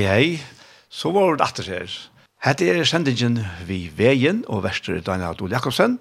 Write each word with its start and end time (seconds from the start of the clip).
hei 0.00 0.08
hei, 0.08 0.42
så 0.88 1.10
var 1.12 1.34
det 1.36 1.44
atter 1.44 1.66
her. 1.68 1.94
Hette 2.40 2.64
er 2.72 2.86
sendingen 2.88 3.34
vi 3.68 3.90
veien 3.92 4.38
og 4.48 4.62
verster 4.64 5.00
Daniel 5.04 5.34
Adol 5.34 5.52
Jakobsen, 5.52 5.98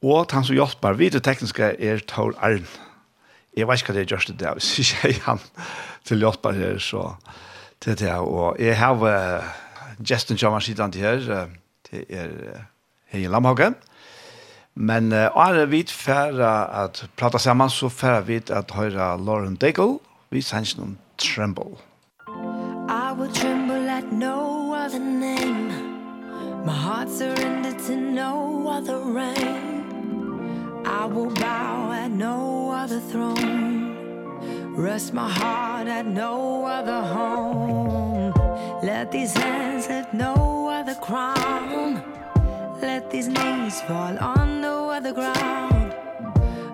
og 0.00 0.30
han 0.32 0.44
som 0.46 0.56
hjelper 0.56 0.96
vi 0.96 1.10
til 1.12 1.20
tekniske 1.20 1.74
er 1.76 2.00
Tor 2.08 2.32
Arn. 2.40 2.64
Jeg 3.56 3.68
vet 3.68 3.82
ikke 3.82 3.92
hva 3.92 3.96
det 3.96 4.04
er 4.06 4.12
gjørst 4.14 4.32
det, 4.40 4.52
hvis 4.56 4.70
ikke 4.80 5.10
jeg 5.10 5.20
han 5.26 5.42
til 6.08 6.24
hjelper 6.24 6.56
her, 6.56 6.80
så 6.80 7.02
til 7.84 7.98
det. 8.00 8.14
Og 8.16 8.56
jeg 8.62 8.78
har 8.80 9.04
uh, 9.04 9.50
Justin 10.00 10.40
Jammer 10.40 10.64
sidan 10.64 10.94
til 10.94 11.04
her, 11.04 11.50
det 11.90 12.06
er 12.08 12.32
uh, 12.32 12.62
Hei 13.12 13.26
Lamhagen, 13.28 13.76
Men 14.74 15.12
uh, 15.12 15.48
er 15.48 15.66
vi 15.66 15.84
færre 15.88 16.70
at 16.84 17.04
prata 17.16 17.38
sammen, 17.38 17.70
så 17.70 17.88
får 17.88 18.20
vi 18.20 18.40
at 18.48 18.72
høre 18.72 19.18
Lauren 19.20 19.56
Daigle, 19.56 19.98
vi 20.30 20.40
sender 20.40 20.80
noen 20.80 20.96
Tremble. 21.18 21.85
My 26.66 26.72
heart 26.72 27.08
surrendered 27.08 27.78
to 27.86 27.94
no 27.94 28.66
other 28.68 28.98
reign 28.98 30.82
I 30.84 31.06
will 31.06 31.30
bow 31.30 31.92
at 31.92 32.10
no 32.10 32.72
other 32.72 32.98
throne. 32.98 34.74
Rest 34.74 35.14
my 35.14 35.30
heart 35.30 35.86
at 35.86 36.06
no 36.06 36.64
other 36.64 37.02
home. 37.02 38.32
Let 38.82 39.12
these 39.12 39.32
hands 39.32 39.86
have 39.86 40.12
no 40.12 40.68
other 40.68 40.96
crown. 40.96 42.02
Let 42.82 43.12
these 43.12 43.28
knees 43.28 43.80
fall 43.82 44.18
on 44.18 44.60
no 44.60 44.90
other 44.90 45.12
ground. 45.12 45.94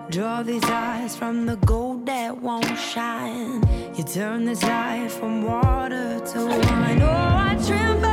Draw 0.09 0.41
these 0.41 0.65
eyes 0.65 1.15
from 1.15 1.45
the 1.45 1.57
gold 1.57 2.07
that 2.07 2.41
won't 2.41 2.77
shine. 2.79 3.61
You 3.95 4.03
turn 4.03 4.45
this 4.45 4.63
life 4.63 5.13
from 5.19 5.43
water 5.43 6.19
to 6.19 6.39
wine. 6.47 7.01
Oh, 7.03 7.47
I 7.49 7.63
tremble. 7.67 8.12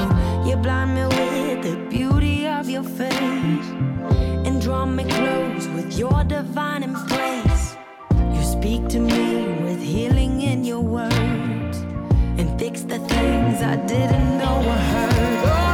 You 0.45 0.57
blind 0.57 0.95
me 0.95 1.03
with 1.05 1.63
the 1.63 1.75
beauty 1.89 2.47
of 2.47 2.67
your 2.69 2.83
face 2.83 3.67
And 4.45 4.59
draw 4.61 4.85
me 4.85 5.03
close 5.03 5.67
with 5.69 5.97
your 5.97 6.23
divine 6.23 6.83
embrace 6.83 7.75
You 8.33 8.43
speak 8.43 8.87
to 8.89 8.99
me 8.99 9.63
with 9.63 9.81
healing 9.81 10.41
in 10.41 10.65
your 10.65 10.81
words 10.81 11.77
And 12.39 12.59
fix 12.59 12.81
the 12.81 12.99
things 12.99 13.61
I 13.61 13.75
didn't 13.85 14.37
know 14.39 14.57
were 14.65 14.83
hurt. 14.93 15.70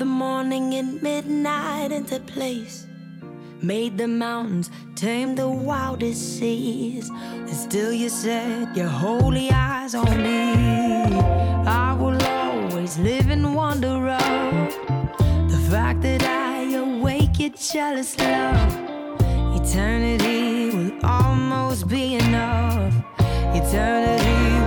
the 0.00 0.06
morning 0.06 0.72
and 0.76 1.02
midnight 1.02 1.92
into 1.92 2.18
place. 2.20 2.86
Made 3.60 3.98
the 3.98 4.08
mountains, 4.08 4.70
tamed 4.94 5.36
the 5.36 5.46
wildest 5.46 6.38
seas. 6.38 7.10
And 7.10 7.50
still 7.50 7.92
you 7.92 8.08
set 8.08 8.74
your 8.74 8.88
holy 8.88 9.50
eyes 9.50 9.94
on 9.94 10.16
me. 10.22 10.54
I 11.66 11.94
will 12.00 12.18
always 12.22 12.98
live 12.98 13.28
in 13.28 13.52
wonder 13.52 14.08
of 14.08 14.68
The 15.52 15.60
fact 15.70 16.00
that 16.00 16.22
I 16.22 16.72
awake 16.76 17.38
your 17.38 17.50
jealous 17.50 18.18
love. 18.18 18.72
Eternity 19.60 20.70
will 20.74 21.04
almost 21.04 21.88
be 21.88 22.14
enough. 22.14 22.94
Eternity 23.54 24.59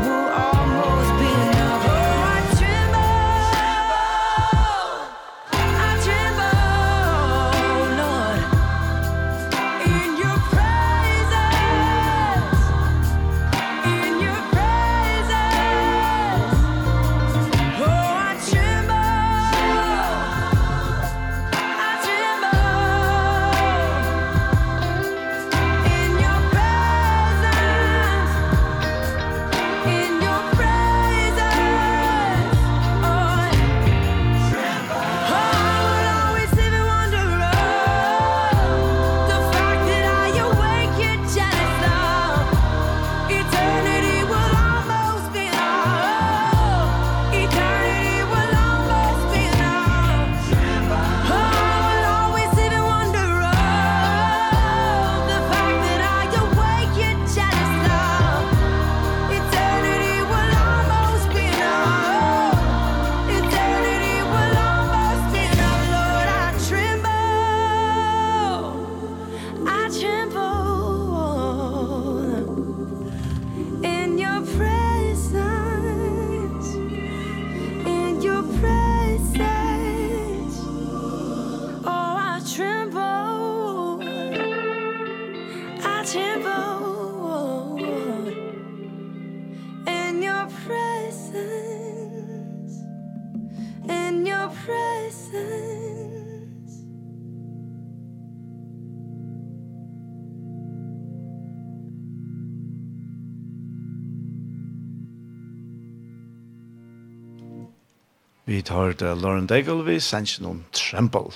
vi 108.63 108.69
tar 108.69 108.94
det 108.95 109.21
Lauren 109.21 109.48
Daigle, 109.48 109.83
vi 109.83 109.98
sender 110.00 110.39
noen 110.45 110.62
trempel. 110.71 111.33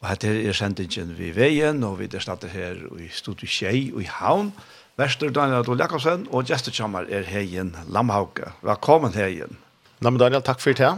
Og 0.00 0.06
her 0.08 0.24
er 0.26 0.56
sendingen 0.56 1.12
vi 1.14 1.28
veien, 1.36 1.84
og 1.86 2.00
vi 2.00 2.08
er 2.10 2.24
snart 2.24 2.42
her 2.50 2.80
i 2.98 3.06
Studio 3.14 3.46
Kjei 3.46 3.92
og 3.94 4.00
i 4.02 4.08
Havn. 4.10 4.50
Vester 4.98 5.30
Daniel 5.30 5.60
Adol 5.60 5.78
Jakobsen, 5.78 6.26
og 6.34 6.50
gestekjammer 6.50 7.06
er 7.06 7.28
Heien 7.30 7.70
Lamhauke. 7.86 8.50
Velkommen 8.66 9.14
Heien. 9.14 9.60
Nei, 10.00 10.10
men 10.10 10.18
Daniel, 10.18 10.42
takk 10.42 10.58
for 10.58 10.74
det. 10.74 10.90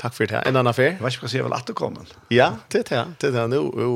Takk 0.00 0.16
for 0.16 0.30
det. 0.30 0.40
En 0.40 0.56
annen 0.56 0.72
affær. 0.72 0.96
Hva 1.04 1.12
skal 1.12 1.28
jeg 1.28 1.36
si, 1.36 1.44
vel 1.44 1.58
at 1.58 1.68
du 1.68 1.76
kommer? 1.76 2.08
Ja, 2.32 2.54
det 2.72 2.86
er 2.86 2.90
det. 2.94 3.06
Det 3.20 3.32
er 3.34 3.38
det. 3.42 3.46
Nå, 3.52 3.62
jo. 3.76 3.94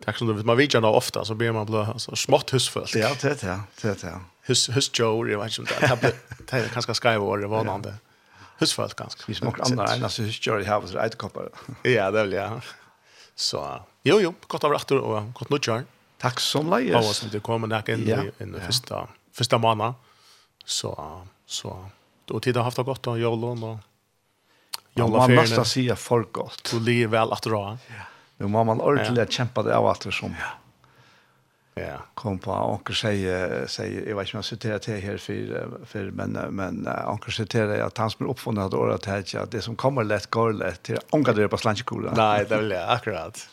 Takk 0.00 0.22
som 0.22 0.30
du 0.30 0.38
vet, 0.38 0.48
man 0.48 0.56
vet 0.56 0.72
jo 0.72 0.80
ofte, 0.88 1.20
så 1.28 1.36
blir 1.36 1.52
man 1.52 1.68
blå, 1.68 1.84
så 2.00 2.16
smått 2.16 2.56
husfølt. 2.56 2.96
Ja, 2.96 3.12
det 3.12 3.34
er 3.36 3.42
det. 3.44 3.62
Det 3.82 3.92
er 3.92 4.04
det. 4.06 4.18
Hus, 4.48 4.70
husjord, 4.72 5.28
jeg 5.28 5.42
vet 5.42 5.52
ikke 5.52 5.66
om 5.66 5.74
det 5.74 6.12
er. 6.14 6.22
Det 6.46 6.62
er 6.62 6.72
ganske 6.72 6.96
skrevet 6.96 7.28
året, 7.28 7.50
vanande. 7.52 7.98
Ja 8.00 8.06
husfalt 8.60 8.94
ganske. 8.94 9.24
Vi 9.26 9.34
smakar 9.34 9.64
andra 9.64 9.86
enn, 9.94 10.04
alltså 10.04 10.26
kör 10.28 10.60
i 10.60 10.64
havet 10.64 10.94
ett 10.94 11.18
koppar. 11.18 11.48
Ja, 11.82 12.10
det 12.10 12.22
vil 12.22 12.32
jeg. 12.38 12.60
Så 13.34 13.62
jo 14.04 14.20
jo, 14.20 14.34
godt 14.46 14.64
av 14.64 14.74
rettur 14.76 15.00
og 15.00 15.32
godt 15.34 15.50
nytt 15.50 15.70
Takk 16.20 16.40
som 16.40 16.68
Og 16.72 16.92
Vad 16.92 17.16
som 17.16 17.28
du 17.32 17.40
kommer 17.40 17.68
där 17.68 17.90
inn 17.90 18.08
ja. 18.08 18.22
i 18.22 18.30
den 18.38 18.60
første, 18.60 19.06
første 19.32 19.58
månaden. 19.58 19.94
Så 20.64 20.92
så 21.46 21.90
då 22.26 22.40
tid 22.40 22.56
har 22.56 22.64
haft 22.64 22.76
det 22.76 22.84
godt, 22.84 23.06
og 23.06 23.18
jollon 23.18 23.62
og 23.62 23.78
jollaferien. 24.94 25.36
Man 25.36 25.48
måste 25.48 25.64
säga 25.64 25.96
för 25.96 26.22
gott. 26.32 26.68
Du 26.70 26.80
lever 26.80 27.18
vel 27.18 27.32
at 27.32 27.42
dra. 27.42 27.78
Ja. 27.88 28.04
Nu 28.36 28.46
må 28.46 28.64
man 28.64 28.80
ordentligt 28.80 29.18
ja. 29.18 29.26
kämpa 29.26 29.62
det 29.62 29.76
av 29.76 29.86
att 29.86 30.02
som. 30.02 30.34
Ja 30.40 30.59
Ja. 31.88 31.96
Kom 32.14 32.38
på 32.38 32.52
onkel 32.52 32.94
säger 32.94 33.66
säger 33.66 34.08
jag 34.08 34.16
vet 34.16 34.26
inte 34.26 34.36
om 34.36 34.38
jag 34.38 34.44
citerar 34.44 34.78
till 34.78 34.94
här 34.94 35.16
för 35.16 35.68
för 35.86 36.10
men 36.10 36.32
men 36.32 36.88
onkel 37.06 37.32
citerar 37.32 37.78
att 37.80 37.98
han 37.98 38.10
som 38.10 38.26
är 38.26 38.30
uppfunnen 38.30 38.64
att 38.64 38.74
ordet 38.74 39.04
här 39.04 39.36
att 39.36 39.50
det 39.50 39.62
som 39.62 39.76
kommer 39.76 40.04
lätt 40.04 40.30
går 40.30 40.52
lätt 40.52 40.82
till 40.82 40.98
onkel 41.10 41.36
det 41.36 41.48
på 41.48 41.56
slanchkola. 41.56 42.12
Nej, 42.16 42.46
det 42.48 42.56
vill 42.56 42.70
jag 42.70 42.90
akkurat. 42.90 43.48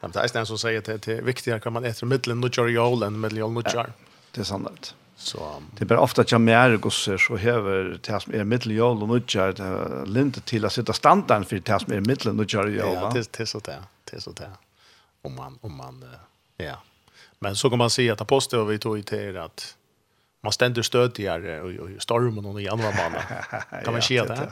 Men 0.00 0.10
det 0.10 0.18
är 0.18 0.22
nästan 0.22 0.46
som 0.46 0.58
säger 0.58 0.80
det 0.80 1.08
är 1.08 1.22
viktigare 1.22 1.60
kan 1.60 1.72
man 1.72 1.84
äta 1.84 2.06
mitten 2.06 2.40
nu 2.40 2.48
kör 2.48 2.68
jag 2.68 3.02
än 3.02 3.20
mitten 3.20 3.54
nu 3.54 3.62
kör. 3.62 3.92
Det 4.30 4.40
är 4.40 4.44
sant. 4.44 4.94
Så 5.16 5.62
det 5.78 5.84
blir 5.84 5.98
ofta 5.98 6.20
att 6.22 6.32
jag 6.32 6.40
mer 6.40 6.76
gosser 6.76 7.18
så 7.18 7.36
häver 7.36 7.98
det 8.02 8.20
som 8.20 8.34
är 8.34 8.44
mitten 8.44 8.80
och 8.80 9.08
nu 9.08 9.22
kör 9.26 10.40
till 10.40 10.64
att 10.64 10.72
sätta 10.72 10.92
standarden 10.92 11.44
för 11.44 11.58
det 11.58 11.80
som 11.80 11.92
är 11.92 12.00
mitten 12.00 12.36
nu 12.36 12.46
kör 12.46 12.66
jag. 12.66 12.94
Ja, 12.94 13.12
det 13.14 13.40
är 13.40 13.44
så 13.44 13.58
där. 13.58 13.82
Det 14.04 14.16
är 14.16 14.20
så 14.20 14.32
där. 14.32 14.50
Om 15.22 15.34
man 15.34 15.58
om 15.60 15.76
man 15.76 16.04
ja. 16.56 16.76
Men 17.44 17.56
så 17.56 17.70
kan 17.70 17.78
man 17.78 17.90
se 17.90 18.10
att 18.10 18.20
aposteln 18.20 18.66
vi 18.66 18.78
tog 18.78 19.06
till 19.06 19.38
att 19.38 19.76
man 20.42 20.52
ständer 20.52 20.82
stödjare 20.82 21.60
och, 21.60 21.70
och 21.70 22.02
stormen 22.02 22.44
och 22.44 22.60
andra 22.60 22.90
mannen. 22.90 23.22
Kan 23.84 23.92
man 23.92 24.02
se 24.02 24.14
ja, 24.14 24.24
det? 24.24 24.50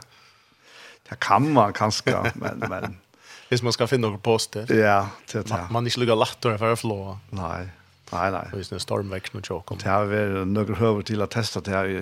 Det 1.08 1.16
kan 1.18 1.52
man 1.52 1.72
kanske, 1.72 2.32
men... 2.34 2.58
men... 2.68 2.96
Hvis 3.48 3.62
man 3.62 3.72
skal 3.72 3.88
finne 3.88 4.08
noen 4.08 4.20
poster. 4.20 4.64
Ja, 4.72 5.08
det 5.32 5.38
är 5.38 5.48
Man, 5.48 5.72
man 5.72 5.86
ikke 5.86 6.00
lukker 6.00 6.16
lättare 6.16 6.56
for 6.58 6.72
å 6.72 6.76
flå. 6.76 6.96
Nej, 7.36 7.66
nej, 8.12 8.30
nej. 8.32 8.46
Hvis 8.54 8.70
det 8.72 8.78
er 8.78 8.80
stormväxt 8.80 9.34
med 9.34 9.44
tjock. 9.44 9.74
Det 9.76 9.90
har 9.90 10.08
vært 10.08 10.48
noen 10.48 10.78
høver 10.78 11.04
til 11.04 11.20
å 11.20 11.28
teste 11.28 11.60
det 11.60 11.74
her 11.74 11.90
i 11.90 11.98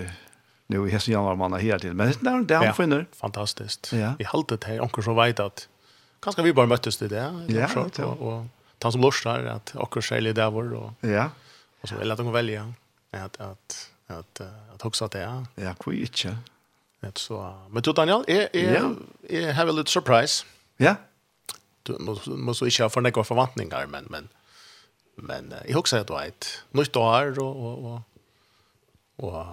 nu 0.70 0.84
i 0.86 0.92
hesen 0.92 1.16
januar 1.16 1.34
man 1.34 1.52
har 1.52 1.58
hela 1.58 1.78
tiden. 1.82 1.96
Men 1.96 2.14
det 2.20 2.30
är 2.30 2.44
det 2.46 2.56
han 2.56 2.66
ja, 2.66 2.72
finner. 2.72 3.06
Fantastiskt. 3.18 3.90
Ja. 3.92 4.14
Vi 4.18 4.24
har 4.24 4.38
alltid 4.38 4.58
det 4.58 4.66
här, 4.66 4.80
onker 4.82 5.02
som 5.02 5.16
vet 5.16 5.40
att 5.40 5.68
kanske 6.22 6.42
vi 6.42 6.52
bara 6.52 6.66
möttes 6.66 6.96
till 6.96 7.08
det. 7.08 7.16
Ja, 7.16 7.30
det, 7.30 7.54
det, 7.54 7.60
det, 7.60 7.66
det, 7.74 8.02
det, 8.02 8.14
det, 8.20 8.48
han 8.82 8.92
som 8.92 9.00
lorsar 9.00 9.44
att 9.44 9.76
akkurat 9.76 10.04
skälig 10.04 10.34
där 10.34 10.50
var 10.50 10.64
då. 10.64 10.94
ja. 11.00 11.30
Och 11.80 11.88
så 11.88 11.96
vill 11.96 12.10
att 12.10 12.18
de 12.18 12.32
välja 12.32 12.72
att 13.10 13.40
att 13.40 13.90
att 14.06 14.40
att 14.74 14.84
också 14.84 15.04
att 15.04 15.10
det 15.10 15.20
är. 15.20 15.46
Ja, 15.54 15.74
kvitch. 15.74 16.26
Det 17.00 17.18
så 17.18 17.66
men 17.70 17.82
du 17.82 17.92
Daniel 17.92 18.24
är 18.26 18.56
är 18.56 18.94
är 19.28 19.52
have 19.52 19.70
a 19.70 19.72
little 19.72 19.90
surprise. 19.90 20.44
Ja. 20.76 20.94
Du 21.82 21.98
måste 22.26 22.64
inte 22.64 22.82
ha 22.82 22.90
för 22.90 23.00
några 23.00 23.24
förväntningar 23.24 23.86
men 23.86 24.04
men 24.10 24.28
men 25.14 25.54
jag 25.68 25.78
också 25.78 25.96
att 25.96 26.10
vet 26.10 26.64
nytt 26.70 26.96
år 26.96 27.38
och 27.38 27.84
och 27.84 28.00
och 29.16 29.46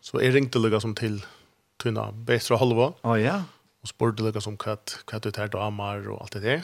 så 0.00 0.20
är 0.20 0.32
ringte 0.32 0.58
det 0.58 0.80
som 0.80 0.94
till 0.94 1.24
tunna 1.82 2.12
bättre 2.12 2.56
halva. 2.56 2.92
Ja 3.02 3.18
ja. 3.18 3.42
Och 3.82 3.88
sport 3.88 4.42
som 4.42 4.56
katt 4.56 4.98
katt 5.04 5.26
ut 5.26 5.36
här 5.36 5.48
då 5.48 5.58
amar 5.58 6.08
och 6.08 6.20
allt 6.20 6.32
det 6.32 6.40
där. 6.40 6.62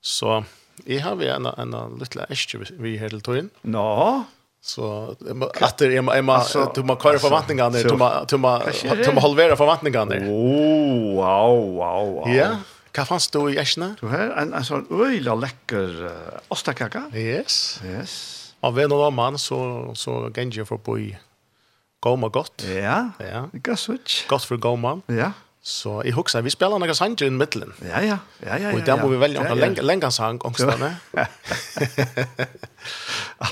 Så 0.00 0.44
Jeg 0.86 1.02
har 1.02 1.14
vi 1.14 1.28
en, 1.28 1.46
en, 1.46 1.74
en 1.74 1.98
liten 1.98 2.24
æske 2.30 2.58
vi 2.78 2.96
her 2.98 3.08
til 3.08 3.20
tøyen. 3.20 3.50
Nå? 3.62 3.84
No. 3.84 4.24
Så 4.60 5.16
att 5.60 5.78
det 5.78 5.96
är 5.96 6.02
man 6.02 6.36
alltså 6.36 6.72
du 6.74 6.82
man 6.82 6.96
kör 6.96 7.18
förväntningarna 7.18 7.78
du 7.78 7.96
man 7.96 8.26
du 8.28 8.38
man 8.38 8.60
du 9.04 9.12
man 9.12 9.22
halvera 9.22 9.56
förväntningarna. 9.56 10.14
Oh, 10.14 11.14
wow, 11.14 11.74
wow, 11.74 12.14
wow. 12.14 12.28
Ja. 12.34 12.56
Kan 12.92 13.06
fanns 13.06 13.28
du 13.28 13.52
i 13.52 13.58
äschna? 13.58 13.96
Du 14.00 14.06
har 14.06 14.18
en 14.18 14.54
en 14.54 14.64
sån 14.64 14.86
öjla 14.90 15.34
läcker 15.34 16.10
ostakaka. 16.48 17.02
Yes. 17.14 17.80
Yes. 17.84 18.54
Och 18.60 18.78
vem 18.78 18.90
någon 18.90 19.14
man 19.14 19.38
så 19.38 19.92
så 19.94 20.30
gänge 20.36 20.64
för 20.64 20.76
på 20.76 20.98
i 20.98 21.18
Goma 22.00 22.28
gott. 22.28 22.64
Ja. 22.66 23.10
Ja. 23.18 23.48
Det 23.52 23.58
går 23.58 23.74
så. 23.76 23.96
Gott 24.28 24.44
för 24.44 24.56
Goma. 24.56 25.00
Ja. 25.06 25.32
Så 25.68 25.98
jeg 26.06 26.14
husker, 26.16 26.40
vi 26.46 26.52
spiller 26.54 26.80
noen 26.80 26.96
sanger 26.96 27.28
i 27.28 27.34
midtelen. 27.34 27.74
Ja, 27.84 28.00
ja. 28.00 28.16
ja, 28.40 28.54
ja, 28.54 28.56
ja 28.62 28.70
og 28.72 28.86
der 28.86 28.96
må 29.02 29.10
vi 29.12 29.18
velge 29.20 29.42
noen 29.42 29.52
ja, 29.52 29.56
lenge, 29.66 29.82
lenge 29.84 30.08
sang, 30.14 30.40
ångstene. 30.48 30.94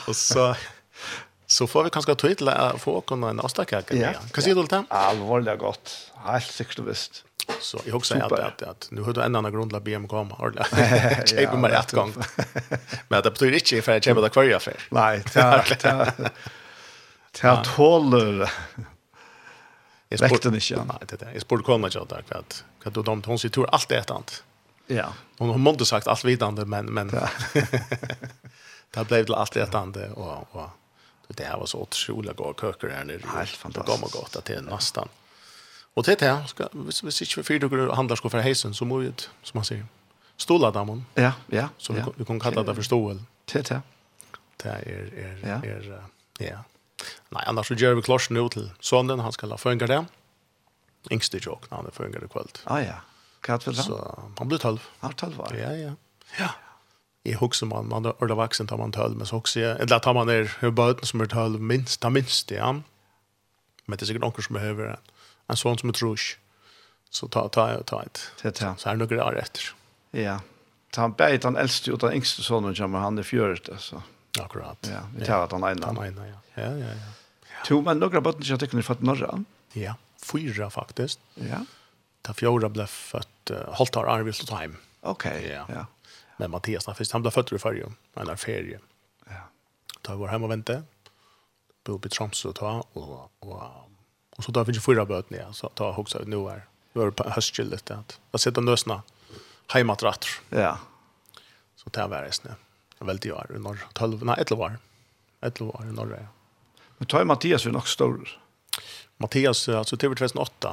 og 0.09 0.17
så, 0.17 0.47
så 1.45 1.69
får 1.69 1.91
vi 1.91 1.93
kanskje 1.99 2.17
tog 2.23 2.33
til 2.41 2.49
å 2.49 2.73
få 2.81 2.97
åkne 3.03 3.35
en 3.35 3.45
Østerkirke. 3.45 3.93
Ja. 4.01 4.15
Hva 4.33 4.41
sier 4.47 4.57
du 4.57 4.65
til 4.65 4.73
det? 4.79 4.83
Alvorlig 4.97 5.59
godt. 5.61 5.93
Helt 6.25 6.49
sikkert 6.49 6.81
og 6.87 6.89
visst. 6.89 7.21
Så 7.61 7.85
jeg 7.85 7.93
husker 7.95 8.17
at, 8.25 8.33
at, 8.33 8.65
at 8.65 8.89
nu 8.97 9.05
har 9.05 9.13
du 9.13 9.21
en 9.21 9.37
annen 9.37 9.53
grunn 9.53 9.69
til 9.69 9.77
å 9.77 9.85
be 9.85 9.93
om 10.01 10.09
å 10.09 10.11
komme, 10.11 10.33
Arle. 10.41 10.65
Jeg 11.29 11.53
kommer 11.53 11.69
rett 11.77 11.93
gang. 11.95 12.17
Men 13.13 13.21
det 13.21 13.37
betyr 13.37 13.61
ikke 13.61 13.85
for 13.85 13.93
jeg 13.93 14.01
kjøper 14.09 14.09
til 14.09 14.25
hver 14.25 14.33
kvarje 14.41 14.57
for. 14.71 14.77
Nei, 14.97 15.21
det 15.37 15.45
er 17.45 17.61
tåler 17.77 18.49
Jag 20.09 20.19
spurte 20.19 20.49
inte 20.49 20.75
igen. 20.75 20.87
Nej, 20.87 20.99
det 21.09 21.23
är 21.23 21.33
Jag 21.33 21.43
spurte 21.43 21.63
komma 21.65 21.91
jag 21.95 22.09
där 22.09 22.25
för 22.27 22.35
att 22.35 22.65
kan 22.83 22.93
du 22.93 23.03
dem 23.03 23.23
hon 23.27 23.39
sig 23.39 23.51
tur 23.51 23.67
allt 23.67 23.93
ett 23.93 24.11
annat. 24.11 24.43
Ja. 24.87 25.13
Hon 25.39 25.49
har 25.49 25.59
mont 25.59 25.89
sagt 25.89 26.07
allt 26.07 26.25
vidande 26.25 26.65
men 26.65 26.87
men 26.87 27.11
ja. 27.13 27.29
det 28.91 29.05
blev 29.09 29.25
till 29.25 29.35
allt 29.35 29.57
ett 29.57 29.75
annat 29.75 30.13
och 30.15 30.61
och 31.29 31.35
det 31.35 31.45
här 31.45 31.59
var 31.59 31.67
så 31.67 31.79
otroligt 31.79 32.37
goda 32.37 32.55
köker 32.61 32.89
här 32.89 33.05
nere. 33.05 33.21
Helt 33.37 33.51
fantastiskt. 33.51 34.13
Det 34.13 34.19
gott 34.19 34.37
att 34.37 34.45
det 34.45 34.55
är 34.55 34.63
nästan. 34.63 35.09
Och 35.95 36.03
det 36.03 36.21
här 36.21 36.47
ska 36.47 36.69
vi 36.73 36.93
inte 36.93 37.35
för 37.35 37.43
fyra 37.43 37.69
dagar 37.69 37.95
handlar 37.95 38.17
ska 38.17 38.29
för 38.29 38.39
hejsen 38.39 38.75
så 38.75 38.85
må 38.85 39.03
ju 39.03 39.13
som 39.43 39.59
man 39.59 39.65
säger. 39.65 39.87
Stola 40.37 40.71
damon. 40.71 41.05
Ja, 41.15 41.33
ja. 41.47 41.69
Så 41.79 41.93
vi, 41.93 41.99
ja. 41.99 42.13
vi 42.17 42.25
kan 42.25 42.41
kalla 42.41 42.63
det 42.63 42.75
för 42.75 42.83
stol. 42.83 43.23
Det 43.45 43.69
det. 43.69 43.83
Det 44.57 44.69
är 44.69 44.83
är 45.45 46.45
är 46.45 46.53
ja. 46.53 46.65
Nej, 47.29 47.45
annars 47.47 47.69
så 47.69 47.75
gör 47.75 47.95
vi 47.95 48.03
klart 48.03 48.31
nu 48.31 48.49
till 48.49 48.71
sonen, 48.81 49.21
han 49.21 49.33
ska 49.33 49.47
la 49.47 49.59
fönga 49.59 49.87
det. 49.87 50.05
Yngste 51.11 51.39
jock, 51.39 51.71
när 51.71 51.77
han 51.77 51.87
är 51.87 51.91
fönga 51.91 52.19
det 52.19 52.29
kvällt. 52.29 52.63
Ah 52.65 52.81
ja, 52.81 53.01
kvart 53.41 53.67
väl 53.67 53.75
han? 53.75 53.85
Så 53.85 54.23
han 54.39 54.49
blir 54.49 54.59
tolv. 54.59 54.83
Han 55.01 55.09
blir 55.11 55.17
tolv, 55.17 55.35
ja. 55.39 55.57
Ja, 55.57 55.73
ja. 55.73 55.93
Ja. 56.39 56.51
I 57.23 57.35
huxar 57.35 57.67
man, 57.67 57.89
man 57.89 58.05
är 58.05 58.35
vaksen, 58.35 58.67
tar 58.67 58.79
man 58.79 58.93
tølv, 58.93 59.17
men 59.17 59.27
så 59.27 59.37
också, 59.37 59.61
eller 59.61 59.99
tar 59.99 60.15
man 60.15 60.27
ner 60.27 60.57
hur 60.61 61.05
som 61.05 61.21
er 61.21 61.27
tølv, 61.27 61.61
minst, 61.61 62.01
tar 62.01 62.11
minst, 62.11 62.51
ja. 62.51 62.73
Men 63.87 63.99
det 63.99 64.03
er 64.03 64.11
sikkert 64.11 64.23
noen 64.23 64.43
som 64.43 64.55
behøver 64.59 64.93
en, 64.93 65.11
en 65.51 65.59
sånn 65.59 65.79
som 65.79 65.91
er 65.91 65.99
trus. 65.99 66.37
Så 67.11 67.29
ta, 67.29 67.49
ta, 67.49 67.69
ta 67.87 68.03
ett. 68.03 68.23
Ta, 68.43 68.51
ta. 68.51 68.75
Så 68.79 68.89
er 68.89 68.97
det 68.97 69.07
några 69.07 69.27
år 69.27 69.39
etter. 69.39 69.73
Ja. 70.11 70.41
Ta 70.91 71.07
han 71.07 71.15
beit 71.19 71.45
han 71.45 71.57
äldste 71.57 71.93
och 71.93 71.99
den 71.99 72.13
yngste 72.19 72.43
sonen 72.43 72.75
kommer, 72.75 72.99
han 72.99 73.19
är 73.19 73.23
fjörigt, 73.23 73.69
alltså. 73.69 74.03
Akkurat. 74.45 74.89
Ja, 74.91 75.01
vi 75.17 75.25
tar 75.25 75.45
at 75.45 75.53
han 75.53 75.65
ena. 75.65 75.87
Han 75.87 76.17
ja. 76.17 76.39
Ja, 76.55 76.71
ja, 76.77 76.89
ja. 76.89 77.13
To, 77.65 77.81
men 77.83 77.99
några 77.99 78.21
bøtten 78.21 78.45
ikke 78.45 78.69
har 78.71 78.79
ni 78.79 78.85
fått 78.85 79.03
norra. 79.03 79.45
Ja, 79.73 79.95
fyra 80.23 80.71
faktiskt. 80.71 81.21
Ja. 81.35 81.65
Ta 82.23 82.35
fjorda 82.35 82.69
blev 82.69 82.87
født, 82.91 83.51
uh, 83.51 83.75
holdt 83.79 83.97
år 83.97 84.09
Arvild 84.11 84.43
og 84.43 84.53
Okej, 84.53 84.77
Ok, 85.03 85.25
ja. 85.51 85.65
ja. 85.69 85.85
Men 86.37 86.51
Mattias, 86.51 86.87
han, 86.87 86.97
han 87.13 87.23
ble 87.23 87.31
født 87.31 87.53
i 87.53 87.59
färgen, 87.59 87.97
en 88.15 88.27
där 88.27 88.37
ferie. 88.37 88.81
Ja. 89.27 89.49
Da 90.03 90.17
var 90.17 90.29
hemma 90.29 90.47
og 90.47 90.51
vänta. 90.51 90.83
Bo 91.85 92.01
i 92.05 92.09
Tromsø 92.09 92.53
ta 92.53 92.85
och 92.93 93.31
och 93.41 93.91
och 94.37 94.45
så 94.45 94.53
da 94.53 94.65
vi 94.65 94.73
ju 94.73 94.81
fyra 94.81 95.05
bötten 95.07 95.39
ja, 95.39 95.53
så 95.53 95.69
ta 95.69 95.97
också 95.97 96.23
nu 96.27 96.49
är. 96.49 96.67
Nu 96.93 97.03
er 97.03 97.07
det 97.07 97.13
på 97.13 97.31
höstskillet 97.31 97.91
att. 97.91 98.21
Jag 98.31 98.41
sitter 98.41 98.61
nösna 98.61 99.03
heimatrattor. 99.73 100.31
Ja. 100.51 100.79
Så 101.77 101.91
det 101.91 102.09
vi 102.09 102.17
resten. 102.17 102.51
Ja 102.51 102.66
veldig 103.05 103.33
år, 103.35 103.53
i 103.53 103.63
12, 103.99 104.25
nei, 104.25 104.39
11 104.41 104.65
år. 104.65 104.79
11 105.45 105.71
år 105.71 105.89
i 105.91 105.95
norr, 105.97 106.17
ja. 106.17 106.29
Men 106.99 107.11
tar 107.13 107.27
Mathias 107.29 107.67
jo 107.67 107.73
nok 107.75 107.89
stor? 107.89 108.17
Mathias, 109.23 109.67
altså 109.69 109.97
til 109.97 110.15
2008, 110.17 110.73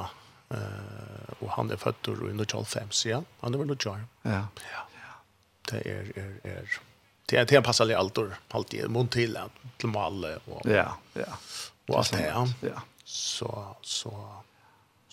eh, 0.56 1.34
og 1.40 1.52
han 1.56 1.72
er 1.72 1.80
født 1.80 2.08
i 2.08 2.16
1925, 2.32 3.04
ja. 3.10 3.20
Han 3.42 3.54
er 3.54 3.62
vel 3.62 3.70
noe 3.72 3.92
år. 3.92 4.06
Ja. 4.24 4.42
ja. 4.70 4.86
Det 5.70 5.80
er, 5.88 6.08
er, 6.20 6.32
er, 6.44 6.80
det 7.30 7.38
er, 7.40 7.46
det 7.48 7.56
er 7.56 7.64
passelig 7.64 7.96
alder, 7.96 8.34
alltid, 8.52 8.88
munn 8.92 9.08
til, 9.12 9.36
til 9.80 9.92
male, 9.92 10.36
og, 10.48 10.64
ja, 10.68 10.90
ja. 11.16 11.38
og 11.88 12.00
alt 12.02 12.16
det, 12.16 12.26
ja. 12.26 12.42
ja. 12.68 12.82
Så, 13.04 13.48
så, 13.84 14.12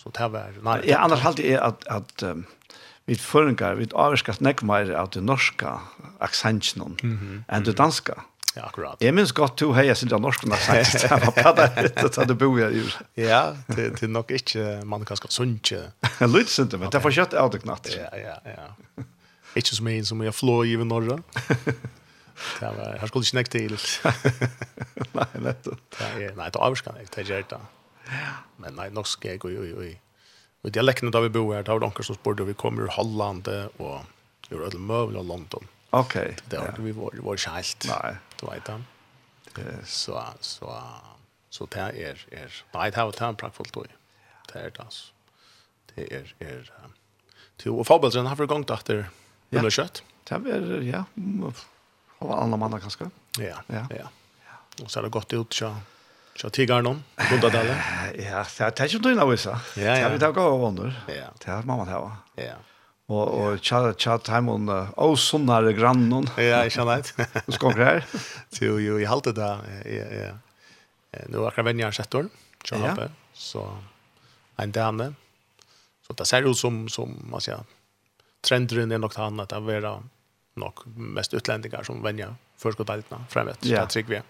så 0.00 0.12
det 0.16 0.28
var, 0.32 0.58
nei. 0.64 0.80
Ja, 0.88 1.04
annars 1.04 1.24
alltid 1.28 1.54
er 1.54 1.64
at, 1.64 1.86
at 1.92 2.24
um, 2.28 2.44
vi 3.12 3.18
føringar, 3.20 3.76
vi 3.80 3.88
avskat 3.92 4.40
nekk 4.44 4.64
meir 4.66 4.92
av 4.96 5.10
det 5.12 5.22
norska 5.24 5.78
aksentjen 6.24 6.96
mm 7.02 7.16
-hmm. 7.18 7.40
enn 7.48 7.64
det 7.64 7.76
danska. 7.76 8.24
Ja, 8.56 8.66
akkurat. 8.66 9.00
Jeg 9.00 9.14
minns 9.14 9.32
godt 9.32 9.56
to 9.56 9.72
heier 9.72 9.94
sin 9.94 10.08
norska 10.08 10.46
norsk 10.46 10.68
aksent, 10.68 11.02
det 11.02 11.10
var 11.44 11.54
bare 11.56 11.88
det 11.88 12.18
at 12.18 12.28
du 12.28 12.34
bor 12.34 12.58
her 12.58 12.68
i. 12.68 12.82
Ja, 13.16 13.54
det 13.76 14.02
er 14.02 14.08
nok 14.08 14.30
ikke, 14.30 14.82
man 14.84 15.04
kan 15.04 15.16
skal 15.16 15.30
sunnje. 15.30 15.92
Lydt 16.20 16.50
sunnje, 16.56 16.78
men 16.78 16.90
det 16.90 16.94
er 16.94 17.00
for 17.00 17.10
kjøtt 17.10 17.34
av 17.34 17.50
det 17.52 17.62
knatt. 17.62 17.88
Ja, 17.96 18.08
ja, 18.16 18.36
ja. 18.46 19.04
Ikke 19.56 19.74
som 19.74 19.88
en 19.88 20.04
som 20.04 20.22
er 20.22 20.30
flå 20.30 20.62
i 20.64 20.76
norra. 20.76 21.18
Det 22.60 22.68
var, 22.76 22.96
her 22.98 23.06
skulle 23.06 23.24
ikke 23.24 23.36
nekk 23.36 23.50
til. 23.50 23.74
Nei, 25.14 25.26
nettopp. 25.38 25.78
Nei, 26.00 26.48
det 26.50 26.56
er 26.56 26.64
avskan, 26.64 26.94
det 26.98 27.18
er 27.18 27.24
gjerne. 27.24 27.60
Men 28.58 28.74
nei, 28.74 28.88
norsk 28.90 29.24
er 29.24 29.36
jo, 29.44 29.48
jo, 29.48 29.62
jo, 29.62 29.82
jo 29.82 29.92
Og 30.62 30.70
i 30.70 30.74
dialektene 30.74 31.10
da 31.14 31.22
vi 31.24 31.30
bor 31.34 31.50
her, 31.56 31.64
da 31.66 31.74
var 31.74 31.82
det 31.82 31.88
anker 31.90 32.06
som 32.06 32.18
spurte, 32.18 32.46
vi 32.46 32.54
kommer 32.58 32.86
ur 32.86 32.94
Holland 32.94 33.48
og 33.82 34.52
ur 34.52 34.66
Ødelmøvel 34.68 35.18
og 35.18 35.26
London. 35.26 35.70
Ok. 35.92 36.14
Det 36.48 36.58
var, 36.58 36.70
ja. 36.70 36.84
vi 36.84 36.92
var, 36.96 37.16
var 37.24 37.40
ikke 37.40 37.54
helt, 37.56 37.88
Nei. 37.90 38.12
du 38.40 38.46
vet 38.48 38.70
det. 38.70 39.74
Så, 39.90 40.16
så, 40.40 40.76
så 41.52 41.66
det 41.74 41.82
er, 41.82 42.22
er, 42.32 42.54
nei, 42.72 42.86
det 42.94 43.02
var 43.02 43.18
det 43.18 43.26
en 43.26 43.40
prakkfullt 43.42 43.76
år. 43.82 43.90
Det 44.48 44.62
er 44.62 44.70
det, 44.70 44.86
altså. 44.86 45.10
Det 45.92 46.06
er, 46.08 46.30
er, 46.40 46.70
til, 47.60 47.74
og 47.74 47.84
fabelsen 47.86 48.30
har 48.30 48.38
vi 48.38 48.48
gongt 48.48 48.72
etter 48.72 49.04
under 49.52 49.74
kjøtt. 49.74 50.00
Det 50.30 50.38
er, 50.48 50.72
ja, 50.86 51.02
og 52.22 52.32
andre 52.38 52.58
mann 52.62 52.78
kanskje. 52.80 53.10
Ja, 53.42 53.58
ja. 53.68 53.84
ja. 53.92 54.08
Og 54.80 54.88
så 54.88 55.00
er 55.00 55.08
det 55.08 55.12
godt 55.12 55.34
ut, 55.34 55.58
ja. 55.60 55.74
Så 56.36 56.50
tiggar 56.50 56.82
någon, 56.82 57.04
goda 57.30 57.48
dalen. 57.48 57.76
Ja, 58.18 58.44
det 58.58 58.80
är 58.80 58.94
inte 58.94 59.08
du 59.08 59.14
nu 59.14 59.36
så. 59.36 59.58
Ja, 59.76 59.98
ja. 59.98 60.08
Det 60.08 60.26
har 60.26 60.32
gått 60.32 60.68
under. 60.68 61.02
Ja. 61.08 61.28
Det 61.44 61.50
har 61.50 61.62
mamma 61.62 61.84
här 61.84 62.00
va. 62.00 62.16
Ja. 62.34 62.54
Och 63.06 63.28
och 63.28 63.64
chat 63.64 64.00
chat 64.00 64.24
time 64.24 64.50
on 64.50 64.68
och 64.68 65.18
såna 65.18 65.60
där 65.60 65.72
grannen. 65.72 66.26
Ja, 66.36 66.42
jag 66.42 66.72
kjenner 66.72 66.96
det. 66.96 67.26
Du 67.46 67.52
ska 67.52 67.68
här. 67.68 68.04
Jo, 68.60 68.80
jo, 68.80 69.00
jag 69.00 69.08
halte 69.08 69.32
där. 69.32 69.58
Ja, 69.84 70.24
ja. 70.24 70.32
Nu 71.28 71.38
har 71.38 71.52
jag 71.56 71.64
vänner 71.64 71.90
sett 71.90 72.10
då. 72.10 72.24
Så 72.64 72.76
hoppe. 72.76 73.10
Så 73.32 73.78
en 74.56 74.72
dame. 74.72 75.14
Så 76.06 76.12
det 76.12 76.24
ser 76.24 76.50
ut 76.50 76.58
som 76.58 76.88
som 76.88 77.26
man 77.30 77.40
säger 77.40 77.60
trenden 78.48 78.92
er 78.92 78.98
är 78.98 79.16
han 79.16 79.40
at 79.40 79.48
det 79.48 79.76
er 79.76 80.02
nok 80.54 80.86
mest 80.86 81.34
utlendingar 81.34 81.82
som 81.82 82.02
vänjer 82.02 82.34
förskottaltna 82.56 83.24
framåt. 83.28 83.58
Ja. 83.64 83.80
Det 83.80 83.86
trygg 83.86 84.06
vi 84.08 84.20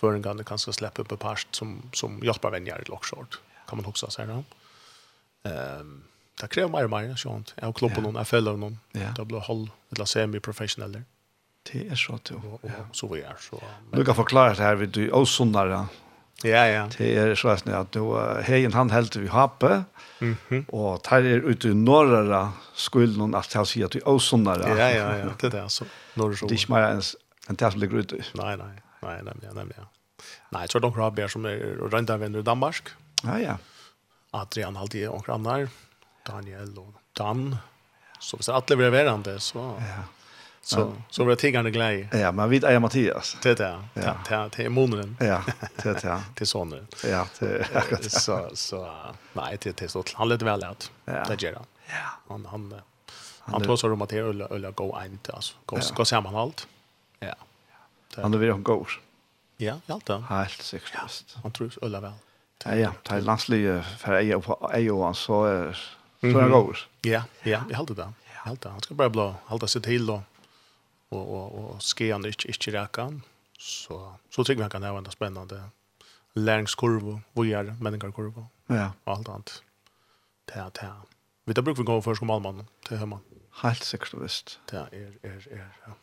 föringarna 0.00 0.44
kanske 0.44 0.72
släppa 0.72 1.02
upp 1.02 1.18
past 1.18 1.54
som 1.54 1.82
som 1.92 2.20
hjälper 2.22 2.50
vänner 2.50 2.82
i 2.82 2.84
lockshort. 2.84 3.40
Kan 3.68 3.76
man 3.78 3.86
också 3.86 4.10
säga 4.10 4.26
då. 4.26 4.44
Ehm 5.50 6.02
det 6.40 6.48
kräver 6.48 6.68
mer 6.68 6.88
mer 6.88 7.16
sånt. 7.16 7.54
Jag 7.56 7.76
klumpar 7.76 8.02
någon, 8.02 8.14
jag 8.14 8.28
följer 8.28 8.56
någon. 8.56 8.78
Det 9.16 9.24
blir 9.24 9.38
håll, 9.38 9.70
eller 9.92 10.04
semi-professionell 10.04 10.92
där. 10.92 11.04
Det 11.72 11.88
är 11.88 11.94
så 11.94 12.18
då. 12.22 12.60
Så 12.92 13.08
vi 13.08 13.22
är 13.22 13.36
så. 13.40 13.62
Du 13.92 14.04
kan 14.04 14.14
förklara 14.14 14.54
det 14.54 14.62
här 14.62 14.74
vid 14.74 14.88
du 14.88 15.10
osundare. 15.10 15.86
Ja, 16.42 16.66
ja. 16.66 16.88
Det 16.98 17.16
är 17.16 17.34
så 17.34 17.48
att 17.48 17.64
nu 17.64 17.72
att 17.72 17.92
då 17.92 18.20
hejen 18.42 18.72
han 18.72 18.90
helt 18.90 19.16
vi 19.16 19.28
happe. 19.28 19.82
Mhm. 20.18 20.64
Och 20.68 21.02
tar 21.02 21.22
er 21.22 21.38
ut 21.38 21.64
i 21.64 21.74
norra 21.74 22.52
skuld 22.74 23.18
någon 23.18 23.34
att 23.34 23.54
jag 23.54 23.68
säger 23.68 23.86
att 23.86 23.92
du 23.92 24.00
osundare. 24.00 24.78
Ja, 24.78 24.90
ja, 24.90 25.16
ja, 25.16 25.30
det 25.40 25.48
där 25.48 25.68
så 25.68 25.84
norra 26.14 26.36
så. 26.36 26.46
Det 26.46 26.54
är 26.54 26.58
inte 26.58 26.72
mer 26.72 26.82
en 26.82 27.02
en 27.48 27.56
tas 27.56 27.76
blir 27.76 27.94
ut. 27.94 28.32
Nej, 28.34 28.56
nej. 28.56 28.82
Nej, 29.00 29.22
nämligen, 29.22 29.54
nämligen. 29.54 29.84
Nej, 30.50 30.62
jag 30.62 30.70
tror 30.70 30.80
de 30.80 30.92
har 30.92 31.10
bär 31.10 31.28
som 31.28 31.44
är 31.44 31.88
randavänner 31.90 32.38
i 32.38 32.42
Danmark. 32.42 32.88
Ja, 33.22 33.40
ja. 33.40 33.58
Adrian 34.30 34.76
Haldi 34.76 35.06
och 35.06 35.24
grannar. 35.24 35.68
Daniel 36.26 36.78
och 36.78 36.94
Dan. 37.12 37.56
Så 38.18 38.36
hvis 38.36 38.46
ser 38.46 38.52
alla 38.52 38.76
blir 38.76 38.90
värande 38.90 39.40
så. 39.40 39.58
Ja. 39.80 40.02
Så 40.62 40.92
så 41.10 41.24
blir 41.24 41.36
tiggarna 41.36 41.70
glede. 41.70 42.18
Ja, 42.18 42.32
men 42.32 42.50
vi 42.50 42.56
är 42.56 42.78
Mattias. 42.78 43.36
Det 43.42 43.54
där. 43.54 43.88
Ja, 43.94 44.16
det 44.28 44.50
det 44.56 44.64
er 44.64 44.68
månaden. 44.68 45.16
Ja, 45.20 45.42
det 45.82 46.02
där. 46.02 46.20
Det 46.34 46.46
sonen. 46.46 46.86
Ja, 47.04 47.26
det 47.38 48.10
så 48.10 48.50
så 48.54 48.94
nej, 49.32 49.58
det 49.62 49.76
det 49.76 49.88
så 49.88 50.04
han 50.14 50.28
lite 50.28 50.44
väl 50.44 50.64
att 50.64 50.90
det 51.04 51.42
gjør 51.42 51.54
han. 51.54 51.66
Ja. 51.86 51.94
Han 52.28 52.46
han 52.46 52.74
han 53.40 53.62
tror 53.62 53.76
så 53.76 53.92
om 53.92 54.02
att 54.02 54.08
det 54.08 54.18
är 54.18 54.70
gå 54.70 55.02
inte 55.06 55.32
alltså. 55.32 55.54
Gå 55.66 55.78
gå 55.94 56.04
sammanhållt. 56.04 56.66
Ja. 57.18 57.34
Han 58.16 58.32
har 58.32 58.40
vært 58.40 58.54
en 58.54 58.64
god. 58.64 58.96
Ja, 59.58 59.80
ja, 59.88 59.98
da. 60.06 60.18
Helt 60.30 60.62
säkert. 60.62 60.94
Ja, 60.94 61.40
han 61.42 61.52
tror 61.52 61.74
øyla 61.82 62.00
vel. 62.00 62.12
Ja, 62.64 62.74
ja, 62.74 62.92
det 63.02 63.14
är 63.14 63.20
landslige 63.20 63.82
för 63.82 64.20
jeg 64.20 64.36
og 64.36 64.70
jeg 64.74 64.92
og 64.92 65.04
han, 65.04 65.14
så 65.14 65.44
er 65.44 65.74
så 66.20 66.38
er 66.38 66.48
god. 66.48 66.76
Ja, 67.04 67.22
ja, 67.44 67.62
jeg 67.68 67.76
halte 67.76 67.94
det. 67.94 68.06
Jeg 68.26 68.40
halte 68.44 68.68
det. 68.68 68.72
Han 68.72 68.82
skal 68.82 68.96
bare 68.96 69.10
blå, 69.10 69.34
halte 69.46 69.68
seg 69.68 69.82
til 69.82 70.10
og 70.10 70.22
og 71.10 71.28
og, 71.34 71.54
og 71.58 71.82
ske 71.82 72.10
han 72.12 72.24
ikke, 72.24 72.48
ikke 72.48 72.74
reka 72.80 73.02
han. 73.02 73.22
Så, 73.58 73.98
så 74.30 74.42
tykker 74.44 74.62
jeg 74.62 74.70
han 74.70 74.70
kan 74.70 74.82
ha 74.82 74.98
en 74.98 75.10
spennende 75.10 75.62
læringskurve, 76.34 77.22
hvor 77.32 77.44
gjør 77.44 77.74
menneskerkurve. 77.80 78.48
Ja. 78.70 78.90
Og 79.04 79.16
alt 79.16 79.28
annet. 79.28 79.62
Det 80.48 80.56
er, 80.56 80.68
det 80.68 80.82
er. 80.82 81.06
Vi 81.46 81.54
tar 81.54 81.62
bruk 81.62 81.76
for 81.76 81.86
å 81.86 81.92
gå 81.94 82.00
først 82.00 82.22
om 82.22 82.30
allmannen 82.30 82.68
til 82.86 82.98
hjemme. 82.98 83.20
Helt 83.62 83.84
säkert 83.84 84.14
visst. 84.22 84.58
Det 84.70 84.78
er, 84.78 85.10
er, 85.22 85.46
er, 85.50 85.70
ja. 85.86 85.94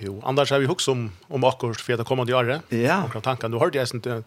Jo, 0.00 0.20
annars 0.24 0.50
har 0.50 0.58
vi 0.58 0.66
hukst 0.66 0.88
om 0.88 1.10
om 1.28 1.44
akkurat 1.44 1.80
for 1.80 1.96
det 1.96 2.06
kommande 2.06 2.34
året. 2.34 2.62
Ja. 2.72 3.04
Akkurat 3.04 3.24
tanken 3.24 3.50
du 3.50 3.58
hørte 3.58 3.78
jeg 3.78 3.88
sånn 3.88 4.02
til 4.04 4.24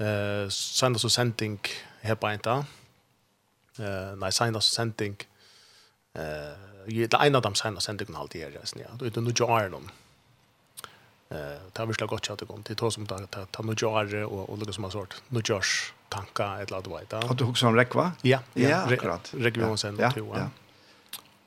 uh, 0.00 0.48
sända 0.48 1.00
og 1.04 1.10
sending 1.10 1.58
her 2.02 2.14
på 2.14 2.28
en 2.28 2.44
dag. 2.44 2.64
Uh, 3.78 4.14
nei, 4.18 4.30
sända 4.30 4.58
og 4.58 4.66
sending. 4.66 5.16
Uh, 6.16 6.56
det 6.88 7.12
er 7.12 7.26
en 7.26 7.36
av 7.36 7.42
dem 7.42 7.54
sända 7.54 7.80
Sendingen 7.80 8.16
alltid 8.16 8.42
är 8.42 8.60
sånn, 8.64 8.82
ja. 8.82 8.92
Det 8.98 9.16
er 9.16 9.20
noe 9.20 9.28
nu 9.28 9.34
jar 9.34 9.68
noen. 9.68 9.90
Uh, 11.28 11.60
det 11.72 11.78
har 11.78 11.86
vi 11.86 11.94
slagit 11.94 12.10
gott 12.10 12.30
att 12.30 12.64
Det 12.64 12.70
er 12.70 12.74
to 12.74 12.90
som 12.90 13.06
tar, 13.06 13.26
tar, 13.26 13.46
ta 13.52 13.62
nu 13.62 13.74
jar 13.76 14.24
og, 14.24 14.50
og 14.50 14.58
något 14.58 14.74
som 14.74 14.84
har 14.84 14.90
sort. 14.90 15.22
Nu 15.28 15.42
jars 15.44 15.92
tanka 16.08 16.62
ett 16.62 16.70
ladda 16.70 16.90
vet. 16.90 17.12
Har 17.12 17.34
du 17.34 17.44
hooks 17.44 17.62
om 17.62 17.76
rekva? 17.76 18.12
Ja, 18.22 18.40
ja, 18.54 18.84
akkurat. 18.84 19.34
Rekva 19.34 19.76
sen 19.76 19.96
då. 19.96 20.02
Ja. 20.34 20.48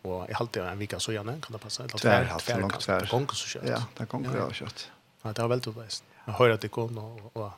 Och 0.02 0.26
jag 0.30 0.36
hade 0.36 0.70
en 0.70 0.80
vika 0.80 1.00
så 1.00 1.12
gärna 1.12 1.32
kan 1.32 1.42
det 1.52 1.58
passa 1.58 1.84
eller 1.84 1.98
tvär 1.98 2.24
haft 2.24 2.46
för 2.46 2.60
långt 2.60 2.80
tvär. 2.80 3.08
Gång 3.12 3.28
så 3.28 3.48
kött. 3.48 3.64
Ja, 3.66 3.84
där 3.98 4.06
gång 4.06 4.28
jag 4.36 4.56
kött. 4.56 4.92
Ja, 5.22 5.34
det 5.34 5.42
har 5.42 5.50
väl 5.50 5.62
tobäst. 5.62 6.04
Jag 6.26 6.34
hör 6.34 6.50
att 6.50 6.62
det 6.62 6.68
kom 6.68 6.98
och 6.98 7.38
och 7.38 7.52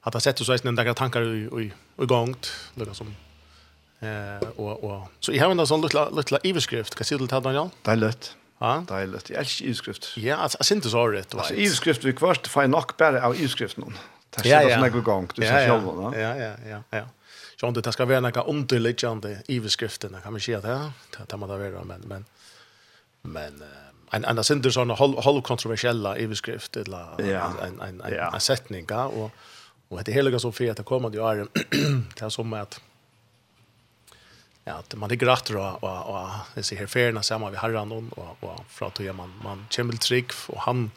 hade 0.00 0.14
jag 0.14 0.22
sett 0.22 0.38
så 0.38 0.52
är 0.52 0.58
det 0.62 0.70
några 0.70 0.94
tankar 0.94 1.22
i 1.22 1.38
i 1.62 1.72
i 2.02 2.06
gångt 2.06 2.52
något 2.74 2.96
som 2.96 3.14
eh 4.00 4.48
och 4.56 4.84
och 4.84 5.08
så 5.20 5.32
jag 5.32 5.44
har 5.44 5.50
en 5.50 5.66
sån 5.66 5.80
lilla 5.80 6.10
lilla 6.10 6.38
överskrift 6.44 6.94
kan 6.94 7.04
se 7.04 7.16
det 7.16 7.32
här 7.32 7.40
Daniel. 7.40 7.68
Det 7.82 7.90
är 7.90 7.96
lätt. 7.96 8.36
Ja. 8.58 8.84
Det 8.88 8.94
är 8.94 9.06
lätt. 9.06 9.30
Jag 9.30 9.38
älskar 9.38 9.64
överskrift. 9.66 10.16
Ja, 10.16 10.36
alltså 10.36 10.64
synd 10.64 10.82
det 10.82 10.88
så 10.90 11.08
rätt. 11.08 11.34
Alltså 11.34 11.54
överskrift 11.54 12.04
vi 12.04 12.12
kvart 12.12 12.46
får 12.46 12.62
jag 12.62 12.70
nog 12.70 12.84
bara 12.98 13.26
av 13.26 13.34
överskriften. 13.36 13.98
Det 14.30 14.48
Ja, 14.48 14.60
är 14.60 14.74
så 14.74 14.76
några 14.76 15.00
gång 15.00 15.28
du 15.34 15.42
ser 15.42 15.68
själv 15.68 15.82
va. 15.82 16.12
Ja, 16.16 16.36
ja, 16.36 16.54
ja, 16.66 16.82
ja. 16.90 17.04
Så 17.60 17.66
om 17.66 17.74
det 17.74 17.92
ska 17.92 18.04
vara 18.04 18.20
några 18.20 18.42
underliggande 18.42 19.42
i 19.46 19.60
beskrifterna 19.60 20.20
kan 20.20 20.32
man 20.32 20.40
säga 20.40 20.58
att 20.58 20.64
ja, 20.64 20.92
det 21.26 21.36
man 21.36 21.48
där 21.48 21.84
men 21.84 22.00
men 22.00 22.24
men 23.22 23.62
en 24.10 24.24
annan 24.24 24.44
synder 24.44 24.70
såna 24.70 24.94
halv 24.94 25.42
kontroversiella 25.42 26.18
i 26.18 26.26
beskrift 26.28 26.76
eller 26.76 27.20
en 27.20 27.80
en 27.80 27.80
en 27.80 28.00
en 28.34 28.40
sättning 28.40 28.86
ja 28.88 29.04
och 29.04 29.30
och 29.88 30.04
det 30.04 30.12
heliga 30.12 30.38
som 30.38 30.52
för 30.52 30.70
att 30.70 30.84
komma 30.84 31.08
det 31.08 31.18
är 31.18 31.46
det 32.20 32.30
som 32.30 32.52
att 32.52 32.80
ja 34.64 34.72
att 34.72 34.94
man 34.94 35.10
ligger 35.10 35.26
gratt 35.26 35.46
då 35.46 35.78
och 35.80 36.14
och 36.14 36.28
det 36.54 36.62
ser 36.62 36.76
här 36.76 36.86
färna 36.86 37.22
samma 37.22 37.50
vi 37.50 37.56
har 37.56 37.84
någon 37.84 38.08
och 38.08 38.36
och 38.40 38.64
för 38.68 38.86
att 38.86 39.00
göra 39.00 39.16
man 39.16 39.32
man 39.44 39.66
kämpel 39.70 39.98
trygg, 39.98 40.30
och 40.48 40.60
han 40.60 40.90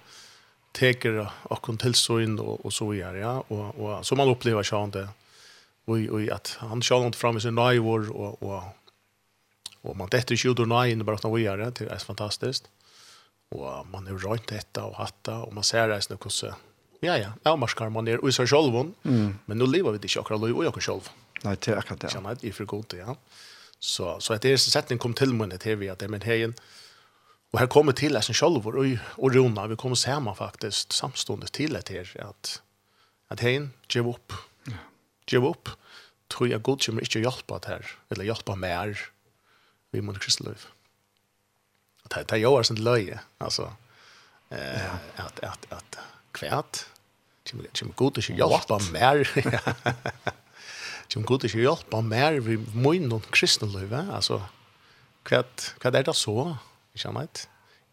teker 0.72 1.28
och 1.44 1.62
kon 1.62 1.78
till 1.78 1.94
så 1.96 2.20
in 2.20 2.40
och 2.40 2.66
och 2.66 2.74
så 2.74 2.94
gör 2.94 3.16
ja 3.16 3.44
och 3.48 3.80
och 3.80 4.06
så 4.06 4.16
man 4.16 4.30
upplever 4.30 4.64
så 4.64 4.84
inte 4.84 5.08
och 5.86 5.96
oi 5.96 6.32
att 6.32 6.58
han 6.60 6.82
skall 6.82 7.06
inte 7.06 7.18
fram 7.18 7.38
i 7.38 7.42
sin 7.42 7.56
nivåer 7.56 8.12
och 8.12 8.44
och 8.44 8.64
och 9.84 9.98
man 9.98 10.08
detta 10.12 10.36
skjuter 10.36 10.66
nine 10.66 11.06
bara 11.06 11.16
att 11.16 11.38
vi 11.38 11.46
är 11.46 11.58
det 11.58 11.82
är 11.82 11.98
fantastiskt. 11.98 12.70
Och 13.50 13.88
man 13.88 14.08
är 14.08 14.18
rent 14.18 14.48
detta 14.48 14.84
och 14.84 14.96
hatta 14.96 15.38
och 15.38 15.54
man 15.54 15.64
ser 15.64 15.88
det 15.88 15.96
är 15.96 16.04
något 16.10 16.32
så 16.32 16.54
ja 17.00 17.18
ja, 17.18 17.34
ja 17.44 17.68
ska 17.68 17.90
man 17.90 18.06
ner 18.06 18.18
och 18.18 18.34
så 18.34 18.46
självon. 18.48 18.94
Mm. 19.04 19.40
Men 19.46 19.58
nu 19.58 19.66
lever 19.66 19.92
vi 19.92 19.98
det 19.98 20.08
chakra 20.08 20.36
och 20.36 20.66
jag 20.66 20.74
själv. 20.74 21.10
Nej, 21.44 21.58
det 21.60 21.72
är 21.72 21.78
akkurat 21.78 22.00
det. 22.00 22.12
Känner 22.12 22.38
det 22.42 22.52
för 22.52 22.66
gott, 22.66 22.94
ja. 22.94 23.16
Så 23.80 24.20
så 24.20 24.34
att 24.34 24.42
det 24.42 24.50
är 24.50 24.58
sättning 24.58 25.00
kom 25.00 25.14
till 25.14 25.34
mig 25.34 25.48
det 25.48 25.76
vi 25.76 25.90
att 25.90 26.00
det 26.00 26.08
men 26.08 26.22
hejen 26.22 26.54
Och 27.52 27.60
här 27.60 27.68
kommer 27.68 27.94
till 27.94 28.18
oss 28.18 28.30
en 28.30 28.36
självor 28.36 28.76
och, 28.76 28.86
och 29.24 29.34
Rona, 29.34 29.68
vi 29.68 29.76
kommer 29.76 29.96
sammen 29.96 30.36
faktiskt 30.36 30.92
samstående 30.92 31.48
till 31.48 31.74
det 31.74 31.90
här 31.90 32.26
att, 32.30 32.62
att 33.28 33.40
hen 33.40 33.72
ger 33.90 34.08
upp 34.08 34.34
gjev 35.30 35.48
opp, 35.48 35.72
tror 36.32 36.50
jeg 36.50 36.64
god 36.66 36.82
kommer 36.86 37.06
ikke 37.06 37.24
hjelpe 37.24 37.60
det 37.64 37.72
her, 37.72 37.92
eller 38.12 38.28
hjelpe 38.30 38.56
mer 38.60 38.96
vi 39.94 40.02
må 40.02 40.16
kristne 40.18 40.52
liv. 40.54 40.66
Det 42.10 42.24
er 42.34 42.42
jo 42.42 42.56
sin 42.66 42.82
løye, 42.84 43.20
altså, 43.42 43.70
eh, 44.54 44.96
at, 45.22 45.40
at, 45.46 45.68
at 45.72 46.00
kvært, 46.36 46.84
kommer 47.50 47.70
kommer 47.78 47.96
god 48.00 48.20
ikke 48.22 48.38
hjelpe 48.40 48.80
mer. 48.94 49.24
Kommer 51.14 51.28
god 51.30 51.44
ikke 51.46 51.62
hjelpe 51.62 52.00
mer 52.02 52.40
vi 52.42 52.56
må 52.74 52.96
inn 52.98 53.10
noen 53.12 53.26
kristne 53.36 53.68
liv, 53.70 53.92
altså, 53.94 54.40
kvært, 55.28 55.74
hva 55.84 55.92
er 55.92 56.08
det 56.08 56.16
så, 56.18 56.56
ikke 56.96 57.04
sant? 57.04 57.44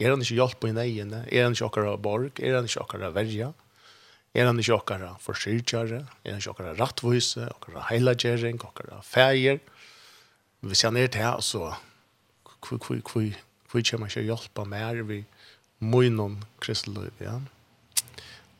Er 0.00 0.14
han 0.14 0.22
ikke 0.24 0.38
hjelp 0.38 0.60
på 0.62 0.70
en 0.70 0.80
egen? 0.80 1.10
Er 1.26 1.44
han 1.44 1.52
ikke 1.52 1.66
akkurat 1.66 2.00
borg? 2.00 2.40
Er 2.40 2.56
han 2.56 2.68
ikke 2.70 2.86
akkurat 2.86 3.12
verja? 3.12 3.50
Ja 3.50 3.69
Er 4.34 4.46
han 4.46 4.60
ikke 4.62 4.76
okkara 4.76 5.14
forsyrkjare, 5.22 6.04
er 6.06 6.30
han 6.30 6.38
ikke 6.38 6.52
okkara 6.52 6.74
rattvise, 6.78 7.48
okkara 7.56 7.86
heilagjering, 7.88 8.60
okkara 8.62 9.00
feir. 9.02 9.58
Hvis 10.62 10.84
han 10.86 10.98
er 11.00 11.10
til, 11.10 11.42
så 11.42 11.72
hvor 12.60 12.78
kommer 12.78 14.06
han 14.06 14.10
ikke 14.10 14.26
hjelpa 14.28 14.64
mer 14.68 15.02
vi 15.08 15.24
munnen 15.80 16.42
kristeløy, 16.60 17.08
ja. 17.20 17.38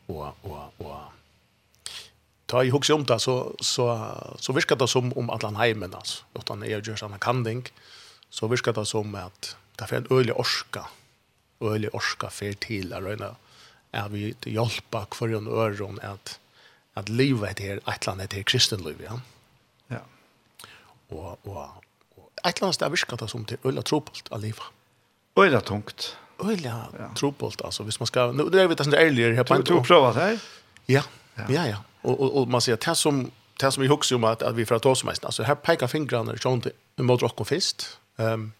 Og, 0.09 0.35
og, 0.43 0.73
og, 0.81 1.11
ta 2.51 2.63
i 2.65 2.71
hukse 2.73 2.95
om 2.97 3.05
det, 3.07 3.21
så, 3.23 3.35
så, 3.63 3.85
så 4.41 4.55
virker 4.57 4.75
det 4.75 4.89
som 4.91 5.13
om 5.17 5.29
at 5.31 5.45
han 5.47 5.59
heimen, 5.61 5.93
altså, 5.95 6.25
at 6.35 6.49
han 6.51 6.65
er 6.65 6.81
gjør 6.81 6.99
sånn 6.99 7.15
kanding, 7.21 7.63
så 8.33 8.49
virker 8.51 8.75
det 8.75 8.87
som 8.89 9.13
at 9.15 9.53
det 9.79 9.87
er 9.87 10.01
en 10.01 10.09
øyelig 10.11 10.35
orska, 10.41 10.83
øyelig 11.63 11.93
orska 11.95 12.31
fer 12.33 12.57
til, 12.59 12.91
å 12.91 12.99
røyne, 13.05 13.31
at 13.93 14.11
vi 14.13 14.31
hjelper 14.47 15.07
hver 15.17 15.37
en 15.37 15.47
øron 15.47 15.99
at, 16.01 16.37
at 16.95 17.09
livet 17.09 17.59
er 17.59 17.79
et 17.79 17.83
eller 17.83 18.13
annet 18.13 18.31
heter 18.31 18.43
kristenliv, 18.47 19.01
ja. 19.01 19.19
Ja. 19.91 20.01
Og, 21.09 21.39
og, 21.47 21.83
og 22.17 22.31
et 22.45 22.55
eller 22.55 22.69
annet 22.69 22.75
sted 22.75 22.89
virker 22.89 23.19
det 23.19 23.29
som 23.29 23.45
til 23.45 23.57
øyla 23.65 23.81
trobult 23.81 24.31
av 24.31 24.41
livet. 24.41 24.63
Øyla 25.39 25.59
tungt. 25.59 26.17
Øyla 26.43 26.75
ja. 26.99 27.09
trobult, 27.15 27.61
altså. 27.65 27.83
Hvis 27.83 27.99
man 27.99 28.07
skal, 28.07 28.35
nå 28.35 28.47
er 28.47 28.67
vi 28.67 28.75
det 28.75 28.87
sånn 28.87 28.97
ærligere 28.97 29.35
her 29.35 29.47
på 29.47 29.59
en 29.59 29.67
Du, 29.67 29.75
du 29.75 29.83
prøver 29.83 30.15
det 30.15 30.23
her? 30.23 30.47
Ja, 30.87 31.03
ja, 31.49 31.65
ja. 31.75 31.83
Og, 32.03 32.15
og, 32.15 32.37
og 32.37 32.49
man 32.49 32.63
sier, 32.63 32.79
det 32.81 32.95
som, 32.97 33.25
det 33.61 33.73
som 33.73 33.83
vi 33.83 33.91
husker 33.91 34.15
om 34.15 34.25
at, 34.31 34.41
at 34.43 34.55
vi 34.57 34.65
fra 34.65 34.79
tåsmeisen, 34.79 35.27
altså 35.27 35.45
her 35.45 35.59
peker 35.59 35.91
fingrene 35.91 36.37
sånn 36.41 36.63
til 36.65 37.05
mot 37.05 37.21
rocken 37.21 37.45
fist. 37.45 37.85
Um, 38.17 38.51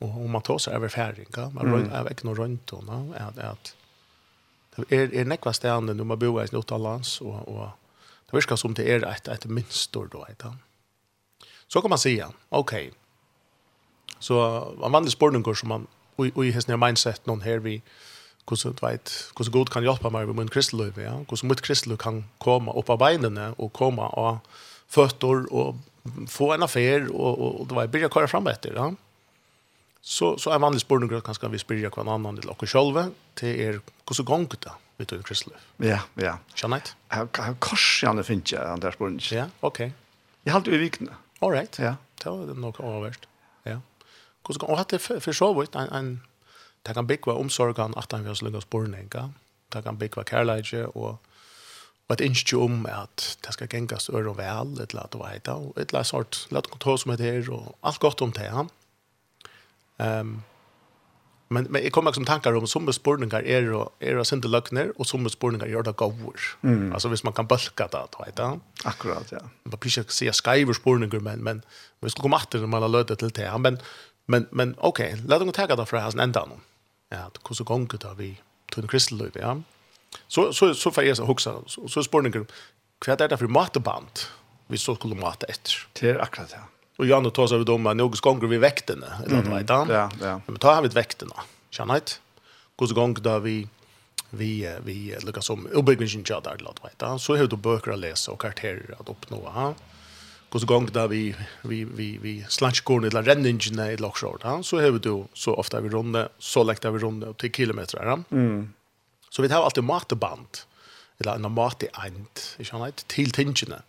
og, 0.00 0.16
om 0.24 0.30
man 0.32 0.42
tar 0.42 0.58
sig 0.58 0.74
över 0.74 0.92
ja. 1.36 1.50
man 1.50 1.66
mm. 1.66 1.74
rör 1.74 1.96
är 1.96 2.04
väck 2.04 2.22
någon 2.22 2.36
runt 2.36 2.66
då, 2.66 2.84
at... 3.16 3.38
att 3.38 3.74
Det 4.76 4.92
är 4.92 5.14
är 5.14 5.24
nekva 5.24 5.52
stedene 5.52 5.94
når 5.94 6.04
man 6.04 6.18
bor 6.18 6.42
i 6.42 6.48
Norrlands 6.52 7.20
och 7.20 7.48
och 7.48 7.68
det 8.26 8.36
verkar 8.36 8.56
som 8.56 8.74
det 8.74 8.92
är 8.92 9.06
ett 9.06 9.28
ett 9.28 9.46
mönster 9.46 10.08
då 10.12 10.26
ett. 10.30 10.42
Så 11.66 11.80
kan 11.80 11.90
man 11.90 11.98
säga. 11.98 12.32
Okej. 12.48 12.92
Så 14.18 14.34
man 14.80 14.92
vandrar 14.92 15.10
spørninger 15.10 15.54
som 15.54 15.68
man 15.68 15.86
och 16.16 16.46
i 16.46 16.50
hästnar 16.50 16.76
mindset 16.76 17.26
någon 17.26 17.40
här 17.40 17.58
vi 17.58 17.82
hvordan 18.50 18.74
du 18.74 18.86
vet, 18.86 19.30
hvordan 19.36 19.52
god 19.52 19.70
kan 19.70 19.82
hjelpe 19.82 20.10
meg 20.10 20.26
med 20.26 20.34
min 20.34 20.48
kristeløy, 20.48 20.90
ja? 20.96 21.14
hvordan 21.28 21.48
mitt 21.48 21.62
kristeløy 21.62 21.96
kan 22.00 22.24
komme 22.42 22.72
opp 22.72 22.90
av 22.90 22.98
beinene 22.98 23.52
og 23.58 23.72
komme 23.76 24.02
av 24.02 24.40
føtter 24.90 25.46
og 25.50 25.78
få 26.28 26.54
en 26.54 26.66
affær 26.66 27.06
og, 27.10 27.30
og, 27.30 27.60
og 27.60 27.68
du 27.70 27.76
vet, 27.76 27.90
begynne 27.92 28.10
å 28.10 28.14
køre 28.14 28.30
frem 28.30 28.48
etter. 28.50 28.74
Ja? 28.74 28.90
Så 30.02 30.38
så 30.38 30.50
är 30.50 30.54
er 30.54 30.58
vanligt 30.58 30.80
spår 30.80 30.98
några 30.98 31.20
kanske 31.20 31.48
vi 31.48 31.58
spyrja 31.58 31.90
kvar 31.90 32.14
annan 32.14 32.36
till 32.36 32.48
och 32.48 32.68
själva 32.68 33.10
till 33.34 33.60
er 33.60 33.80
hur 34.08 34.14
så 34.14 34.22
gång 34.22 34.48
det 34.48 34.72
vi 34.96 35.04
du 35.04 35.22
Kristel. 35.22 35.52
Ja, 35.76 35.98
ja. 36.14 36.38
Janit. 36.56 36.96
Har 37.08 37.28
har 37.34 37.54
kors 37.54 38.02
jag 38.02 38.16
när 38.16 38.22
finns 38.22 38.52
jag 38.52 38.80
där 38.80 38.90
spår 38.90 39.08
inte. 39.08 39.34
Ja, 39.34 39.46
okej. 39.60 39.92
Jag 40.42 40.52
håller 40.52 40.72
i 40.72 40.76
vikna. 40.76 41.12
All 41.40 41.50
right. 41.50 41.78
Ja. 41.78 41.96
Det 42.24 42.30
var 42.30 42.54
nog 42.54 42.80
överst. 42.80 43.20
Ja. 43.62 43.80
Hur 44.48 44.54
så 44.54 44.58
gång 44.58 44.76
hade 44.76 44.98
för 44.98 45.32
så 45.32 45.60
vitt 45.60 45.74
en 45.74 45.88
en 45.88 46.20
där 46.82 46.94
kan 46.94 47.06
big 47.06 47.26
var 47.26 47.34
omsorgan 47.34 47.94
att 47.96 48.12
han 48.12 48.24
vi 48.24 48.30
oss 48.30 48.42
lugga 48.42 48.60
spår 48.60 48.86
neka. 48.86 49.32
Där 49.68 49.82
kan 49.82 49.98
big 49.98 50.16
var 50.16 50.24
Carlage 50.24 50.74
och 50.74 51.22
Og 52.08 52.14
et 52.14 52.20
innskje 52.20 52.56
om 52.58 52.86
at 52.86 53.38
det 53.46 53.52
skal 53.52 53.68
gengas 53.68 54.08
øre 54.08 54.30
og 54.30 54.38
vel, 54.38 54.72
et 54.82 54.90
eller 54.90 55.02
annet 55.02 55.14
å 55.14 55.18
veita, 55.22 55.52
og 55.54 55.76
et 55.76 55.88
eller 55.88 55.98
annet 55.98 56.06
sort, 56.06 56.46
lett 56.50 56.70
kontroll 56.70 56.98
som 56.98 57.12
heter, 57.12 57.50
og 57.54 57.76
alt 57.82 58.00
godt 58.00 58.22
om 58.22 58.32
det, 58.32 58.50
han. 58.50 58.66
Ja 58.66 58.79
Um, 60.00 60.38
men, 61.50 61.66
men 61.66 61.82
jeg 61.82 61.90
kommer 61.90 62.12
ikke 62.12 62.20
som 62.20 62.26
tankar 62.28 62.54
om 62.54 62.66
som 62.70 62.86
spurningar 62.94 63.42
er, 63.42 63.66
er 63.98 64.18
å 64.20 64.24
sende 64.26 64.48
løgner, 64.48 64.92
og 64.94 65.08
som 65.08 65.24
spurningar 65.26 65.66
gjør 65.66 65.88
det 65.88 65.96
gaver. 65.98 66.44
Mm. 66.62 66.92
Altså 66.94 67.10
hvis 67.10 67.24
man 67.26 67.34
kan 67.34 67.48
bølke 67.50 67.88
det, 67.90 68.02
du 68.14 68.18
vet 68.22 68.36
det. 68.38 68.50
Akkurat, 68.86 69.32
ja. 69.34 69.42
Man 69.66 69.74
kan 69.82 69.90
ikke 69.90 70.14
si 70.14 70.30
skriver 70.30 70.78
spurningar, 70.78 71.24
men, 71.26 71.42
men 71.42 71.64
vi 72.06 72.12
skal 72.14 72.28
komme 72.28 72.38
etter 72.38 72.62
når 72.62 72.70
man 72.70 72.86
har 72.86 72.94
løtet 72.94 73.18
til 73.18 73.34
det. 73.34 73.50
Men, 73.66 73.80
men, 74.30 74.46
men 74.54 74.76
ok, 74.78 75.02
la 75.26 75.40
dem 75.42 75.50
ta 75.50 75.66
det 75.66 75.88
fra 75.90 76.04
hans 76.06 76.14
enda 76.14 76.46
nå. 76.46 76.60
Ja, 77.10 77.26
hvordan 77.42 77.66
ganger 77.66 77.98
det 78.06 78.14
vi 78.22 78.30
til 78.70 78.86
en 78.86 79.18
då 79.18 79.30
ja. 79.34 79.56
Så, 80.28 80.52
så, 80.52 80.74
så 80.74 80.90
får 80.90 81.02
jeg 81.02 81.16
så 81.16 81.24
huksa, 81.26 81.52
så, 81.66 81.88
så 81.88 82.02
spurningar, 82.02 82.46
hva 83.02 83.16
er 83.18 83.26
det 83.26 83.38
for 83.38 83.50
mateband 83.50 84.28
vi 84.70 84.78
så 84.78 84.94
skulle 84.94 85.18
mate 85.18 85.50
etter? 85.50 85.86
Det 85.98 86.14
er 86.14 86.22
akkurat, 86.22 86.54
ja. 86.54 86.62
Och 87.00 87.06
Jan 87.06 87.22
nu 87.22 87.30
tar 87.30 87.46
så 87.46 87.54
över 87.54 87.64
dem 87.64 87.82
men 87.82 87.96
något 87.96 88.20
gånger 88.20 88.46
vi 88.46 88.58
väktarna 88.58 89.06
eller 89.26 89.36
vad 89.36 89.58
vet 89.58 89.68
han. 89.68 89.88
Ja, 89.88 90.10
ja. 90.20 90.40
Men 90.46 90.56
tar 90.56 90.74
han 90.74 90.82
vid 90.82 90.92
väktarna. 90.92 91.34
Känner 91.70 91.94
inte. 91.94 92.12
Gås 92.76 92.92
gång 92.92 93.14
där 93.14 93.40
vi 93.40 93.68
vi 94.30 94.76
vi 94.84 95.16
lukkar 95.22 95.40
som 95.40 95.66
uppbyggnaden 95.66 96.24
jag 96.28 96.42
där 96.42 96.56
låt 96.58 96.84
vet 96.84 97.02
han. 97.02 97.18
Så 97.18 97.36
hur 97.36 97.46
du 97.46 97.56
böcker 97.56 97.90
att 97.90 97.98
läsa 97.98 98.32
och 98.32 98.40
karaktärer 98.40 98.94
att 99.00 99.08
uppnå. 99.08 99.42
Ja. 99.54 99.74
Gås 100.48 100.64
gång 100.64 100.86
där 100.92 101.08
vi 101.08 101.36
vi 101.62 101.84
vi 101.84 102.18
vi 102.22 102.44
slash 102.48 102.82
går 102.84 103.00
ner 103.00 103.10
rendingen 103.10 103.78
i 103.80 103.96
lockshort. 103.96 104.40
Ja. 104.44 104.62
Så 104.62 104.78
hur 104.78 104.98
du 104.98 105.24
så 105.32 105.54
ofta 105.54 105.80
vi 105.80 105.88
runda 105.88 106.28
så 106.38 106.62
läkta 106.62 106.90
vi 106.90 106.98
runda 106.98 107.32
till 107.32 107.52
kilometer. 107.52 108.04
Ja. 108.04 108.18
Mm. 108.30 108.72
Så 109.30 109.42
vi 109.42 109.48
har 109.48 109.64
alltid 109.64 109.84
matband. 109.84 110.58
Eller 111.18 111.34
en 111.34 111.52
mat 111.52 111.82
i 111.82 111.88
ent. 112.06 112.54
Jag 112.56 112.66
känner 112.66 112.86
inte 112.86 113.04
till 113.04 113.30
tingene. 113.30 113.82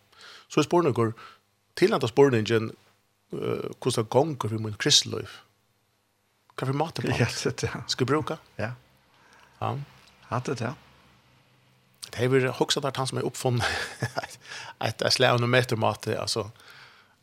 Så 0.48 0.64
spår 0.64 0.82
går 0.82 1.14
till 1.74 1.94
att 1.94 2.10
spårningen 2.10 2.72
hvordan 3.32 4.08
gonger 4.12 4.52
vi 4.52 4.60
min 4.60 4.76
kristløyv? 4.80 5.30
Kan 6.58 6.68
vi 6.68 6.78
maten 6.78 7.08
på? 7.08 7.16
Ja, 7.18 7.28
det 7.44 7.64
ja. 7.64 7.84
Ska 7.88 8.06
bruka? 8.06 8.38
Ja. 8.60 8.74
Ja. 9.60 9.76
Hatt 10.30 10.46
det 10.46 10.62
ja. 10.62 10.74
det. 12.12 12.18
har 12.18 12.34
er 12.36 12.62
også 12.62 12.82
der 12.84 12.92
han 12.98 13.08
som 13.08 13.22
er 13.22 13.28
oppfunnet 13.28 13.64
et 14.88 15.04
slag 15.14 15.40
av 15.40 15.48
metermat, 15.48 16.08
altså, 16.20 16.50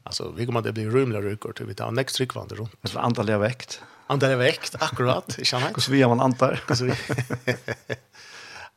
altså, 0.04 0.30
vi 0.32 0.46
kommer 0.48 0.64
til 0.64 0.72
å 0.72 0.78
bli 0.78 0.88
rymlig 0.88 1.22
rykker 1.24 1.52
til 1.58 1.68
vi 1.68 1.76
tar 1.76 1.92
nekst 1.92 2.16
tryggvande 2.16 2.56
rundt. 2.56 2.76
Det 2.82 2.94
er 2.94 3.04
antall 3.04 3.34
av 3.34 3.44
vekt. 3.44 3.80
Antall 4.08 4.38
av 4.38 4.40
vekt, 4.40 4.78
akkurat, 4.80 5.36
ikke 5.36 5.58
annet. 5.58 5.76
Hvordan 5.76 5.92
vi 5.92 6.02
har 6.02 6.14
man 6.14 6.24
antar. 6.24 6.62
Hvordan 6.66 6.92
vi... 6.92 7.96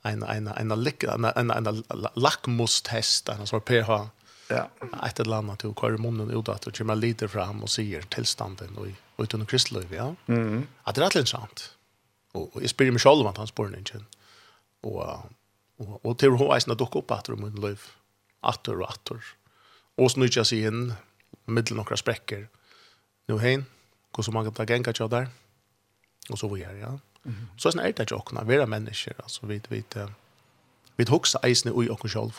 En, 0.02 0.24
en, 0.26 0.48
en, 0.48 0.48
en, 0.58 0.72
en, 0.72 0.72
en, 0.74 1.52
en, 1.52 1.52
en, 1.54 1.68
en, 1.70 3.44
en, 3.46 3.62
pH, 3.62 4.00
Ja. 4.56 5.08
Ett 5.08 5.20
eller 5.20 5.36
annat 5.36 5.60
till 5.60 5.74
kvar 5.74 5.98
munnen 5.98 6.32
ut 6.32 6.50
att 6.50 6.68
och 6.68 6.78
kommer 6.78 6.96
lite 6.96 7.28
fram 7.28 7.64
och 7.64 7.70
ser 7.70 8.02
tillstånden 8.02 8.78
och 8.78 8.88
och 9.16 9.24
utan 9.24 9.46
kristlöv, 9.46 9.94
ja. 9.94 10.16
Mm. 10.28 10.68
Att 10.84 10.96
det 10.96 11.04
är 11.06 11.10
rätt 11.10 11.28
sant. 11.28 11.76
Och 12.32 12.56
och 12.56 12.62
jag 12.62 12.70
spelar 12.70 12.92
mig 12.92 13.00
själv 13.00 13.28
att 13.28 13.38
han 13.38 13.48
spår 13.48 13.78
inte. 13.78 14.04
Och 14.82 15.04
och 15.78 16.06
och 16.06 16.18
till 16.18 16.32
hur 16.32 16.58
isen 16.58 16.78
dock 16.78 16.96
upp 16.96 17.12
att 17.12 17.30
rummen 17.30 17.56
löv. 17.56 17.82
Attor 18.40 18.82
och 18.82 18.90
attor. 18.90 19.24
Och 19.96 20.12
snurrar 20.12 20.44
sig 20.44 20.64
in 20.64 20.94
mellan 21.46 21.78
några 21.78 21.98
spräckor. 21.98 22.48
Nu 23.28 23.40
hen, 23.40 23.66
hur 24.16 24.24
så 24.24 24.32
många 24.32 24.50
dagar 24.50 24.84
kan 24.84 24.94
jag 25.00 25.10
där. 25.10 25.28
Och 26.30 26.40
så 26.40 26.48
vidare, 26.48 26.78
ja. 26.78 27.00
Mm. 27.26 27.48
Så 27.58 27.70
är 27.70 27.74
det 27.74 27.88
inte 27.88 28.04
att 28.04 28.12
jag 28.12 28.26
kan 28.26 28.48
vara 28.48 28.66
människor, 28.66 29.14
alltså 29.18 29.46
vi, 29.46 29.62
vi, 29.70 29.84
vi, 29.94 30.06
vi, 30.96 31.06
vi, 31.06 31.54
vi, 31.64 31.90
och 31.90 32.06
vi, 32.06 32.10
vi, 32.10 32.32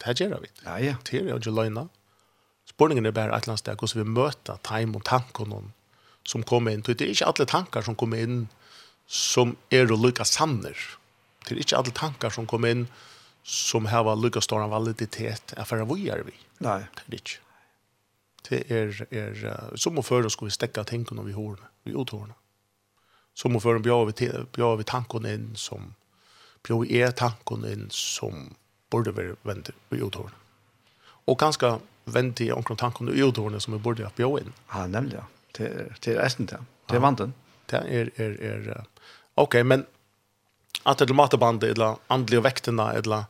Det 0.00 0.20
gjør 0.20 0.40
vi. 0.40 0.48
Ja, 0.64 0.78
ja. 0.78 0.94
Det 1.04 1.14
er 1.14 1.28
jo 1.28 1.36
ikke 1.36 1.50
är 2.78 2.88
ju 2.88 3.06
er 3.06 3.10
bare 3.10 3.36
et 3.36 3.42
eller 3.42 3.48
annet 3.48 3.58
sted, 3.58 3.76
hvordan 3.76 4.04
vi 4.04 4.10
møter 4.10 4.58
time 4.62 4.96
och 4.96 5.04
tankarna 5.04 5.72
som 6.24 6.42
kommer 6.42 6.72
inn. 6.72 6.80
Det 6.80 7.00
er 7.00 7.10
ikke 7.10 7.26
alle 7.26 7.46
tankar 7.46 7.82
som 7.82 7.96
kommer 7.96 8.18
inn 8.18 8.48
som 9.06 9.56
er 9.70 9.90
å 9.90 9.96
lykke 9.96 10.24
sanner. 10.24 10.76
Det 11.44 11.56
er 11.56 11.60
ikke 11.60 11.76
alle 11.76 11.92
tankar 11.92 12.30
som 12.30 12.46
kommer 12.46 12.70
inn 12.70 12.86
som 13.42 13.86
har 13.86 14.16
lyckas 14.16 14.44
stå 14.44 14.58
en 14.60 14.70
validitet 14.70 15.54
Er 15.56 15.64
for 15.64 15.84
vad 15.84 15.98
gör 15.98 16.22
vi? 16.26 16.34
Nei. 16.58 16.84
Det 17.06 17.14
är 17.14 17.16
ikke. 17.16 17.38
Det 18.48 18.70
er, 18.70 19.06
är 19.10 19.76
som 19.76 19.98
å 19.98 20.02
føre 20.02 20.30
skal 20.30 20.48
vi 20.48 20.54
stekke 20.54 20.84
tänkarna 20.84 21.22
vi 21.22 21.32
har 21.32 21.56
vi 21.84 21.92
uthårene. 21.92 22.34
Som 23.34 23.56
å 23.56 23.60
føre 23.60 23.80
bjør 23.80 24.06
bjöd 24.10 24.20
vi, 24.20 24.46
bjöd 24.56 24.78
vi 24.78 24.84
tankene 24.84 25.34
inn 25.34 25.50
som 25.56 25.94
bjør 26.66 26.84
vi 26.84 27.00
er 27.00 27.12
tankene 27.12 27.72
inn 27.72 27.88
som 27.90 28.54
borde 28.90 29.14
være 29.16 29.36
vendt 29.46 29.70
i 29.70 30.00
uthårene. 30.00 30.36
Og 31.26 31.38
ganske 31.38 31.76
vendt 32.10 32.40
i 32.40 32.50
omkring 32.52 32.78
tankene 32.78 33.14
i 33.14 33.22
uthårene 33.22 33.60
som 33.60 33.74
vi 33.74 33.82
borde 33.82 34.06
ha 34.06 34.12
bjå 34.16 34.32
inn. 34.40 34.52
Ja, 34.74 34.86
nemlig, 34.90 35.20
ja. 35.20 35.26
Det 35.56 36.14
er 36.14 36.24
eisen 36.24 36.46
det. 36.46 36.60
Det 36.88 36.98
er 36.98 37.02
vanten. 37.04 37.34
Det 37.70 37.80
er, 37.86 38.10
er, 38.18 38.36
er, 38.40 38.84
ok, 39.36 39.60
men 39.64 39.84
at 40.86 40.98
det 40.98 41.10
er 41.10 41.14
matebandet, 41.14 41.70
eller 41.74 42.00
andelige 42.10 42.44
vektene, 42.44 42.88
eller 42.96 43.28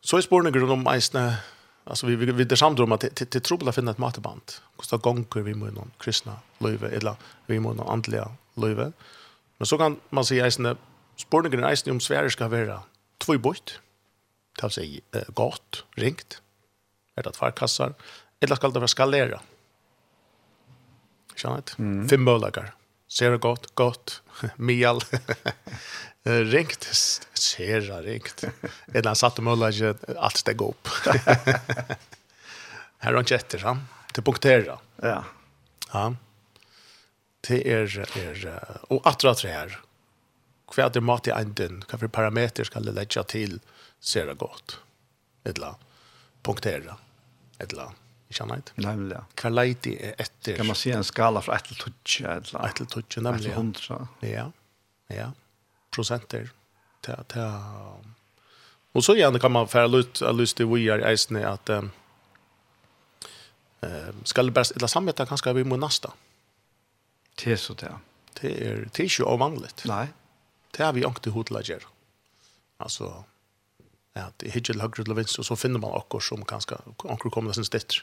så 0.00 0.16
er 0.16 0.24
spørne 0.24 0.52
grunn 0.54 0.72
om 0.72 0.86
eisene, 0.92 1.24
altså 1.84 2.06
vi, 2.08 2.16
vi, 2.16 2.30
vi 2.32 2.46
det 2.48 2.58
samtidig 2.58 2.86
om 2.86 2.94
at 2.96 3.04
det, 3.04 3.10
det, 3.18 3.28
det 3.34 3.42
tror 3.44 3.64
jeg 3.64 3.76
finner 3.76 3.96
et 3.96 4.02
mateband, 4.02 4.56
hvordan 4.76 5.02
gonger 5.04 5.44
vi 5.44 5.56
må 5.58 5.72
noen 5.74 5.92
kristna 6.00 6.38
løyve, 6.64 6.92
eller 6.96 7.20
vi 7.50 7.58
må 7.58 7.74
noen 7.74 7.90
andliga 7.98 8.30
løyve, 8.56 8.92
men 9.58 9.68
så 9.68 9.76
kan 9.76 9.98
man 10.10 10.24
si 10.24 10.40
eisene, 10.40 10.76
spørne 11.20 11.52
grunn 11.52 11.68
eisene 11.68 11.96
om 11.96 12.00
Sverige 12.00 12.32
skal 12.36 12.52
være 12.52 12.78
två 13.20 13.36
bort, 13.42 13.80
det 14.58 14.66
vil 14.66 14.74
si 14.74 15.24
godt, 15.36 15.84
ringt, 16.00 16.40
er 17.16 17.26
det 17.26 17.34
tverrkassar, 17.36 17.94
eller 18.40 18.58
skal 18.58 18.74
det 18.74 18.82
være 18.82 18.92
skalera. 18.92 19.40
Skjønner 21.34 21.64
det? 21.64 21.78
Mm. 21.80 22.04
Fem 22.10 22.24
målager. 22.26 22.72
Ser 23.10 23.34
det 23.34 23.42
godt, 23.42 23.70
godt, 23.78 24.20
mial, 24.70 25.00
ringt, 26.24 26.86
ser 26.94 27.86
det 27.86 28.00
ringt. 28.06 28.44
Eller 28.92 29.10
han 29.10 29.18
satte 29.18 29.42
målager, 29.44 29.98
alt 30.16 30.40
steg 30.42 30.62
opp. 30.62 30.90
Her 33.00 33.14
er 33.14 33.16
han 33.16 33.24
ikke 33.24 33.62
han. 33.64 33.84
Til 34.12 34.24
punktera. 34.26 34.76
Ja. 35.00 35.20
Ja. 35.92 36.08
Det 37.46 37.62
er, 37.64 37.86
er 38.20 38.42
og 38.92 39.06
atra 39.08 39.32
tre 39.34 39.52
her 39.54 39.78
hva 40.70 40.86
er 40.86 40.92
det 40.94 41.02
mat 41.02 41.28
i 41.28 41.34
enden, 41.34 41.82
hva 41.88 41.98
for 41.98 42.12
parameter 42.12 42.68
skal 42.68 42.86
det 42.86 42.94
legge 42.96 43.24
til 43.30 43.58
ser 44.00 44.30
det 44.30 44.38
godt, 44.40 44.78
et 45.44 45.56
eller 45.56 45.80
punktera, 46.46 46.96
et 47.58 47.72
eller 47.72 47.96
kjenner 48.30 48.62
ikke. 48.62 48.76
Nemlig, 48.84 49.16
ja. 49.16 49.24
Hva 49.40 49.50
leite 49.52 49.94
er 49.98 50.14
etter? 50.22 50.56
Kan 50.60 50.70
man 50.70 50.78
si 50.78 50.92
en 50.94 51.06
skala 51.06 51.42
fra 51.44 51.58
1 51.58 51.72
til 51.82 51.94
20, 52.04 52.30
et 52.30 52.52
eller 52.52 52.66
1 52.68 52.82
til 52.94 53.04
20, 53.16 53.24
nemlig. 53.26 53.50
1 53.50 53.74
til 53.80 53.90
100. 53.90 54.30
Ja, 54.30 54.46
ja. 55.10 55.28
Prosenter. 55.90 56.52
Ta, 57.02 57.16
ta. 57.28 57.46
Og 58.94 59.04
så 59.06 59.16
gjerne 59.18 59.40
kan 59.42 59.52
man 59.52 59.70
fære 59.70 59.90
ut, 59.90 60.22
lyst 60.36 60.58
til 60.58 60.68
vi 60.70 60.86
er 60.90 61.02
eisende 61.08 61.42
at 61.46 61.70
um, 61.70 61.90
skal 64.28 64.50
det 64.50 64.54
best, 64.54 64.76
eller 64.76 64.90
samvete 64.90 65.26
kanskje 65.26 65.54
vi 65.56 65.66
må 65.66 65.78
nasta. 65.80 66.12
Det 67.40 67.54
er 67.54 67.60
så 67.60 67.74
det, 67.74 67.90
ja. 67.90 67.98
Det 68.40 68.50
er, 68.50 68.82
det 68.86 69.02
er 69.02 69.08
ikke 69.08 69.26
ovanligt. 69.26 69.84
Nei, 69.88 70.06
Det 70.76 70.84
har 70.84 70.94
vi 70.96 71.02
ikke 71.04 71.32
hod 71.34 71.50
hodet 71.50 71.58
å 71.58 71.66
gjøre. 71.72 71.90
Altså, 72.80 73.10
ja, 74.16 74.30
det 74.38 74.48
er 74.48 74.54
ikke 74.54 74.72
til 74.72 74.82
høyre 74.82 75.04
til 75.04 75.16
vinst, 75.18 75.38
og 75.42 75.46
så 75.46 75.58
finner 75.58 75.82
man 75.82 75.96
akkur 75.98 76.22
som 76.24 76.42
kanskje, 76.48 76.78
akkur 77.04 77.32
kommer 77.34 77.56
sin 77.56 77.66
nesten 77.66 78.02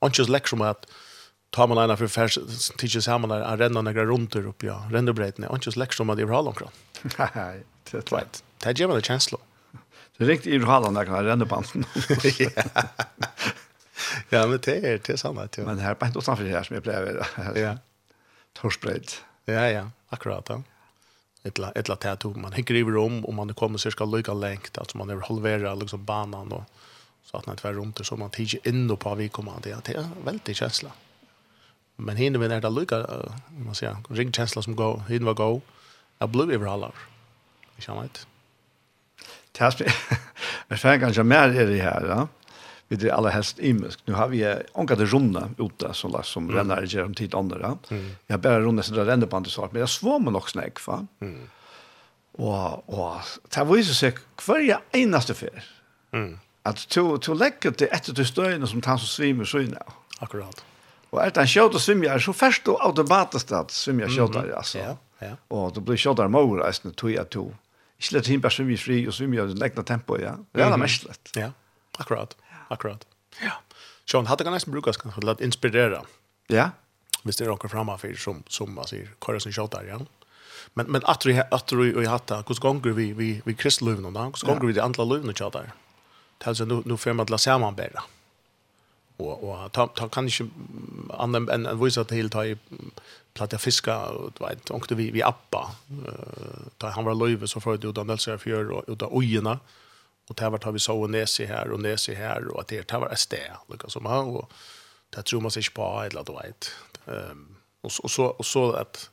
Og 0.00 0.10
Ikke 0.10 0.24
så 0.24 0.32
lekk 0.32 0.50
som 0.50 0.62
at 0.62 0.86
tar 1.54 1.68
man 1.70 1.78
ena 1.78 1.96
for 1.96 2.10
færs, 2.10 2.38
tidsi 2.80 3.00
sammen 3.04 3.30
der, 3.30 3.44
er 3.46 3.60
renner 3.60 3.82
negra 3.82 4.04
runder 4.08 4.48
oppi, 4.50 4.66
ja, 4.66 4.80
rennerbreitene, 4.90 5.48
ikke 5.48 5.72
så 5.72 5.80
lekk 5.80 5.94
som 5.94 6.10
at 6.10 6.18
de 6.18 6.26
jeg 6.26 6.32
har 6.32 6.50
omkran. 6.50 6.74
Nei, 7.18 7.64
det 7.90 8.00
er 8.00 8.06
tveit. 8.10 8.42
Det 8.64 8.74
gjør 8.78 8.90
man 8.90 8.98
det 8.98 9.06
kjenslo. 9.06 9.40
Det 10.14 10.22
er 10.24 10.30
riktig 10.30 10.54
i 10.54 10.58
Rohaland, 10.62 10.98
jeg 10.98 11.10
kan 11.10 11.26
renne 11.26 11.46
banden. 11.50 11.86
Ja, 14.30 14.44
men 14.46 14.58
det 14.62 14.74
er, 14.82 14.98
det 14.98 15.14
er 15.14 15.18
sannhet, 15.20 15.56
ja. 15.58 15.64
Men 15.66 15.80
her, 15.82 15.96
bare 15.98 16.14
utenfor 16.14 16.46
her 16.46 16.66
som 16.66 16.76
jeg 16.76 16.84
pleier, 16.84 17.20
ja. 17.58 17.76
Torsbreit. 18.58 19.18
Ja, 19.50 19.64
ja, 19.70 19.84
akkurat, 20.14 20.50
ja 20.50 20.60
ettla 21.44 21.72
ettla 21.74 21.96
tattoo 21.96 22.34
man 22.38 22.52
hickar 22.52 22.74
över 22.74 22.96
om 22.96 23.24
och 23.24 23.34
man 23.34 23.54
kommer 23.54 23.78
cirka 23.78 24.04
lika 24.04 24.34
långt 24.34 24.78
alltså 24.78 24.98
man 24.98 25.10
är 25.10 25.20
halvera 25.20 25.74
liksom 25.74 26.04
banan 26.04 26.48
då 26.48 26.64
så 27.24 27.36
att 27.36 27.46
när 27.46 27.56
tvär 27.56 27.72
runt 27.72 28.06
så 28.06 28.16
man 28.16 28.30
tiger 28.30 28.68
in 28.68 28.88
då 28.88 28.96
på 28.96 29.14
vi 29.14 29.28
kommer 29.28 29.52
det 29.62 29.72
att 29.72 29.84
det 29.84 29.94
är 29.94 30.08
väldigt 30.24 30.56
känsla. 30.56 30.90
Men 31.96 32.16
hinner 32.16 32.38
vi 32.38 32.48
när 32.48 32.60
det 32.60 32.70
lika 32.70 33.06
man 33.48 33.74
säger 33.74 33.96
ringkänsla 34.08 34.62
som 34.62 34.76
går 34.76 35.02
hinner 35.08 35.26
var 35.26 35.34
go. 35.34 35.60
Jag 36.18 36.28
blev 36.28 36.50
över 36.52 36.66
alla. 36.66 36.92
Jag 37.74 37.84
känner 37.84 38.02
inte. 38.02 38.20
Tast. 39.52 39.80
Jag 40.68 40.80
fäng 40.80 41.00
kanske 41.00 41.22
mer 41.22 41.48
är 41.48 41.66
det 41.66 41.82
här, 41.82 42.06
ja 42.06 42.28
vi 42.94 43.00
det 43.02 43.10
aller 43.14 43.34
helst 43.34 43.58
imisk. 43.58 44.04
Nu 44.06 44.14
har 44.14 44.28
vi 44.28 44.44
ångat 44.72 44.98
det 44.98 45.10
runda 45.10 45.48
ute 45.58 45.94
som, 45.94 46.12
last 46.12 46.32
som 46.32 46.46
mm. 46.46 46.56
renner 46.56 46.86
ger 46.86 47.04
om 47.04 47.14
tid 47.14 47.34
andre. 47.34 47.76
Mm. 47.90 48.06
Jeg 48.26 48.40
bara 48.40 48.60
runda 48.60 48.82
så 48.82 48.94
där 48.94 49.04
rände 49.04 49.26
på 49.26 49.36
inte 49.36 49.50
svart, 49.50 49.72
men 49.72 49.80
jeg 49.80 49.88
svär 49.88 50.18
man 50.18 50.36
också 50.36 50.50
snägg 50.58 50.78
va. 50.86 51.06
Mm. 51.20 51.48
Og, 52.38 52.88
og 52.90 53.20
det 53.54 53.64
viser 53.70 53.94
seg 53.94 54.18
hver 54.42 54.80
eneste 54.92 55.34
enaste. 55.34 55.50
Mm. 56.12 56.38
At 56.64 56.86
to 56.90 57.18
to 57.18 57.34
lägga 57.34 57.70
det 57.70 57.90
etter 57.92 58.14
til 58.14 58.26
støyene 58.26 58.66
som 58.66 58.80
tar 58.80 58.96
så 58.96 59.06
svimer 59.06 59.44
så 59.44 59.58
inn, 59.58 59.74
inne. 59.74 59.84
Akkurat. 60.18 60.64
Og 61.10 61.22
är 61.22 61.30
det 61.30 61.40
en 61.40 61.46
skjut 61.46 61.74
och 61.74 61.80
svimmer 61.80 62.18
så 62.18 62.32
først 62.32 62.68
og 62.68 62.78
automatisk 62.80 63.52
at 63.52 63.70
svimmer 63.72 64.08
skjuter 64.08 64.44
mm. 64.44 64.56
alltså. 64.56 64.78
Ja, 64.78 64.96
ja. 65.20 65.36
Og 65.50 65.74
det 65.74 65.84
blir 65.84 65.96
skjuter 65.96 66.28
mor 66.28 66.66
alltså 66.66 66.90
tog 66.90 67.10
jeg 67.10 67.30
tog. 67.30 67.54
Ikke 67.98 68.16
lett 68.16 68.26
hin 68.26 68.40
bei 68.40 68.50
schwimmi 68.50 68.76
fri 68.76 69.06
og 69.06 69.14
svimmer 69.14 69.44
i 69.44 69.54
lägna 69.54 69.82
tempo 69.82 70.16
ja. 70.18 70.34
Det 70.54 70.62
er 70.62 70.70
det 70.70 70.78
mest 70.78 71.04
lett. 71.04 71.30
Ja. 71.36 71.52
Akkurat. 71.98 72.34
Akkurat. 72.68 73.06
Ja. 73.42 73.52
Så 74.04 74.18
han 74.18 74.26
hade 74.26 74.44
ganska 74.44 74.70
brukas 74.70 74.96
kanske 74.96 75.30
att 75.30 75.40
inspirera. 75.40 76.02
Ja. 76.46 76.70
Visst 77.22 77.38
det 77.38 77.44
rockar 77.44 77.68
framan 77.68 77.98
för 77.98 78.14
som 78.14 78.42
som 78.48 78.74
man 78.74 78.84
säger 78.84 79.08
köra 79.26 79.40
sin 79.40 79.52
shot 79.52 79.70
där 79.70 79.84
ja. 79.84 80.00
Men 80.74 80.86
men 80.86 81.02
att 81.04 81.20
du 81.20 81.42
att 81.50 81.66
du 81.66 81.94
och 81.94 82.02
jag 82.02 82.10
hade 82.10 82.36
hur 82.48 82.60
gånger 82.60 82.92
vi 82.92 83.12
vi 83.12 83.42
vi 83.44 83.54
kristlövn 83.54 84.04
och 84.04 84.12
då 84.12 84.20
hur 84.20 84.46
gånger 84.46 84.66
vi 84.66 84.72
det 84.72 84.84
andra 84.84 85.04
lövn 85.04 85.28
och 85.28 85.38
chatta. 85.38 85.62
Tals 86.38 86.60
nu 86.60 86.82
nu 86.84 86.96
för 86.96 87.12
man 87.12 87.34
att 87.34 87.40
sammanbära. 87.40 88.02
Och 89.16 89.44
och 89.44 89.72
ta 89.72 89.86
ta 89.86 90.08
kan 90.08 90.24
inte 90.24 90.48
annan 91.18 91.48
en 91.48 91.66
en 91.66 91.84
vissa 91.84 92.04
till 92.04 92.30
ta 92.30 92.44
i 92.44 92.56
platta 93.34 93.58
fiska 93.58 94.06
och 94.06 94.40
vet 94.40 94.70
och 94.70 94.92
vi 94.92 95.10
vi 95.10 95.22
appa. 95.22 95.70
Ta 96.78 96.88
han 96.88 97.04
var 97.04 97.14
löve 97.14 97.48
så 97.48 97.60
för 97.60 97.76
det 97.76 97.88
utan 97.88 98.06
dels 98.06 98.24
för 98.24 98.70
och 98.72 98.84
utan 98.88 99.08
ojerna. 99.08 99.58
Och 100.28 100.34
där 100.34 100.50
vart 100.50 100.64
har 100.64 100.72
vi 100.72 100.78
så 100.78 101.00
och 101.00 101.10
näsi 101.10 101.44
här 101.44 101.70
och 101.70 101.80
näsi 101.80 102.14
här 102.14 102.48
och 102.48 102.60
att 102.60 102.68
det 102.68 102.82
tar 102.82 103.00
var 103.00 103.14
stä. 103.14 103.56
Lika 103.68 103.88
som 103.88 104.06
han 104.06 104.26
och 104.26 104.52
där 105.10 105.22
tror 105.22 105.40
man 105.40 105.50
sig 105.50 105.62
på 105.74 106.02
eller 106.06 106.24
då 106.24 106.40
vet. 106.42 106.70
Ehm 107.06 107.56
och 107.84 107.92
så 107.92 108.02
och 108.02 108.10
så 108.10 108.24
och 108.24 108.46
så 108.46 108.72
att 108.72 109.10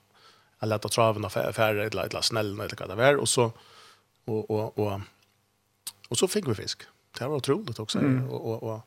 alla 0.57 0.75
att 0.75 0.91
traven 0.91 1.25
av 1.25 1.29
färre 1.29 1.85
eller 1.85 2.05
eller 2.05 2.21
snälla 2.21 2.63
eller 2.63 2.75
vad 2.79 2.89
det 2.89 2.95
var 2.95 3.15
och 3.15 3.29
så 3.29 3.51
och 4.25 4.51
och 4.51 4.79
och 4.79 5.01
och 6.09 6.17
så 6.17 6.27
fick 6.27 6.47
vi 6.47 6.55
fisk. 6.55 6.83
Det 7.19 7.27
var 7.27 7.35
otroligt 7.35 7.79
också 7.79 7.99
mm. 7.99 8.29
och 8.29 8.51
och 8.51 8.63
och 8.63 8.81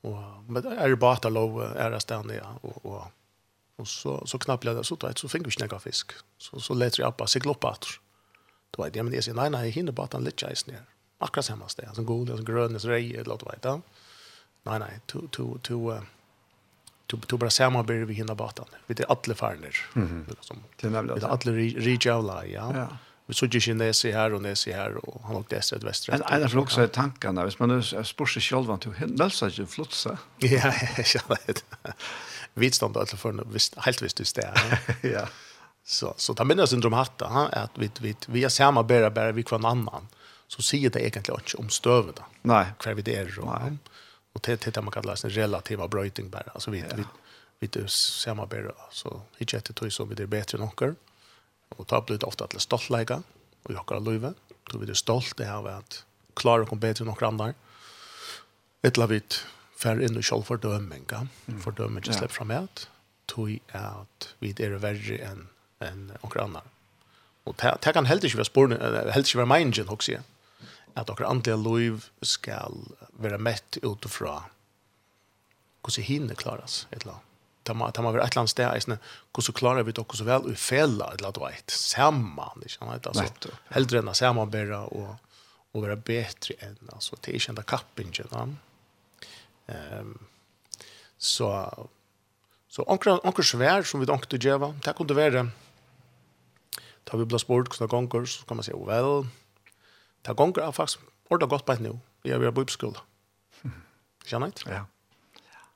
och 0.00 0.44
men 0.48 0.66
är 0.66 0.88
det 0.88 0.96
bara 0.96 1.12
att 1.12 1.32
lov 1.32 1.62
är 1.62 1.90
det 1.90 2.00
ständiga 2.00 2.46
och 2.60 2.86
och 2.86 3.04
och 3.76 3.88
så 3.88 4.26
så 4.26 4.38
knapplade 4.38 4.84
så 4.84 4.94
då 4.94 5.12
så 5.14 5.28
fick 5.28 5.46
vi 5.46 5.50
snäcka 5.50 5.78
fisk. 5.78 6.12
Så 6.38 6.60
så 6.60 6.74
lät 6.74 6.98
jag 6.98 7.08
appa 7.08 7.26
sig 7.26 7.40
gloppa. 7.40 7.76
Då 8.70 8.82
vet 8.82 8.96
jag 8.96 9.04
men 9.04 9.12
det 9.12 9.28
är 9.28 9.34
nej 9.34 9.50
nej 9.50 9.70
hinner 9.70 9.92
bara 9.92 10.04
att 10.04 10.12
han 10.12 10.24
lite 10.24 10.52
isen 10.52 10.74
ner 10.74 10.84
akkurat 11.20 11.44
samma 11.44 11.68
sted. 11.68 11.88
Alltså 11.88 12.02
guld, 12.02 12.30
alltså 12.30 12.44
grön, 12.44 12.72
alltså 12.72 12.90
eller 12.90 13.24
låt 13.24 13.42
vara 13.42 13.54
inte. 13.54 13.80
Nej, 14.62 14.78
nej, 14.78 15.00
to, 15.06 15.20
to, 15.30 15.58
to, 15.62 15.92
uh, 15.92 16.00
to, 17.06 17.16
to 17.16 17.36
bara 17.36 17.50
samma 17.50 17.82
blir 17.82 18.04
vi 18.04 18.14
hinna 18.14 18.34
batan. 18.34 18.66
Vi 18.86 19.02
är 19.02 19.10
alla 19.10 19.34
färner. 19.34 19.76
Mm 19.94 20.08
-hmm. 20.08 20.24
Vi 20.82 20.88
är 20.88 21.24
alla 21.24 21.52
rijavla, 21.80 22.46
ja. 22.46 22.72
ja. 22.76 22.88
Vi 23.26 23.34
såg 23.34 23.54
ju 23.54 23.60
kinesi 23.60 24.12
här 24.12 24.34
och 24.34 24.42
nesi 24.42 24.72
här 24.72 25.08
och 25.08 25.22
han 25.24 25.36
åkte 25.36 25.56
efter 25.56 25.76
ett 25.76 25.82
västra. 25.82 26.14
En 26.14 26.22
annan 26.22 26.50
fråga 26.50 26.68
så 26.68 26.80
är 26.80 26.86
tankarna, 26.86 27.44
hvis 27.44 27.58
man 27.58 27.68
nu 27.68 28.04
spår 28.04 28.26
sig 28.26 28.42
själva 28.42 28.76
till 28.76 28.92
händelser 28.92 29.48
ju 29.48 29.66
flotsa. 29.66 30.18
Ja, 30.38 30.72
jag 31.14 31.28
vet. 31.28 31.64
Vi 32.54 32.70
stod 32.70 32.96
alla 32.96 33.06
för 33.06 33.52
visst 33.52 33.74
helt 33.78 34.02
visst 34.02 34.18
just 34.18 34.36
det. 34.36 34.54
Ja. 35.02 35.28
Så 35.84 36.14
så 36.16 36.34
ta 36.34 36.44
minnas 36.44 36.70
syndrom 36.70 36.92
hatta, 36.92 37.26
att 37.52 37.70
vi 37.74 37.90
vi 38.00 38.16
vi 38.26 38.44
är 38.44 38.48
samma 38.48 38.82
bära 38.82 39.10
bära 39.10 39.32
vi 39.32 39.42
kvar 39.42 39.58
annan. 39.58 39.88
Mm 39.88 40.19
så 40.50 40.64
sier 40.66 40.90
det 40.90 41.04
egentlig 41.04 41.36
ikke 41.38 41.60
om 41.62 41.68
støvet 41.70 42.16
da. 42.18 42.26
Nei. 42.50 42.64
Hver 42.82 42.96
vi 42.98 43.04
er 43.14 43.28
og, 43.38 43.50
Nei. 43.52 43.76
og 44.34 44.42
til, 44.42 44.58
til 44.58 44.74
det 44.74 44.82
man 44.82 44.94
kan 44.94 45.06
lese 45.06 45.30
relativa 45.30 45.86
brøyting 45.86 46.30
bare. 46.32 46.50
Altså 46.54 46.72
vi, 46.74 46.80
ja. 46.82 46.96
vi, 46.98 47.04
vi, 47.60 47.68
vi 47.70 47.84
samarbeider, 47.86 48.74
så 48.90 49.20
ikke 49.38 49.60
etter 49.60 49.78
tog 49.78 49.92
så 49.94 50.08
vi 50.10 50.18
er 50.18 50.30
bedre 50.30 50.58
enn 50.58 50.66
dere. 50.66 50.96
Og 51.78 51.86
ta 51.86 52.00
blir 52.02 52.18
det 52.18 52.26
ofte 52.26 52.48
til 52.50 52.62
stoltleika 52.62 53.20
og 53.62 53.76
jokkar 53.76 54.00
av 54.00 54.08
løyve. 54.08 54.34
Då 54.72 54.78
vi 54.78 54.90
det 54.90 54.98
stolt 54.98 55.36
det 55.38 55.46
her 55.46 55.62
ved 55.62 55.84
at 55.84 56.02
klarer 56.34 56.66
å 56.66 56.72
komme 56.72 56.82
bedre 56.82 57.06
enn 57.06 57.12
dere 57.14 57.30
andre. 57.30 57.54
Et 58.82 58.96
eller 58.96 59.06
annet 59.06 59.38
fer 59.78 60.02
inn 60.02 60.18
i 60.18 60.24
selvfordømming, 60.26 61.06
ja. 61.12 61.22
Mm. 61.46 61.62
Fordømming 61.62 62.02
ikke 62.02 62.18
slipper 62.18 62.40
frem 62.40 62.50
med. 62.50 62.84
Tog 63.30 63.54
er 63.54 64.02
at 64.02 64.32
vi 64.42 64.50
er 64.58 64.80
verre 64.82 65.22
enn 65.30 65.46
enn 65.80 66.10
dere 66.10 66.42
andre. 66.42 66.66
Och 67.44 67.56
det 67.56 67.92
kan 67.92 68.06
helt 68.06 68.24
inte 68.24 68.36
vara 68.36 68.44
spår 68.44 68.68
helt 69.10 69.26
inte 69.26 69.36
vara 69.36 69.46
meningen, 69.46 69.88
också 69.88 70.12
at 70.98 71.10
okkar 71.10 71.28
andliga 71.28 71.58
liv 71.60 72.08
skal 72.26 72.82
vera 73.20 73.38
mett 73.38 73.78
utifra 73.82 74.40
hvordan 75.80 76.06
hinne 76.06 76.36
klaras 76.36 76.86
et 76.90 77.02
eller 77.02 77.18
annet. 77.18 77.26
Ta 77.64 77.74
man 77.76 78.14
vera 78.14 78.24
atlant 78.24 78.32
eller 78.32 78.40
annet 78.40 78.52
sted, 78.52 78.68
eisne, 78.72 78.96
hvordan 79.36 79.56
klarar 79.56 79.86
vi 79.86 79.92
det 79.92 80.02
också 80.02 80.24
vel 80.24 80.48
og 80.48 80.58
fela 80.58 81.10
et 81.10 81.20
eller 81.20 81.30
annet 81.30 81.42
veit, 81.42 81.74
saman, 81.76 82.64
ikke 82.64 82.76
sant? 82.78 83.08
Altså, 83.12 83.54
heldre 83.74 84.00
enn 84.00 84.10
å 84.10 84.16
samanbæra 84.16 84.80
og, 84.96 85.36
og 85.74 85.84
vera 85.84 85.96
bättre 85.96 86.56
enn, 86.64 86.78
altså, 86.92 87.18
det 87.20 87.34
er 87.34 87.44
kjent 87.44 87.62
av 87.62 87.68
kappen. 87.68 88.56
Um, 89.70 90.14
så, 91.20 91.50
så 92.72 92.86
anker, 92.88 93.20
anker 93.28 93.46
svær 93.46 93.84
som 93.86 94.02
vi 94.02 94.08
anker 94.10 94.40
geva. 94.40 94.72
Ta 94.80 94.90
det 94.90 94.98
kunne 94.98 95.18
være, 95.20 95.44
tar 97.04 97.20
vi 97.20 97.28
blås 97.28 97.46
bort 97.46 97.68
hvordan 97.68 97.86
det 97.86 97.92
gonger, 97.92 98.26
så 98.26 98.48
kan 98.48 98.58
man 98.58 98.66
si, 98.66 98.74
vel, 98.74 98.88
well, 98.88 99.28
Det 100.26 100.36
gonger 100.36 100.62
er 100.62 100.74
faktisk 100.76 101.04
ordet 101.30 101.48
godt 101.48 101.66
beint 101.68 101.84
nå. 101.84 101.98
Jeg 102.24 102.36
er 102.36 102.50
på 102.50 102.60
bibelskola. 102.60 103.04
Kjenner 104.26 104.52
ikke? 104.52 104.68
Ja. 104.70 104.84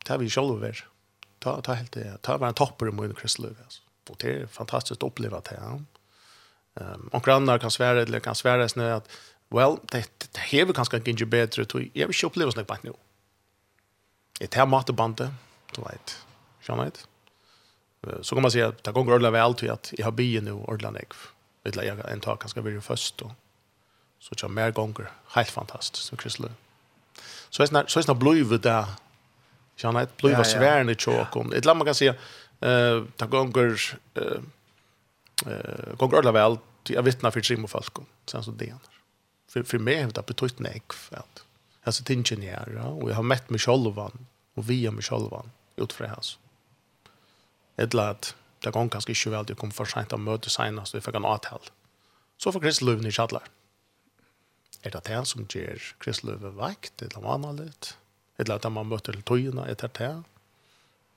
Det 0.04 0.12
er 0.12 0.20
vi 0.20 0.28
selv 0.28 0.58
over. 0.58 0.84
Ta, 1.40 1.60
ta 1.64 1.76
helt 1.78 1.94
det. 1.96 2.06
Ta 2.22 2.36
være 2.36 2.52
en 2.52 2.58
topper 2.58 2.90
i 2.90 2.94
min 2.94 3.14
kristeløv. 3.16 3.56
Og 4.10 4.18
det 4.20 4.32
er 4.32 4.50
fantastisk 4.52 5.02
å 5.02 5.08
oppleve 5.08 5.40
det. 5.48 5.56
Ja. 5.56 5.78
Um, 6.74 7.08
og 7.12 7.22
grannar 7.24 7.62
kan 7.62 7.72
svære, 7.72 8.02
eller 8.04 8.20
kan 8.20 8.36
svære 8.36 8.66
sånn 8.68 8.84
at, 8.88 9.08
well, 9.54 9.78
det, 9.92 10.02
det 10.26 10.48
hever 10.50 10.74
kanskje 10.76 11.00
ikke 11.00 11.28
bedre, 11.30 11.64
tog. 11.64 11.86
jeg 11.94 12.08
vil 12.08 12.16
ikke 12.16 12.32
oppleve 12.32 12.52
sånn 12.52 12.68
beint 12.68 12.86
nå. 12.88 12.94
Jeg 14.40 14.50
tar 14.50 14.66
matebandet, 14.66 15.32
du 15.72 15.80
vet. 15.84 16.16
Kjenner 16.66 16.90
jeg? 16.90 17.04
Så 18.22 18.34
kan 18.36 18.42
man 18.42 18.50
säga 18.50 18.68
att 18.68 18.84
det 18.84 18.92
går 18.92 19.00
ordentligt 19.00 19.32
väl 19.32 19.54
till 19.54 19.70
att 19.70 19.92
jag 19.96 20.04
har 20.04 20.12
byen 20.12 20.44
nu 20.44 20.52
ordentligt. 20.52 21.14
Eller 21.64 21.82
jag 21.82 22.10
en 22.10 22.20
tag 22.20 22.40
kanske 22.40 22.62
blir 22.62 22.80
först 22.80 23.18
då 23.18 23.30
så 24.18 24.34
kör 24.34 24.48
mer 24.48 24.70
gånger 24.70 25.10
helt 25.26 25.50
fantastiskt 25.50 26.06
så 26.06 26.16
kristelig. 26.16 26.50
Så 27.50 27.62
är 27.62 27.66
snart 27.66 27.90
så 27.90 27.98
är 27.98 28.02
snart 28.02 28.18
blöv 28.18 28.60
där. 28.60 28.86
Jag 29.76 29.92
har 29.92 30.02
ett 30.02 30.16
blöv 30.16 30.40
av 30.40 30.44
svärn 30.44 30.88
i 30.90 30.94
chokom. 30.94 31.52
Ett 31.52 31.64
lamma 31.64 31.84
kan 31.84 31.94
säga 31.94 32.14
eh 32.60 33.02
ta 33.16 33.26
gånger 33.26 33.98
eh 34.14 34.40
eh 35.46 35.96
gånger 35.96 36.18
alla 36.18 36.32
väl 36.32 36.58
jag 36.88 37.02
vittnar 37.02 37.30
för 37.30 37.40
Timo 37.40 37.66
Falko 37.66 38.02
sen 38.26 38.44
så 38.44 38.50
det. 38.50 38.74
För 39.48 39.62
för 39.62 39.78
mig 39.78 40.02
har 40.02 40.10
det 40.10 40.26
betytt 40.26 40.58
nej 40.58 40.82
för 40.88 41.16
att 41.16 41.44
jag 41.84 41.94
sitter 41.94 42.14
ingenjör 42.14 42.86
och 43.02 43.10
jag 43.10 43.14
har 43.14 43.22
mätt 43.22 43.50
mig 43.50 43.58
självan 43.58 44.26
och 44.54 44.70
via 44.70 44.90
mig 44.90 45.02
självan 45.02 45.50
utifrån 45.76 46.10
hans. 46.10 46.38
Ett 47.76 47.94
lat 47.94 48.34
det 48.64 48.70
gång 48.70 48.88
kanske 48.88 49.12
ikke 49.12 49.30
vel 49.30 49.44
det 49.44 49.54
kom 49.54 49.70
for 49.70 49.84
sent 49.84 50.12
att 50.12 50.20
möta 50.20 50.50
senast 50.50 50.94
vi 50.94 51.00
fick 51.00 51.14
en 51.14 51.24
avtal. 51.24 51.60
Så 52.38 52.52
för 52.52 52.60
Kristus 52.60 52.82
lövn 52.82 53.06
i 53.06 53.12
chatlar 53.12 53.42
er 54.84 54.92
det 54.92 55.04
det 55.08 55.20
som 55.28 55.46
gjør 55.48 55.90
kristløve 56.02 56.52
vekt, 56.58 57.02
eller 57.02 57.24
vanlig, 57.24 57.72
eller 58.38 58.58
at 58.58 58.70
man 58.72 58.90
møter 58.90 59.16
til 59.16 59.24
tøyene 59.26 59.66
etter 59.70 59.92
det, 59.98 60.12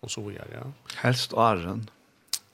og 0.06 0.14
så 0.14 0.24
videre, 0.24 0.48
ja. 0.54 0.64
Helst 1.02 1.34
åren. 1.34 1.88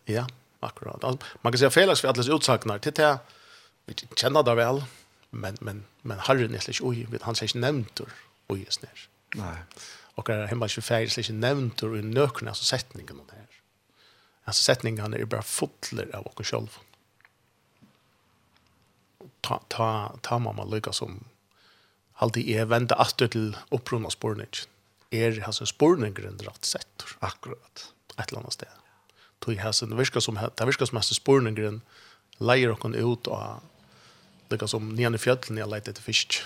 Ja, 0.10 0.26
akkurat. 0.64 1.04
Altså, 1.04 1.34
man 1.44 1.54
kan 1.54 1.62
si 1.62 1.68
at 1.68 1.76
felaks 1.76 2.02
for 2.02 2.12
alles 2.12 2.32
utsagnar, 2.32 2.82
til 2.84 2.96
det, 2.98 3.18
vi 3.86 3.98
kjenner 4.16 4.46
det 4.48 4.56
vel, 4.58 4.84
men, 5.32 5.58
men, 5.62 5.84
men 6.04 6.24
herren 6.28 6.56
er 6.56 6.64
slik 6.64 6.82
ui, 6.82 7.04
han 7.26 7.36
sier 7.36 7.52
ikke 7.52 7.64
nevnt 7.66 8.06
ui 8.52 8.62
i 8.62 8.72
snær. 8.72 9.10
Nei. 9.40 9.58
Og 10.18 10.30
er 10.30 10.48
hemma 10.52 10.70
ikke 10.70 10.86
feir 10.86 11.12
slik 11.12 11.32
nevnt 11.36 11.84
ui 11.84 12.02
nøkene, 12.06 12.54
altså 12.54 12.66
setningen 12.70 13.22
her. 13.34 13.62
Altså 14.48 14.64
setningen 14.64 15.14
er 15.16 15.30
bare 15.30 15.46
fotler 15.46 16.10
av 16.16 16.28
oss 16.32 16.50
sjølv. 16.50 16.74
Mm 16.74 16.93
ta, 19.42 19.60
ta, 19.70 19.90
ta 20.22 20.40
mamma 20.40 20.66
lykka 20.68 20.94
som 20.94 21.22
alltid 22.24 22.50
er 22.56 22.70
venda 22.72 22.98
atter 23.02 23.32
til 23.32 23.52
opprunna 23.74 24.12
spårning. 24.14 24.52
Er 25.14 25.42
hans 25.46 25.62
spårningren 25.70 26.40
rett 26.46 26.66
sett, 26.66 27.06
akkurat, 27.22 27.90
et 28.18 28.26
eller 28.28 28.44
annet 28.44 28.58
sted. 28.58 28.80
Tog 29.44 29.60
hans, 29.60 29.84
det 29.84 29.98
virker 29.98 30.24
som, 30.24 30.40
det 30.40 30.68
virker 30.68 30.90
som 30.90 31.00
hans 31.02 31.14
spårningren 31.14 31.82
leier 32.42 32.76
kon 32.76 32.96
ut 32.96 33.28
och 33.28 33.64
lykka 34.50 34.68
som 34.68 34.90
nian 34.96 35.16
i 35.16 35.22
fjallen 35.22 35.58
jeg 35.58 35.70
leite 35.70 35.94
etter 35.94 36.06
fisk. 36.06 36.42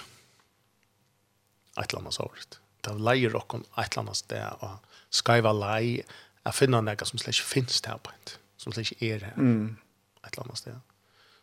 Et 1.77 1.85
eller 1.85 2.01
annet 2.01 2.17
såret. 2.17 2.59
Det 2.83 2.95
leier 2.99 3.35
kon 3.47 3.65
et 3.77 3.91
eller 3.91 4.03
annet 4.05 4.19
sted 4.19 4.63
og 4.65 4.79
skiva 5.13 5.53
lei 5.55 6.03
jag 6.47 6.55
finner 6.55 6.81
noe 6.81 7.05
som 7.05 7.19
slash 7.19 7.43
finns 7.43 7.81
där 7.81 7.97
på 7.97 8.11
her 8.11 8.19
på 8.23 8.31
som 8.57 8.73
slett 8.73 8.91
ikke 8.91 9.05
er 9.05 9.25
her. 9.25 9.35
Mm. 9.37 9.77
Et 10.23 10.33
eller 10.33 10.45
annet 10.45 10.57
sted. 10.57 10.79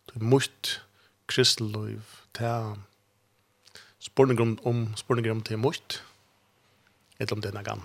Du 0.09 0.19
er 0.19 0.25
kristelliv 1.27 2.03
til 2.35 2.77
spurning 3.99 4.41
om, 4.41 4.59
om 4.65 4.87
spurning 4.97 5.31
om 5.31 5.43
til 5.43 5.59
mot, 5.59 6.03
eller 7.19 7.33
om 7.33 7.43
det 7.43 7.55
er 7.55 7.61
noe 7.61 7.77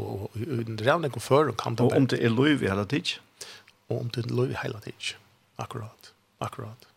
Og 0.00 0.30
det 0.34 0.86
er 0.86 0.98
noe 0.98 1.20
før, 1.20 1.52
og 1.52 1.56
kan 1.56 1.76
det 1.76 1.84
Og 1.84 1.96
om 1.96 2.06
det 2.06 2.24
er 2.24 2.32
liv 2.32 2.62
i 2.62 2.68
hele 2.68 2.86
tid? 2.86 3.18
Og 3.88 4.00
om 4.00 4.10
det 4.10 4.24
er 4.26 4.34
liv 4.34 4.50
i 4.50 4.58
hele 4.62 4.80
tid, 4.80 5.14
akkurat, 5.58 6.12
akkurat. 6.40 6.88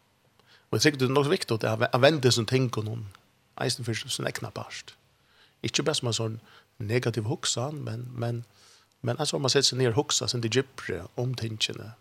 Og 0.71 0.79
det 0.79 0.85
er 0.85 0.91
sikkert 0.91 1.09
nok 1.09 1.29
viktig 1.29 1.63
at 1.63 1.87
jeg 1.91 2.01
venter 2.01 2.31
som 2.31 2.45
ting 2.45 2.71
og 2.77 2.85
noen, 2.85 3.05
eisen 3.61 3.85
for 3.85 3.93
sin 3.93 4.27
egna 4.27 4.49
parst. 4.49 4.95
Ikke 5.63 5.83
bare 5.83 5.95
som 5.95 6.07
en 6.09 6.17
sånn 6.17 6.39
negativ 6.79 7.27
hoksan, 7.29 7.83
men, 7.85 8.07
men, 8.15 8.43
men 9.01 9.19
altså 9.19 9.37
om 9.37 9.45
man 9.45 9.53
setter 9.53 9.69
seg 9.69 9.77
ned 9.77 9.91
og 9.91 9.99
hoksa 10.01 10.27
sin 10.27 10.41
til 10.41 10.51
gypre 10.57 11.03
om 11.19 11.35
tingene, 11.37 11.93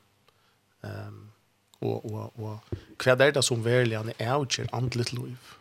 um, 0.83 1.32
og, 1.83 2.07
og, 2.07 2.33
og 2.39 3.03
hva 3.03 3.17
er 3.17 3.35
det 3.35 3.45
som 3.45 3.65
verlig 3.65 3.99
han 3.99 4.13
er 4.15 4.35
avgjør 4.37 4.71
andlet 4.77 5.13
liv? 5.13 5.53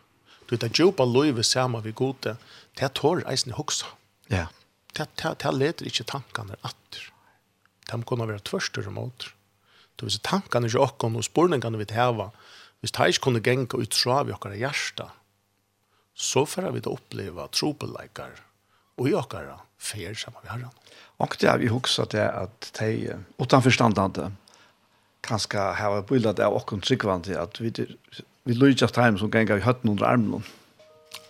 Du 0.46 0.54
vet, 0.54 0.64
det 0.64 0.74
djupa 0.76 1.06
livet 1.08 1.46
sammen 1.48 1.84
vi 1.84 1.94
gode, 1.96 2.36
det 2.78 2.86
er 2.86 2.92
tårer 2.94 3.26
eisen 3.30 3.52
i 3.52 3.56
hoksa. 3.56 3.90
Ja. 4.30 4.46
Det, 4.92 5.08
det, 5.20 5.36
det 5.42 5.54
leder 5.56 5.88
ikke 5.88 6.08
tankene 6.08 6.58
atter. 6.62 7.08
De 7.88 8.02
kunne 8.06 8.28
være 8.28 8.44
tvørster 8.44 8.86
og 8.90 8.96
måter. 8.98 9.32
Du 9.96 10.06
vet, 10.06 10.20
tankene 10.24 10.68
ikke 10.68 10.84
åkken 10.84 11.18
og 11.18 11.26
spurningene 11.26 11.80
vi 11.80 11.88
hava. 11.94 12.30
hvis 12.82 12.92
det 12.92 13.08
ikke 13.08 13.22
kunne 13.22 13.40
genka 13.40 13.78
ut 13.78 13.94
fra 13.94 14.22
vi 14.26 14.32
okkara 14.34 14.58
hjärsta, 14.58 15.10
så 16.14 16.42
får 16.46 16.72
vi 16.74 16.80
da 16.82 16.90
oppleva 16.90 17.46
tropeleikar 17.48 18.40
og 18.98 19.08
i 19.08 19.14
åkker 19.14 19.52
fer 19.78 20.14
sammen 20.18 20.42
med 20.42 20.50
herren. 20.50 20.74
Og 21.22 21.36
det 21.38 21.48
er 21.48 21.60
vi 21.62 21.70
hoksa 21.70 22.04
til 22.10 22.26
at 22.26 22.70
de, 22.78 23.14
utan 23.38 23.62
forstandande, 23.62 24.32
kanskje 25.22 25.64
har 25.78 26.02
bildet 26.08 26.40
av 26.42 26.56
åkken 26.56 26.82
tryggvann 26.82 27.24
til 27.26 27.38
at 27.38 27.60
vi, 27.60 27.72
vi 28.44 28.54
lyder 28.54 28.84
just 28.84 28.98
heim 28.98 29.18
som 29.18 29.30
ganger 29.30 29.60
i 29.60 29.66
høtten 29.66 29.90
under 29.90 30.06
armen. 30.06 30.46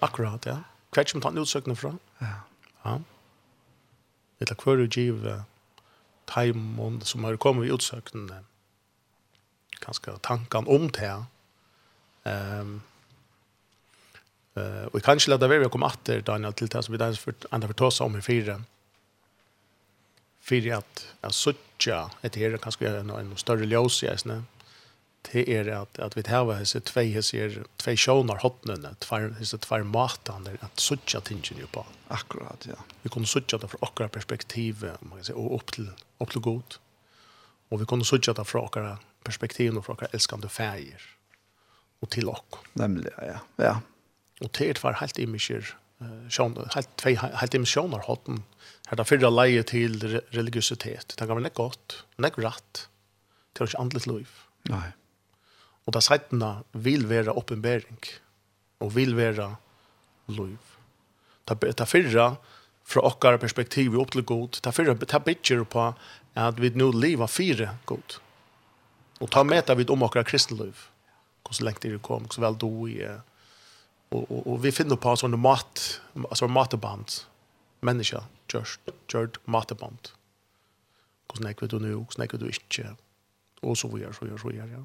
Akkurat, 0.02 0.46
ja. 0.46 0.62
Hva 0.92 1.02
er 1.02 1.08
det 1.08 1.14
som 1.14 1.24
tar 1.24 1.38
utsøkene 1.38 1.76
fra? 1.76 1.94
Ja. 2.20 2.36
Ja. 2.84 2.98
Det 4.40 4.50
er 4.50 4.64
hver 4.64 4.82
utgiv 4.82 5.26
teimen 6.26 7.00
som 7.06 7.24
har 7.24 7.38
kommet 7.40 7.68
i 7.68 7.74
utsøkene 7.74 8.42
kanskje 9.82 10.16
tankan 10.22 10.68
om 10.70 10.88
det. 10.94 11.12
Um, 12.24 12.82
uh, 14.56 14.86
og 14.86 14.94
jeg 14.98 15.02
kan 15.06 15.18
ikke 15.18 15.32
lade 15.34 15.50
være 15.50 15.66
å 15.66 15.72
komme 15.72 15.90
Daniel 16.06 16.54
til 16.54 16.70
det 16.70 16.84
som 16.84 16.92
vi 16.92 16.98
der 16.98 17.12
för 17.12 17.34
fortås 17.66 18.00
om 18.00 18.16
i 18.16 18.20
fire 18.20 18.60
för 20.42 20.72
att 20.72 21.06
att 21.20 21.34
söka 21.34 22.10
ett 22.22 22.36
här 22.36 22.56
kanske 22.56 22.88
en 22.88 23.10
en 23.10 23.36
större 23.36 23.66
ljus 23.66 24.02
i 24.02 24.18
snä. 24.18 24.42
Det 25.32 25.56
är 25.56 25.68
att 25.68 25.98
att 25.98 26.16
vi 26.16 26.22
har 26.28 26.54
hese 26.54 26.80
två 26.80 27.00
hese 27.00 27.64
två 27.76 27.96
sjónar 27.96 28.36
hotnene, 28.36 28.94
två 28.98 29.16
hese 29.16 29.58
två 29.58 29.84
matan 29.84 30.44
där 30.44 30.58
att 30.60 30.80
söka 30.80 31.20
tingen 31.20 31.58
ju 31.58 31.66
på. 31.66 31.86
Akkurat, 32.08 32.66
ja. 32.68 32.74
Vi 33.02 33.10
kunde 33.10 33.28
söka 33.28 33.58
det 33.58 33.68
från 33.68 33.88
våra 33.98 34.08
perspektiv, 34.08 34.90
man 35.00 35.18
kan 35.18 35.24
säga 35.24 35.36
och 35.36 35.54
upp 35.54 35.72
till 35.72 35.90
upp 36.18 36.30
till 36.30 36.40
god. 36.40 36.74
Och 37.68 37.80
vi 37.80 37.86
kunde 37.86 38.04
söka 38.04 38.32
det 38.32 38.44
från 38.44 38.68
våra 38.74 38.98
perspektiv 39.24 39.78
och 39.78 39.86
från 39.86 39.96
våra 39.96 40.06
älskande 40.06 40.48
färger 40.48 41.02
och 42.00 42.10
till 42.10 42.28
och. 42.28 42.56
Nämligen, 42.72 43.12
ja. 43.16 43.64
Ja. 43.64 43.80
Och 44.40 44.50
det 44.58 44.82
var 44.82 44.92
helt 44.92 45.18
immischer 45.18 45.76
sjón 46.32 46.56
helt 46.74 46.90
tvei 47.00 47.16
helt 47.20 47.52
dimensionar 47.54 48.06
hotten. 48.06 48.42
Her 48.90 49.00
da 49.00 49.06
fyrra 49.08 49.30
leie 49.32 49.62
til 49.66 49.98
religiøsitet. 50.34 51.14
Det 51.14 51.26
kan 51.26 51.36
være 51.36 51.46
nek 51.48 51.56
godt, 51.58 52.02
nek 52.20 52.38
rett. 52.40 52.86
Det 53.52 53.62
er 53.62 53.70
ikke 53.70 53.84
andlet 53.84 54.08
liv. 54.10 54.34
Nei. 54.70 54.90
Og 55.86 55.96
det 55.96 56.04
seitene 56.06 56.52
vil 56.72 57.08
være 57.10 57.34
oppenbering. 57.34 58.00
Og 58.82 58.94
vil 58.96 59.16
være 59.16 59.54
liv. 60.30 60.58
ta 61.46 61.54
ta 61.54 61.84
fyrra 61.86 62.36
fra 62.84 63.02
okkar 63.06 63.38
perspektiv 63.38 63.98
opp 63.98 64.12
til 64.12 64.24
god. 64.24 64.60
ta 64.62 64.70
fyrra 64.70 64.94
ta 65.06 65.18
bitcher 65.18 65.64
på 65.64 65.94
at 66.34 66.60
vi 66.60 66.70
nu 66.74 66.90
lever 66.92 67.26
fire 67.26 67.78
god. 67.86 68.18
Og 69.20 69.30
ta 69.30 69.42
meta 69.42 69.74
vid 69.74 69.86
vi 69.86 69.92
om 69.92 70.02
okkar 70.02 70.24
kristeliv. 70.24 70.88
Hvordan 71.42 71.66
lengt 71.66 71.82
det 71.82 72.02
kom, 72.02 72.30
så 72.30 72.40
vel 72.40 72.56
i 72.88 73.02
er 73.02 73.20
og, 74.12 74.30
og, 74.30 74.46
og 74.46 74.62
vi 74.62 74.72
finner 74.74 74.98
på 75.00 75.14
sånne 75.16 75.38
mat 75.40 76.00
altså 76.28 76.48
matband 76.48 77.22
mennesker, 77.82 78.26
just 78.52 78.92
gjørt 79.10 79.38
matband 79.44 80.12
och 81.26 81.36
snack 81.36 81.62
vi 81.62 81.66
då 81.66 81.78
nu 81.78 81.94
och 81.94 82.12
snack 82.12 82.30
du 82.30 82.38
då 82.38 82.46
inte 82.46 82.96
så 83.76 83.88
vidare 83.88 84.14
så 84.14 84.26
gör 84.26 84.38
så 84.38 84.50
gör 84.50 84.66
ja. 84.66 84.84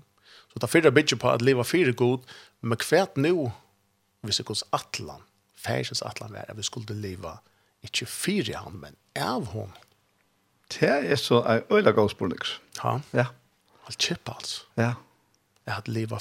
Så 0.53 0.59
ta 0.59 0.67
fyra 0.67 0.91
bitch 0.91 1.13
på 1.19 1.29
at 1.29 1.41
leva 1.41 1.63
fire 1.63 1.91
god 1.91 2.19
men 2.59 2.77
kvärt 2.77 3.15
nu 3.15 3.51
hvis 4.21 4.37
det 4.37 4.45
går 4.45 4.57
atlan 4.69 5.21
färsens 5.55 6.01
atlan 6.01 6.35
är 6.35 6.53
vi 6.53 6.63
skulle 6.63 6.93
leva 6.93 7.37
ikke 7.81 8.05
fire 8.05 8.55
han 8.55 8.73
men 8.73 8.95
av 9.19 9.45
hon. 9.45 9.71
Det 10.67 11.11
er 11.11 11.15
så 11.15 11.43
är 11.43 11.63
öliga 11.69 11.91
gåsbonix 11.91 12.59
ja 12.83 13.01
ja. 13.11 13.25
Alt 13.85 14.01
chip 14.01 14.29
altså. 14.29 14.65
ja. 14.75 14.93
At 15.65 15.73
hade 15.73 15.91
leva 15.91 16.19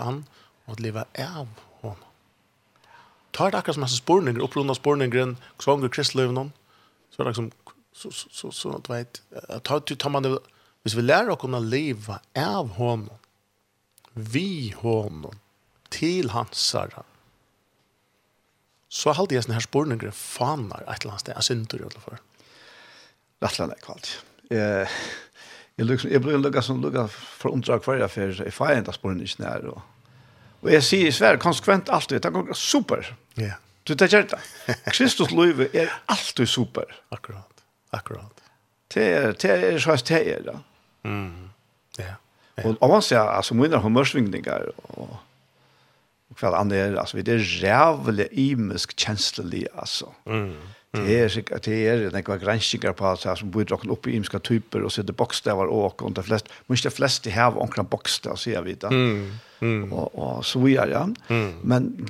han, 0.00 0.26
og 0.66 0.72
at 0.72 0.80
leva 0.80 1.04
av 1.14 1.46
honom. 1.80 2.07
Ta 3.32 3.50
det 3.50 3.58
akkurat 3.58 3.76
som 3.76 3.84
hans 3.84 3.98
spårninger, 4.00 4.42
opprunda 4.44 4.74
spårningeren, 4.76 5.36
kristløven 5.58 5.92
kristløvnen, 5.92 6.52
så 7.12 7.22
er 7.22 7.28
det 7.28 7.34
liksom, 7.34 7.50
så, 7.92 8.10
så, 8.10 8.30
så, 8.32 8.50
så, 8.54 8.78
du 8.78 8.92
vet, 8.92 9.20
ta, 9.66 9.80
ta 9.80 10.12
man 10.12 10.24
det, 10.24 10.32
hvis 10.86 10.96
vi 10.96 11.04
lærer 11.04 11.34
å 11.34 11.40
kunne 11.40 11.60
leva 11.60 12.20
av 12.38 12.74
honom, 12.78 13.18
vi 14.14 14.72
honom, 14.80 15.36
til 15.92 16.32
hans 16.34 16.62
herre, 16.76 17.04
så 18.88 19.12
halde 19.16 19.36
jeg 19.36 19.44
sånne 19.44 19.58
her 19.58 19.66
spårninger 19.66 20.12
faner 20.16 20.84
et 20.84 21.02
eller 21.02 21.14
annet 21.14 21.24
sted, 21.24 21.36
jeg 21.36 21.48
synes 21.48 21.68
det, 21.72 21.80
i 21.80 21.86
alle 21.88 22.02
fall. 22.02 22.20
Rattland 23.44 23.74
er 23.74 23.84
kallt. 23.84 24.10
Jeg, 24.48 24.88
jeg, 25.76 25.86
jeg, 25.86 26.00
jeg, 26.08 26.22
blir 26.24 26.40
lukket 26.40 26.64
som 26.64 26.80
lukket 26.82 27.12
for 27.12 27.52
omdrag 27.52 27.84
hver 27.84 28.00
jeg, 28.00 28.10
jeg, 28.16 28.32
jeg, 28.40 28.48
jeg, 28.48 28.84
jeg, 28.88 28.88
jeg, 28.88 29.28
ikke 29.28 29.44
nær, 29.44 29.68
og 29.74 29.97
Og 30.62 30.72
jeg 30.72 30.84
sier 30.86 31.08
i 31.08 31.14
Sverige 31.14 31.42
konsekvent 31.42 31.90
alltid, 31.92 32.20
det 32.24 32.32
går 32.34 32.52
super. 32.58 33.14
Ja. 33.38 33.42
Yeah. 33.42 33.58
Du 33.88 33.94
tar 33.96 34.10
kjert 34.12 34.34
det. 34.34 34.40
Kristus 34.92 35.30
løyve 35.32 35.70
er 35.72 35.92
alltid 36.12 36.50
super. 36.50 36.90
Akkurat, 37.14 37.62
akkurat. 37.96 38.42
Det 38.92 39.04
er, 39.04 39.32
det 39.32 39.50
er 39.50 39.78
så 39.80 39.96
det 40.08 40.20
er 40.34 40.42
da. 40.44 40.56
Mm. 41.08 41.48
Ja. 41.98 42.16
ja. 42.58 42.66
Og 42.66 42.76
om 42.84 42.90
man 42.90 43.02
ser, 43.02 43.20
altså, 43.20 43.56
mine 43.56 43.80
humørsvingninger 43.80 44.68
og, 44.90 45.16
og 46.28 46.40
hva 46.40 46.52
det 46.52 46.60
andre 46.60 46.82
er, 46.82 46.98
altså, 47.00 47.22
det 47.24 47.38
er 47.38 47.48
rævlig 47.62 48.28
imisk 48.32 48.92
kjenslelig, 48.96 49.66
altså. 49.72 50.12
Mm. 50.26 50.52
Det 50.90 51.20
är 51.20 51.28
sig 51.28 51.44
att 51.54 51.62
det 51.62 51.88
är 51.88 52.10
det 52.10 52.22
går 52.22 52.36
granskningar 52.36 52.92
på 52.92 53.16
så 53.16 53.36
som 53.36 53.50
borde 53.50 53.64
dock 53.64 53.84
upp 53.84 54.06
i 54.06 54.16
imska 54.16 54.38
typer 54.38 54.82
och 54.82 54.92
så 54.92 55.02
bokstäver 55.02 55.66
och 55.66 56.02
och 56.02 56.12
de 56.12 56.24
flest 56.24 56.48
måste 56.66 56.88
de 56.88 56.94
flest 56.94 57.22
det 57.22 57.30
här 57.30 57.58
onkla 57.58 57.82
bokstäver 57.82 58.36
så 58.36 58.50
vi 58.50 58.56
vet. 58.56 58.82
Mm. 58.82 59.38
mm. 59.60 59.92
Och 59.92 60.14
och 60.14 60.46
så 60.46 60.60
vi 60.60 60.76
är 60.76 60.86
ja. 60.86 61.08
Mm. 61.28 61.58
Men 61.62 62.08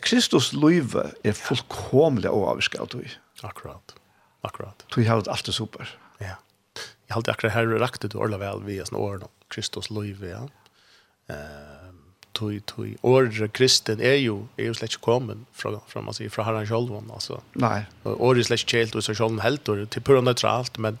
Kristus 0.00 0.52
löve 0.52 1.10
är 1.22 1.32
fullkomligt 1.32 2.30
oavskalt. 2.30 2.94
Akkurat. 3.42 3.94
Akkurat. 4.40 4.84
Du 4.94 5.08
har 5.08 5.28
allt 5.28 5.44
det 5.44 5.52
super. 5.52 5.98
Ja. 6.18 6.26
Jag 7.06 7.14
har 7.14 7.18
alltid 7.18 7.32
akkurat 7.32 7.52
här 7.52 7.66
rakt 7.66 8.10
du 8.10 8.18
orla 8.18 8.38
väl 8.38 8.62
vi 8.64 8.78
är 8.78 8.84
snår 8.84 9.22
Kristus 9.48 9.90
löve 9.90 10.28
ja. 10.28 10.48
Eh 11.34 11.91
tui 12.32 12.60
tui 12.60 12.96
or 13.02 13.48
kristen 13.48 14.00
är 14.00 14.14
ju 14.14 14.46
är 14.56 14.64
ju 14.64 14.74
släkt 14.74 15.00
kommen 15.00 15.46
från 15.52 15.80
från 15.86 16.04
man 16.04 16.14
sier 16.14 16.28
fra 16.28 16.44
Herren 16.44 16.66
själv 16.66 17.12
alltså. 17.12 17.42
Nej. 17.52 17.84
Or 18.04 18.38
är 18.38 18.42
släkt 18.42 18.72
helt 18.72 18.94
og 18.94 19.04
så 19.04 19.14
själv 19.14 19.40
helt 19.40 19.68
og 19.68 19.90
til 19.90 20.00
på 20.00 20.20
neutralt 20.20 20.78
men 20.78 20.98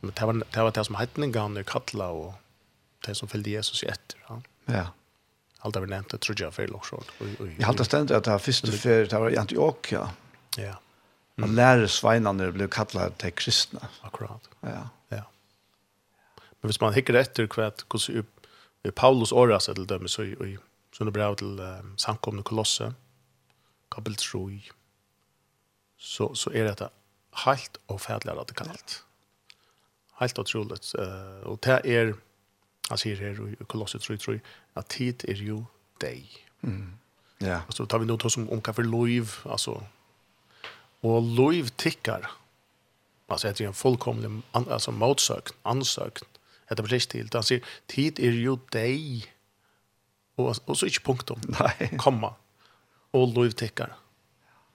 men 0.00 0.12
det 0.16 0.26
var 0.26 0.32
det 0.32 0.62
var 0.62 0.70
det 0.70 0.84
som 0.84 0.94
hade 0.94 1.22
en 1.22 1.64
kalla 1.64 2.08
och 2.08 2.34
det 3.06 3.14
som 3.14 3.28
följde 3.28 3.50
Jesus 3.50 3.82
efter. 3.82 4.18
Ja. 4.28 4.42
Ja. 4.64 4.86
alt 5.60 5.74
har 5.74 5.82
vi 5.82 6.02
det 6.10 6.18
tror 6.18 6.40
jag 6.40 6.54
fel 6.54 6.74
också. 6.74 7.02
Jag 7.58 7.66
har 7.66 7.84
ständigt 7.84 8.16
att 8.16 8.24
det 8.24 8.30
här 8.30 8.38
första 8.38 8.66
det 8.82 9.12
var 9.12 9.38
Antiochia. 9.38 10.10
Ja. 10.56 10.74
Man 11.36 11.54
lærer 11.54 11.86
sveinene 11.86 12.52
blev 12.52 12.68
kallade 12.68 13.10
till 13.10 13.32
kristna. 13.32 13.88
Akkurat. 14.00 14.48
Ja. 14.60 14.88
Ja. 15.08 15.22
Men 16.60 16.68
hvis 16.68 16.80
man 16.80 16.94
hikker 16.94 17.16
etter 17.16 17.46
hva, 17.48 17.70
hvordan 17.88 18.26
Paulus 18.96 19.32
åras 19.32 19.68
til 19.68 19.88
dem, 19.88 20.08
så 20.08 20.24
i 20.24 20.56
sånne 20.96 21.12
brev 21.12 21.36
til 21.40 21.60
um, 21.60 21.92
samkomne 22.00 22.42
kolosse, 22.46 22.90
kapel 23.92 24.16
3, 24.16 24.40
så, 26.00 26.30
så 26.34 26.52
er 26.54 26.70
dette 26.70 26.88
helt 27.44 27.78
og 27.88 28.00
fædlig 28.00 28.36
radikalt. 28.38 29.02
Helt 30.20 30.38
utroligt. 30.38 30.94
Uh, 30.98 31.44
og 31.52 31.60
det 31.64 31.80
er, 31.84 32.14
han 32.88 33.00
sier 33.00 33.20
her 33.20 33.38
i 33.52 33.68
kolosse 33.68 34.00
3, 34.00 34.16
3, 34.16 34.40
at 34.80 34.90
tid 34.96 35.28
er 35.28 35.44
jo 35.44 35.62
deg. 36.00 36.24
Mm. 36.62 36.96
Ja. 37.40 37.62
Og 37.68 37.76
så 37.76 37.86
tar 37.88 38.02
vi 38.02 38.08
noe 38.08 38.32
som 38.32 38.48
om 38.52 38.60
hva 38.60 38.74
for 38.76 38.84
alltså 38.84 39.48
altså, 39.48 39.80
og 41.02 41.24
tickar. 41.32 41.70
tikkar, 41.76 42.30
altså 43.28 43.48
etter 43.48 43.66
en 43.66 43.74
fullkomlig 43.74 44.28
an, 44.54 44.66
altså, 44.68 44.90
motsøkt, 44.90 45.54
ansøkt, 45.64 46.29
heter 46.70 46.82
precis 46.82 47.06
till. 47.06 47.28
Han 47.32 47.42
säger, 47.42 47.64
tid 47.86 48.18
är 48.18 48.30
ju 48.30 48.56
dig. 48.70 49.26
Och, 50.34 50.56
och 50.64 50.78
så 50.78 50.86
inte 50.86 51.00
punktum. 51.00 51.40
nei 51.60 51.98
Komma. 51.98 52.34
Och 53.10 53.28
lovtäckar 53.28 53.96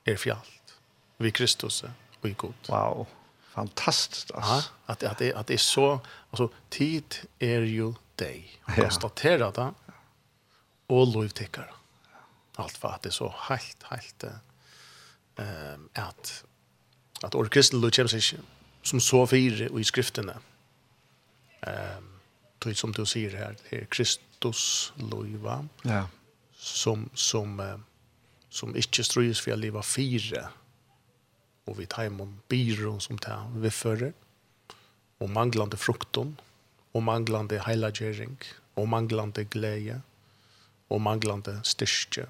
är 0.04 0.16
fjalt. 0.16 0.76
Vi 1.18 1.32
Kristus 1.32 1.84
och 2.22 2.30
i 2.30 2.34
god. 2.34 2.54
Wow. 2.68 3.08
Fantastiskt. 3.50 4.32
Ja, 4.34 4.64
att, 4.86 5.04
att, 5.04 5.18
det, 5.18 5.34
att 5.34 5.48
det 5.48 5.54
är 5.54 5.58
så, 5.58 6.00
alltså, 6.30 6.50
tid 6.70 7.16
är 7.40 7.62
ju 7.62 7.94
dig. 8.16 8.60
Och 8.62 8.76
konstatera 8.76 9.52
det. 9.52 9.74
Och 10.88 11.08
lovtäckar. 11.08 11.72
Allt 12.56 12.78
för 12.78 12.88
att 12.88 13.02
det 13.02 13.10
är 13.10 13.12
så 13.12 13.36
helt, 13.38 13.84
helt 13.84 14.24
eh, 15.36 16.04
att 16.04 16.44
att 17.22 17.36
orkestret 17.36 17.96
kommer 17.96 18.08
sig 18.08 18.40
som 18.84 19.00
så 19.02 19.28
fyra 19.28 19.80
i 19.80 19.84
skriftene. 19.84 20.32
Mm 20.32 20.44
Ehm 21.66 22.20
um, 22.66 22.76
som 22.76 22.92
du 22.92 23.06
säger 23.06 23.38
här, 23.38 23.58
det 23.70 23.78
är 23.78 23.86
Kristus 23.86 24.94
lojva. 24.96 25.68
Ja. 25.84 26.10
Som 26.54 27.10
som 27.14 27.84
som 28.50 28.76
inte 28.76 29.04
ströjs 29.04 29.40
för 29.42 29.52
att 29.52 29.60
leva 29.60 29.84
fyra. 29.84 30.50
Och 31.66 31.80
vi 31.80 31.86
tar 31.86 32.04
hem 32.04 32.42
byrån 32.48 33.02
som 33.02 33.18
tar 33.18 33.52
vi 33.56 33.72
förr. 33.72 34.14
Och 35.18 35.30
manglande 35.30 35.78
frukton. 35.78 36.38
Och 36.92 37.04
manglande 37.04 37.60
heilagering. 37.60 38.38
Och 38.74 38.88
manglande 38.88 39.44
glädje. 39.44 40.02
Och 40.88 41.02
manglande 41.02 41.60
styrke. 41.64 42.28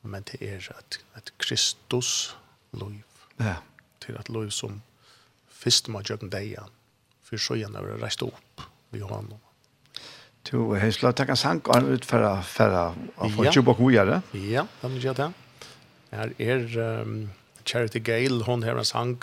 Men 0.00 0.22
det 0.22 0.42
är 0.48 0.72
att, 0.78 0.98
att 1.12 1.38
Kristus 1.38 2.36
lojv. 2.70 3.02
Ja. 3.36 3.54
Till 3.98 4.16
att 4.16 4.28
lojv 4.28 4.50
som 4.50 4.82
fyrst 5.48 5.88
man 5.88 6.04
gör 6.08 6.16
den 6.16 6.30
dagen 6.30 6.70
för 7.32 7.38
så 7.38 7.56
gärna 7.56 7.82
vill 7.82 7.96
rest 7.96 8.22
upp 8.22 8.60
vi 8.90 9.00
har 9.00 9.08
honom. 9.08 9.38
Du 10.50 10.58
har 10.58 10.90
slått 10.90 11.20
en 11.20 11.36
sang 11.36 11.60
sank 11.64 11.88
ut 11.88 12.04
för 12.04 12.42
för 12.42 12.70
att 12.70 13.32
få 13.36 13.44
jobba 13.44 13.72
hur 13.72 13.90
gör 13.90 14.06
det? 14.06 14.38
Ja, 14.38 14.66
det 14.80 14.88
vill 14.88 15.04
jag 15.04 15.16
det. 15.16 15.32
Her 16.10 16.32
er 16.38 16.78
um, 16.78 17.30
Charity 17.64 17.98
Gale 17.98 18.44
hon 18.44 18.62
har 18.62 18.76
en 18.76 18.84
sang 18.84 19.22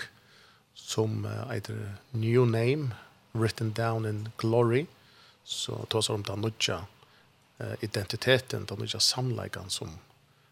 som 0.74 1.26
uh, 1.26 1.52
heter 1.52 1.94
New 2.12 2.48
Name 2.48 2.96
written 3.32 3.74
down 3.74 4.06
in 4.06 4.30
glory 4.38 4.86
så 5.44 5.86
tas 5.86 6.10
om 6.10 6.24
den 6.24 6.42
nødja 6.42 6.86
uh, 7.62 7.74
identiteten 7.80 8.66
den 8.66 8.80
nødja 8.80 9.00
samleikan 9.00 9.70
som 9.70 9.90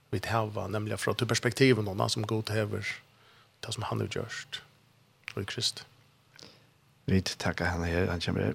vi 0.09 0.21
har 0.25 0.67
nemlig 0.67 0.99
fra 0.99 1.13
från 1.13 1.27
perspektiven 1.27 1.85
noen 1.85 2.09
som 2.09 2.27
god 2.27 2.49
häver 2.49 2.85
det 3.59 3.73
som 3.73 3.83
han 3.83 3.99
har 3.99 4.07
gjort 4.07 4.61
og 5.35 5.41
i 5.41 5.45
Kristus. 5.45 5.85
Vi 7.07 7.21
takker 7.21 7.65
henne 7.71 7.85
her, 7.85 8.11
han 8.11 8.21
kommer 8.21 8.41
her. 8.43 8.53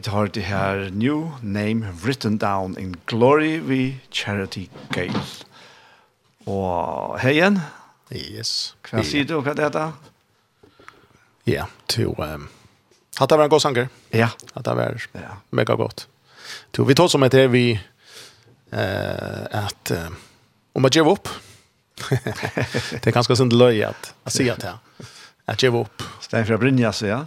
vi 0.00 0.04
tar 0.04 0.30
det 0.32 0.40
her 0.40 0.90
New 0.92 1.30
Name 1.42 1.92
Written 2.02 2.38
Down 2.38 2.78
in 2.78 2.96
Glory 3.06 3.60
vi 3.60 4.00
Charity 4.10 4.68
Gale. 4.88 5.20
Og 6.48 7.18
hei 7.20 7.34
igjen. 7.34 7.58
Yes. 8.08 8.72
Hva 8.88 9.02
sier 9.04 9.26
du 9.28 9.34
hva 9.44 9.52
det 9.52 9.66
heter? 9.66 9.92
Ja, 11.44 11.66
to... 11.92 12.14
Um, 12.16 12.46
hatt 13.18 13.28
det 13.28 13.36
var 13.42 13.44
en 13.44 13.52
god 13.52 13.60
sanger. 13.60 13.90
Ja. 14.16 14.30
Hatt 14.54 14.64
det 14.70 14.74
var 14.78 14.96
ja. 15.20 15.34
mega 15.52 15.76
godt. 15.76 16.06
To, 16.72 16.86
vi 16.88 16.96
tar 16.96 17.12
som 17.12 17.26
etter 17.28 17.52
vi 17.52 17.74
uh, 17.76 19.44
at 19.52 19.92
Uh, 19.92 20.08
om 20.72 20.86
man 20.86 20.94
gjør 20.94 21.12
opp 21.12 21.28
det 22.08 23.04
er 23.04 23.12
ganske 23.12 23.36
sånn 23.36 23.52
løy 23.52 23.82
at 23.84 24.14
jeg 24.30 24.32
sier 24.32 24.56
at 24.56 24.64
jeg 24.64 25.66
gjør 25.66 25.82
opp. 25.82 26.08
Stein 26.24 26.48
fra 26.48 26.92
så 26.96 27.12
ja. 27.12 27.20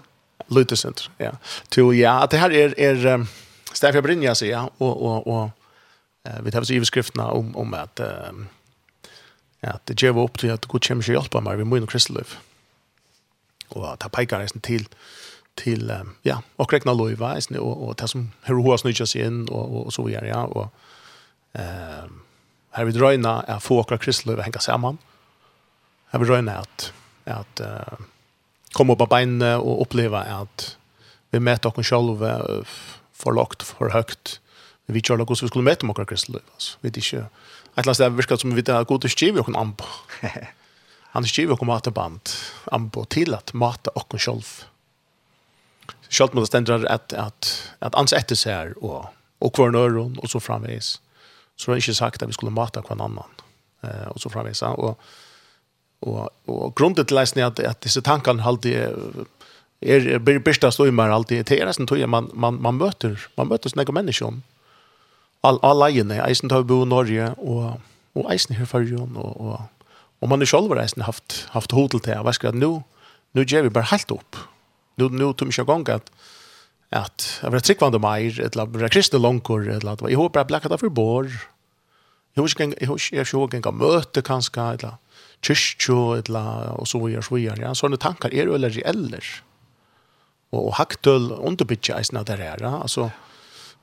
Luthercenter, 0.54 1.10
ja. 1.18 1.32
To, 1.70 1.94
ja, 1.94 2.24
att 2.24 2.32
det 2.32 2.38
här 2.38 2.52
är 2.52 2.80
är 2.80 3.06
um, 3.06 3.28
Stefia 3.74 4.02
Brynja, 4.02 4.36
ja, 4.42 4.70
och 4.78 5.02
och 5.02 5.28
och 5.28 5.50
vi 6.44 6.52
tar 6.52 6.64
så 6.64 6.74
i 6.74 6.86
skrifterna 6.86 7.32
om, 7.32 7.56
om 7.56 7.74
att 7.74 8.00
um, 8.00 8.48
ja, 9.60 9.80
det 9.84 10.02
ger 10.02 10.20
upp 10.20 10.40
till 10.40 10.52
att 10.52 10.66
Gud 10.66 10.88
kommer 10.88 11.10
hjälpa 11.10 11.42
mig 11.42 11.52
meg, 11.52 11.58
vi 11.58 11.64
må 11.64 11.78
inn 11.78 11.88
Och 13.68 14.00
ta 14.00 14.10
pekar 14.10 14.40
nästan 14.40 14.62
till 14.62 14.88
till 15.56 15.92
um, 15.92 16.16
ja, 16.22 16.42
och 16.56 16.74
rekna 16.74 16.94
loiva, 16.94 17.38
og, 17.50 17.58
och 17.58 17.88
och 17.88 17.98
ta 17.98 18.08
som 18.08 18.32
hur 18.42 18.56
heroa 18.56 18.78
snytja 18.78 19.06
seg 19.06 19.26
inn, 19.26 19.50
och 19.50 19.86
och 19.86 19.94
så 19.94 20.04
vidare 20.04 20.28
ja, 20.28 20.44
och 20.44 20.74
ehm 21.54 22.24
här 22.74 22.86
vi 22.86 23.16
in 23.16 23.26
att 23.26 23.64
få 23.64 23.80
och 23.80 24.02
kristeløv 24.02 24.42
hänga 24.42 24.60
saman, 24.60 24.98
Här 26.06 26.20
vi 26.20 26.26
drar 26.26 26.40
in 26.40 26.50
att 26.50 27.62
uh, 27.62 28.06
komme 28.74 28.96
opp 28.96 29.06
av 29.06 29.12
beinene 29.14 29.56
og 29.62 29.86
oppleve 29.88 30.24
at 30.24 30.74
vi 31.34 31.42
møter 31.42 31.74
oss 31.74 31.90
selv 31.90 32.22
for 33.14 33.38
lagt, 33.38 33.64
for 33.66 33.94
høyt. 33.94 34.38
Vi 34.86 34.94
vet 34.94 35.06
ikke 35.06 35.16
hvordan 35.24 35.46
vi 35.46 35.52
skulle 35.52 35.66
møte 35.66 35.88
oss 35.88 35.94
oss 35.94 36.10
kristelig. 36.10 36.44
Vi 36.82 36.90
vet 36.90 37.00
ikke. 37.00 37.24
Et 37.24 37.80
eller 37.80 37.90
annet 37.90 38.00
sted 38.00 38.18
virker 38.18 38.42
som 38.42 38.54
vi 38.54 38.66
er 38.66 38.90
god 38.90 39.02
til 39.06 39.14
skriver 39.14 39.16
skrive 39.16 39.42
oss 39.46 39.58
an 39.58 39.74
på. 39.80 39.88
Han 41.14 41.26
skriver 41.30 41.56
oss 41.56 41.68
mateband 41.70 42.36
an 42.74 42.90
på 42.90 43.06
til 43.10 43.34
at 43.34 43.54
mate 43.54 43.94
oss 43.96 44.24
selv. 44.24 44.44
Selv 46.10 46.34
om 46.34 46.42
det 46.42 46.48
stender 46.48 46.86
at, 46.86 47.14
at, 47.14 47.50
at 47.82 47.96
ans 47.98 48.14
etter 48.14 48.38
seg 48.38 48.54
her 48.54 48.76
og, 48.82 49.10
og 49.42 49.58
hver 49.58 49.74
nøren 49.74 50.20
og 50.20 50.30
så 50.30 50.42
framveis. 50.42 51.00
Så 51.58 51.72
det 51.72 51.78
er 51.78 51.82
ikke 51.82 51.98
sagt 51.98 52.22
at 52.22 52.30
vi 52.30 52.36
skulle 52.38 52.54
mate 52.54 52.82
hver 52.82 52.98
annen 52.98 53.22
og 53.84 54.20
så 54.22 54.30
framveis. 54.30 54.62
Og 54.62 55.00
og, 56.04 56.30
og 56.48 56.74
grundet 56.76 57.08
til 57.08 57.18
leisen 57.18 57.42
er 57.42 57.52
at, 57.52 57.60
at 57.60 57.84
disse 57.84 58.02
tankene 58.04 58.44
alltid 58.44 58.76
er, 59.82 60.08
er 60.18 60.20
byrsta 60.24 60.72
støymer 60.72 61.12
alltid. 61.12 61.46
Til 61.48 61.62
er 61.62 61.70
nesten 61.70 61.88
tog 61.90 62.02
man, 62.10 62.30
man, 62.34 62.60
man 62.62 62.80
møter 62.80 63.18
man 63.38 63.52
møter 63.52 63.72
snakke 63.74 63.96
människor 63.96 64.42
all, 65.44 65.60
all 65.62 65.80
leiene, 65.84 66.22
eisen 66.24 66.52
tar 66.52 66.66
bo 66.68 66.84
i 66.86 66.90
Norge 66.90 67.34
og, 67.38 67.80
og 68.16 68.32
eisen 68.32 68.56
her 68.56 68.70
for 68.70 68.88
og, 69.00 69.18
og, 69.18 69.88
og 70.24 70.32
man 70.32 70.42
er 70.42 70.50
selv 70.50 70.72
reisen 70.72 71.04
haft, 71.04 71.44
haft 71.52 71.76
hotel 71.76 72.00
til 72.00 72.16
jeg 72.16 72.28
vet 72.28 72.50
at 72.52 72.60
nå 72.60 72.74
nå 73.34 73.44
gjør 73.50 73.66
vi 73.66 73.74
bare 73.74 73.90
helt 73.90 74.12
opp. 74.14 74.38
Nå, 75.02 75.08
nå 75.10 75.32
tog 75.34 75.50
vi 75.50 75.56
ikke 75.56 75.66
gang 75.72 75.90
at 75.98 76.14
at 76.94 77.24
jeg 77.42 77.50
var 77.50 77.64
tryggvande 77.66 77.98
meir, 77.98 78.36
et 78.38 78.54
la 78.54 78.68
bra 78.70 78.86
kristne 78.94 79.18
langkor, 79.18 79.64
et 79.66 79.82
la 79.82 79.96
det 79.96 80.06
var, 80.06 80.12
jeg 80.14 80.20
håper 80.20 80.44
jeg 80.44 80.50
blekket 80.52 80.76
av 80.76 80.82
for 80.84 80.94
bor, 80.94 81.26
jeg 81.26 82.38
håper 82.38 82.62
jeg 82.62 82.70
ikke 82.86 83.16
jeg 83.18 83.26
håper 83.32 83.58
jeg 83.58 83.74
møte 83.80 84.22
kanskje, 84.22 84.68
et 84.76 84.86
la, 84.86 84.92
kyrkjo, 85.44 86.16
etla, 86.18 86.44
og 86.78 86.88
så 86.90 87.02
videre, 87.04 87.24
så 87.26 87.36
videre. 87.36 87.60
Ja. 87.66 87.74
Sånne 87.78 88.00
tankar 88.02 88.34
er 88.34 88.50
jo 88.50 88.56
eller 88.58 88.76
eller. 88.86 89.28
Og, 90.54 90.70
og 90.70 90.74
haktøl 90.80 91.32
underbytja 91.36 91.98
eisen 92.00 92.20
av 92.22 92.28
det 92.30 92.40
her. 92.42 92.64
Ja. 92.64 92.78
Altså, 92.82 93.10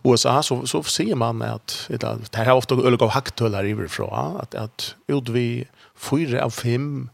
USA 0.07 0.39
så, 0.43 0.63
så 0.71 0.81
sier 0.89 1.19
man 1.21 1.43
at 1.45 1.77
etla, 1.93 2.17
det 2.23 2.37
her 2.39 2.53
er 2.53 2.57
ofte 2.57 2.79
øyelig 2.79 3.03
av 3.05 3.15
haktøl 3.19 3.57
her 3.57 3.69
iverfra, 3.69 4.11
at, 4.43 4.57
at 4.57 4.95
ut 5.13 5.33
vi 5.35 5.67
fyra 6.01 6.47
av 6.47 6.55
fem 6.57 7.11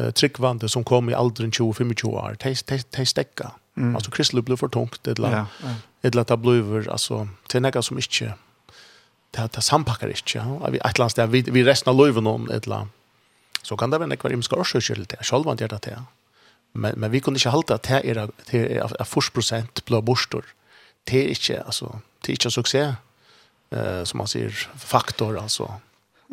uh, 0.00 0.10
tryggvande 0.10 0.68
som 0.68 0.86
kom 0.86 1.10
i 1.10 1.14
alderen 1.14 1.54
20-25 1.54 2.08
år, 2.10 2.40
de, 2.42 2.54
de, 2.70 2.80
de 2.96 3.06
stekka. 3.06 3.52
Mm. 3.78 3.94
Altså, 3.94 4.10
kristelig 4.14 4.44
blir 4.46 4.58
for 4.58 4.70
tungt, 4.70 5.06
eller, 5.10 5.30
ja, 5.30 5.44
ja. 5.62 5.76
etla 6.06 6.26
det 6.26 6.40
blir, 6.42 6.88
altså, 6.90 7.26
til 7.50 7.62
nega 7.62 7.82
som 7.82 7.98
ikke, 7.98 8.34
det 9.34 9.48
det 9.54 9.62
sampackar 9.66 10.10
ikke, 10.14 10.38
Ja. 10.38 10.70
Vi 10.70 10.78
et 10.78 10.94
eller 10.94 11.06
annet 11.06 11.10
sted, 11.12 11.30
vi 11.30 11.42
vi 11.50 11.64
resten 11.66 11.90
av 11.90 11.98
löven 11.98 12.26
om 12.26 12.50
eller 12.50 12.76
annet, 12.76 13.00
Så 13.64 13.76
kan 13.80 13.92
det 13.92 14.00
være 14.00 14.12
nekvar 14.12 14.34
imska 14.34 14.58
årsøkjer 14.60 15.00
til 15.00 15.08
det, 15.08 15.24
selv 15.24 15.48
om 15.48 15.56
det 15.56 15.70
er 15.72 15.78
det. 15.80 15.96
Men, 16.74 16.98
men 17.00 17.12
vi 17.12 17.20
kunne 17.22 17.38
ikke 17.38 17.54
halte 17.54 17.76
at 17.78 17.86
det 17.88 18.02
er, 18.10 18.28
det 18.50 18.60
er, 18.76 18.92
er 19.00 19.08
forsprosent 19.08 19.84
blå 19.86 20.00
borster. 20.04 20.44
Det 21.08 21.20
er 21.20 21.32
ikke, 21.32 21.60
altså, 21.64 21.98
det 22.20 22.32
er 22.32 22.38
ikke 22.38 22.50
en 22.50 22.56
suksess, 22.56 22.96
eh, 23.72 24.02
som 24.04 24.20
man 24.20 24.30
sier, 24.30 24.64
faktor, 24.76 25.38
altså. 25.40 25.68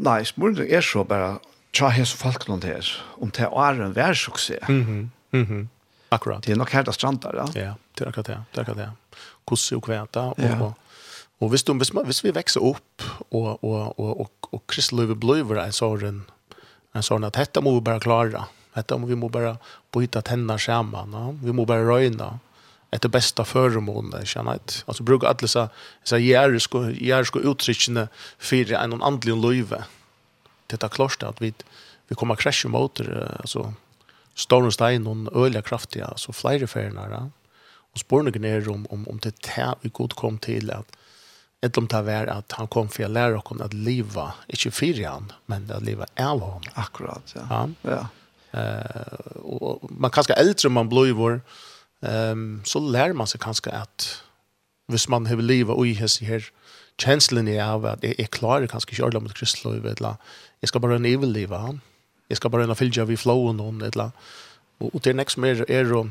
Nei, 0.02 0.22
spørsmålet 0.26 0.74
er 0.74 0.86
så 0.86 1.04
bare, 1.08 1.36
tja 1.76 1.92
hese 1.94 2.18
folk 2.18 2.48
noen 2.50 2.64
her, 2.66 2.88
om 3.22 3.32
det 3.32 3.48
er 3.48 3.84
en 3.86 3.96
vær 3.96 4.14
suksess. 4.14 4.68
Mm 4.70 4.84
-hmm. 4.84 5.38
Mm 5.38 5.46
-hmm. 5.46 5.68
Akkurat. 6.12 6.46
Det 6.46 6.52
er 6.52 6.56
nok 6.56 6.70
her 6.70 6.84
det 6.84 6.94
strandar, 6.94 7.36
ja. 7.36 7.62
Ja, 7.62 7.74
det 7.98 8.06
er 8.06 8.08
akkurat 8.08 8.28
det, 8.28 8.38
det 8.52 8.58
er 8.58 8.62
akkurat 8.62 8.78
det. 8.78 8.90
Kosse 9.46 9.76
og 9.76 9.82
kveta, 9.82 10.20
og, 10.20 10.36
ja. 10.40 10.62
og, 10.62 10.74
og 11.40 11.50
hvis, 11.50 11.64
du, 11.64 11.74
hvis, 11.74 11.94
man, 11.94 12.06
hvis 12.06 12.24
vi 12.24 12.36
vekser 12.36 12.62
opp, 12.62 13.04
og, 13.32 13.64
og, 13.64 13.64
og, 13.64 14.00
og, 14.00 14.20
og, 14.20 14.32
og 14.52 14.64
Kristi 14.68 14.96
Løyve 14.96 15.16
bløyver 15.16 15.64
en 15.64 15.72
sånn, 15.72 16.26
en 16.92 17.04
sån 17.04 17.24
att 17.24 17.34
detta 17.34 17.62
må 17.62 17.74
vi 17.74 17.82
bara 17.82 18.00
klara. 18.00 18.46
Detta 18.74 18.98
må 18.98 19.08
vi 19.08 19.16
må 19.16 19.30
bara 19.30 19.58
byta 19.94 20.22
tänderna 20.22 20.60
samman. 20.60 21.14
Ja? 21.14 21.36
Vi 21.44 21.52
må 21.54 21.66
bara 21.66 21.84
röjna 21.84 22.40
ett 22.92 23.12
bästa 23.12 23.46
föremående 23.46 24.26
känner 24.26 24.56
ett 24.56 24.84
alltså 24.88 25.04
brukar 25.04 25.28
alla 25.28 25.48
så 25.48 25.70
så 26.04 26.18
järsko 26.18 26.94
ska 27.24 27.40
gör 27.40 28.08
för 28.38 28.74
en 28.74 29.04
andlig 29.04 29.36
löve 29.36 29.84
detta 30.68 30.90
kloster 30.90 31.28
att 31.28 31.42
vi 31.42 31.54
vi 32.08 32.16
kommer 32.16 32.36
krascha 32.36 32.70
mot 32.70 33.02
alltså 33.40 33.74
Stone 34.36 34.72
Stein 34.72 35.08
och 35.08 35.46
öliga 35.46 35.62
kraftiga 35.62 36.14
så 36.16 36.34
flera 36.34 36.68
färnar 36.68 37.30
och 37.94 38.00
spårna 38.00 38.30
ner 38.30 38.70
om 38.70 38.88
om 38.90 39.08
om 39.08 39.20
det 39.22 39.46
här 39.46 39.76
vi 39.82 39.90
god 39.90 40.14
kom 40.14 40.38
till 40.38 40.72
att 40.72 40.98
ett 41.62 41.78
om 41.78 41.88
det 41.88 42.02
var 42.02 42.28
att 42.28 42.52
han 42.52 42.68
kom 42.68 42.90
för 42.90 43.04
att 43.04 43.12
lära 43.12 43.40
oss 43.40 43.62
att 43.62 43.74
leva, 43.74 44.34
inte 44.48 44.72
för 44.72 45.04
han, 45.06 45.32
men 45.46 45.72
att 45.72 45.84
leva 45.84 46.06
av 46.20 46.40
honom. 46.40 46.62
Akkurat, 46.74 47.36
ja. 47.36 47.42
ja. 47.50 47.68
ja. 47.82 48.08
Uh, 48.54 49.38
och 49.42 49.92
man 49.92 50.12
kanske 50.12 50.34
äldre 50.34 50.70
man 50.70 50.90
blir 50.90 51.42
um, 52.00 52.62
så 52.66 52.80
lär 52.80 53.14
man 53.14 53.28
sig 53.28 53.40
kanske 53.40 53.70
att 53.70 54.24
hvis 54.88 55.08
man 55.08 55.26
har 55.26 55.36
livet 55.36 55.76
och 55.76 55.88
i 55.88 55.96
hans 55.96 56.22
här 56.22 56.50
känslan 56.98 57.48
är 57.48 57.64
av 57.64 57.86
att 57.86 58.04
jag 58.04 58.20
är 58.20 58.26
klar, 58.26 58.68
kanske 58.68 58.92
inte 58.92 59.04
ordentligt 59.04 59.24
mot 59.24 59.38
Kristlöv, 59.38 59.86
eller 59.86 60.16
jag 60.60 60.68
ska 60.68 60.80
bara 60.80 60.96
en 60.96 61.06
evig 61.06 61.28
liv 61.28 61.54
av 61.54 61.80
Jag 62.28 62.38
ska 62.38 62.50
bara 62.50 62.64
en 62.64 62.76
fyllja 62.76 63.06
vid 63.06 63.20
flowen 63.20 63.60
hon, 63.60 63.82
eller 63.82 64.12
och, 64.78 64.96
och 64.96 65.02
det 65.02 65.10
är 65.10 65.14
nästa 65.14 65.42
mer 65.42 65.72
är 65.72 66.10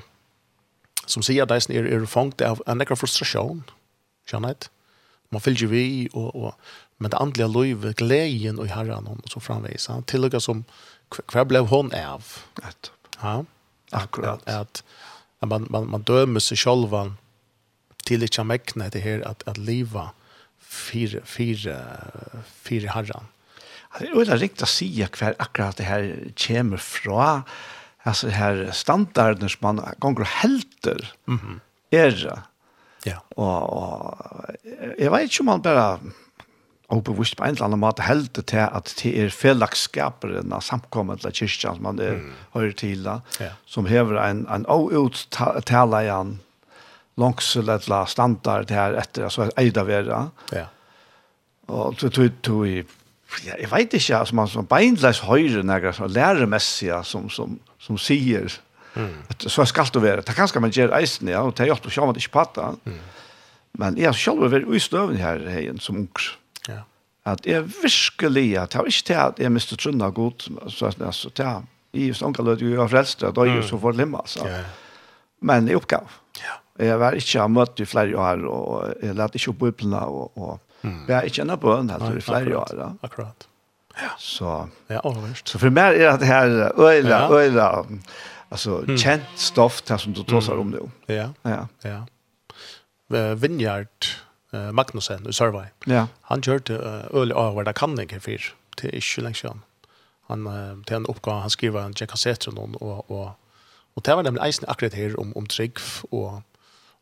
som 1.07 1.23
säger 1.23 1.43
att 1.43 1.49
det 1.49 1.77
är 1.77 2.07
fångt 2.07 2.41
av 2.41 2.63
en 2.67 2.81
äkla 2.81 2.97
frustration. 2.97 3.63
Känner 4.31 4.49
jag 4.49 4.53
inte? 4.53 4.67
man 5.31 5.41
fylgjer 5.41 5.71
vi 5.71 6.09
og, 6.13 6.31
og 6.35 6.55
men 7.01 7.11
det 7.11 7.17
andliga 7.17 7.47
livet, 7.49 7.97
gleden 7.97 8.59
och 8.59 8.67
herren 8.67 9.07
og 9.07 9.29
så 9.31 9.41
framvis. 9.41 9.87
Han 9.87 10.03
tillägger 10.03 10.39
som 10.39 10.65
kvar 11.29 11.45
blev 11.45 11.67
hon 11.67 11.95
av. 11.95 12.25
Ett. 12.69 12.93
Ja. 13.21 13.45
Akkurat. 13.91 14.49
at, 14.49 14.85
at, 15.41 15.49
man, 15.49 15.67
man, 15.71 15.89
man 15.91 16.03
dømer 16.03 16.41
seg 16.41 16.59
själva 16.59 17.15
till 18.07 18.23
ikke 18.23 18.45
mäkna 18.45 18.89
det 18.89 19.01
här 19.01 19.21
att, 19.27 19.49
att 19.49 19.59
leva 19.59 20.11
fyra, 20.61 21.21
fyra, 21.25 21.77
fyra 22.63 22.91
herren 22.91 23.27
Det 23.99 24.07
er 24.07 24.15
väl 24.15 24.39
riktigt 24.39 24.63
å 24.63 24.71
si 24.71 24.89
hver 25.03 25.35
akkurat 25.39 25.77
det 25.77 25.85
här 25.85 26.33
kommer 26.37 26.77
fra 26.77 27.43
Alltså 28.03 28.29
her 28.29 28.65
här 28.65 28.71
standarden 28.73 29.49
som 29.49 29.59
man 29.61 29.95
ganger 29.99 30.25
helter. 30.25 31.13
Mm 31.29 31.39
-hmm. 31.39 31.61
Är 31.91 32.43
Ja. 33.07 33.21
Og, 33.37 33.71
og 33.73 34.97
jeg 34.99 35.13
vet 35.13 35.31
ikke 35.31 35.45
om 35.47 35.51
man 35.55 35.63
bare 35.65 35.87
og 36.91 37.05
på 37.07 37.15
en 37.15 37.23
eller 37.23 37.65
annen 37.69 37.79
måte 37.79 38.03
held 38.03 38.33
til 38.35 38.65
at 38.65 38.91
det 38.99 39.13
er 39.23 39.31
fellagskaperen 39.31 40.51
av 40.51 40.65
samkommet 40.67 41.23
til 41.23 41.37
kyrkjan 41.45 41.79
som 41.79 41.87
man 41.87 42.01
er, 42.03 42.17
mm. 42.19 42.33
hører 42.57 42.73
til 42.75 43.05
da, 43.07 43.21
ja. 43.39 43.53
som 43.67 43.87
hever 43.87 44.19
en, 44.25 44.43
en 44.51 44.67
outtale 44.67 46.03
igjen 46.03 46.41
langsel 47.21 47.69
eller 47.69 48.11
standard 48.11 48.73
her 48.75 48.97
etter, 48.99 49.29
altså 49.29 49.51
eida 49.61 49.85
vera. 49.87 50.25
Ja. 50.55 50.67
Og 51.71 51.99
to, 52.01 52.11
to, 52.11 52.27
to, 52.43 52.65
ja, 52.67 53.55
jeg 53.55 53.71
vet 53.71 53.95
ikke, 53.95 54.17
altså 54.19 54.39
man 54.41 54.51
som 54.51 54.67
beinleis 54.67 55.23
høyre 55.29 55.63
nægra, 55.63 55.93
så 55.95 56.09
læremessige 56.11 56.99
som, 57.07 57.31
som, 57.31 57.59
som 57.79 57.99
sier 58.01 58.51
Mm. 58.95 59.47
Så 59.47 59.65
skal 59.69 59.89
det 59.95 60.03
være. 60.03 60.23
Det 60.27 60.35
kan 60.37 60.49
skal 60.49 60.63
man 60.65 60.75
gjøre 60.75 60.99
eisen, 61.01 61.29
ja, 61.29 61.43
og 61.47 61.57
det 61.57 61.65
er 61.65 61.73
jo 61.73 61.79
ikke 61.79 62.07
man 62.07 62.17
ikke 62.17 62.35
patta. 62.35 62.71
Mm. 62.85 63.01
Men 63.79 63.99
jeg 63.99 64.11
har 64.11 64.19
selv 64.19 64.47
vært 64.51 64.69
i 64.69 64.83
støven 64.83 65.21
her 65.21 65.43
heien 65.51 65.79
som 65.83 66.01
unger. 66.03 66.31
Ja. 66.69 66.83
At 67.31 67.47
jeg 67.47 67.67
virkelig, 67.69 68.59
at 68.59 68.75
jeg 68.75 68.95
ikke 68.95 69.07
til 69.07 69.21
at 69.21 69.39
jeg 69.39 69.53
mister 69.53 69.77
trunna 69.77 70.09
godt, 70.11 70.49
så 70.69 70.91
at 70.91 71.39
jeg, 71.39 71.63
i 71.93 72.13
stanker 72.15 72.47
lød 72.47 72.63
jo 72.65 72.73
jeg 72.75 72.91
frelste, 72.91 73.29
og 73.29 73.37
da 73.37 73.47
er 73.47 73.61
jo 73.61 73.67
så 73.67 73.79
for 73.81 73.97
limma, 73.97 74.25
så. 74.27 74.47
Ja. 74.47 74.65
Men 75.41 75.69
jeg 75.69 75.81
oppgav. 75.81 76.11
Ja. 76.41 76.57
Jeg 76.81 77.01
var 77.01 77.17
ikke 77.19 77.47
møtt 77.53 77.81
i 77.81 77.87
flere 77.89 78.17
år, 78.17 78.45
og 78.49 79.05
jeg 79.05 79.17
lette 79.19 79.41
ikke 79.41 79.53
opp 79.53 79.63
bøyplene, 79.63 80.01
og, 80.01 80.37
og 80.37 80.59
mm. 80.83 81.07
jeg 81.09 81.17
er 81.17 81.31
ikke 81.31 81.45
en 81.45 81.55
av 81.55 81.63
bøyene 81.63 81.97
her 82.01 82.19
i 82.19 82.25
flere 82.25 82.59
år. 82.59 82.75
Da. 82.79 82.91
Akkurat. 83.07 83.47
Ja. 84.01 84.11
Så, 84.19 84.69
ja, 84.89 85.01
så 85.45 85.59
for 85.59 85.75
meg 85.75 85.99
er 86.01 86.17
det 86.21 86.29
her 86.29 86.71
øyla, 86.79 87.25
øyla, 87.29 87.67
alltså 88.51 88.83
mm. 88.83 88.99
känt 88.99 89.23
stoff 89.37 89.83
där 89.83 89.99
som 89.99 90.13
du 90.13 90.25
tar 90.25 90.59
om 90.59 90.71
nu. 90.71 91.15
Ja. 91.15 91.33
Ja. 91.43 91.69
Ja. 91.83 92.07
Vineyard 93.35 93.89
uh, 94.55 94.73
Magnussen 94.73 95.29
i 95.29 95.33
Survey. 95.33 95.67
Ja. 95.87 96.07
Han 96.21 96.41
gjorde 96.41 96.79
uh, 96.79 97.23
øl 97.23 97.33
av 97.33 97.55
hva 97.55 97.65
det 97.67 97.75
kan 97.79 97.99
ikke 97.99 98.21
for 98.21 98.53
till 98.77 98.95
ikke 98.95 99.23
lenge 99.23 99.41
siden. 99.43 99.63
Han 100.31 100.47
uh, 100.47 100.83
til 100.87 100.97
en 100.97 101.09
oppgave, 101.11 101.41
han 101.41 101.51
skriver 101.51 101.85
en 101.85 101.95
Jack 102.01 102.11
Cassetron 102.11 102.59
och 102.59 102.83
och 102.83 103.11
och, 103.11 103.31
og 103.97 104.05
det 104.05 104.17
var 104.17 104.23
nemlig 104.23 104.49
isen 104.49 104.69
akkurat 104.69 104.95
här 104.95 105.21
om 105.21 105.33
om 105.37 105.47
trygg 105.47 105.79
och 106.11 106.43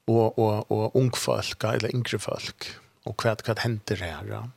och 0.06 0.38
och 0.38 0.70
och 0.70 0.96
ung 0.96 1.12
folk 1.12 1.64
eller 1.64 1.94
yngre 1.94 2.18
folk 2.18 2.66
och 3.04 3.24
vad 3.24 3.42
vad 3.46 3.58
händer 3.58 3.96
här. 3.96 4.26
Ja? 4.30 4.48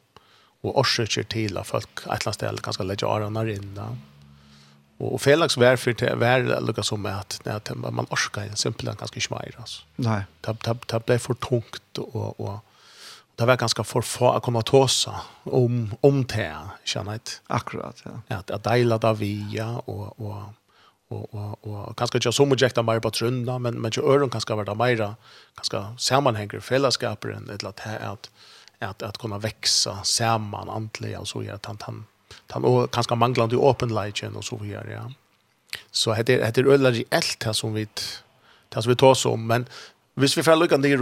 Och 0.63 0.79
orsaker 0.79 1.23
til 1.23 1.57
at 1.57 1.67
folk 1.67 1.89
et 1.99 2.05
eller 2.05 2.27
annat 2.27 2.35
ställe 2.35 2.57
kanske 2.63 2.83
lägger 2.83 3.07
armarna 3.07 3.51
in. 3.51 3.73
Ja? 3.75 3.95
Och 5.01 5.21
Felix 5.21 5.57
var 5.57 5.75
för 5.75 5.93
det 5.93 6.15
var 6.15 6.61
lika 6.61 6.83
som 6.83 7.05
att 7.05 7.47
att 7.47 7.71
man 7.75 8.05
orkar 8.09 8.41
simpel 8.41 8.57
simpelt 8.57 8.99
ganska 8.99 9.19
smär 9.19 9.55
alltså. 9.59 9.83
Nej. 9.95 10.23
Tap 10.41 10.63
tap 10.63 10.87
tap 10.87 11.05
blev 11.05 11.17
för 11.17 11.33
tungt 11.33 11.97
och 11.97 12.39
och 12.39 12.59
det 13.35 13.45
var 13.45 13.57
ganska 13.57 13.83
för 13.83 14.01
få 14.01 14.31
att 14.31 14.43
komma 14.43 14.61
tåsa 14.61 15.15
om 15.43 15.95
om 16.01 16.25
det 16.25 16.57
känner 16.83 17.11
jag. 17.11 17.21
Akkurat 17.47 18.03
ja. 18.03 18.35
Att 18.37 18.51
att 18.51 18.63
dela 18.63 18.97
där 18.97 19.13
via 19.13 19.69
och 19.85 20.19
och 20.19 20.43
och 21.07 21.33
och 21.33 21.67
och 21.67 21.97
kanske 21.97 22.17
inte 22.17 22.31
så 22.31 22.45
mycket 22.45 22.75
där 22.75 22.83
mer 22.83 22.99
på 22.99 23.09
trunda 23.11 23.59
men 23.59 23.81
men 23.81 23.91
ju 23.95 24.01
öron 24.01 24.29
kanske 24.29 24.55
vara 24.55 24.75
mer 24.75 25.15
ganska 25.55 25.95
sammanhänger 25.97 26.59
fällskaper 26.59 27.29
än 27.29 27.49
ett 27.49 27.63
lat 27.63 27.79
här 27.79 27.99
att 27.99 28.29
att 28.79 29.03
att 29.03 29.17
kunna 29.17 29.37
växa 29.37 30.03
samman 30.03 30.69
antligen 30.69 31.19
och 31.19 31.27
så 31.27 31.43
gör 31.43 31.55
att 31.55 31.65
han 31.65 31.77
han 31.81 32.05
han 32.49 32.65
och 32.65 32.91
kanskje 32.91 33.15
manglande 33.15 33.55
open 33.55 33.89
lighten 33.89 34.35
og 34.35 34.43
så 34.43 34.57
vidare 34.57 34.91
ja. 34.91 35.11
Så 35.91 36.13
heter 36.13 36.45
heter 36.45 36.67
öllare 36.67 37.03
helt 37.11 37.43
här 37.43 37.53
som 37.53 37.73
vi 37.73 37.87
det 38.69 38.81
som 38.81 38.89
vi 38.89 38.95
tar 38.95 39.13
som 39.13 39.47
men 39.47 39.65
hvis 40.15 40.37
vi 40.37 40.43
får 40.43 40.55
lukka 40.55 40.77
ned 40.77 40.99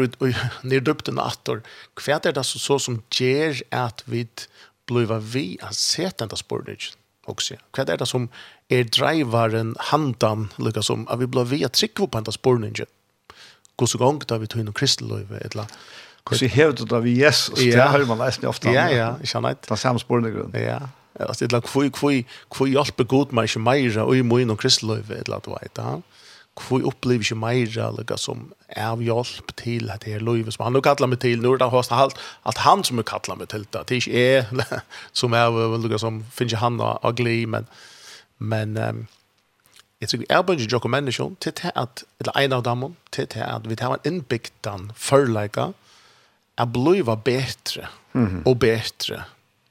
ner 0.64 0.80
dupten 0.80 1.20
atter, 1.20 1.64
hva 1.98 2.20
er 2.26 2.32
det 2.32 2.46
så, 2.46 2.60
så 2.60 2.80
som 2.80 3.02
gjør 3.12 3.62
at 3.72 4.04
vi 4.06 4.28
blir 4.86 5.20
vi 5.20 5.58
har 5.62 5.74
se 5.74 6.10
denne 6.10 6.30
där 6.30 6.38
sportage 6.38 6.94
också. 7.26 7.56
Kvärt 7.74 7.90
är 7.90 7.98
det 7.98 8.06
som 8.06 8.30
er 8.70 8.84
driveren, 8.84 9.76
handan 9.80 10.50
lukka 10.58 10.82
som 10.82 11.08
at 11.08 11.20
vi 11.20 11.28
blir 11.28 11.44
vi 11.44 11.66
att 11.66 11.74
trykke 11.74 12.08
på 12.08 12.10
denne 12.12 12.72
där 12.74 12.86
Hvordan 13.78 14.00
gang 14.00 14.20
da 14.28 14.38
vi 14.38 14.48
tog 14.48 14.62
in 14.62 14.68
och 14.68 14.78
kristlöve 14.78 15.38
eller 15.38 15.66
Hvordan 16.30 16.50
hevet 16.50 16.78
du 16.78 16.86
da 16.86 17.00
vi 17.00 17.12
Jesus? 17.12 17.62
Ja. 17.62 17.76
Det 17.76 17.82
har 17.82 18.06
man 18.06 18.18
nesten 18.18 18.48
ofte. 18.48 18.72
Ja, 18.72 18.90
ja, 18.90 19.16
ikke 19.18 19.32
sant. 19.32 19.62
Det 19.62 19.72
er 19.72 19.76
samme 19.76 20.00
spørende 20.00 20.32
grunn. 20.32 20.54
Ja, 20.54 20.80
Alltså 21.20 21.46
det 21.46 21.52
lag 21.52 21.64
kvui 21.64 21.90
kvui 21.90 22.26
kvui 22.50 22.72
hjälper 22.72 23.04
god 23.04 23.34
mig 23.34 23.48
ju 23.56 23.60
mer 23.60 24.00
och 24.04 24.16
i 24.16 24.24
mun 24.24 24.50
och 24.50 24.60
kristlöv 24.60 25.12
ett 25.12 25.28
lat 25.28 25.48
vet 25.48 25.78
han. 25.78 26.04
Kvui 26.56 26.82
upplever 26.82 27.24
ju 27.24 27.36
mer 27.36 27.80
alltså 27.80 28.18
som 28.18 28.54
är 28.68 29.02
hjälp 29.02 29.56
till 29.56 29.90
att 29.90 30.02
det 30.02 30.14
är 30.14 30.20
löv 30.20 30.50
som 30.50 30.64
han 30.64 30.74
då 30.74 30.82
kallar 30.82 31.08
mig 31.08 31.18
till. 31.18 31.42
Nu 31.42 31.58
där 31.58 31.70
har 31.70 31.96
halt 31.96 32.16
att 32.44 32.58
han 32.58 32.84
som 32.84 32.98
har 32.98 33.04
kallar 33.04 33.36
mig 33.36 33.48
till 33.48 33.66
det. 33.72 33.92
Är 33.92 34.10
är 34.16 34.82
som 35.12 35.34
är 35.34 35.78
väl 35.78 36.00
som 36.00 36.26
finns 36.32 36.54
ju 36.54 36.58
han 36.58 36.80
och 36.80 37.18
glee 37.18 37.48
men 37.48 37.68
men 38.38 39.08
Jeg 40.00 40.10
tror 40.10 40.22
arbeidet 40.30 40.64
i 40.64 40.70
Jokko 40.72 40.88
Menneskjøn 40.88 41.36
til 41.44 41.52
til 41.54 41.72
at, 41.76 42.04
eller 42.20 42.38
en 42.40 42.54
av 42.56 42.64
dem, 42.64 42.96
til 43.12 43.28
til 43.28 43.44
at 43.44 43.66
vi 43.68 43.76
tar 43.76 43.98
en 43.98 44.06
innbygdan 44.08 44.92
førleika, 44.96 45.72
er 46.58 46.66
bliva 46.66 47.16
betre 47.16 47.90
og 48.46 48.60
betre 48.60 49.24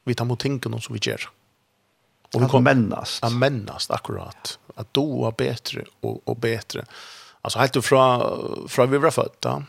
vi 0.04 0.14
tar 0.14 0.28
mot 0.28 0.40
tingene 0.40 0.80
som 0.80 0.94
vi 0.94 1.00
gjør. 1.00 1.28
Och 2.34 2.42
vi 2.42 2.46
kommer 2.46 2.74
mennast. 2.74 3.18
Ja, 3.22 3.30
mennast, 3.30 3.90
akkurat. 3.90 4.58
Att 4.74 4.94
då 4.94 5.30
bättre 5.30 5.84
och, 6.00 6.28
och 6.28 6.36
bättre. 6.36 6.84
Alltså 7.40 7.58
helt 7.58 7.84
från, 7.84 8.68
från 8.68 8.90
vi 8.90 8.98
var 8.98 9.10
födda 9.10 9.64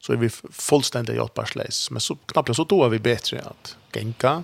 så 0.00 0.12
är 0.12 0.16
vi 0.16 0.28
fullständigt 0.52 1.16
hjälparsleis. 1.16 1.90
Men 1.90 2.00
så, 2.00 2.16
knappt 2.26 2.56
så 2.56 2.64
då 2.64 2.84
är 2.84 2.88
vi 2.88 2.98
bättre 2.98 3.40
att 3.40 3.76
gänka. 3.92 4.42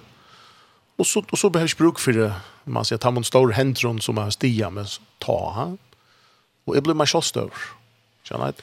Och 0.96 1.06
så, 1.06 1.24
och 1.30 1.38
så 1.38 1.50
behövs 1.50 1.76
bruk 1.76 1.98
för 1.98 2.12
det. 2.12 2.32
Man 2.64 2.84
säger 2.84 2.98
att 2.98 3.02
han 3.02 3.14
har 3.14 3.20
en 3.20 3.24
stor 3.24 3.50
händron 3.50 4.00
som 4.00 4.16
har 4.16 4.30
stia, 4.30 4.70
men 4.70 4.86
ta 5.18 5.52
han. 5.52 5.78
Och 6.64 6.76
jag 6.76 6.82
blir 6.82 6.94
själv 6.94 7.06
kjallstör. 7.06 7.50
Känner 8.22 8.44
jag 8.44 8.54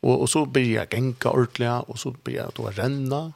Och, 0.00 0.20
och 0.20 0.30
så 0.30 0.46
blir 0.46 0.74
jag 0.74 0.94
gänka 0.94 1.30
ordentligt 1.30 1.88
och 1.88 1.98
så 1.98 2.10
blir 2.10 2.36
jag 2.36 2.52
då 2.54 2.70
renna. 2.70 3.32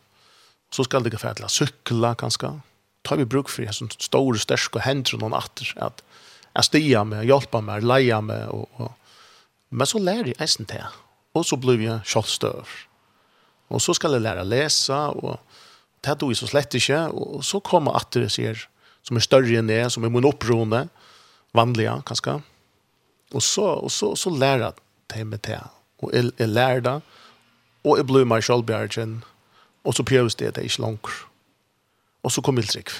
Så 0.70 0.84
ska 0.84 1.00
det 1.00 1.10
gå 1.10 1.18
för 1.18 1.28
att 1.28 1.50
cykla 1.50 2.14
ganska 2.14 2.60
tar 3.04 3.16
vi 3.16 3.24
bruk 3.28 3.48
för 3.52 3.68
sånn 3.72 3.92
stor 3.92 4.38
stark 4.40 4.76
og 4.78 4.84
händer 4.86 5.20
noen 5.20 5.36
atter, 5.36 5.74
att 5.76 6.02
att 6.54 6.64
stia 6.64 7.04
med 7.04 7.26
hjälpa 7.26 7.60
med 7.60 7.84
leier 7.84 8.20
med 8.20 8.48
och, 8.48 8.68
og, 8.80 8.92
men 9.68 9.86
så 9.86 9.98
lærer 9.98 10.32
jeg 10.32 10.40
eisen 10.40 10.66
det 10.68 10.84
och 11.34 11.46
så 11.46 11.56
blev 11.56 11.80
jeg 11.80 12.00
kjølstøv. 12.04 12.64
och 13.68 13.82
så 13.82 13.94
skal 13.94 14.12
jeg 14.12 14.22
lære 14.22 14.44
lära 14.44 14.44
läsa 14.44 15.08
och 15.08 15.40
det 16.00 16.10
er 16.10 16.14
tog 16.14 16.36
så 16.36 16.46
slett 16.46 16.74
ikke, 16.74 17.08
och 17.08 17.44
så 17.44 17.60
kommer 17.60 17.96
att 17.96 18.10
det 18.10 18.30
ser 18.30 18.68
som 19.02 19.16
är 19.16 19.20
större 19.20 19.58
enn 19.58 19.66
det 19.66 19.92
som 19.92 20.04
er 20.04 20.08
min 20.08 20.24
opprone, 20.24 20.88
vanliga 21.52 22.02
kanske 22.06 22.40
och 23.32 23.42
så 23.42 23.64
och 23.64 23.92
så 23.92 24.16
så 24.16 24.30
lär 24.30 24.58
jag 24.58 24.74
det 25.06 25.24
med 25.24 25.40
det 25.40 25.60
och 25.98 26.12
jeg 26.14 26.48
lærer 26.48 26.80
det, 26.80 27.02
og 27.84 27.98
jeg 27.98 28.06
blir 28.06 28.24
meg 28.24 28.42
självbjärgen 28.44 29.24
och 29.84 29.94
så 29.94 30.02
prøves 30.02 30.34
det 30.34 30.54
det 30.54 30.64
ikke 30.64 30.82
långt 30.82 31.08
Og 32.24 32.32
så 32.32 32.42
kom 32.44 32.56
Mildrik. 32.56 32.90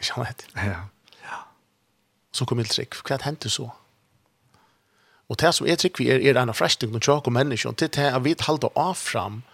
Ikke 0.00 0.16
han 0.18 0.26
hette? 0.26 0.48
Ja. 0.56 0.86
ja. 1.24 1.42
Så 2.34 2.46
kom 2.48 2.58
Mildrik. 2.60 2.98
Hva 3.06 3.20
hendte 3.24 3.52
så? 3.52 3.70
Og 5.30 5.38
det 5.38 5.52
som 5.54 5.68
jeg 5.68 5.78
tror 5.78 5.94
vi 5.98 6.08
er, 6.10 6.18
er 6.18 6.40
en 6.42 6.50
av 6.50 6.58
frestingen 6.58 6.98
og 6.98 7.06
tjokk 7.06 7.30
og 7.30 7.36
menneskene, 7.36 7.78
det 7.78 7.94
er 8.02 8.16
at 8.18 8.24
vi 8.24 8.34
talte 8.34 8.72
av 8.74 8.96
fram 8.98 9.44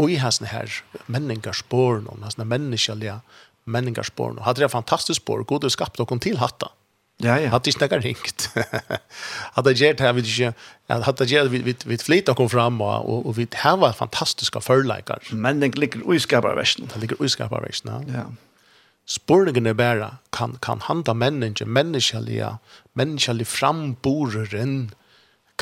og 0.00 0.12
i 0.12 0.16
hans 0.20 0.40
her 0.44 0.72
menneskersporen, 1.12 2.08
og 2.08 2.24
hans 2.24 2.36
menneskelige 2.36 3.20
menneskersporen. 3.64 4.42
Hadde 4.44 4.64
det 4.64 4.72
fantastisk 4.72 5.22
spår, 5.22 5.44
god 5.48 5.64
og 5.64 5.72
skapte 5.72 6.04
og 6.04 6.08
kom 6.08 6.20
til 6.20 6.36
hatta. 6.40 6.68
Ja, 7.24 7.38
ja. 7.40 7.48
Hadde 7.48 7.72
ikke 7.72 7.88
noe 7.88 8.02
ringt. 8.04 8.50
hadde 9.56 9.70
det 9.70 9.78
gjort 9.80 10.02
her, 10.04 10.18
ikke, 10.20 10.50
hadde 10.92 11.14
det 11.22 11.28
gjort 11.30 11.52
vi, 11.52 11.62
vi, 11.64 11.74
vi 11.88 11.96
flit 11.96 12.28
og 12.28 12.36
kom 12.36 12.50
fram, 12.52 12.80
og, 12.84 13.08
og, 13.08 13.30
og 13.30 13.38
vi 13.38 13.46
har 13.62 13.96
fantastiske 13.96 14.60
førleikere. 14.60 15.32
Men 15.32 15.62
den 15.64 15.72
ligger 15.80 16.04
uiskaperversen. 16.04 16.90
Det 16.92 17.00
ligger 17.00 17.20
uiskaperversen, 17.20 17.88
ja. 17.88 18.20
Ja. 18.20 18.26
Spurningen 19.06 19.68
er 19.70 19.76
bare, 19.78 20.16
kan, 20.34 20.56
kan 20.62 20.80
han 20.88 21.04
da 21.06 21.14
menneske, 21.14 21.64
menneskelige, 21.64 22.56
menneskelige 22.98 23.46
framboreren, 23.46 24.90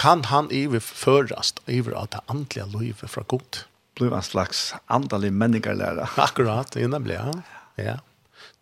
kan 0.00 0.24
han 0.30 0.48
iverførast 0.50 1.60
iver 1.70 1.94
av 1.94 2.08
det 2.14 2.22
andlige 2.32 2.66
livet 2.72 3.10
fra 3.12 3.22
god? 3.28 3.60
Blir 3.94 4.16
en 4.16 4.24
slags 4.24 4.72
andelig 4.88 5.30
menneskelærer. 5.36 6.16
Akkurat, 6.26 6.72
det 6.74 6.88
nemlig, 6.90 7.20
ja. 7.20 7.34
ja. 7.78 7.98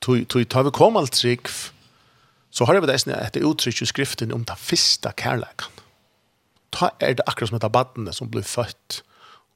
Tog, 0.02 0.26
tog, 0.28 0.44
tar 0.50 0.66
vi 0.66 0.74
kom 0.74 0.98
alt 0.98 1.14
trygg, 1.14 1.46
så 2.50 2.66
har 2.66 2.82
vi 2.82 2.90
det 2.90 2.98
et 3.06 3.38
uttrykk 3.38 3.86
i 3.86 3.88
skriften 3.88 4.34
om 4.34 4.44
den 4.44 4.58
første 4.58 5.14
kærleken. 5.16 5.80
Ta 6.72 6.90
er 7.00 7.14
det 7.14 7.24
akkurat 7.28 7.52
som 7.52 7.60
et 7.60 7.64
av 7.68 7.72
badene 7.72 8.12
som 8.12 8.28
blir 8.32 8.44
født, 8.44 9.00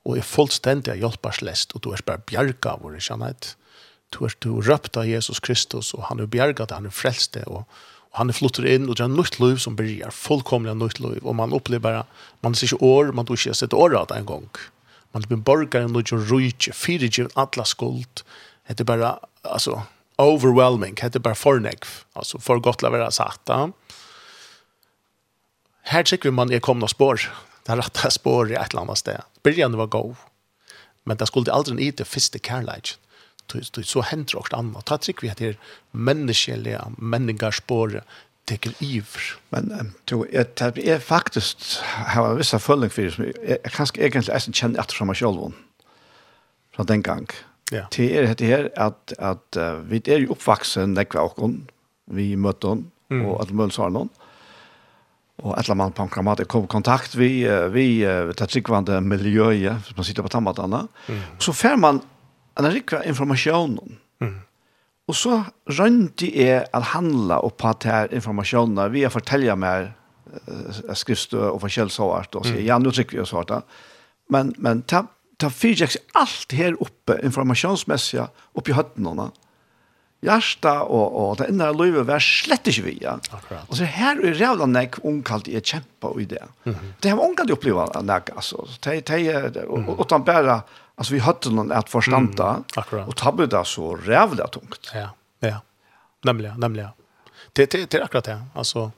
og 0.07 0.20
er 0.20 0.24
fullstendig 0.24 1.01
hjelparslest, 1.03 1.74
og 1.74 1.83
du 1.83 1.91
er 1.91 2.05
bare 2.07 2.22
bjerga 2.31 2.77
av 2.77 2.85
våre. 2.87 3.03
Ja 3.03 3.18
du 4.14 4.24
er 4.26 4.34
du 4.40 4.61
røpt 4.62 4.96
av 4.96 5.09
Jesus 5.09 5.40
Kristus, 5.42 5.92
og 5.94 6.07
han 6.11 6.20
er 6.22 6.30
bjerget, 6.30 6.70
han 6.70 6.86
er 6.86 7.28
det 7.34 7.44
og, 7.46 7.66
og 7.66 8.20
han 8.20 8.30
er 8.30 8.38
flutter 8.38 8.66
inn, 8.66 8.88
og 8.88 8.96
det 8.96 9.04
er 9.04 9.12
nytt 9.12 9.40
liv 9.42 9.59
som 9.59 9.76
blir 9.76 10.11
fullkomlig 10.11 10.74
nytt 10.76 11.00
liv, 11.00 11.20
og 11.22 11.36
man 11.36 11.52
opplever 11.52 11.82
bare, 11.82 12.07
man 12.42 12.54
ser 12.54 12.70
ikke 12.70 12.84
år, 12.84 13.12
man 13.12 13.26
tror 13.26 13.36
ikke 13.36 13.54
sett 13.54 13.74
år 13.74 13.96
av 13.98 14.09
det 14.09 14.20
en 14.20 14.26
gang. 14.30 14.48
Man 15.14 15.26
blir 15.26 15.42
borger, 15.42 15.88
man 15.88 16.04
tror 16.04 16.22
ikke 16.22 16.30
rydde, 16.32 16.76
fyrer 16.76 17.09
ikke 17.11 17.28
alle 17.36 17.66
skuld, 17.66 18.24
det 18.68 18.80
er 18.80 18.88
bare, 18.88 19.16
altså, 19.44 19.82
overwhelming, 20.18 20.96
det 20.96 21.16
er 21.16 21.24
bare 21.24 21.38
fornegg, 21.38 21.84
altså, 22.16 22.40
for 22.40 22.62
godt 22.62 22.80
til 22.80 22.90
å 22.90 22.94
være 22.94 23.11
satt. 23.14 23.52
Her 25.86 26.07
tykker 26.07 26.30
vi 26.30 26.38
man 26.38 26.52
er 26.52 26.64
kommet 26.64 26.90
spår, 26.94 27.28
det 27.66 27.74
er 27.74 27.82
rett 27.82 28.07
spår 28.14 28.54
i 28.54 28.57
et 28.59 28.72
eller 28.72 28.86
annet 28.86 29.02
sted. 29.02 29.26
Byrjan 29.46 29.76
var 29.78 29.90
god, 29.92 30.14
men 31.07 31.18
det 31.18 31.28
skulle 31.28 31.52
aldri 31.54 31.76
i 31.84 31.92
det 31.94 32.07
første 32.09 32.38
kærleidjen 32.42 33.02
så 33.82 34.01
hender 34.01 34.24
det 34.24 34.34
også 34.34 34.57
annet. 34.57 34.88
Da 34.88 34.97
trick 34.97 35.22
vi 35.22 35.28
at 35.28 35.38
det 35.38 35.49
er 35.49 35.59
menneskelige, 35.92 36.80
människaspår 36.99 38.01
tekel 38.47 38.74
iver. 38.80 39.38
Men 39.51 39.94
to 40.07 40.24
det 40.24 40.88
er 40.88 40.99
faktisk 40.99 41.80
har 41.82 42.30
en 42.30 42.38
vissa 42.38 42.59
följning 42.59 42.92
for 42.92 43.03
det. 43.03 43.32
Jag 43.64 43.72
kanskje 43.72 44.03
egentlig 44.03 44.34
er 44.34 44.53
känd 44.53 44.78
efter 44.78 44.94
fra 44.94 45.05
meg 45.05 45.16
selv. 45.16 45.53
Fra 46.76 46.84
den 46.84 47.03
gang. 47.03 47.28
Ja. 47.72 47.86
Det 47.97 48.18
er 48.18 48.34
det 48.34 48.47
här 48.47 48.68
at 48.76 49.12
att 49.18 49.57
vi 49.90 50.03
er 50.07 50.18
jo 50.18 50.30
oppvaksen 50.30 50.97
uppvuxen 50.97 50.97
där 50.97 51.05
vi 51.05 51.16
møtte 51.16 51.72
vi 52.07 52.36
mötte 52.36 52.66
hon 52.66 52.90
och 53.26 53.42
att 53.42 53.51
möts 53.51 53.76
har 53.76 53.90
någon. 53.90 54.09
Och 55.36 55.59
alla 55.59 55.74
man 55.74 55.92
på 55.92 56.09
kramat 56.09 56.49
kom 56.49 56.64
i 56.64 56.66
kontakt 56.66 57.14
vi 57.14 57.44
vi 57.70 58.05
tar 58.36 58.47
sig 58.47 58.62
miljøet, 59.01 59.03
miljö 59.03 59.76
man 59.97 60.05
sitter 60.05 60.22
på 60.22 60.28
tammatene. 60.28 60.86
Mm. 61.09 61.20
Så 61.38 61.53
får 61.53 61.76
man 61.76 62.01
en 62.57 62.70
rikva 62.72 63.02
informasjon. 63.04 63.78
Mm. 64.24 64.36
Og 65.07 65.14
så 65.14 65.38
rønte 65.78 66.26
jeg 66.26 66.64
at 66.74 66.90
handla 66.94 67.38
opp 67.46 67.61
på 67.62 67.70
at 67.70 68.14
informasjonen 68.16 68.90
vi 68.94 69.04
har 69.07 69.14
fortellet 69.14 69.59
meg 69.61 69.92
skriftstø 70.96 71.38
og 71.52 71.61
forskjell 71.62 71.92
så 71.92 72.11
hvert, 72.11 72.34
og 72.36 72.46
sier, 72.48 72.62
ja, 72.66 72.78
nå 72.82 72.92
trykker 72.94 73.18
vi 73.18 73.22
oss 73.22 73.34
hardt. 73.36 73.54
Men, 74.32 74.52
men 74.62 74.82
ta, 74.90 75.04
ta 75.40 75.50
fyrtjeks 75.52 75.98
alt 76.18 76.54
her 76.57 76.76
oppe, 76.82 77.18
informasjonsmessig, 77.24 78.26
oppe 78.57 78.72
i 78.72 78.76
høttene. 78.76 79.30
Hjärsta 80.20 80.82
och 80.82 81.30
och 81.30 81.36
det 81.36 81.44
enda 81.44 81.72
löve 81.72 82.02
var 82.02 82.18
slett 82.18 82.66
inte 82.66 82.82
vi. 82.82 82.98
Ja. 83.00 83.18
Akkurat. 83.30 83.68
Och 83.68 83.76
så 83.76 83.84
här 83.84 84.24
är 84.24 84.34
rævla 84.34 84.66
näck 84.66 85.04
omkalt 85.04 85.48
i 85.48 85.61
kämpa 85.61 86.20
i 86.20 86.24
det. 86.24 86.44
Det 87.00 87.09
har 87.09 87.18
omkalt 87.18 87.50
uppleva 87.50 88.00
näck 88.00 88.30
alltså. 88.30 88.57
altså. 88.57 88.90
Det 88.90 89.11
er, 89.11 89.50
det 89.50 89.61
er, 89.62 89.70
og, 89.70 90.12
Alltså 90.99 91.14
vi 91.14 91.20
hade 91.20 91.51
någon 91.51 91.72
att 91.72 91.90
förstanda 91.90 92.51
mm, 92.51 92.64
akkurat. 92.76 93.09
och 93.09 93.16
tabbe 93.16 93.47
det 93.47 93.64
så 93.64 93.97
rävligt 93.97 94.53
tungt. 94.53 94.90
Ja, 94.94 95.11
ja. 95.38 95.61
Nämligen, 96.24 96.61
nämligen. 96.61 96.90
Det 97.53 97.70
det 97.70 97.90
det 97.90 97.99
är 97.99 98.05
akkurat 98.05 98.24
det. 98.24 98.44
Alltså 98.55 98.90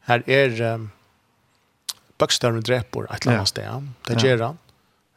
här 0.00 0.22
är 0.26 0.60
um, 0.60 0.90
bokstavligen 2.18 2.62
dräpor 2.62 3.08
ett 3.14 3.26
annat 3.26 3.48
sted. 3.48 3.88
Det 4.06 4.22
gör 4.22 4.38
han. 4.38 4.58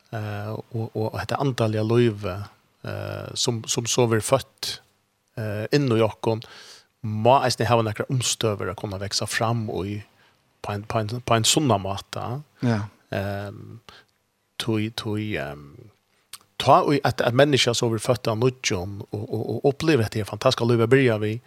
Eh 0.09 0.49
och 0.49 0.95
och 0.95 1.19
det 1.27 1.35
antal 1.35 1.73
jag 1.73 1.85
löv 1.85 2.43
eh 2.83 3.33
som 3.33 3.63
som 3.63 3.85
sover 3.85 4.19
fött 4.19 4.81
eh 5.35 5.65
in 5.77 5.91
och 5.91 5.97
Jakob 5.97 6.45
må 7.01 7.43
eisne 7.43 7.65
ha 7.65 7.81
några 7.81 8.03
omstöver 8.09 8.67
att 8.67 8.77
kunna 8.77 8.97
växa 8.97 9.27
fram 9.27 9.69
och 9.69 9.87
i, 9.87 10.03
på 10.61 10.71
en, 10.71 10.83
på 10.83 10.99
en, 10.99 11.21
på 11.21 11.33
en 11.33 11.43
sånn 11.43 11.67
måte. 11.67 12.41
Ja. 12.59 12.79
Um, 13.47 13.79
tui 14.57 14.91
tog, 14.91 15.19
um, 15.19 15.77
ta 16.59 16.81
och 16.81 16.93
att 17.03 17.21
att 17.21 17.33
människor 17.33 17.73
så 17.73 17.89
vill 17.89 17.99
fötta 17.99 18.35
nudjon 18.35 19.01
och 19.09 19.33
och 19.33 19.49
och 19.55 19.69
uppleva 19.69 20.07
det 20.11 20.25
fantastiska 20.25 20.65
livet 20.65 20.89
börjar 20.89 21.19
vi 21.19 21.41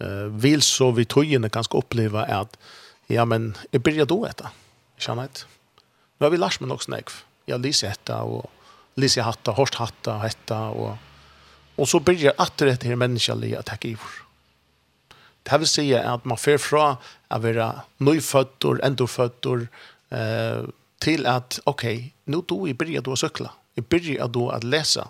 eh 0.00 0.28
vill 0.42 0.62
så 0.62 0.90
vi 0.90 1.04
tojene 1.04 1.48
ganska 1.48 1.78
uppleva 1.78 2.24
att 2.24 2.58
ja 3.06 3.24
men 3.24 3.56
jag 3.70 3.82
börjar 3.82 4.06
då 4.06 4.24
detta. 4.24 4.50
Känner 4.98 5.22
inte. 5.22 5.40
Nu 6.18 6.26
har 6.26 6.30
vi 6.30 6.36
Lars 6.36 6.60
men 6.60 6.72
också 6.72 6.90
näck. 6.90 7.08
Jag 7.46 7.60
lyser 7.60 7.88
detta 7.88 8.22
och 8.22 8.50
lyser 8.94 9.22
hatta, 9.22 9.50
horst 9.50 9.74
hatta, 9.74 10.18
hetta 10.18 10.60
och 10.60 10.96
och 11.76 11.88
så 11.88 12.00
börjar 12.00 12.34
att 12.38 12.56
det 12.56 12.82
här 12.82 12.96
människaliga 12.96 13.58
att 13.58 13.66
ta 13.66 13.76
i. 13.88 13.96
Det 15.42 15.58
vil 15.58 15.66
si 15.66 15.94
at 15.94 16.04
att 16.04 16.24
man 16.24 16.36
får 16.36 16.58
fra 16.58 16.96
å 17.30 17.38
være 17.38 17.80
nyfödd 17.98 18.66
och 19.46 19.66
eh 20.10 20.64
till 21.00 21.26
att 21.26 21.60
okej, 21.64 21.96
okay, 21.96 22.10
nu 22.24 22.42
då 22.48 22.68
i 22.68 22.74
börjar 22.74 23.02
då 23.02 23.16
cykla 23.16 23.50
Jeg 23.76 23.86
begynner 23.86 24.26
at 24.26 24.34
du 24.34 24.48
at 24.50 24.64
lese. 24.64 25.04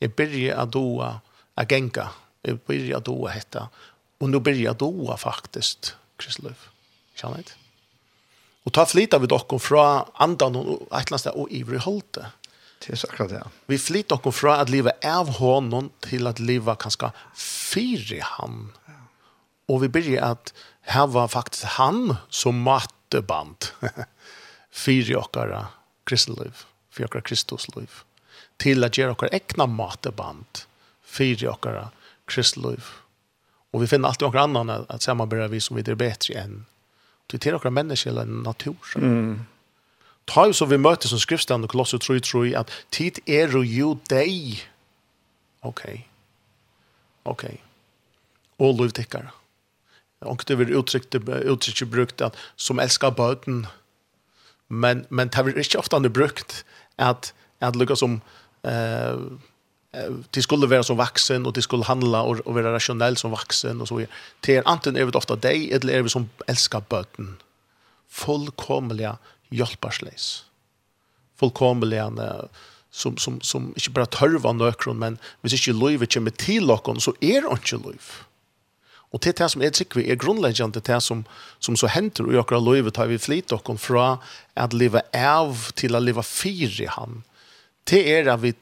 Jeg 0.00 0.12
begynner 0.14 0.62
at 0.62 0.72
du 0.72 1.02
at 1.02 1.68
genka. 1.68 2.10
Jeg 2.44 2.60
begynner 2.60 2.98
at 2.98 3.06
du 3.06 3.26
at 3.26 3.34
hette. 3.34 3.66
Og 4.20 4.30
nå 4.30 4.40
byrger 4.40 4.72
at 4.72 4.80
du 4.80 5.12
faktisk, 5.18 5.94
Kristløv. 6.18 6.56
Kjenner 7.16 7.42
jeg 7.42 7.56
Og 8.66 8.72
ta 8.74 8.84
flytta 8.84 9.20
vi 9.22 9.28
dere 9.30 9.58
fra 9.62 10.04
andan 10.18 10.56
og 10.58 10.72
et 10.74 10.88
eller 10.90 11.12
annet 11.12 11.22
sted 11.22 11.36
og 11.38 11.52
ivrig 11.54 11.84
holdt 11.84 12.18
det. 12.18 12.26
Det 12.82 12.92
er 12.92 13.04
akkurat 13.08 13.30
det, 13.30 13.38
ja. 13.40 13.50
Vi 13.70 13.78
flytta 13.78 14.18
dere 14.18 14.32
fra 14.34 14.56
at 14.60 14.72
livet 14.72 15.04
av 15.06 15.30
hånden 15.38 15.90
til 16.04 16.26
at 16.26 16.42
livet 16.42 16.80
kanskje 16.82 17.12
fyre 17.38 18.20
han. 18.36 18.66
Og 19.70 19.82
vi 19.84 19.90
begynner 19.90 20.32
at 20.34 20.52
her 20.92 21.06
var 21.10 21.30
faktisk 21.30 21.78
han 21.78 22.18
som 22.28 22.58
matteband. 22.66 23.70
fyre 24.84 25.22
dere 25.34 25.66
kristelig 26.06 26.46
liv 26.46 26.66
för 26.96 27.02
jag 27.02 27.24
Kristus 27.24 27.76
liv 27.76 27.90
till 28.56 28.84
att 28.84 28.98
göra 28.98 29.12
våra 29.12 29.28
egna 29.28 29.66
mateband 29.66 30.46
för 31.02 31.44
jag 31.44 31.88
Kristus 32.24 32.64
liv 32.64 32.84
och 33.70 33.82
vi 33.82 33.86
finner 33.86 34.08
alltid 34.08 34.22
några 34.22 34.40
annan 34.40 34.70
att 34.70 35.02
samarbeta 35.02 35.48
vi 35.48 35.60
som 35.60 35.76
vi 35.76 35.90
är 35.90 35.94
bättre 35.94 36.34
än 36.34 36.64
till 37.26 37.40
till 37.40 37.52
några 37.52 37.70
människor 37.70 38.10
eller 38.10 38.24
natur 38.24 38.76
mm. 38.94 39.44
Ta 40.24 40.46
ju 40.46 40.52
så 40.52 40.66
vi 40.66 40.78
möter 40.78 41.08
som 41.08 41.18
skriftstaden 41.18 41.64
och 41.64 41.70
kolosser 41.70 41.98
tror 41.98 42.16
tror 42.22 42.56
att 42.56 42.70
tid 42.90 43.18
är 43.26 43.64
ju 43.64 43.96
dig 44.08 44.62
okej 45.60 45.90
okay. 45.90 46.02
okej 47.22 47.60
okay. 48.58 48.68
och 48.68 48.80
liv 48.80 48.92
Och 50.18 50.44
det 50.46 50.54
vill 50.54 50.70
uttryckt 50.70 51.14
uttryckt 51.14 51.82
brukt 51.82 52.20
att 52.20 52.36
som 52.56 52.78
älskar 52.78 53.10
böden. 53.10 53.66
men 54.66 55.06
men 55.08 55.28
det 55.28 55.44
blir 55.44 55.58
inte 55.58 55.78
ofta 55.78 56.00
brukt 56.00 56.64
att 56.96 57.34
att 57.60 57.76
lukka 57.76 57.96
som 57.96 58.20
eh 58.64 59.16
de 60.30 60.42
skulle 60.42 60.66
vara 60.66 60.82
som 60.82 60.96
vuxen 60.96 61.46
och 61.46 61.52
de 61.52 61.62
skulle 61.62 61.84
handla 61.84 62.22
och, 62.22 62.46
og 62.46 62.54
vara 62.54 62.74
rationell 62.74 63.16
som 63.16 63.30
vuxen 63.30 63.80
och 63.80 63.88
så 63.88 63.94
vidare. 63.96 64.12
er 64.48 64.62
antingen 64.66 65.00
er 65.00 65.04
vi 65.04 65.16
ofta 65.16 65.34
dig 65.36 65.72
eller 65.72 65.94
er 65.94 66.02
vi 66.02 66.08
som 66.08 66.28
älskar 66.48 66.80
böten. 66.80 67.36
Fullkomliga 68.08 69.16
hjälparsleis. 69.50 70.44
Fullkomliga 71.36 72.10
som, 72.90 73.16
som, 73.16 73.40
som 73.40 73.72
inte 73.76 73.90
bara 73.90 74.06
törva 74.06 74.52
nøkron, 74.52 74.98
men 74.98 75.18
hvis 75.42 75.52
inte 75.52 75.78
løyve 75.78 76.06
kommer 76.06 76.30
till 76.30 76.70
oss 76.70 77.04
så 77.04 77.14
är 77.20 77.42
det 77.42 77.48
inte 77.52 77.88
liv. 77.88 78.02
Og 79.14 79.22
til 79.22 79.36
det 79.38 79.48
som 79.52 79.62
er 79.62 79.74
sikker, 79.76 80.02
er 80.02 80.18
grunnleggende 80.20 80.80
til 80.80 80.86
det 80.88 81.02
som, 81.02 81.22
som 81.62 81.76
så 81.78 81.88
henter 81.92 82.26
i 82.32 82.38
akkurat 82.40 82.64
løyve 82.64 82.92
tar 82.94 83.10
vi 83.10 83.20
flit 83.22 83.48
dere 83.52 83.76
fra 83.78 84.06
at 84.58 84.74
leve 84.74 85.02
av 85.14 85.70
til 85.78 85.96
å 85.96 86.02
leve 86.02 86.24
fire 86.26 86.84
i 86.84 86.90
han. 86.90 87.22
Det 87.86 88.02
er 88.10 88.28
at 88.32 88.42
vi 88.42 88.52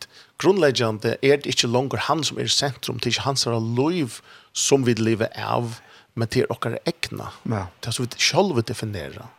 grunnleggende 0.43 1.17
er 1.23 1.41
det 1.41 1.55
ikke 1.55 1.71
langer 1.73 2.05
han 2.09 2.25
som 2.27 2.39
er 2.39 2.53
sentrum, 2.53 3.01
det 3.01 3.09
er 3.09 3.17
ikke 3.17 3.29
hans 3.29 3.47
løyv 3.49 4.21
som 4.53 4.85
vi 4.85 4.95
lever 4.99 5.33
av, 5.41 5.81
men 6.15 6.29
det 6.31 6.45
er 6.45 6.53
dere 6.53 6.83
egna. 6.87 7.31
Ja. 7.49 7.67
Det 7.81 7.91
er 7.91 7.97
så 7.97 8.05
vi 8.05 8.21
selv 8.21 8.61
definerer. 8.63 9.31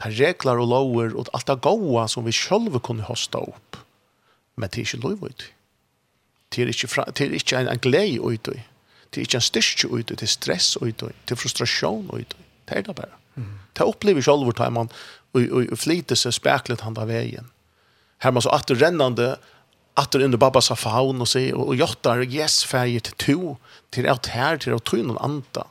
Det 0.00 0.08
er 0.08 0.18
regler 0.18 0.60
og 0.60 0.68
lover 0.70 1.16
og 1.16 1.30
alt 1.36 1.48
det 1.48 1.60
gode 1.64 2.06
som 2.08 2.24
vi 2.24 2.32
selv 2.36 2.78
kunne 2.84 3.08
hosta 3.08 3.40
opp. 3.42 3.80
Men 4.56 4.68
det 4.68 4.82
er 4.82 4.86
ikke 4.86 5.08
løyve 5.08 5.32
ut. 5.32 5.46
Det 6.50 6.62
er 6.62 6.72
ikke, 6.72 6.88
fra, 6.90 7.04
det 7.06 7.26
er 7.26 7.34
ikke 7.36 7.58
en, 7.60 7.68
en 7.70 7.82
glede 7.82 8.20
ut. 8.20 8.48
Det 9.10 9.20
er 9.20 9.26
ikke 9.26 9.40
en 9.40 9.46
styrke 9.46 9.88
ut, 9.90 10.12
det 10.12 10.22
er 10.22 10.30
stress 10.30 10.76
ut, 10.80 11.02
det 11.02 11.34
er 11.34 11.38
frustrasjon 11.38 12.10
ut. 12.14 12.36
Det 12.68 12.76
er 12.76 12.84
det 12.86 12.94
bare. 12.94 13.16
Mm. 13.34 13.56
Det 13.74 13.86
opplever 13.86 14.22
selv 14.22 14.46
hvor 14.46 14.54
tar 14.54 14.70
man 14.74 14.90
og 15.34 15.78
flyter 15.78 16.18
seg 16.18 16.34
speklet 16.34 16.82
han 16.82 16.98
av 16.98 17.10
veien. 17.10 17.50
Her 18.22 18.34
man 18.34 18.44
så 18.44 18.52
atter 18.54 18.78
rennende, 18.78 19.36
atter 19.98 20.24
under 20.24 20.38
babbas 20.38 20.70
av 20.72 20.80
faun 20.82 21.22
og 21.22 21.28
sier, 21.30 21.56
og 21.56 21.72
og 21.72 21.78
jottar, 21.78 22.24
yes, 22.26 22.60
feir 22.66 23.00
til 23.00 23.16
to, 23.24 23.40
til 23.94 24.08
alt 24.10 24.30
her, 24.34 24.58
til 24.58 24.74
alt 24.76 24.86
tog 24.90 25.04
noen 25.06 25.20
anta, 25.22 25.66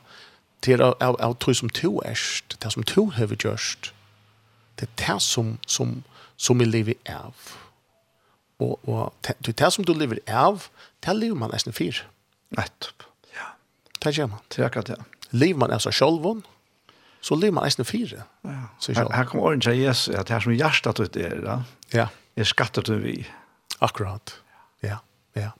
til 0.64 0.82
alt 0.82 1.40
tog 1.40 1.56
som 1.56 1.72
to 1.72 2.00
erst, 2.04 2.56
til 2.60 2.72
som 2.72 2.84
to 2.84 3.06
har 3.16 3.32
gjørst. 3.32 3.92
Det 4.80 4.88
er 4.88 4.96
det 5.06 5.22
som, 5.22 5.58
som, 5.66 6.02
som 6.36 6.58
vi 6.58 6.64
lever 6.64 6.96
av. 7.08 7.36
Og, 8.60 8.80
og 8.88 9.12
det 9.24 9.36
er 9.52 9.60
det 9.64 9.72
som 9.72 9.84
du 9.84 9.92
lever 9.92 10.20
av, 10.26 10.68
det 11.04 11.16
lever 11.16 11.36
man 11.36 11.52
nesten 11.52 11.76
fyr. 11.76 12.02
Nettopp. 12.56 13.09
Det 14.00 14.14
gjør 14.16 14.30
man. 14.32 14.40
Det 14.48 14.62
er 14.62 14.70
akkurat 14.70 14.92
det. 14.92 14.98
Liv 15.36 15.58
man 15.58 15.70
er 15.70 15.82
så 15.82 15.92
sjølvån, 15.94 16.42
så 17.20 17.36
lever 17.36 17.54
man 17.58 17.68
eisen 17.68 17.84
fire. 17.84 18.24
Ja. 18.44 18.56
Her, 18.88 19.12
her 19.12 19.28
kommer 19.28 19.50
åren 19.50 19.60
til 19.60 19.76
Jesus, 19.78 20.14
at 20.16 20.32
her 20.32 20.40
som 20.40 20.56
hjertet 20.56 21.00
ut 21.00 21.16
er, 21.20 21.36
da, 21.44 21.58
ja. 21.92 22.08
er 22.36 22.48
skattet 22.48 22.88
til 22.88 23.02
vi. 23.04 23.16
Akkurat, 23.84 24.34
ja. 24.82 24.98
ja. 25.36 25.52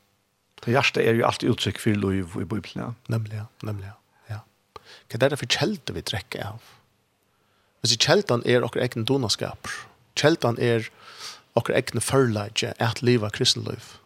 Det 0.64 0.72
hjertet 0.72 1.04
er 1.04 1.20
jo 1.20 1.26
alltid 1.28 1.52
uttrykk 1.52 1.80
for 1.82 2.00
lov 2.00 2.16
i 2.16 2.44
Bibelen. 2.44 2.80
Ja. 2.80 2.90
Nemlig, 3.12 3.36
ja. 3.42 3.46
Nemlig, 3.66 3.92
ja. 4.30 4.40
Hva 5.10 5.20
er 5.20 5.34
det 5.34 5.40
for 5.40 5.52
kjeldet 5.52 5.94
vi 5.96 6.04
trekker 6.06 6.46
av? 6.54 6.72
Hvis 7.80 7.96
kjelden 7.96 8.44
er 8.48 8.64
okre 8.64 8.82
egen 8.84 9.06
donaskaper, 9.08 9.72
kjelden 10.18 10.58
er 10.60 10.88
okre 11.58 11.76
egen 11.76 12.02
førleidje, 12.04 12.74
et 12.78 13.00
liv 13.04 13.24
av 13.24 13.32
kristenliv, 13.36 13.96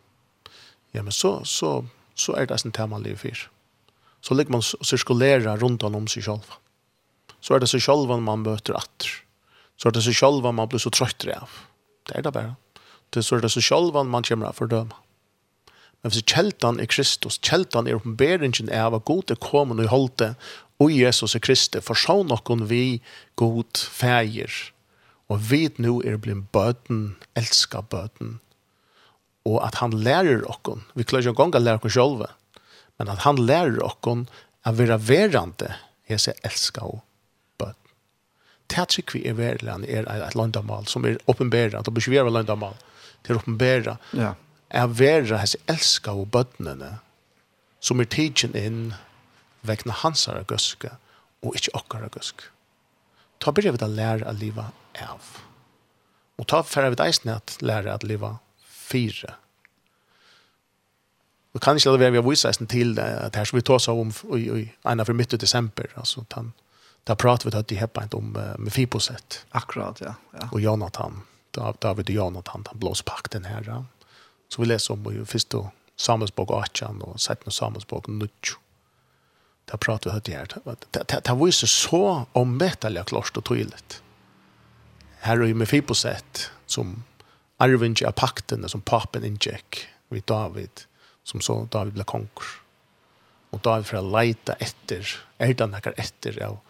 ja, 0.94 1.02
men 1.02 1.12
så, 1.14 1.40
så, 1.44 1.80
så 2.14 2.36
er 2.38 2.46
det 2.46 2.60
en 2.62 2.74
tema 2.74 3.00
liv 3.02 3.18
fyrt 3.18 3.48
så 4.24 4.34
ligger 4.34 4.52
man 4.52 4.62
och 4.80 4.86
cirkulerar 4.86 5.56
runt 5.56 5.82
om 5.82 6.08
seg 6.08 6.24
selv. 6.24 6.44
Så 7.40 7.54
är 7.54 7.60
det 7.60 7.68
seg 7.68 7.82
selv 7.82 8.08
man 8.08 8.42
møter 8.42 8.72
att. 8.72 9.04
Så 9.76 9.88
är 9.88 9.92
det 9.92 10.02
seg 10.02 10.16
selv 10.16 10.52
man 10.52 10.68
blir 10.68 10.80
så 10.80 10.90
trött 10.90 11.26
av. 11.28 11.50
Det 12.08 12.18
är 12.18 12.22
det 12.22 12.32
bara. 12.32 12.56
Det 13.10 13.20
er 13.20 13.26
så 13.26 13.36
er 13.36 13.42
det 13.44 13.50
seg 13.52 13.62
selv 13.62 13.92
man 14.04 14.22
kommer 14.22 14.46
av 14.46 14.56
fördöma. 14.56 14.96
Men 16.02 16.12
hvis 16.12 16.24
kjeltan 16.24 16.80
er 16.80 16.88
Kristus, 16.88 17.36
kjeltan 17.38 17.86
er 17.86 17.98
oppenberingen 17.98 18.70
av 18.72 18.94
at 18.94 19.04
god 19.04 19.30
er 19.30 19.40
kommet 19.40 19.84
og 19.84 19.92
holdt 19.92 20.16
det, 20.18 20.30
og 20.80 20.92
Jesus 20.92 21.34
er 21.34 21.44
Kristus, 21.44 21.84
for 21.84 21.94
så 21.94 22.22
noen 22.24 22.64
vi 22.68 23.02
god 23.36 23.76
feir, 23.76 24.48
og 25.28 25.40
vi 25.50 25.68
nå 25.76 26.00
er 26.04 26.16
blitt 26.16 26.48
bøten, 26.52 27.16
elsker 27.36 27.84
bøten, 27.92 28.38
og 29.44 29.60
at 29.64 29.82
han 29.84 29.92
lærer 29.92 30.48
okken, 30.48 30.84
vi 30.94 31.04
klarer 31.04 31.28
ikke 31.28 31.36
en 31.36 31.52
gang 31.52 31.60
å 31.60 31.64
lære 31.64 31.84
oss 31.84 31.96
selv, 31.96 32.24
men 32.96 33.08
at 33.08 33.18
han 33.18 33.46
lär 33.46 33.82
oss 33.82 34.28
att 34.62 34.74
vara 34.74 34.96
värande 34.96 35.76
är 36.06 36.34
elska 36.42 36.80
og 36.80 36.94
och 36.94 37.00
bön. 37.58 37.74
Tätsik 38.66 39.14
vi 39.14 39.28
är 39.28 39.32
värlan 39.32 39.84
är 39.84 40.22
ett 40.22 40.34
landamal 40.34 40.86
som 40.86 41.04
er 41.04 41.10
är 41.10 41.18
uppenbärat 41.26 41.88
och 41.88 42.08
er 42.08 42.30
landamal 42.30 42.74
till 43.22 43.34
uppenbära. 43.34 43.98
Ja. 44.10 44.34
Är 44.68 44.86
vera 44.86 45.36
hans 45.36 45.56
elska 45.66 46.12
og 46.12 46.28
bødnene 46.28 46.98
som 47.80 48.00
er 48.00 48.04
tidsen 48.04 48.56
inn 48.56 48.94
väckna 49.60 49.92
hansar 49.92 50.34
och 50.34 50.46
guska 50.46 50.96
och 51.42 51.54
inte 51.54 51.70
okkar 51.74 52.08
gusk. 52.08 52.40
Ta 53.38 53.52
byrja 53.52 53.72
vi 53.72 53.78
da 53.78 53.86
lære 53.86 54.26
att 54.26 54.38
liva 54.38 54.70
av. 55.10 55.20
Og 56.38 56.46
ta 56.46 56.62
färre 56.62 56.90
vid 56.90 57.00
eisen 57.00 57.32
att 57.32 57.62
lära 57.62 57.94
att 57.94 58.02
leva 58.02 58.38
fyra 58.66 59.34
Vi 61.54 61.60
kan 61.62 61.76
ikke 61.76 61.88
inte 61.90 62.00
være 62.00 62.10
vi 62.10 62.18
har 62.18 62.30
vise 62.30 62.48
oss 62.48 62.58
til 62.58 62.96
det, 62.96 63.02
at 63.02 63.36
her 63.36 63.44
som 63.44 63.56
vi 63.56 63.62
tar 63.62 63.74
oss 63.74 63.88
om 63.88 64.12
i 64.36 64.50
i 64.60 64.72
ena 64.84 65.04
för 65.04 65.12
midt 65.12 65.32
i 65.32 65.36
desember, 65.36 65.86
altså, 65.96 66.24
han 66.30 66.52
där 67.04 67.14
prater 67.14 67.44
vi 67.44 67.50
til 67.50 67.64
det 67.68 67.76
heppa 67.76 68.02
inte 68.02 68.16
om 68.16 68.32
med 68.58 68.72
Fiposet. 68.72 69.46
Akkurat 69.50 70.00
ja. 70.00 70.14
ja. 70.32 70.48
Og 70.52 70.60
Jonathan 70.60 71.22
där 71.50 71.74
där 71.80 71.94
vi 71.94 72.02
det 72.02 72.12
Jonathan 72.12 72.64
han 72.66 72.78
blåspakten 72.78 73.44
her. 73.44 73.62
Ja. 73.66 73.84
Så 74.48 74.62
vi 74.62 74.66
leser 74.66 74.94
om 74.94 75.12
i 75.12 75.24
første 75.24 75.56
då 75.56 75.70
Samuelsbok 75.96 76.50
8 76.50 76.88
och 77.00 77.20
sätter 77.20 77.50
Samuelsbok 77.50 78.06
9. 78.06 78.28
Där 79.70 79.76
pratar 79.76 80.10
vi 80.10 80.16
att 80.16 80.24
det 80.24 81.12
här 81.12 81.20
det 81.20 81.32
var 81.34 81.46
ju 81.46 81.52
så 81.52 82.26
om 82.32 82.70
klart 83.06 83.36
og 83.36 83.44
tydelig. 83.44 84.00
Her 85.20 85.42
er 85.42 85.46
ju 85.46 85.54
med 85.54 85.68
Fiposet 85.68 86.50
som 86.66 87.04
arvinge 87.58 88.06
av 88.06 88.12
pakten 88.12 88.68
som 88.68 88.80
papen 88.80 89.24
ingick 89.24 89.86
vid 90.08 90.22
David 90.24 90.70
som 91.24 91.42
så 91.44 91.64
David 91.72 91.96
ble 91.96 92.06
konger. 92.08 92.52
Og 93.54 93.62
David 93.64 93.88
fra 93.88 94.02
leita 94.04 94.56
etter, 94.62 95.08
er 95.38 95.54
det 95.54 95.70
nekker 95.70 95.96
etter 96.00 96.38
av, 96.44 96.60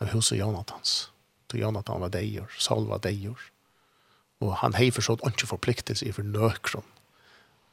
av 0.00 0.12
huset 0.14 0.38
Jonathans. 0.38 1.10
Så 1.50 1.58
Jonathan 1.58 2.02
var 2.02 2.12
deier, 2.14 2.50
Saul 2.58 2.86
var 2.90 3.02
deier. 3.04 3.38
Og 4.40 4.54
han 4.62 4.76
hei 4.78 4.88
forstått 4.94 5.24
ikke 5.26 5.50
forpliktelse 5.50 6.06
i 6.06 6.14
for 6.16 6.26
nøkron. 6.26 6.86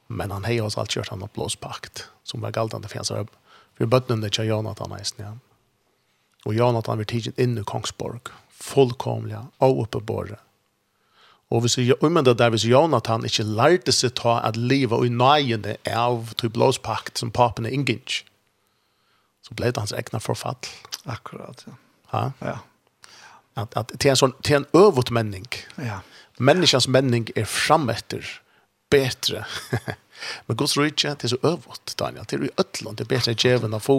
Men 0.07 0.31
han 0.31 0.47
hei 0.47 0.57
også 0.63 0.81
alt 0.83 0.95
gjort 0.95 1.11
han 1.13 1.25
blåspakt, 1.35 2.07
som 2.23 2.43
var 2.43 2.55
galtande 2.55 2.89
for 2.89 3.01
hans 3.01 3.11
røb. 3.11 3.31
For 3.77 3.89
bøttene 3.91 4.29
til 4.29 4.49
Jonathan 4.49 4.95
eisen 4.97 5.23
ja. 5.23 5.35
Og 6.47 6.55
Jonathan 6.55 6.99
var 6.99 7.07
tidsen 7.09 7.35
inn 7.38 7.57
i 7.59 7.65
Kongsborg, 7.67 8.31
fullkomlig, 8.49 9.39
og 9.63 9.83
oppe 9.83 9.99
båret 9.99 10.46
Og 11.51 11.63
hvis 11.63 11.77
jeg 11.79 11.95
umynda 12.03 12.33
der 12.35 12.51
hvis 12.51 12.65
Jonathan 12.67 13.25
ikke 13.25 13.45
lærte 13.47 13.93
seg 13.95 14.17
ta 14.19 14.39
at 14.43 14.57
livet 14.59 14.97
og 14.97 15.07
nøyene 15.07 15.77
av 15.87 16.33
til 16.39 16.51
blåspakt 16.51 17.21
som 17.21 17.31
papen 17.31 17.65
er 17.65 17.71
så 19.47 19.55
ble 19.55 19.71
det 19.71 19.79
hans 19.79 19.95
egna 19.95 20.19
forfall. 20.19 20.67
Akkurat, 21.07 21.63
ja. 21.67 21.77
Ha? 22.11 22.23
Ja. 22.43 22.57
At, 23.57 23.77
at, 23.79 23.93
til 23.95 24.11
en, 24.11 24.19
sånn, 24.19 24.33
til 24.43 24.59
en 24.59 24.67
øvut 24.75 25.11
menning. 25.15 25.47
Ja. 25.79 26.01
Menneskens 26.37 26.89
menning 26.91 27.29
er 27.35 27.47
frametter, 27.49 28.27
bättre. 28.91 29.45
Men 30.49 30.57
Guds 30.59 30.75
rydtje, 30.77 31.15
det 31.15 31.29
er 31.29 31.33
så 31.35 31.39
øvut, 31.47 31.95
Daniel. 31.99 32.27
Det 32.27 32.37
er 32.37 32.45
jo 32.45 32.53
øtlån, 32.59 32.99
det 32.99 33.07
er 33.07 33.11
bedre 33.15 33.35
djeven 33.39 33.77
å 33.77 33.81
få. 33.81 33.97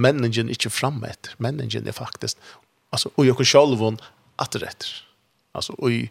Menningen 0.00 0.48
er 0.48 0.56
ikke 0.56 0.72
frametter. 0.72 1.36
Menningen 1.42 1.86
er 1.86 1.96
faktisk, 1.96 2.40
altså, 2.90 3.12
og 3.16 3.28
jeg 3.28 3.38
kan 3.38 3.50
sjølv 3.52 3.84
atterretter. 4.40 4.92
Altså, 5.52 5.76
og 5.78 5.92
i 5.92 6.06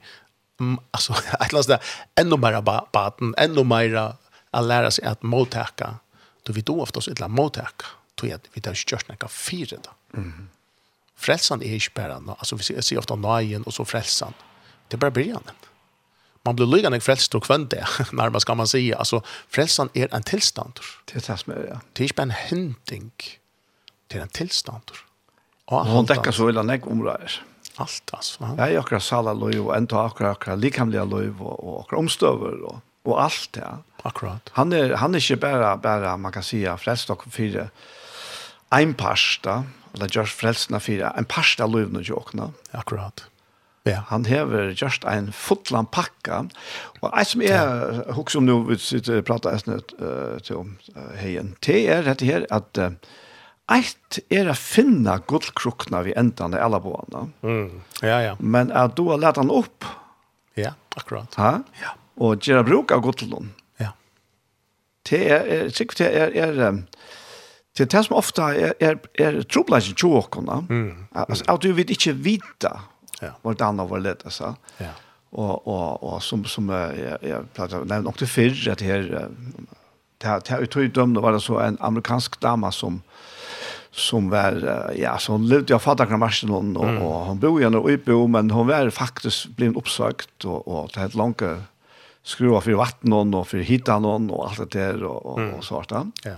alltså 0.92 1.14
att 1.40 1.52
låta 1.52 1.80
ännu 2.16 2.38
mer 2.38 2.62
baten, 2.92 3.36
ännu 3.38 3.64
mer 3.64 3.96
att 4.52 4.66
lära 4.66 4.92
sig 4.92 5.06
att 5.06 5.24
mottaka. 5.24 5.96
Då 6.44 6.54
vi 6.54 6.62
då 6.62 6.82
oftast 6.82 7.08
ett 7.08 7.30
mottaka. 7.30 7.86
Då 8.16 8.28
jag 8.28 8.40
vi 8.54 8.62
där 8.62 8.72
just 8.92 9.08
några 9.08 9.28
fyra 9.28 9.78
då. 9.84 10.20
Mhm. 10.20 10.50
Frälsan 11.16 11.62
är 11.62 11.74
inte 11.74 11.88
bara 11.94 12.20
nå, 12.20 12.36
alltså 12.40 12.56
vi 12.56 12.82
ser 12.82 12.98
ofta 12.98 13.16
nöjen 13.16 13.64
och 13.64 13.74
så 13.74 13.86
frälsan. 13.86 14.34
Det 14.88 14.98
bara 14.98 15.12
blir 15.12 15.26
början. 15.26 15.44
Man 16.44 16.56
blir 16.56 16.66
lyckande 16.66 17.00
frälst 17.00 17.36
och 17.36 17.44
kvänd 17.44 17.70
det, 17.70 17.88
närmast 18.12 18.46
kan 18.46 18.58
man 18.58 18.68
säga. 18.68 18.98
Alltså, 18.98 19.24
frälsan 19.50 19.90
är 19.94 20.16
en 20.16 20.24
tillstånd. 20.24 20.80
Det 21.06 21.16
är 21.16 21.32
det 21.32 21.38
som 21.38 21.54
ja. 21.70 21.80
Det 21.94 22.04
är 22.04 22.22
en 22.22 22.32
hinting 22.32 23.12
Det 24.08 24.18
en 24.20 24.28
tillstånd. 24.28 24.92
Och 25.66 25.86
han 25.86 26.06
täcker 26.06 26.32
så 26.32 26.50
illa 26.50 26.64
när 26.64 26.74
jag 26.74 26.88
omrör. 26.88 27.32
Allt 27.76 28.10
alltså. 28.14 28.56
Ja, 28.58 28.70
jag 28.70 28.80
akra 28.80 29.00
sala 29.00 29.34
lov 29.34 29.68
och 29.68 29.78
ändå 29.78 29.98
akra 29.98 30.32
akra 30.32 30.56
likamliga 30.56 31.04
lov 31.04 31.42
och, 31.42 31.74
och 31.74 31.82
akra 31.82 31.98
omstöver 31.98 32.64
och, 32.64 32.80
och 33.04 33.24
allt 33.24 33.50
det. 33.52 33.60
Ja. 33.60 33.78
Akkurat. 34.04 34.50
Han 34.54 34.74
är 34.74 34.94
han 34.94 35.16
är 35.16 35.32
inte 35.32 35.42
bara 35.42 35.78
bara 35.78 36.18
man 36.18 36.32
kan 36.32 36.44
säga 36.44 36.78
flest 36.78 37.10
och 37.10 37.24
fyra 37.34 37.68
en 38.70 38.94
pasta 38.94 39.64
eller 39.94 40.18
just 40.18 40.34
frälsna 40.34 40.80
fyra 40.80 41.14
en 41.18 41.26
pasta 41.26 41.66
lov 41.66 41.94
nu 41.94 42.02
jokna. 42.02 42.52
Akkurat. 42.72 43.24
Ja. 43.84 44.04
Han 44.08 44.26
hever 44.26 44.74
just 44.78 45.06
ein 45.06 45.32
fotlan 45.32 45.86
pakka. 45.86 46.46
Og 47.00 47.18
alltså 47.20 47.32
som 47.32 47.42
er 47.42 48.04
ja. 48.08 48.38
om 48.38 48.46
nu 48.46 48.64
vi 48.70 48.78
sitter 48.78 49.22
prata 49.22 49.50
æsnet 49.50 49.94
uh, 50.00 50.40
til 50.40 50.56
om 50.56 50.78
uh, 50.96 51.18
heien. 51.18 51.56
Det 51.66 51.90
er 51.90 52.04
dette 52.04 52.26
her 52.26 52.46
at 52.52 52.78
uh, 52.78 52.92
Eitt 53.72 54.20
er 54.34 54.50
å 54.52 54.56
finne 54.58 55.16
gullkrukna 55.30 56.02
vi 56.04 56.16
enden 56.20 56.58
i 56.58 56.60
alle 56.62 56.82
boene. 56.84 57.28
Mm. 57.46 57.82
Ja, 58.04 58.20
ja. 58.26 58.36
Men 58.40 58.72
at 58.76 58.98
du 58.98 59.06
har 59.10 59.22
lett 59.22 59.40
han 59.40 59.54
opp. 59.54 59.88
Ja, 60.60 60.74
akkurat. 61.00 61.36
Ha? 61.40 61.52
Ja. 61.80 61.96
Og 62.22 62.44
gjøre 62.44 62.66
bruk 62.68 62.92
av 62.92 63.04
gullkrukna. 63.06 63.54
Ja. 63.80 63.94
Det 65.08 65.22
er, 65.38 65.70
sikkert 65.72 66.04
det 66.04 66.10
er, 66.12 66.36
er, 66.36 66.82
Det 67.72 67.86
er 67.86 67.92
det 67.94 68.04
som 68.04 68.18
ofte 68.20 68.50
er, 68.52 68.74
er, 68.84 68.98
er 69.16 69.40
trobladje 69.48 69.96
tjåkene. 69.96 70.58
Mm. 70.68 71.08
Altså, 71.16 71.48
at 71.48 71.64
du 71.64 71.72
vil 71.78 71.94
ikke 71.96 72.18
vite 72.20 72.74
ja. 73.22 73.32
hvordan 73.42 73.80
det 73.80 73.88
var 73.90 74.04
lett, 74.04 74.26
altså. 74.28 74.56
Ja. 74.82 74.92
Og, 75.32 75.68
og, 75.68 76.04
og 76.04 76.18
som, 76.24 76.44
som 76.44 76.68
jeg, 76.76 77.20
jeg 77.24 77.46
pleier 77.56 77.78
å 77.78 77.86
nevne 77.86 78.04
nok 78.10 78.18
til 78.20 78.28
fyrr, 78.28 78.58
at 78.74 78.82
her, 78.84 79.08
det 80.20 80.52
her 80.52 80.66
utøydømne 80.66 81.24
var 81.24 81.38
det 81.38 81.44
så 81.46 81.62
en 81.64 81.80
amerikansk 81.80 82.36
dama 82.44 82.74
som 82.76 83.00
som 83.92 84.30
var 84.30 84.92
ja 84.96 85.18
så 85.18 85.32
hon 85.32 85.48
levde 85.48 85.74
jag 85.74 85.82
fattar 85.82 86.06
kanske 86.06 86.48
någon 86.48 86.78
och, 86.78 86.90
mm. 86.90 87.02
och 87.02 87.26
hon 87.26 87.40
bor 87.40 87.60
ju 87.60 87.68
ändå 87.68 87.92
i 87.92 88.00
men 88.28 88.52
hon 88.52 88.68
var 88.68 88.90
faktiskt 88.90 89.48
blivit 89.48 89.78
uppsagt 89.78 90.46
och 90.46 90.68
och 90.68 90.90
det 90.94 91.00
helt 91.00 91.16
långt 91.16 91.42
skruva 92.24 92.62
för 92.62 92.72
vatten 92.72 93.12
hon 93.12 93.34
och 93.34 93.48
för 93.48 93.58
hitta 93.58 94.00
någon 94.00 94.32
och 94.32 94.50
allt 94.50 94.72
det 94.72 94.80
där 94.80 95.04
och 95.04 95.26
och, 95.26 95.40
mm. 95.40 95.54
och 95.54 95.64
sånt 95.64 95.92
Ja. 96.24 96.36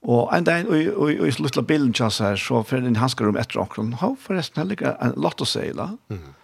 Och 0.00 0.36
en 0.36 0.44
dag 0.44 0.66
och 0.66 0.98
och 0.98 1.28
i 1.28 1.32
slutla 1.32 1.62
bilden 1.62 1.92
chans 1.92 2.20
här 2.20 2.36
så 2.36 2.62
för 2.62 2.80
den 2.80 2.96
han 2.96 3.08
ska 3.08 3.24
rum 3.24 3.36
efter 3.36 3.58
och 3.58 3.76
hon 3.76 3.92
har 3.92 4.16
förresten 4.20 4.68
lika 4.68 4.92
en 4.92 5.12
lot 5.16 5.40
att 5.40 5.48
säga. 5.48 5.96
Mm. 6.08 6.34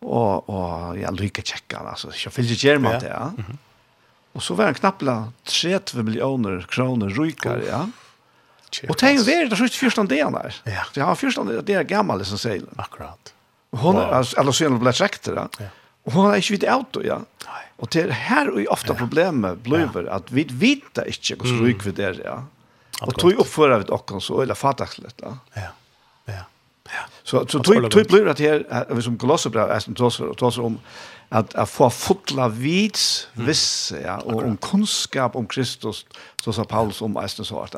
Och 0.00 0.48
och 0.48 0.98
jag 0.98 1.20
lycka 1.20 1.42
checka 1.42 1.78
alltså 1.78 2.08
jag 2.24 2.32
finns 2.32 2.48
ju 2.48 2.68
germat 2.68 2.92
ja. 2.92 2.98
det. 2.98 3.08
Ja. 3.08 3.32
Mm. 3.38 3.58
Och 4.32 4.42
så 4.42 4.54
var 4.54 4.64
han 4.64 4.74
knappla 4.74 5.32
30 5.42 6.02
miljoner 6.02 6.66
kronor 6.68 7.08
rykare, 7.08 7.62
ja 7.68 7.88
ikke. 8.74 8.90
Og 8.92 8.98
tenk, 9.00 9.22
det 9.26 9.34
er 9.34 9.46
ikke 9.46 9.60
første 9.62 9.80
første 9.80 10.06
dagen 10.10 10.36
der. 10.36 10.58
Ja. 10.66 10.84
Så 10.90 11.00
jeg 11.00 11.06
har 11.08 11.20
første 11.20 11.44
dagen, 11.46 11.66
det 11.68 11.78
er 11.78 11.88
gammel 11.88 12.20
liksom, 12.22 12.40
sier. 12.40 12.66
Akkurat. 12.80 13.34
Og 13.74 13.80
hun, 13.82 13.98
wow. 13.98 14.12
altså, 14.20 14.38
eller 14.40 14.54
så 14.54 14.66
er 14.66 14.74
hun 14.74 14.82
ble 14.82 14.94
trekter, 14.94 15.38
ja. 15.40 15.70
Og 16.04 16.12
hun 16.12 16.28
har 16.28 16.40
ikke 16.40 16.56
vidt 16.58 16.66
auto, 16.68 17.02
ja. 17.04 17.20
Nei. 17.46 17.62
Og 17.82 17.90
det 17.90 18.04
er 18.04 18.12
her 18.28 18.50
og 18.52 18.60
ofte 18.72 18.92
ja. 18.92 18.98
problemet 18.98 19.62
blir 19.64 19.88
at 20.12 20.28
vi 20.34 20.44
vet 20.50 21.00
ikke 21.04 21.38
hvordan 21.40 21.56
mm. 21.58 21.64
ryk 21.68 21.86
vi 21.88 21.94
der, 21.98 22.20
ja. 22.24 22.36
Og 23.04 23.16
tog 23.18 23.40
oppfører 23.42 23.82
vi 23.82 23.88
til 23.90 24.20
så, 24.22 24.42
eller 24.44 24.58
fatakslet, 24.58 25.24
ja. 25.24 25.32
Ja, 25.58 25.70
ja. 26.30 26.42
Så 27.22 27.46
så 27.46 27.58
tror 27.62 27.88
tror 27.90 28.04
blir 28.04 28.24
det 28.24 28.38
här 28.38 28.94
vi 28.94 29.02
som 29.02 29.18
kolosser 29.18 29.50
bra 29.50 29.80
som 29.80 29.94
tosar 29.94 30.34
tosar 30.34 30.62
om 30.62 30.78
att 31.28 31.54
att 31.54 31.70
få 31.70 31.90
fotla 31.90 32.48
vits 32.48 33.28
viss 33.32 33.92
ja 34.04 34.18
och 34.18 34.42
om 34.42 34.56
kunskap 34.56 35.36
om 35.36 35.46
Kristus 35.46 36.06
så 36.44 36.52
sa 36.52 36.64
Paulus 36.64 37.02
om 37.02 37.16
eisen 37.16 37.44
så 37.44 37.60
att 37.60 37.74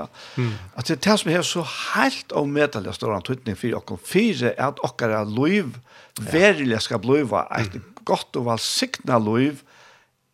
att 0.74 0.86
det 0.86 1.00
tas 1.00 1.24
med 1.24 1.44
så 1.44 1.66
helt 1.94 2.32
om 2.32 2.52
medel 2.52 2.94
står 2.94 3.12
han 3.12 3.22
tydning 3.22 3.56
för 3.56 3.74
och 3.74 4.00
fyra 4.00 4.52
att 4.58 4.78
och 4.78 5.02
är 5.02 5.24
liv 5.24 5.78
verkligen 6.20 6.80
ska 6.80 6.98
bliva 6.98 7.46
ett 7.46 7.72
gott 8.04 8.36
och 8.36 8.46
väl 8.46 8.58
signa 8.58 9.18
liv 9.18 9.62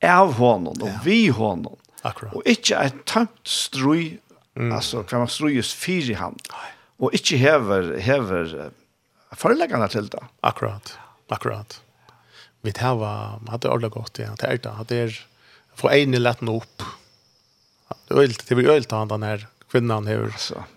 av 0.03 0.33
honom 0.33 0.83
och 0.83 0.91
vi 1.05 1.29
honom. 1.29 1.77
Akkurat. 2.03 2.35
Och 2.35 2.43
inte 2.47 2.75
ett 2.75 3.05
tömt 3.05 3.49
strøy, 3.49 4.19
altså 4.57 5.03
kan 5.03 5.19
man 5.19 5.29
strøyes 5.29 5.75
fyr 5.75 6.11
i 6.11 6.15
han. 6.19 6.37
Nei 6.51 6.71
og 7.03 7.15
ikke 7.17 7.39
hever, 7.41 7.95
hever 7.99 8.53
foreleggene 9.39 9.89
til 9.91 10.11
det. 10.13 10.23
Akkurat, 10.47 10.95
akkurat. 11.33 11.81
Vi 12.63 12.73
tar 12.77 13.01
hadde 13.51 13.71
ordentlig 13.71 13.91
godt 13.97 14.21
ja, 14.23 14.35
til 14.39 14.55
Erda, 14.55 14.77
at 14.81 14.91
det 14.93 15.01
er 15.09 15.17
for 15.79 15.91
ene 15.91 16.21
lett 16.21 16.45
noe 16.45 16.63
opp. 16.63 16.85
Det 18.13 18.55
blir 18.55 18.71
øyelt 18.71 18.93
av 18.95 19.09
den 19.11 19.27
her 19.27 19.49
kvinnan 19.73 20.07
her, 20.07 20.29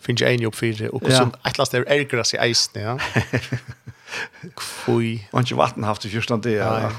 finnes 0.03 0.23
jeg 0.23 0.38
ene 0.38 0.47
opp 0.47 0.55
upp 0.55 0.82
og 0.88 1.01
hvordan 1.03 1.34
ja. 1.34 1.39
et 1.49 1.57
last 1.59 1.76
er 1.76 1.88
ergra 1.91 2.23
seg 2.23 2.39
eisen, 2.45 2.80
ja. 2.80 2.95
Kvui. 4.61 5.17
Og 5.34 5.41
ikke 5.43 5.57
vatten 5.59 5.88
haft 5.88 6.07
i 6.07 6.11
fyrstand 6.13 6.45
det, 6.45 6.57
ja. 6.61 6.89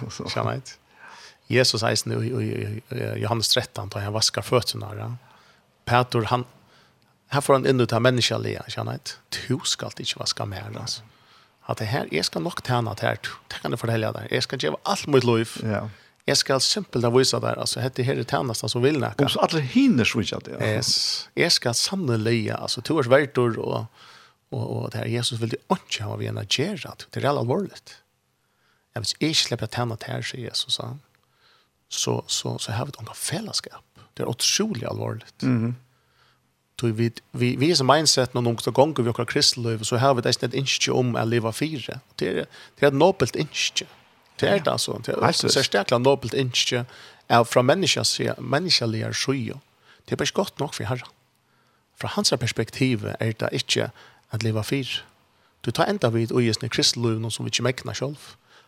Nei, 0.44 0.58
Jesus 1.48 1.84
eisen 1.86 2.12
i 2.12 2.82
Johannes 3.22 3.48
13, 3.54 3.88
da 3.94 4.02
han 4.02 4.14
vaskar 4.14 4.44
føttene, 4.44 4.92
ja. 4.98 5.08
Petor, 5.88 6.28
han, 6.32 6.44
här 7.36 7.40
får 7.40 7.52
han 7.52 7.66
in 7.66 7.80
ut 7.80 7.92
av 7.92 8.02
lea, 8.38 8.64
känner 8.68 8.92
jag 8.92 9.00
Du 9.48 9.58
ska 9.64 9.86
alltid 9.86 10.06
inte 10.06 10.18
vaska 10.18 10.44
med 10.46 10.76
alltså. 10.80 11.02
Att 11.60 11.78
det 11.78 11.84
här, 11.84 12.08
jag 12.10 12.24
ska 12.24 12.38
nog 12.40 12.66
tjäna 12.66 12.94
det 12.94 13.06
här, 13.06 13.18
det 13.48 13.54
kan 13.62 13.70
du 13.70 13.76
förhälja 13.76 14.12
där. 14.12 14.28
Jag 14.30 14.42
ska 14.42 14.56
ge 14.56 14.70
allt 14.82 15.06
mitt 15.06 15.24
liv. 15.24 15.50
Ja. 15.62 15.90
Jag 16.24 16.36
ska 16.36 16.60
simpelt 16.60 17.02
där 17.02 17.10
visa 17.10 17.40
där, 17.40 17.56
alltså 17.56 17.80
hette 17.80 18.02
här 18.02 18.16
är 18.16 18.24
tjänast 18.24 18.70
som 18.70 18.82
vill 18.82 18.98
näka. 18.98 19.24
Och 19.24 19.30
så 19.30 19.40
alla 19.40 19.58
hinner 19.60 20.04
switcha 20.04 20.38
det. 20.44 20.66
Yes. 20.66 21.28
Jag 21.34 21.52
ska 21.52 21.74
samla 21.74 22.16
lea, 22.16 22.56
alltså 22.56 22.80
två 22.80 22.94
års 22.94 23.06
värtor 23.06 23.58
och, 23.58 23.84
och, 24.50 24.82
och 24.82 24.90
det 24.90 24.98
här 24.98 25.06
Jesus 25.06 25.40
vill 25.40 25.48
det 25.48 25.56
inte 25.70 26.02
ha 26.04 26.16
vi 26.16 26.26
ena 26.26 26.44
gärna. 26.44 27.06
Det 27.10 27.24
är 27.24 27.24
allvarligt. 27.24 27.96
Jag 28.92 29.00
vill 29.00 29.28
inte 29.28 29.40
släppa 29.40 29.66
tjäna 29.66 29.96
det 30.00 30.06
här, 30.06 30.22
säger 30.22 30.44
Jesus. 30.44 30.80
Så, 31.88 32.24
så, 32.26 32.58
så 32.58 32.72
har 32.72 32.86
vi 32.86 32.90
ett 32.90 32.96
fällskap. 33.14 33.84
Det 34.14 34.22
är 34.22 34.28
otroligt 34.28 34.84
allvarligt. 34.84 35.42
Mm 35.42 35.66
-hmm. 35.66 35.74
Tog 36.76 36.90
vi, 36.90 37.12
vi, 37.30 37.56
vi 37.56 37.70
är 37.70 37.74
som 37.74 37.86
mindset 37.86 38.34
när 38.34 38.40
någon 38.40 38.56
gånger 38.56 39.02
vi 39.02 39.12
har 39.16 39.24
kristliv 39.24 39.82
så 39.82 39.96
har 39.96 40.14
vi 40.14 40.22
det 40.22 40.28
inte 40.28 40.46
ett 40.46 40.54
inskje 40.54 40.92
om 40.92 41.16
att 41.16 41.28
leva 41.28 41.52
fyra. 41.52 42.00
Det 42.14 42.28
är, 42.28 42.46
det 42.78 42.86
är 42.86 42.88
ett 42.88 42.94
nobelt 42.94 43.36
inskje. 43.36 43.86
Det 44.36 44.48
är 44.48 44.60
det 44.60 44.70
alltså. 44.70 45.00
Det 45.04 45.12
är 45.12 45.28
ett 45.28 45.36
särskilt 45.36 45.90
nobelt 45.90 46.34
inskje 46.34 46.84
från 47.46 47.66
människans 47.66 48.20
människaliga 48.38 49.12
skyo. 49.12 49.60
Det 50.04 50.12
är 50.14 50.16
bara 50.16 50.26
gott 50.34 50.58
nog 50.58 50.74
för 50.74 50.84
herran. 50.84 51.08
Från 51.96 52.10
hans 52.10 52.30
perspektiv 52.30 53.06
är 53.06 53.34
det 53.38 53.52
inte 53.52 53.90
att 54.30 54.42
leva 54.42 54.62
fyra. 54.62 54.88
Du 55.60 55.70
tar 55.70 55.84
enda 55.84 56.10
vid 56.10 56.32
och 56.32 56.42
ges 56.42 56.62
när 56.62 56.68
kristliv 56.68 57.28
som 57.28 57.44
vi 57.44 57.48
inte 57.48 57.62
mäknar 57.62 57.94
själv. 57.94 58.20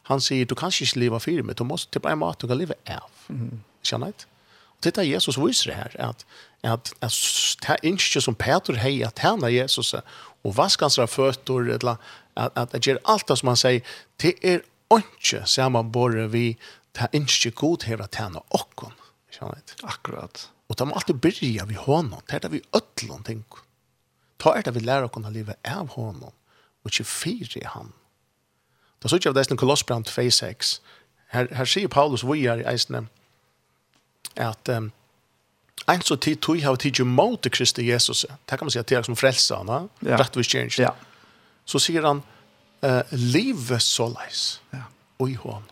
Han 0.02 0.20
säger 0.20 0.46
du 0.46 0.54
kan 0.54 0.70
inte 0.80 0.98
leva 0.98 1.20
fyra 1.20 1.42
men 1.42 1.54
du 1.54 1.64
måste 1.64 1.92
till 1.92 2.00
bara 2.00 2.12
en 2.12 2.18
mat 2.18 2.38
du 2.38 2.48
kan 2.48 2.58
leva 2.58 2.74
av. 2.86 3.10
Mm. 3.28 3.60
Känner 3.82 4.06
inte? 4.06 4.24
Och 4.78 4.80
titta 4.80 5.02
Jesus 5.02 5.38
visar 5.38 5.70
det 5.70 5.76
här 5.76 6.00
att 6.00 6.26
at, 6.66 6.92
at 7.00 7.18
det 7.62 7.70
er 7.74 7.84
ikke 7.86 8.20
som 8.20 8.34
Peter 8.34 8.78
hei 8.82 9.02
at 9.06 9.22
henne 9.22 9.50
Jesus 9.52 9.94
og 9.94 10.56
vask 10.56 10.80
hans 10.80 10.98
føtter 11.10 11.72
eller 11.76 11.96
at, 12.36 12.52
at 12.56 12.72
det 12.72 12.82
gjør 12.86 13.02
alt 13.04 13.28
det 13.28 13.38
som 13.38 13.52
han 13.52 13.60
sier 13.60 13.94
det 14.22 14.34
er 14.42 14.64
ikke 14.94 15.44
sammenbore 15.46 16.26
vi 16.32 16.56
det 16.96 17.06
er 17.06 17.20
ikke 17.20 17.50
god 17.50 17.86
her 17.86 18.02
at 18.02 18.18
henne 18.18 18.42
okken 18.50 18.94
akkurat 19.82 20.48
og 20.68 20.78
det 20.78 20.86
må 20.88 20.98
alltid 20.98 21.22
byrja 21.22 21.68
vi 21.70 21.78
hånden 21.78 22.26
det 22.26 22.38
er 22.40 22.46
det 22.46 22.52
vi 22.56 22.64
ødlån 22.74 23.24
tenker 23.24 23.64
ta 24.38 24.54
er 24.54 24.62
det 24.62 24.74
vi 24.74 24.84
lærer 24.84 25.08
oss 25.08 25.18
å 25.18 25.32
leve 25.34 25.56
av 25.66 25.94
honom, 25.96 26.32
og 26.32 26.90
ikke 26.90 27.06
fyre 27.08 27.66
han. 27.74 27.92
Det 28.98 29.08
er 29.08 29.12
så 29.12 29.20
ikke 29.20 29.32
av 29.32 29.38
det 29.38 29.46
som 29.46 29.58
Kolossbrand 29.58 30.08
2.6. 30.08 30.78
Her, 31.34 31.50
her 31.54 31.68
sier 31.68 31.90
Paulus 31.92 32.24
vi 32.26 32.46
er 32.46 32.62
i 32.62 32.68
eisene 32.70 33.06
at 34.38 34.70
um, 34.72 34.90
Ein 35.86 36.02
så 36.02 36.16
tid 36.16 36.40
tog 36.40 36.60
har 36.62 36.76
tid 36.76 37.06
mot 37.06 37.50
Kristi 37.50 37.82
Jesus. 37.82 38.26
Det 38.44 38.56
kan 38.56 38.66
man 38.66 38.70
säga 38.70 38.80
att 38.80 38.86
det 38.86 39.04
som 39.04 39.16
frälsa, 39.16 39.62
va? 39.62 39.88
Ja. 40.00 40.16
Rättvis 40.16 40.48
change. 40.48 40.74
Ja. 40.78 40.94
Så 41.64 41.80
säger 41.80 42.02
han 42.02 42.22
eh 42.80 43.02
live 43.10 43.80
solis. 43.80 44.60
Ja. 44.70 44.78
Oj 45.18 45.34
hon. 45.34 45.62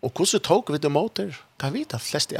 Och 0.00 0.18
hur 0.18 0.24
så 0.24 0.38
tog 0.38 0.70
vi 0.70 0.78
det 0.78 0.88
mot 0.88 1.14
det? 1.14 1.34
Kan 1.56 1.72
vi 1.72 1.84
ta 1.84 1.98
flest 1.98 2.32
i. 2.32 2.36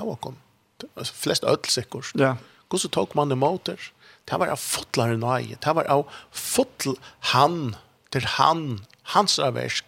Flest 1.04 1.44
öll 1.44 1.64
säkert. 1.68 2.12
Ja. 2.14 2.36
Hur 2.70 2.78
så 2.78 2.88
tog 2.88 3.16
man 3.16 3.28
det 3.28 3.36
mot 3.36 3.64
det? 3.64 3.76
Det 4.24 4.38
var 4.38 4.46
av 4.46 4.56
fotlare 4.56 5.16
nøye. 5.16 5.56
Det 5.60 5.74
var 5.74 5.84
av 5.90 6.06
fotl 6.30 6.94
han 7.32 7.76
til 8.12 8.26
han, 8.36 8.84
hans 9.14 9.38
avversk. 9.38 9.84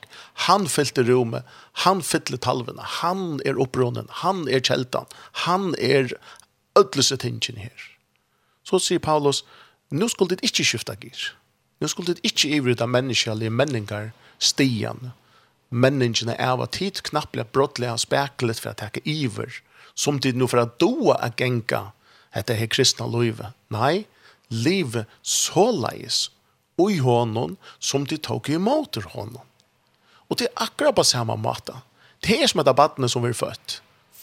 Han 0.48 0.66
fylte 0.68 1.04
rommet. 1.06 1.44
Han 1.84 2.02
fylte 2.02 2.38
talvene. 2.40 2.82
Han 3.00 3.40
er 3.44 3.60
upprunnen. 3.60 4.08
Han 4.24 4.48
er 4.48 4.64
kjeltan. 4.64 5.06
Han 5.46 5.74
er 5.78 6.14
ødelse 6.78 7.16
tingen 7.16 7.58
her. 7.58 7.88
Så 8.64 8.78
sier 8.78 8.98
Paulus, 8.98 9.44
nå 9.90 10.08
skulle 10.08 10.36
det 10.36 10.46
ikke 10.46 10.64
skifte 10.64 10.96
gir. 11.00 11.34
Nå 11.80 11.88
skulle 11.88 12.14
det 12.14 12.24
ikke 12.24 12.48
ivrida 12.56 12.86
av 12.86 12.92
menneskelige 12.94 13.52
menninger 13.52 14.10
stian. 14.38 15.12
Menningene 15.70 16.36
er 16.38 16.54
av 16.54 16.66
tid 16.72 17.02
knapplega 17.06 17.50
brottlega 17.52 17.96
speklet 17.98 18.60
for 18.62 18.72
å 18.72 18.78
takke 18.78 19.02
iver, 19.04 19.60
som 19.94 20.20
tid 20.22 20.38
nå 20.38 20.48
for 20.50 20.62
å 20.62 20.70
doa 20.80 21.18
å 21.18 21.32
genka 21.38 21.90
etter 22.34 22.58
her 22.58 22.70
kristna 22.70 23.06
livet. 23.10 23.54
Nei, 23.74 24.06
livet 24.50 25.10
så 25.22 25.70
leis 25.74 26.28
ui 26.80 26.98
honom 26.98 27.56
som 27.78 28.06
de 28.06 28.18
tok 28.18 28.50
imot 28.54 28.98
honom. 29.14 29.42
Og 30.30 30.38
det 30.40 30.48
er 30.48 30.64
akkurat 30.66 30.96
på 30.96 31.04
samme 31.06 31.36
måte. 31.38 31.76
Det 32.24 32.40
er 32.40 32.48
som 32.50 32.62
et 32.62 32.70
av 32.70 32.78
badene 32.78 33.10
som 33.10 33.22
vi 33.22 33.30
er 33.30 33.38
født. 33.38 33.80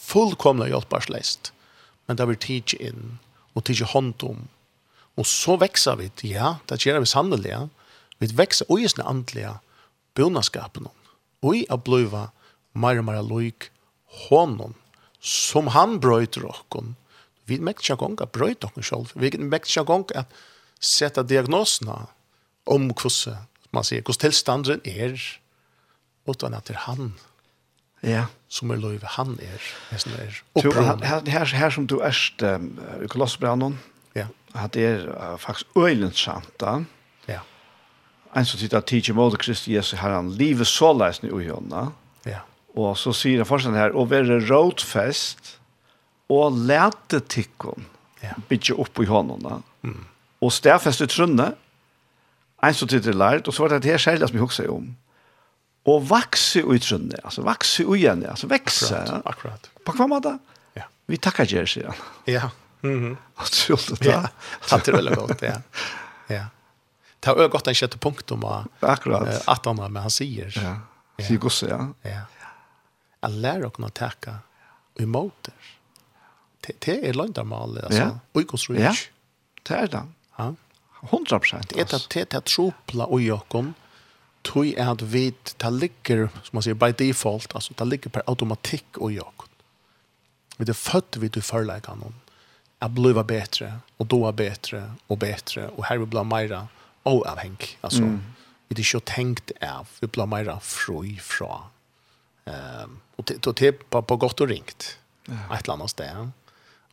Fullkomna 0.08 0.66
hjelparsleist 0.68 1.52
men 2.06 2.18
det 2.18 2.26
blir 2.28 2.40
tid 2.40 2.74
inn, 2.80 3.18
og 3.54 3.66
tid 3.68 3.84
hånd 3.92 4.22
om. 4.26 4.46
Og 5.20 5.28
så 5.28 5.58
vekser 5.60 5.98
vi, 6.00 6.08
ja, 6.32 6.56
det 6.68 6.80
gjør 6.82 7.02
vi 7.02 7.10
sannelig, 7.10 7.58
vi 8.22 8.30
vekser 8.38 8.70
og 8.70 8.80
gjerne 8.80 9.08
andelige 9.08 9.56
bønaskapen, 10.16 10.88
og 11.42 11.58
i 11.58 11.66
å 11.72 11.78
bli 11.80 12.06
mer 12.08 13.00
og 13.00 13.06
mer 13.08 13.20
løyk 13.26 13.68
hånden, 14.28 14.74
som 15.22 15.70
han 15.74 16.00
brøyter 16.02 16.46
okken. 16.48 16.96
Vi 17.46 17.58
mekter 17.58 17.92
ikke 17.92 18.00
gong 18.04 18.16
ganger 18.16 18.32
brøyter 18.34 18.70
okken 18.70 18.86
selv, 18.86 19.12
vi 19.14 19.30
mekter 19.38 19.82
ikke 19.82 19.88
gong 19.90 20.06
at 20.18 20.32
sette 20.82 21.22
diagnosene 21.26 22.06
om 22.70 22.88
hvordan, 22.90 23.44
man 23.74 23.86
sier, 23.86 24.02
hvordan 24.02 24.24
tilstanden 24.26 24.82
er, 24.88 25.18
utan 26.26 26.54
at 26.54 26.68
det 26.70 26.78
er 26.78 26.86
han 26.86 27.12
Ja. 28.02 28.26
Som 28.52 28.72
er 28.74 28.80
løyve, 28.82 29.08
han 29.16 29.36
er, 29.40 29.62
nesten 29.92 30.12
er 30.18 30.34
opprørende. 30.58 31.06
Her, 31.06 31.22
her, 31.30 31.54
her 31.56 31.70
som 31.72 31.86
du 31.88 32.00
erst 32.04 32.42
um, 32.44 32.74
i 33.00 33.08
Kolossebrannen, 33.08 33.78
ja. 34.18 34.26
at 34.54 34.74
det 34.74 34.84
er 34.84 35.06
uh, 35.08 35.38
faktisk 35.40 35.78
øylensamt 35.78 36.50
da. 36.60 36.80
Ja. 37.30 37.40
En 38.36 38.44
som 38.48 38.60
sitter 38.60 38.82
at 38.82 38.90
tidsi 38.90 39.12
Kristi 39.38 39.76
Jesus, 39.76 39.98
har 40.00 40.14
han 40.14 40.30
livet 40.30 40.66
så 40.66 40.92
leisende 40.92 41.32
i 41.32 41.48
henne. 41.48 41.92
Ja. 42.26 42.42
Og 42.76 42.96
så 42.98 43.12
sier 43.12 43.38
han 43.38 43.46
fortsatt 43.46 43.76
her, 43.76 43.96
å 43.96 44.04
være 44.04 44.40
rådfest 44.50 45.58
og 46.32 46.58
lete 46.68 47.20
tikkun 47.20 47.86
ja. 48.22 48.36
bygge 48.48 48.76
opp 48.80 49.00
i 49.02 49.08
hånden. 49.08 49.62
Mm. 49.82 50.04
Og 50.42 50.52
stedfeste 50.52 51.06
trunne, 51.10 51.52
en 52.62 52.74
som 52.74 52.88
sitter 52.88 53.16
lært, 53.16 53.48
og 53.48 53.54
så 53.54 53.64
var 53.64 53.78
det 53.78 53.90
her 53.90 53.98
særlig 54.00 54.28
som 54.28 54.38
jeg 54.38 54.44
husker 54.44 54.70
om 54.72 54.92
og 55.88 56.04
vakse 56.06 56.62
i 56.62 56.78
trunne, 56.82 57.18
altså 57.24 57.42
vakse 57.46 57.82
i 57.82 57.96
igjen, 57.98 58.22
altså 58.30 58.48
vekse. 58.50 58.94
Akkurat, 58.94 59.26
akkurat. 59.26 59.70
På 59.82 59.94
hva 59.98 60.06
måte? 60.10 60.36
Ja. 60.78 60.86
Vi 61.10 61.18
takker 61.18 61.48
dere, 61.50 61.66
sier 61.66 61.90
han. 61.90 62.02
Ja. 62.30 62.50
Mm 62.82 63.00
-hmm. 63.00 63.16
Og 63.40 63.50
trolig 63.50 63.98
det. 63.98 64.10
Ja, 64.10 64.28
tatt 64.68 64.84
det 64.84 64.92
veldig 64.92 65.16
godt, 65.16 65.42
ja. 65.42 65.60
Ja. 66.28 66.46
Det 67.20 67.30
er 67.30 67.42
jo 67.42 67.48
godt 67.48 67.68
en 67.68 67.74
sjette 67.74 67.98
punkt 67.98 68.32
om 68.32 68.44
akkurat. 68.80 69.28
Uh, 69.28 69.52
at 69.52 69.66
han 69.66 69.76
men 69.76 70.02
han 70.02 70.10
sier. 70.10 70.52
Ja, 70.56 70.76
ja. 71.18 71.26
sier 71.26 71.38
gosse, 71.38 71.66
ja. 71.66 71.88
Ja. 72.02 72.24
Jeg 73.22 73.30
lærer 73.30 73.66
å 73.66 73.90
takke 73.94 74.38
imot 74.98 75.34
det. 75.42 75.52
Det 76.78 77.08
er 77.08 77.12
landamal, 77.12 77.78
altså. 77.78 77.98
Ja. 77.98 78.10
Uikonstruert. 78.34 78.82
Ja, 78.82 78.92
det 79.68 79.76
er 79.76 79.86
det. 79.86 80.02
Ja. 80.38 80.54
100 81.02 81.38
prosent. 81.38 81.68
Det 81.68 81.80
er 81.80 81.98
det 82.08 82.30
det 82.30 82.34
att 82.34 82.44
tropla 82.44 83.06
och 83.06 83.20
jokom 83.20 83.74
tui 84.42 84.74
er 84.74 84.90
at 84.90 85.02
vi 85.12 85.30
tar 85.58 85.70
ligger, 85.70 86.28
som 86.42 86.58
man 86.58 86.62
sier, 86.62 86.74
by 86.74 86.92
default, 86.98 87.54
alltså 87.54 87.74
tar 87.74 87.86
ligger 87.86 88.10
per 88.10 88.22
automatikk 88.26 88.98
och 88.98 89.12
jag. 89.12 89.48
Vi 90.58 90.68
er 90.68 90.74
født 90.74 91.16
vi 91.20 91.28
til 91.28 91.42
förlägga 91.42 91.94
någon 91.94 92.14
att 92.78 92.90
bliva 92.90 93.24
bättre 93.24 93.78
och 93.96 94.06
då 94.06 94.28
är 94.28 94.32
bättre 94.32 94.92
och 95.06 95.18
bättre 95.18 95.68
och 95.68 95.84
här 95.84 95.98
vi 95.98 96.06
blir 96.06 96.24
meira 96.24 96.68
oavhengig, 97.04 97.78
Alltså, 97.80 98.02
mm. 98.02 98.22
vi 98.68 98.74
er 98.74 98.80
ikke 98.80 99.00
tänkt 99.00 99.52
av, 99.60 99.88
vi 100.00 100.06
blir 100.06 100.26
meira 100.26 100.60
fri 100.60 101.18
fra. 101.18 101.62
Um, 102.44 103.00
och 103.16 103.24
det, 103.24 103.46
och 103.46 103.54
det 103.54 103.72
på, 103.72 104.02
på 104.02 104.16
gott 104.16 104.40
och 104.40 104.48
ringt. 104.48 104.98
Ja. 105.26 105.54
Ett 105.54 105.64
eller 105.64 105.74
annet 105.74 105.90
sted. 105.90 106.30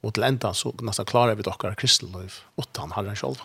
Och 0.01 0.13
till 0.13 0.23
ända 0.23 0.53
så 0.53 0.75
nästan 0.79 1.05
klarer 1.05 1.35
vi 1.35 1.43
dock 1.43 1.63
av 1.63 1.75
han 1.79 2.29
utan 2.57 2.91
herren 2.91 3.15
selv. 3.15 3.41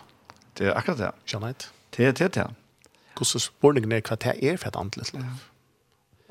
Det 0.53 0.65
är 0.65 0.77
akkurat 0.77 0.97
det. 0.97 1.11
Skjønner 1.25 1.47
jeg 1.47 1.55
Det 1.89 2.05
er 2.05 2.11
det, 2.11 2.33
det 2.33 2.47
hvordan 3.15 3.43
spørningen 3.43 3.95
er 3.95 4.05
hva 4.05 4.17
det 4.21 4.35
er 4.43 4.61
for 4.61 4.71
et 4.71 4.79
andelig 4.79 5.11
liv. 5.13 5.25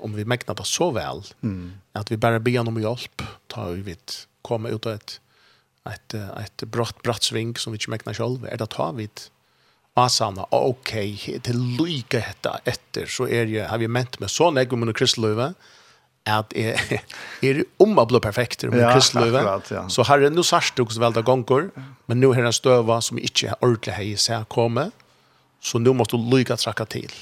Om 0.04 0.16
vi 0.18 0.26
mekner 0.28 0.56
det 0.58 0.66
så 0.68 0.90
vel, 0.92 1.22
mm. 1.40 1.68
at 1.96 2.10
vi 2.12 2.20
bare 2.20 2.42
ber 2.44 2.60
om 2.64 2.80
hjelp, 2.80 3.24
ta 3.48 3.68
vi 3.72 3.84
vidt, 3.92 4.24
komme 4.44 4.72
ut 4.74 4.86
av 4.86 4.98
et, 4.98 5.18
et, 5.88 6.16
et 6.16 6.66
bratt, 6.68 6.98
bratt 7.06 7.24
sving 7.24 7.54
som 7.60 7.72
vi 7.72 7.80
ikke 7.80 7.94
mekner 7.94 8.16
selv, 8.18 8.44
er 8.44 8.60
det 8.60 8.72
ta 8.74 8.90
vi 8.96 9.08
Asana, 9.94 10.42
ok, 10.50 10.92
til 11.46 11.60
lykke 11.78 12.18
hette 12.18 12.56
etter, 12.66 13.06
så 13.06 13.28
er 13.30 13.46
jeg, 13.46 13.68
har 13.70 13.78
vi 13.78 13.86
ment 13.86 14.18
med 14.18 14.32
sånn 14.32 14.58
jeg 14.58 14.72
om 14.74 14.82
min 14.82 14.90
kristeløyve, 14.96 15.52
at 16.26 16.54
jeg 16.56 16.98
er 17.46 17.60
om 17.82 17.94
å 18.00 18.06
bli 18.08 18.18
perfekt 18.24 18.64
i 18.64 18.72
min 18.72 18.82
kristeløyve, 18.88 19.44
ja. 19.70 19.84
så 19.92 20.06
har 20.08 20.24
jeg 20.24 20.34
noe 20.34 20.46
sørst 20.46 20.82
også 20.82 21.02
veldig 21.02 21.22
gonger, 21.28 21.68
men 22.10 22.18
nå 22.18 22.32
har 22.34 22.42
jeg 22.42 22.50
en 22.50 22.58
støve 22.58 22.98
som 23.06 23.20
ikke 23.22 23.54
ordentlig 23.60 23.94
hei 23.94 24.08
i 24.16 24.18
seg 24.18 24.48
komme, 24.50 24.88
Så 25.64 25.78
nu 25.78 25.92
måste 25.92 26.16
du 26.16 26.36
lycka 26.36 26.56
tracka 26.56 26.84
till. 26.84 27.12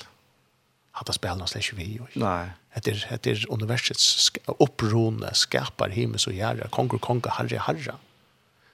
Att 0.93 1.07
det 1.07 1.13
spelar 1.13 1.47
släck 1.47 1.73
vi 1.73 1.85
ju. 1.85 2.03
Nej. 2.13 2.51
Det 2.75 2.91
är 2.91 3.19
det 3.23 3.31
är 3.31 3.51
universets 3.51 4.33
upprorna 4.47 5.35
skapar 5.35 5.89
himmel 5.89 6.19
så 6.19 6.31
jära 6.31 6.69
konger, 6.69 6.99
konka 6.99 7.31
harra 7.31 7.59
harra. 7.59 7.95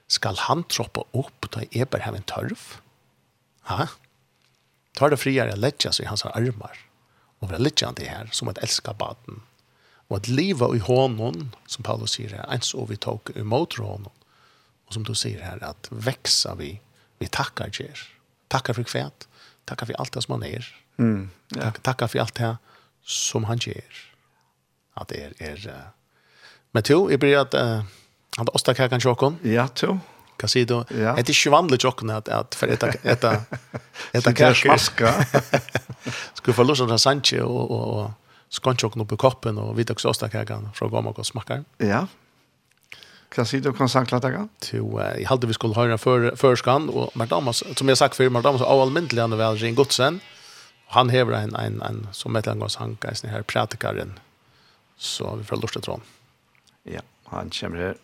Skal 0.06 0.36
han 0.38 0.64
troppa 0.64 1.04
upp 1.12 1.50
ta 1.50 1.60
eber 1.70 1.98
hem 1.98 2.14
en 2.14 2.22
törf? 2.22 2.80
Ha? 3.62 3.88
Tar 4.92 5.10
det 5.10 5.16
friare 5.16 5.56
lägga 5.56 5.92
sig 5.92 6.04
i 6.04 6.08
hans 6.08 6.24
armar 6.24 6.78
och 7.38 7.48
vara 7.48 7.58
läggande 7.58 8.04
här 8.04 8.28
som 8.32 8.48
att 8.48 8.58
älska 8.58 8.92
baden. 8.92 9.42
Och 10.08 10.16
att 10.16 10.28
leva 10.28 10.76
i 10.76 10.78
honom, 10.78 11.50
som 11.66 11.84
Paulus 11.84 12.10
säger 12.10 12.30
här, 12.30 12.46
ens 12.50 12.74
och 12.74 12.90
vi 12.90 12.96
tog 12.96 13.36
emot 13.36 13.78
honom. 13.78 14.12
Och 14.86 14.94
som 14.94 15.04
du 15.04 15.14
säger 15.14 15.42
här, 15.42 15.64
att 15.64 15.88
växa 15.90 16.54
vi, 16.54 16.80
vi 17.18 17.26
tackar 17.26 17.70
ger. 17.72 17.98
Tackar 18.48 18.74
för 18.74 18.82
kvärt. 18.82 19.28
Tacka 19.68 19.86
för 19.86 19.94
allt 19.94 20.12
det 20.12 20.22
som 20.22 20.32
han 20.32 20.42
är. 20.42 20.74
Mm. 20.98 21.30
Ja. 21.48 21.62
Tack, 21.62 21.82
tacka 21.82 22.08
för 22.08 22.18
allt 22.18 22.34
det 22.34 22.56
som 23.04 23.44
han 23.44 23.58
ger. 23.58 23.84
Att 24.94 25.08
det 25.08 25.24
är, 25.24 25.32
är 25.38 25.68
uh... 25.68 25.74
Men 26.70 26.82
to, 26.82 27.10
jeg 27.10 27.20
blir 27.20 27.38
att 27.38 27.54
uh, 27.54 27.60
han 28.36 28.46
har 28.46 28.54
åstakakan 28.54 29.00
tjockon. 29.00 29.38
Ja, 29.42 29.68
to. 29.68 29.98
Hva 30.38 30.48
sier 30.48 30.66
du? 30.66 30.74
ja. 30.74 30.84
det 31.14 31.20
är 31.20 31.30
inte 31.30 31.50
vanligt 31.50 31.82
tjockon 31.82 32.10
att, 32.10 32.28
att 32.28 32.54
för 32.54 32.68
ett 32.68 32.82
äta, 32.82 33.42
äta 34.12 34.54
smaska? 34.62 35.26
Skulle 36.34 36.54
få 36.54 36.62
lust 36.62 36.82
att 36.82 37.00
sanche 37.00 37.40
och, 37.42 37.70
och, 37.70 38.04
och 38.04 38.10
skåntjockon 38.48 39.02
upp 39.02 39.12
i 39.12 39.16
koppen 39.16 39.58
och 39.58 39.78
vitt 39.78 39.90
också 39.90 40.08
åstakakan 40.08 40.68
från 40.74 40.90
gammal 40.90 41.14
och 41.14 41.26
smakar. 41.26 41.64
Ja, 41.78 42.06
Kan 43.28 43.46
si 43.46 43.60
du 43.60 43.72
kan 43.72 43.88
sagt 43.88 44.10
deg? 44.22 44.36
Jo, 44.72 45.00
jag 45.00 45.28
hade 45.28 45.46
vi 45.46 45.52
skulle 45.52 45.74
höra 45.74 45.98
för 45.98 46.36
förskan 46.36 46.88
och 46.88 47.16
Mardamas 47.16 47.64
som 47.76 47.88
jag 47.88 47.98
sagt 47.98 48.16
för 48.16 48.30
Mardamas 48.30 48.62
av 48.62 48.80
allmäntliga 48.80 49.26
när 49.26 49.36
väl 49.36 49.62
Jean 49.62 49.74
Godsen. 49.74 50.20
Han 50.86 51.08
hever 51.08 51.32
en 51.32 51.54
en 51.56 51.82
en 51.82 52.08
som 52.12 52.36
ett 52.36 52.46
långt 52.46 52.72
sanka 52.72 53.10
i 53.10 53.26
här 53.26 53.42
pratikaren. 53.42 54.18
Så 54.96 55.36
vi 55.36 55.44
får 55.44 55.56
lust 55.56 55.76
att 55.76 55.82
tro. 55.82 56.00
Ja, 56.82 57.00
han 57.24 57.50
kommer 57.50 57.76
her. 57.76 57.96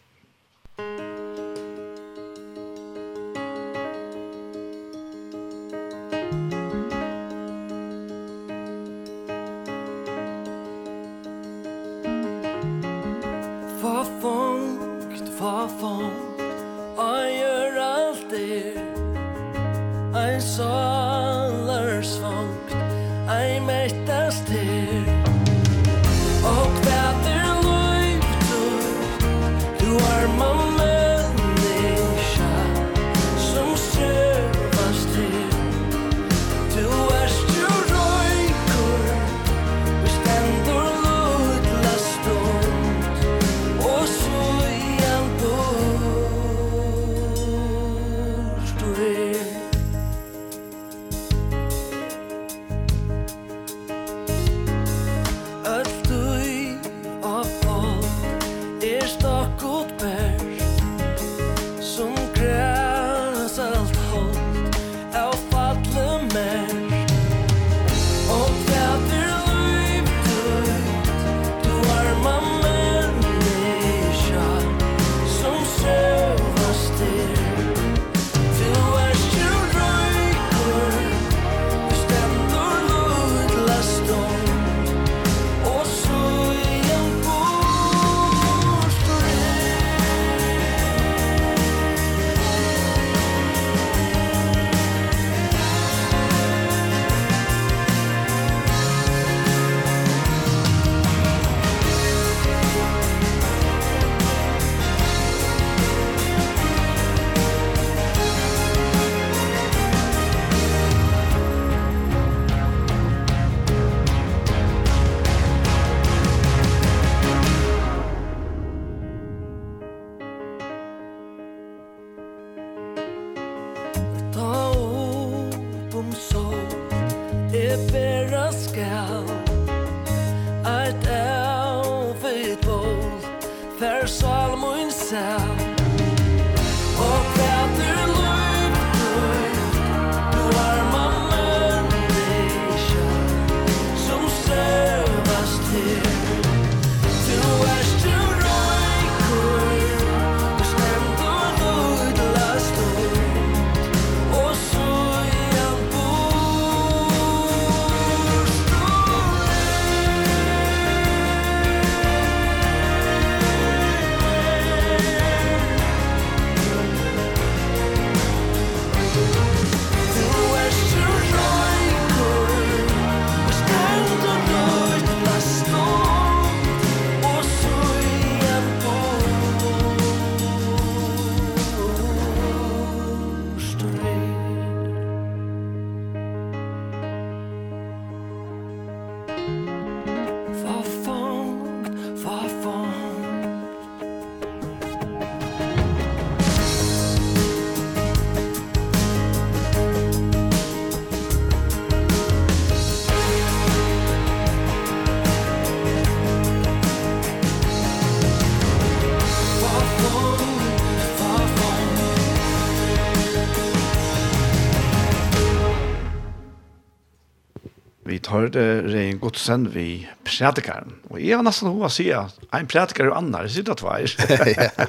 hørte 218.34 218.62
Rein 218.86 219.18
Godsen 219.22 219.66
vi 219.74 220.04
prædikaren. 220.26 220.94
Og 221.10 221.20
jeg 221.22 221.38
var 221.38 221.46
nesten 221.46 221.74
hva 221.78 221.90
sier, 221.92 222.32
en 222.54 222.70
prædikar 222.70 223.10
og 223.10 223.18
annar, 223.20 223.48
sier 223.50 223.66
det 223.66 223.76
tvær. 223.80 224.14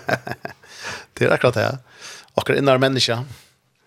det 1.17 1.27
er 1.27 1.35
akkurat 1.35 1.59
det. 1.59 1.67
Akkurat 2.35 2.61
innar 2.61 2.81
menneska, 2.81 3.21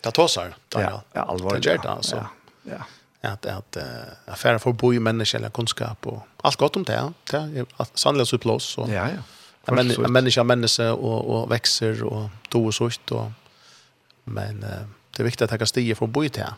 det 0.04 0.14
tåsar. 0.16 0.54
Det, 0.72 0.84
ja, 0.84 1.00
ja, 1.14 1.24
alvorlig. 1.24 1.62
Det 1.62 1.70
gjør 1.70 1.82
det, 1.84 1.96
altså. 1.96 2.22
Ja, 2.68 2.78
ja. 2.78 3.32
At, 3.32 3.48
at 3.50 3.80
uh, 3.82 4.32
affæren 4.32 4.60
får 4.62 4.76
bo 4.78 4.92
i 4.94 5.00
menneska 5.02 5.40
eller 5.40 5.50
kunnskap 5.50 6.06
og 6.06 6.20
alt 6.46 6.58
godt 6.58 6.76
om 6.78 6.84
det. 6.86 7.00
Det 7.30 7.64
er 7.64 7.90
sannelig 7.94 8.28
så 8.30 8.38
plås. 8.38 8.68
Så. 8.76 8.86
Ja, 8.92 9.08
ja. 9.10 9.24
Men, 9.74 9.90
en 9.90 10.12
menneske 10.12 10.40
er 10.40 10.46
menneske 10.48 10.86
og, 10.92 11.18
og 11.30 11.50
vekser 11.50 12.04
og 12.06 12.30
do 12.52 12.62
og 12.70 12.74
sånt. 12.74 13.12
Og, 13.12 13.32
men 14.24 14.62
uh, 14.62 14.86
det 15.12 15.24
er 15.24 15.28
viktig 15.28 15.44
at 15.44 15.52
jeg 15.56 15.64
kan 15.64 15.70
stige 15.70 15.98
for 15.98 16.06
å 16.06 16.14
bo 16.14 16.22
i 16.24 16.32
det. 16.32 16.46
Ja 16.46 16.54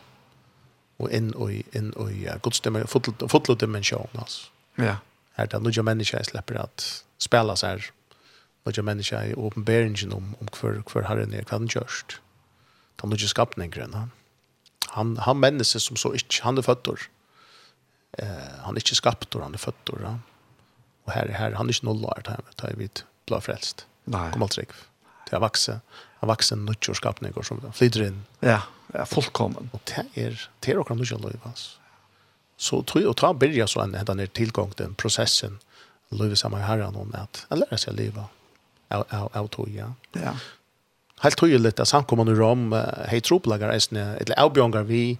og 1.01 1.11
inn 1.11 1.33
og 1.35 1.51
inn 1.51 1.93
og 1.95 2.11
ja, 2.13 2.37
godstemmer 2.37 2.85
fotlo 3.27 3.55
dimension 3.55 4.09
alltså. 4.13 4.47
Ja. 4.75 4.95
Här 5.33 5.47
där 5.47 5.59
några 5.59 5.83
människor 5.83 6.23
släpper 6.23 6.55
att 6.55 7.03
spela 7.17 7.55
så 7.55 7.67
här. 7.67 7.91
Några 8.63 8.81
människor 8.81 9.23
i 9.23 9.33
uppenbarelsen 9.33 10.13
om 10.13 10.35
om 10.39 10.47
kvar 10.47 10.83
kvar 10.85 11.01
herren 11.01 11.31
den 11.31 11.45
kan 11.45 11.67
just. 11.67 12.05
Kan 12.95 13.09
du 13.09 13.15
just 13.15 13.29
skapa 13.29 13.61
den 13.61 13.69
grön. 13.69 14.11
Han 14.87 15.17
han 15.17 15.39
människa 15.39 15.79
som 15.79 15.95
så 15.97 16.13
inte 16.13 16.35
han 16.41 16.57
är 16.57 16.61
fötter. 16.61 16.99
Eh 18.17 18.27
han 18.63 18.75
är 18.75 18.79
inte 18.79 18.95
skapt 18.95 19.35
och 19.35 19.41
han 19.41 19.53
är 19.53 19.57
fötter. 19.57 19.95
Ja. 20.03 20.19
Och 21.03 21.11
här 21.11 21.27
här 21.27 21.51
han 21.51 21.65
är 21.65 21.73
inte 21.73 21.85
nollar 21.85 22.21
där 22.23 22.39
vet 22.47 22.63
jag 22.63 22.77
vi 22.77 22.89
blå 23.25 23.41
frälst. 23.41 23.87
Nei. 24.03 24.31
Kom 24.31 24.43
alltså. 24.43 24.61
Det 25.29 25.35
har 25.35 25.39
vuxit 25.39 25.75
av 26.21 26.29
vaksen 26.29 26.65
nødtjorskapning 26.67 27.35
som 27.43 27.61
flyter 27.73 28.07
inn. 28.07 28.23
Ja, 28.45 28.61
ja 28.93 29.05
fullkommen. 29.09 29.71
Og 29.73 29.81
det 29.89 30.05
er, 30.19 30.37
det 30.61 30.73
er 30.73 30.81
okra 30.81 30.97
nødtjorskapning, 30.97 31.41
altså. 31.49 31.77
Så 32.61 32.83
tror 32.85 33.01
jeg, 33.01 33.09
og 33.09 33.17
ta 33.17 33.31
byrja 33.33 33.65
så 33.65 33.79
en 33.81 33.95
den 34.05 34.19
er 34.21 34.29
tilgång 34.37 34.75
til 34.77 34.91
prosessen, 34.93 35.55
løyve 36.13 36.37
saman 36.37 36.61
herran 36.61 36.97
om 36.99 37.09
at, 37.17 37.45
jeg 37.49 37.57
lærer 37.63 37.79
seg 37.81 37.95
liva 37.97 38.27
av, 38.93 39.05
av, 39.09 39.29
av 39.33 39.47
tog, 39.49 39.71
ja. 39.73 39.87
Ja. 40.13 40.35
Helt 41.23 41.39
tydelig 41.41 41.71
at 41.73 41.89
samkommer 41.89 42.27
nu 42.27 42.35
om 42.45 42.67
hei 43.09 43.21
troplagar 43.25 43.73
eisne, 43.73 44.11
eller 44.21 44.37
avbjongar 44.41 44.85
vi, 44.89 45.17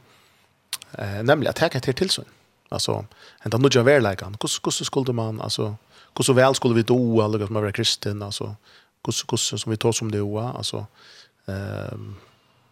eh, 0.97 1.19
nemlig 1.25 1.49
at 1.49 1.63
jeg 1.65 1.81
til 1.87 1.97
tilsyn. 2.03 2.29
Altså, 2.71 3.01
hentan 3.43 3.61
nødja 3.65 3.83
verleikan, 3.83 4.37
hvordan 4.37 4.85
skulle 4.85 5.13
man, 5.17 5.41
altså, 5.41 5.73
hvordan 6.15 6.37
vel 6.37 6.55
skulle 6.55 6.77
vi 6.77 6.85
doa, 6.87 7.27
lukka 7.27 7.49
som 7.49 7.57
er 7.57 7.73
kristen, 7.75 8.21
altså, 8.23 8.53
hvordan, 9.03 9.25
hvordan 9.29 9.59
som 9.59 9.71
vi 9.71 9.77
tar 9.77 9.91
som 9.91 10.11
det 10.11 10.21
var 10.21 10.57
alltså 10.57 10.85
ehm 11.47 12.15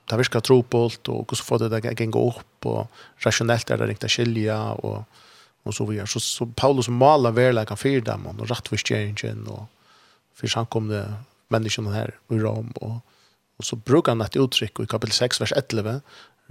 där 0.10 0.18
vi 0.18 0.23
ska 0.23 0.41
tro 0.41 0.64
på 0.64 0.84
allt 0.84 1.07
och 1.07 1.60
det 1.60 1.69
där 1.69 2.01
gänga 2.01 2.19
upp 2.19 2.65
och 2.65 2.91
rationellt 3.18 3.69
är 3.69 3.77
det 3.77 3.88
riktigt 3.88 4.11
skilja 4.11 4.72
och 4.72 5.03
och 5.64 5.76
så 5.76 5.85
videre. 5.85 6.07
så, 6.07 6.19
så 6.19 6.45
Paulus 6.45 6.88
maler 6.88 7.31
väl 7.31 7.56
like 7.56 7.73
dem, 7.73 7.97
og 7.97 8.06
där 8.06 8.18
man 8.18 8.39
och 8.39 8.49
rätt 8.49 8.68
förståelsen 8.68 9.47
och 9.47 9.65
för 10.34 10.65
kom 10.65 10.88
det 10.88 11.91
här 11.93 12.15
i 12.30 12.39
Rom 12.39 12.72
och 12.76 12.97
och 13.57 13.65
så 13.65 13.76
brukar 13.76 14.11
han 14.11 14.22
et 14.22 14.35
uttrykk 14.35 14.80
i 14.80 14.85
kapitel 14.85 15.14
6 15.14 15.41
vers 15.41 15.53
11 15.72 16.01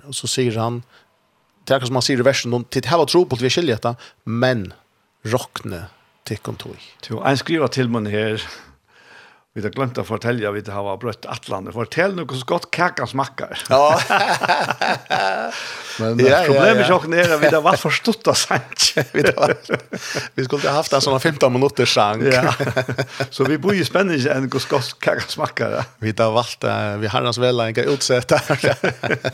och 0.04 0.14
så 0.14 0.26
säger 0.26 0.58
han 0.58 0.82
det 1.64 1.74
är 1.74 1.80
som 1.80 1.94
man 1.94 2.02
sier 2.02 2.18
i 2.18 2.22
versen 2.22 2.64
til 2.64 2.82
till 2.82 2.90
her 2.90 2.96
var 2.96 3.24
på 3.24 3.36
vi 3.36 3.50
skiljer 3.50 3.74
detta 3.74 3.94
men 4.24 4.72
rockne 5.24 5.86
till 6.24 6.38
kontor. 6.38 6.76
Jo, 7.10 7.22
en 7.22 7.36
skriver 7.36 7.66
till 7.66 7.88
meg 7.88 8.12
här 8.12 8.42
Vi 9.58 9.64
har 9.64 9.72
glemt 9.74 9.96
å 9.98 10.04
fortelle 10.06 10.50
vi 10.54 10.60
har 10.70 10.98
brøtt 11.02 11.26
atlandet. 11.26 11.74
Fortell 11.74 12.12
noe 12.14 12.36
så 12.38 12.46
godt 12.46 12.68
kaka 12.74 13.08
smakker. 13.10 13.58
Ja. 13.66 13.98
Men 15.98 16.20
ja, 16.22 16.44
problemet 16.46 16.84
ja, 16.84 16.94
ja. 16.94 16.98
er 17.18 17.32
at 17.34 17.40
vi 17.42 17.50
har 17.50 17.64
vært 17.64 17.82
forstått 17.82 18.28
av 18.30 18.36
sang. 18.38 18.68
vi, 19.16 19.24
vi 20.36 20.44
skulle 20.46 20.68
ha 20.68 20.76
haft 20.76 20.94
en 20.94 21.02
sånn 21.02 21.18
15 21.18 21.50
minutter 21.50 21.90
sang. 21.90 22.22
ja. 22.22 22.54
Så 23.34 23.48
vi 23.50 23.58
bor 23.58 23.74
i 23.74 23.82
spenning 23.86 24.22
enn 24.30 24.46
noe 24.46 24.62
så 24.62 24.76
godt 24.76 24.94
kaka 25.02 25.26
smakker. 25.26 25.74
Vi 26.04 26.14
har 26.14 26.30
valgt, 26.36 26.62
vi 27.02 27.10
har 27.10 27.26
hans 27.26 27.42
vel 27.42 27.58
en 27.66 27.74
utsett 27.96 28.30
her. 28.38 28.78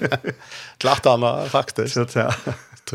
Klatt 0.83 1.05
han 1.11 1.21
faktisk. 1.53 2.01
Så, 2.01 2.25
ja 2.25 2.33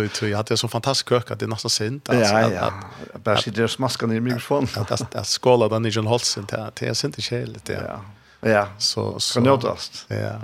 tror 0.08 0.20
tror 0.20 0.32
jag 0.32 0.38
hade 0.38 0.58
så 0.58 0.68
fantastisk 0.68 1.10
kök 1.10 1.32
att 1.32 1.40
det 1.40 1.46
är 1.46 1.48
nästan 1.48 1.70
synd 1.70 2.02
alltså 2.06 2.34
ja, 2.34 2.52
ja. 2.52 2.74
att 3.14 3.24
bara 3.24 3.38
sitter 3.38 3.64
och 3.64 3.72
smaskar 3.72 4.08
ner 4.08 4.16
i 4.16 4.20
mikrofonen. 4.20 4.70
Att 4.76 4.92
att, 4.92 5.16
att 5.16 5.28
skåla 5.28 5.68
den 5.68 5.86
i 5.86 5.90
John 5.90 6.08
Holsen 6.08 6.46
där 6.50 6.72
det 6.80 6.88
är 6.88 6.94
synd 6.94 7.16
i 7.18 7.22
skälet 7.22 7.66
det. 7.66 7.84
Ja. 7.88 8.50
Ja. 8.50 8.68
Så 8.78 9.20
så 9.20 9.34
kan 9.34 9.44
det 9.44 9.52
åtast. 9.52 10.06
Ja. 10.08 10.16
Ja. 10.16 10.40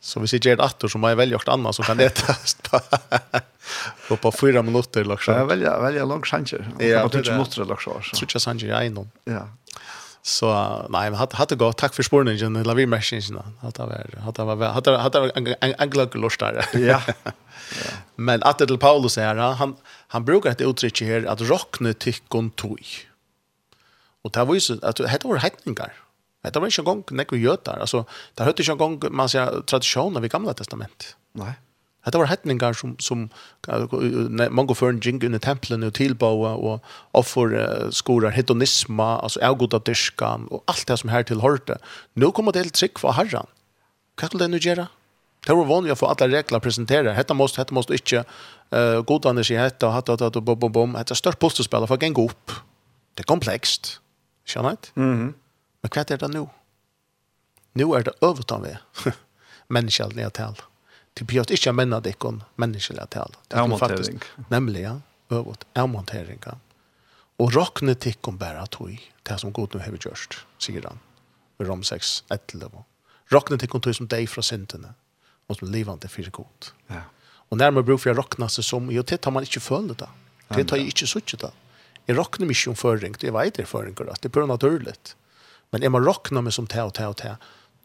Så 0.00 0.20
vi 0.20 0.28
sitter 0.28 0.52
ett 0.52 0.60
attor 0.60 0.88
som 0.88 1.02
har 1.02 1.14
väldigt 1.14 1.32
gjort 1.32 1.48
annat 1.48 1.74
som 1.74 1.84
kan 1.84 1.96
det 1.96 2.10
test 2.10 2.70
på 2.70 2.80
på 4.08 4.16
på 4.16 4.32
fyra 4.32 4.62
minuter 4.62 5.04
liksom. 5.04 5.34
Ja, 5.34 5.44
välja 5.44 5.80
välja 5.80 6.04
lång 6.04 6.22
chanser. 6.22 6.72
Ja, 6.78 7.08
på 7.08 7.22
20 7.22 7.32
minuter 7.32 7.64
liksom. 7.64 8.02
Switcha 8.12 8.38
chanser 8.38 8.82
i 8.82 8.90
någon. 8.90 9.10
Ja. 9.24 9.48
Så 10.22 10.52
nej, 10.90 11.10
men 11.10 11.14
hade 11.14 11.36
hade 11.36 11.56
gått 11.56 11.76
tack 11.76 11.94
för 11.94 12.02
spårningen 12.02 12.56
i 12.56 12.64
Lavi 12.64 12.86
då. 12.86 13.44
Hade 13.60 13.84
var 13.84 14.20
hade 14.20 14.44
var 14.44 14.66
hade 14.68 14.98
hade 14.98 15.30
en 15.30 15.74
en 15.78 15.90
glögg 15.90 16.16
lust 16.16 16.40
där. 16.40 16.66
Ja. 16.72 17.02
Men 18.16 18.42
att 18.42 18.58
till 18.58 18.78
Paulus 18.78 19.16
här, 19.16 19.36
han 19.36 19.76
han 20.08 20.24
brukar 20.24 20.50
ett 20.50 20.60
uttryck 20.60 21.00
här 21.02 21.24
att 21.24 21.40
rockna 21.40 21.92
tyckon 21.92 22.50
tog. 22.50 22.86
Och 24.22 24.30
det 24.30 24.44
var 24.44 24.54
ju 24.54 24.60
så 24.60 24.86
att 24.86 24.96
det 24.96 25.24
var 25.24 25.36
hettningar. 25.36 25.92
Det 26.42 26.56
var 26.56 26.66
inte 26.66 26.80
en 26.80 26.84
gång 26.84 27.04
när 27.10 27.26
vi 27.30 27.38
gör 27.38 27.58
där. 27.64 27.78
Alltså, 27.78 28.04
det 28.34 28.42
hade 28.42 28.62
inte 28.62 28.72
en 28.72 28.78
gång 28.78 29.02
man 29.10 29.28
säger 29.28 29.60
traditioner 29.60 30.20
vid 30.20 30.30
Gamla 30.30 30.54
testamentet. 30.54 31.16
Nej. 31.32 31.52
Det 32.06 32.16
var 32.16 32.30
hettningar 32.30 32.72
som, 32.72 32.94
som 32.98 33.26
mange 34.50 34.74
før 34.74 34.94
en 34.94 35.00
jing 35.04 35.20
under 35.24 35.38
tempelen 35.38 35.84
og 35.84 35.92
tilbåa 35.98 36.54
og 36.56 36.86
offer 37.12 37.52
uh, 37.52 37.90
skorar 37.92 38.32
hedonisma, 38.32 39.18
altså 39.20 39.42
avgoda 39.44 39.78
dyrskan 39.84 40.46
og 40.50 40.64
alt 40.70 40.86
det 40.88 40.96
som 41.02 41.12
her 41.12 41.26
tilhørte. 41.28 41.76
Nå 42.16 42.30
kommer 42.32 42.56
det 42.56 42.64
til 42.64 42.72
trygg 42.78 43.02
for 43.02 43.12
herran. 43.18 43.50
Hva 44.16 44.30
skulle 44.30 44.46
det 44.46 44.54
nå 44.54 44.62
gjøre? 44.64 44.86
Det 45.44 45.56
var 45.56 45.68
vanlig 45.68 45.92
å 45.92 45.98
få 46.00 46.08
alle 46.08 46.28
regler 46.32 46.60
presentera. 46.64 47.12
Hetta 47.16 47.36
måste, 47.36 47.60
hetta 47.60 47.76
måste 47.76 47.96
ikke. 47.96 48.24
Uh, 48.72 49.00
Godane 49.04 49.44
sier 49.44 49.60
hetta, 49.60 49.92
hetta, 49.92 50.16
hetta, 50.16 50.30
hetta, 50.30 50.44
bom, 50.44 50.58
bom, 50.60 50.72
bom. 50.72 50.96
Hetta 50.96 51.16
er 51.16 51.20
størst 51.20 51.40
posterspiller 51.40 51.88
for 51.88 52.00
å 52.00 52.04
genge 52.04 52.24
opp. 52.24 52.56
Det 53.16 53.26
er 53.26 53.28
komplekst. 53.28 53.98
Skjønner 54.48 54.76
jeg? 54.76 54.92
Mm 54.96 55.14
-hmm. 55.14 55.32
Men 55.82 55.90
hva 55.92 56.00
er 56.00 56.16
det 56.16 56.30
nå? 56.32 56.48
Nå 57.74 57.94
er 57.94 58.02
det 58.02 58.18
øvet 58.22 58.52
av 58.52 58.62
det. 58.66 58.78
Menneskjelden 59.68 60.18
er. 60.18 60.69
Det 61.20 61.26
blir 61.28 61.44
ikke 61.52 61.68
å 61.68 61.76
menne 61.76 61.98
det 62.00 62.14
ikke 62.14 62.32
menneskelig 62.60 63.04
tale. 63.12 63.36
Det 63.52 63.60
er 63.60 63.72
faktisk, 63.76 64.24
nemlig, 64.48 64.86
ja, 64.86 64.96
Øvått, 65.30 65.66
avmontering. 65.78 66.40
Ja. 66.46 66.54
Og 67.38 67.52
råkne 67.54 67.92
tikkum 67.94 68.38
bæra 68.40 68.64
tog, 68.72 68.96
det 69.28 69.36
som 69.38 69.52
god 69.52 69.76
nu 69.76 69.82
hever 69.84 70.00
gjørst, 70.00 70.40
sier 70.58 70.86
han, 70.88 70.98
i 71.60 71.66
Rom 71.68 71.84
6, 71.86 72.24
11. 72.32 72.82
Råkne 73.30 73.60
tikkum 73.60 73.84
tog 73.84 73.94
som 73.94 74.08
deg 74.10 74.26
fra 74.32 74.42
syndene, 74.42 74.94
og 75.46 75.60
som 75.60 75.70
livande 75.70 76.08
fyrir 76.08 76.32
god. 76.34 76.72
Ja. 76.88 77.04
Og 77.50 77.60
nærmere 77.60 77.84
bruk 77.84 78.00
for 78.00 78.10
jeg 78.10 78.18
råkne 78.18 78.48
seg 78.48 78.66
som, 78.66 78.88
jo, 78.90 79.04
det 79.04 79.20
tar 79.20 79.36
man 79.36 79.44
ikke 79.46 79.62
føle 79.62 79.94
det. 80.00 80.08
Det 80.56 80.66
tar 80.66 80.80
jeg 80.80 80.94
ikke 80.94 81.10
sutt 81.12 81.36
det. 81.44 81.52
Jeg 82.08 82.16
råkner 82.18 82.48
mye 82.48 82.72
om 82.72 82.80
føring, 82.80 83.20
det 83.20 83.32
vet 83.36 83.60
jeg 83.60 83.68
føring, 83.70 83.94
det 83.94 84.24
er 84.24 84.34
bare 84.34 84.48
naturligt. 84.50 85.14
Men 85.70 85.84
jeg 85.84 85.92
må 85.92 86.00
råkne 86.00 86.42
meg 86.42 86.56
som 86.56 86.66
te 86.66 86.80
og 86.82 86.96
te 86.96 87.06
og 87.06 87.20
te, 87.20 87.36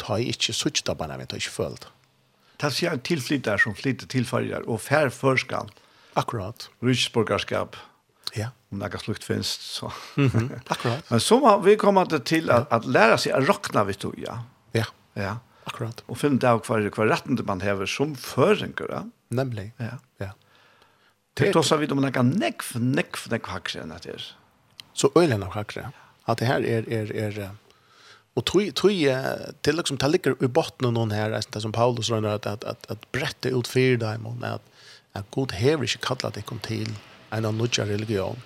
tar 0.01 0.23
jeg 0.23 0.33
ikke 0.33 0.55
sutt 0.55 0.81
det, 0.87 0.97
bare 0.97 1.19
jeg 1.19 1.29
tar 1.29 1.43
ikke 1.43 1.57
føle 1.59 1.83
det. 1.83 1.91
Det 2.61 2.71
sier 2.71 2.95
en 2.95 3.03
tilflytter 3.03 3.59
som 3.61 3.75
flytter 3.75 4.07
til 4.11 4.27
farger, 4.27 4.63
og 4.67 4.79
fær 4.83 5.11
førskan. 5.13 5.71
Akkurat. 6.15 6.69
Rydsborgerskap. 6.85 7.75
Ja. 8.35 8.51
Om 8.71 8.79
det 8.79 8.93
er 8.93 9.03
slukt 9.03 9.23
finnes, 9.23 9.47
så. 9.47 9.91
Mm 10.17 10.29
-hmm. 10.29 10.59
Akkurat. 10.73 11.11
Men 11.11 11.19
så 11.19 11.39
må 11.39 11.57
vi 11.61 11.75
komme 11.75 12.05
til 12.19 12.51
at, 12.51 12.67
at 12.71 12.85
lære 12.85 13.17
seg 13.17 13.33
å 13.33 13.45
råkne 13.45 13.85
ved 13.87 13.99
tog, 13.99 14.15
ja. 14.17 14.37
Ja. 14.73 14.85
Ja. 15.15 15.35
Akkurat. 15.65 16.03
Og 16.07 16.17
finne 16.17 16.39
det 16.39 16.49
hva, 16.49 16.89
hva 16.89 17.05
retten 17.09 17.39
man 17.45 17.61
hever 17.61 17.85
som 17.85 18.15
føringer, 18.15 18.87
ja. 18.89 19.03
Nemlig. 19.29 19.73
Ja. 19.79 19.97
ja. 20.19 20.31
Det 21.33 21.53
tar 21.53 21.63
seg 21.63 21.79
vidt 21.79 21.91
om 21.91 22.01
man 22.01 22.11
kan 22.11 22.29
nekv, 22.29 22.75
nekv, 22.79 23.27
nekv 23.31 23.49
hakse 23.51 23.81
enn 23.81 23.89
det 23.89 24.13
er. 24.13 24.35
Så 24.93 25.11
øyne 25.17 25.35
av 25.35 25.51
hakse. 25.51 25.91
At 26.27 26.39
det 26.39 26.47
her 26.47 26.63
er, 26.63 26.87
er, 26.87 27.11
er, 27.11 27.39
er 27.39 27.49
og 28.35 28.45
tog, 28.45 28.61
tog 28.61 28.75
tror 28.75 29.53
till 29.61 29.75
liksom 29.75 29.97
det 29.97 30.11
ligger 30.11 30.43
i 30.43 30.47
botten 30.47 30.93
någon 30.93 31.11
här 31.11 31.41
det 31.53 31.61
som 31.61 31.71
Paulus 31.71 32.09
rønner, 32.09 32.29
att 32.29 32.45
att 32.45 32.63
att, 32.63 32.91
at 32.91 33.11
brette 33.11 33.49
ut 33.49 33.67
för 33.67 33.97
dig 33.97 34.17
men 34.17 34.43
att 34.43 34.61
att 35.13 35.31
god 35.31 35.51
hever 35.51 35.83
inte 35.83 35.97
kallat 35.97 36.33
det 36.33 36.41
kom 36.41 36.59
till 36.59 36.93
en 37.31 37.45
annan 37.45 37.67
religion 37.67 38.41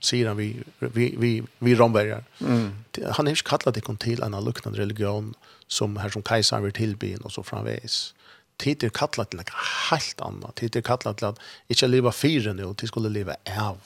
sier 0.00 0.28
han 0.28 0.36
vi 0.36 0.62
vi 0.78 1.14
vi 1.18 1.42
vi 1.58 1.74
rombergar. 1.74 2.24
Mm. 2.40 2.72
Han 3.12 3.26
har 3.26 3.30
inte 3.30 3.42
kallat 3.42 3.74
det 3.74 3.80
kom 3.80 3.96
till 3.96 4.22
en 4.22 4.34
annan 4.34 4.74
religion 4.74 5.34
som 5.66 5.96
här 5.96 6.08
som 6.08 6.22
kejsaren 6.22 6.64
vill 6.64 6.72
tillbyn 6.72 7.20
och 7.20 7.32
så 7.32 7.42
framveis. 7.42 8.14
Tid 8.56 8.84
er 8.84 8.88
kallat 8.88 9.30
till 9.30 9.38
noe 9.40 9.44
helt 9.90 10.20
annet. 10.20 10.54
Tid 10.56 10.76
er 10.76 10.80
kallat 10.80 11.16
till 11.16 11.26
att 11.26 11.38
inte 11.68 11.86
leva 11.86 12.12
fyra 12.12 12.52
nu, 12.52 12.74
till 12.74 12.88
skulle 12.88 13.08
leva 13.08 13.36
av. 13.60 13.78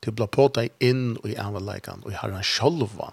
Till 0.00 0.10
å 0.10 0.12
bli 0.12 0.26
på 0.26 0.48
dig 0.48 0.70
in 0.78 1.16
och 1.16 1.28
i 1.28 1.36
användan 1.36 2.02
og 2.04 2.12
i 2.12 2.14
herren 2.14 2.42
självan 2.42 3.12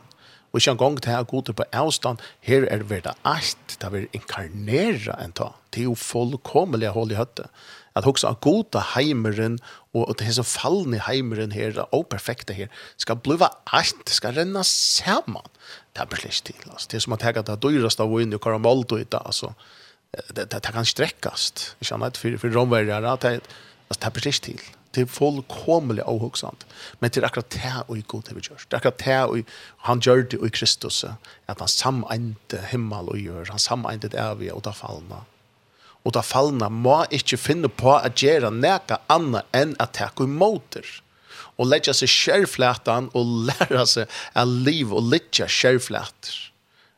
Og 0.58 0.62
ikke 0.64 0.74
en 0.74 0.80
gang 0.82 0.96
til 1.06 1.14
å 1.14 1.26
gå 1.30 1.40
til 1.46 1.54
på 1.54 1.66
avstand, 1.78 2.22
her 2.42 2.64
er 2.66 2.82
det 2.82 2.90
verda 2.90 3.12
alt, 3.30 3.76
det 3.78 3.90
vil 3.94 4.08
inkarnera 4.18 5.14
en 5.22 5.36
ta. 5.38 5.52
Det 5.70 5.84
er 5.84 5.86
jo 5.86 6.00
fullkomelig 6.02 6.96
hold 6.96 7.14
i 7.14 7.20
høtte. 7.20 7.46
At 7.94 8.08
også 8.10 8.32
at 8.32 8.40
gode 8.42 8.82
heimeren, 8.96 9.60
og 9.94 10.08
at 10.10 10.24
det 10.24 10.34
som 10.34 10.48
fallende 10.50 11.04
heimeren 11.06 11.54
her, 11.54 11.78
og 11.94 12.08
perfekte 12.10 12.58
her, 12.58 12.74
skal 12.98 13.20
bli 13.22 13.38
alt, 13.38 14.10
skal 14.10 14.34
renna 14.40 14.66
saman. 14.66 15.46
Det 15.94 16.02
er 16.02 16.10
bare 16.10 16.34
slik 16.34 16.58
til, 16.58 16.72
altså. 16.72 16.90
Det 16.90 16.98
er 16.98 17.06
som 17.06 17.14
at 17.14 17.28
jeg 17.28 17.46
det 17.46 17.60
dyrast 17.62 18.02
av 18.02 18.18
vinn 18.18 18.34
og 18.34 18.42
karamaldo 18.42 18.98
i 18.98 19.06
det, 19.06 19.22
altså. 19.22 19.54
Det, 20.10 20.48
det, 20.50 20.50
det 20.58 20.74
kan 20.74 20.90
strekkast. 20.90 21.68
Ikke 21.86 22.00
annet, 22.00 22.18
for, 22.18 22.42
for 22.42 22.58
romverjere, 22.58 23.14
det, 23.22 23.36
altså, 23.46 24.02
det 24.02 24.10
er 24.10 24.18
bare 24.18 24.34
slik 24.42 24.58
til 24.66 24.77
det 24.98 25.04
er 25.06 25.14
fullkomlig 25.14 26.02
avhugsant. 26.10 26.66
Men 27.00 27.12
det 27.14 27.22
er 27.22 27.28
akkurat 27.28 27.54
det 27.54 27.74
og 27.84 27.98
i 28.00 28.06
god 28.10 28.26
det 28.26 28.36
vi 28.38 28.46
gjør. 28.48 28.64
Det 28.66 28.74
er 28.74 28.80
akkurat 28.82 29.04
det 29.04 29.18
og 29.30 29.58
han 29.86 30.02
gjør 30.02 30.24
det 30.32 30.40
og 30.40 30.48
i 30.50 30.54
Kristus, 30.58 31.04
at 31.06 31.60
han 31.62 31.70
sameinte 31.70 32.62
himmel 32.72 33.12
og 33.14 33.20
gjør, 33.22 33.52
han 33.52 33.62
sameinte 33.62 34.10
det 34.10 34.18
evige 34.22 34.56
og 34.56 34.64
da 34.66 34.74
fallna. 34.74 35.22
Og 36.02 36.16
da 36.16 36.24
fallna 36.26 36.72
må 36.74 37.04
ikke 37.14 37.38
finne 37.38 37.70
på 37.70 37.94
at 37.94 38.18
gjøre 38.18 38.50
neka 38.56 39.04
annet 39.14 39.46
enn 39.54 39.76
at 39.84 39.94
det 40.00 40.10
går 40.18 40.30
imot. 40.32 40.80
Og 41.58 41.70
legge 41.70 41.94
seg 41.94 42.10
skjærflætan 42.10 43.12
og 43.18 43.38
lære 43.52 43.86
seg 43.86 44.18
av 44.34 44.50
liv 44.50 44.96
og 44.96 45.12
litt 45.14 45.30
skjærflæter. 45.38 46.42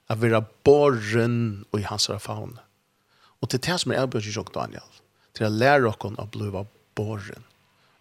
At 0.09 0.23
være 0.23 0.45
borren 0.63 1.65
og 1.73 1.83
i 1.83 1.85
hans 1.89 2.07
faune. 2.23 2.63
Og 3.43 3.51
til 3.51 3.59
det 3.65 3.75
som 3.81 3.91
er 3.91 4.05
avbjørn 4.05 4.31
i 4.31 4.47
Daniel, 4.55 4.89
til 5.35 5.47
å 5.47 5.53
lære 5.53 5.91
oss 5.91 5.99
å 6.07 6.31
bli 6.31 6.49
borren 6.97 7.48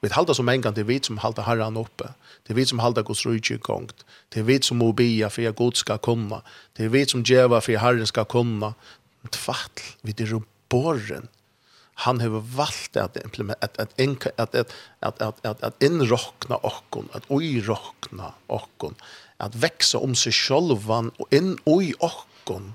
Vi 0.00 0.08
halda 0.14 0.34
som 0.34 0.48
en 0.48 0.60
gang, 0.62 0.74
det 0.74 0.86
vi 0.86 1.00
som 1.02 1.18
halda 1.18 1.42
herran 1.42 1.76
oppe. 1.76 2.12
Det 2.46 2.54
vi 2.56 2.64
som 2.66 2.78
halda 2.78 3.02
Guds 3.02 3.24
rujtje 3.26 3.56
i 3.56 3.62
gong. 3.62 3.90
Det 4.34 4.44
vi 4.46 4.60
som 4.62 4.78
må 4.78 4.92
bia 4.92 5.28
for 5.28 5.48
at 5.48 5.56
Gud 5.58 5.80
skal 5.80 5.98
komme. 5.98 6.42
Det 6.78 6.92
vi 6.92 7.02
som 7.08 7.24
djeva 7.26 7.58
for 7.60 7.74
at 7.74 7.82
Herren 7.82 8.06
skal 8.06 8.28
komme. 8.30 8.74
Tvattel, 9.34 9.96
vi 10.06 10.14
er 10.18 10.30
jo 10.30 10.44
borren. 10.70 11.26
Han 12.06 12.20
har 12.20 12.30
valgt 12.30 12.96
at 12.96 13.18
implement 13.24 13.58
at 13.60 13.74
at 13.78 13.90
at 13.98 14.26
at 14.38 14.74
at 15.02 15.18
at 15.20 15.34
at 15.44 15.62
at 15.62 15.82
innrokna 15.82 16.60
okkon, 16.62 17.10
at 17.12 17.26
oirokna 17.28 18.34
okkon, 18.48 18.94
at 19.40 19.62
växa 19.62 19.98
om 19.98 20.14
sig 20.14 20.32
självan 20.32 21.10
och 21.18 21.32
inn 21.32 21.58
oj 21.66 21.94
okkon 21.98 22.74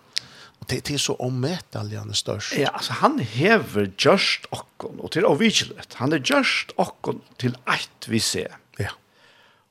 Og 0.64 0.69
det 0.69 0.91
är 0.91 0.98
så 0.98 1.15
omätlig 1.15 1.98
han 1.98 2.14
störst. 2.14 2.57
Ja, 2.57 2.68
alltså 2.68 2.94
han 2.94 3.19
hever 3.19 3.91
just 3.98 4.45
okkon 4.49 4.99
och 4.99 5.11
til 5.11 5.26
ovigilet. 5.26 5.94
Han 5.94 6.14
er 6.14 6.22
just 6.23 6.72
okkon 6.77 7.22
till 7.38 7.57
ett 7.68 8.07
vi 8.07 8.19
ser. 8.19 8.48
Ja. 8.77 8.90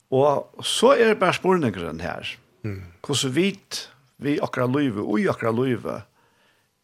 Och 0.09 0.65
så 0.65 0.91
är 0.91 1.07
det 1.07 1.15
bare 1.15 1.33
spørningeren 1.33 1.99
her. 1.99 2.37
Mm. 2.63 2.83
Hvordan 3.01 3.15
så 3.15 3.29
vitt 3.29 3.89
vi 4.17 4.39
akra 4.39 4.67
løyve, 4.67 5.01
och 5.01 5.19
i 5.19 5.27
akkurat 5.27 5.55
løyve, 5.55 6.01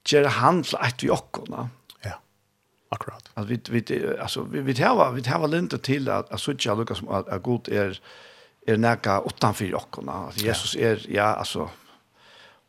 ger 0.05 0.27
han 0.27 0.63
til 0.63 0.79
ett 0.81 1.03
vi 1.03 1.09
okkon. 1.09 1.69
Ja. 2.03 2.17
Akkurat. 2.91 3.29
At 3.35 3.49
vi 3.49 3.59
vi 3.69 3.83
alltså 4.19 4.41
vi 4.41 4.61
vi 4.61 4.73
tar, 4.73 5.11
vi 5.11 5.21
har 5.21 5.47
lente 5.47 5.77
till 5.77 6.09
att 6.09 6.31
at 6.31 6.39
söka 6.39 6.73
Lucas 6.73 6.97
som 6.97 7.09
att 7.09 7.43
god 7.43 7.69
är 7.69 7.99
är 8.67 8.77
näka 8.77 9.21
utanfyr 9.25 9.73
okkon. 9.73 10.09
Alltså 10.09 10.45
Jesus 10.45 10.75
är 10.75 11.05
ja 11.09 11.35
alltså 11.35 11.69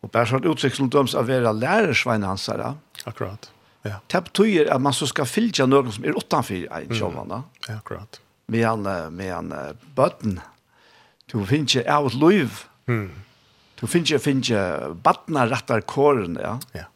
Og 0.00 0.12
bare 0.12 0.28
sånn 0.30 0.46
utsikt 0.48 0.78
som 0.78 0.88
døms 0.92 1.14
av 1.18 1.28
være 1.28 1.52
lærersvein 1.52 2.24
hans 2.24 2.46
her. 2.48 2.62
Akkurat, 3.04 3.50
ja. 3.86 3.98
Det 4.12 4.22
betyr 4.28 4.70
at 4.72 4.82
man 4.82 4.96
så 4.96 5.08
skal 5.08 5.28
fylle 5.28 5.66
noen 5.68 5.92
som 5.92 6.04
er 6.04 6.16
utenfor 6.16 6.68
en 6.76 6.94
sjåvann. 6.96 7.34
Ja, 7.68 7.78
akkurat. 7.78 8.20
Med 8.50 8.66
en, 8.66 8.88
med 9.16 9.32
en 9.32 9.52
uh, 9.54 9.88
bøtten. 9.96 10.38
Du 11.30 11.38
finner 11.46 11.68
ikke 11.68 11.84
av 11.88 12.08
et 12.10 12.16
liv. 12.20 12.62
Mm. 12.90 13.10
Du 13.80 13.86
finner 13.86 14.10
ikke, 14.10 14.24
finner 14.24 14.44
ikke 14.44 14.94
bøttene 15.04 15.44
rettere 15.48 15.86
kåren, 15.88 16.36
ja. 16.40 16.56
Ja. 16.76 16.88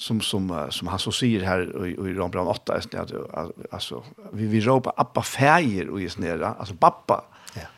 Som, 0.00 0.22
som, 0.24 0.48
som 0.72 0.88
han 0.88 1.00
så 1.00 1.12
sier 1.12 1.44
her 1.44 1.66
i, 1.84 1.92
i 1.92 2.14
Rambran 2.16 2.48
8, 2.48 2.76
at, 2.96 3.12
altså, 3.68 4.00
vi, 4.32 4.48
vi 4.48 4.62
råper 4.64 4.96
Abba 5.00 5.24
feir 5.26 5.90
og 5.92 6.00
i 6.00 6.08
snera, 6.08 6.54
altså 6.56 6.76
Babba. 6.80 7.20
Ja. 7.56 7.68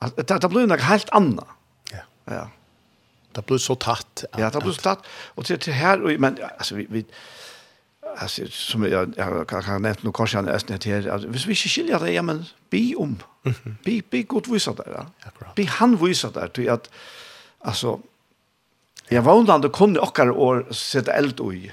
Altså, 0.00 0.24
det, 0.24 0.38
det 0.44 0.50
blir 0.52 0.68
noe 0.68 0.80
helt 0.88 1.12
annet. 1.16 1.56
Ja. 1.92 2.04
Ja. 2.32 2.44
Det 3.34 3.46
blir 3.46 3.58
så 3.58 3.74
tatt. 3.74 4.24
Ja, 4.38 4.50
det 4.50 4.60
blir 4.62 4.72
så 4.72 4.80
tatt. 4.80 5.06
Och 5.34 5.44
till, 5.44 5.58
til 5.58 5.72
här, 5.72 6.02
och, 6.02 6.20
men 6.20 6.38
alltså 6.58 6.74
vi, 6.74 6.86
vi 6.90 7.04
alltså, 8.16 8.42
som 8.50 8.82
jag, 8.82 9.14
jag 9.16 9.48
kan 9.48 9.64
ha 9.64 9.78
noe 9.78 9.94
kanskje 9.94 10.12
kanske 10.12 10.36
jag 10.36 10.44
nästan 10.44 10.78
her, 10.84 11.08
alltså, 11.08 11.28
hvis 11.28 11.46
vi 11.46 11.52
ikke 11.52 11.68
skiljer 11.68 11.98
det, 11.98 12.12
ja 12.12 12.22
men 12.22 12.44
be 12.70 12.94
om. 12.96 13.18
Mm 13.44 13.54
-hmm. 13.64 13.74
Be, 13.84 14.02
be 14.10 14.22
god 14.22 14.42
där. 14.76 14.92
Ja? 14.92 15.06
Akkurat. 15.26 15.54
Be 15.54 15.66
han 15.66 15.96
viser 15.96 16.30
där 16.30 16.48
till 16.48 16.70
att, 16.70 16.90
alltså, 17.60 18.00
jag 19.08 19.22
var 19.22 19.36
undan 19.36 19.60
det 19.60 19.68
kunde 19.68 20.00
åkar 20.00 20.30
och 20.30 20.76
sätta 20.76 21.12
eld 21.12 21.40
i 21.40 21.72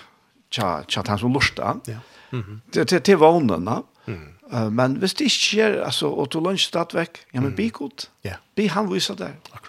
tja, 0.49 0.83
tja, 0.87 1.03
han 1.07 1.19
som 1.19 1.33
lusta. 1.33 1.79
Ja. 1.85 1.93
Mm 2.31 2.45
-hmm. 2.45 2.59
Det, 2.85 3.05
det, 3.05 3.15
var 3.15 3.35
undan, 3.35 3.63
ja. 3.63 3.83
Mm. 4.05 4.35
Uh, 4.53 4.69
men 4.69 4.95
hvis 4.95 5.13
det 5.13 5.25
ikke 5.25 5.35
skjer, 5.35 5.83
altså, 5.83 6.07
og 6.07 6.31
til 6.31 6.41
lunsj 6.41 6.65
stadigvæk, 6.67 7.25
ja, 7.33 7.41
men 7.41 7.55
be 7.55 7.69
god. 7.69 8.07
Ja. 8.23 8.35
Be 8.55 8.69
han 8.69 8.93
viser 8.93 9.15
der. 9.15 9.31
Akkurat. 9.53 9.68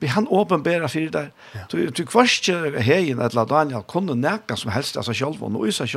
Vi 0.00 0.08
han 0.08 0.26
åpenbæra 0.28 0.88
fyrir 0.88 1.10
der. 1.12 1.30
Du, 1.68 1.76
du 1.90 2.04
kvarske 2.08 2.54
hegin 2.80 3.20
eller 3.20 3.48
Daniel 3.48 3.84
kunne 3.88 4.16
nekka 4.16 4.56
som 4.56 4.72
helst 4.72 4.96
av 4.96 5.04
seg 5.08 5.18
sjálfon 5.20 5.58
og 5.58 5.68
i 5.68 5.74
seg 5.76 5.92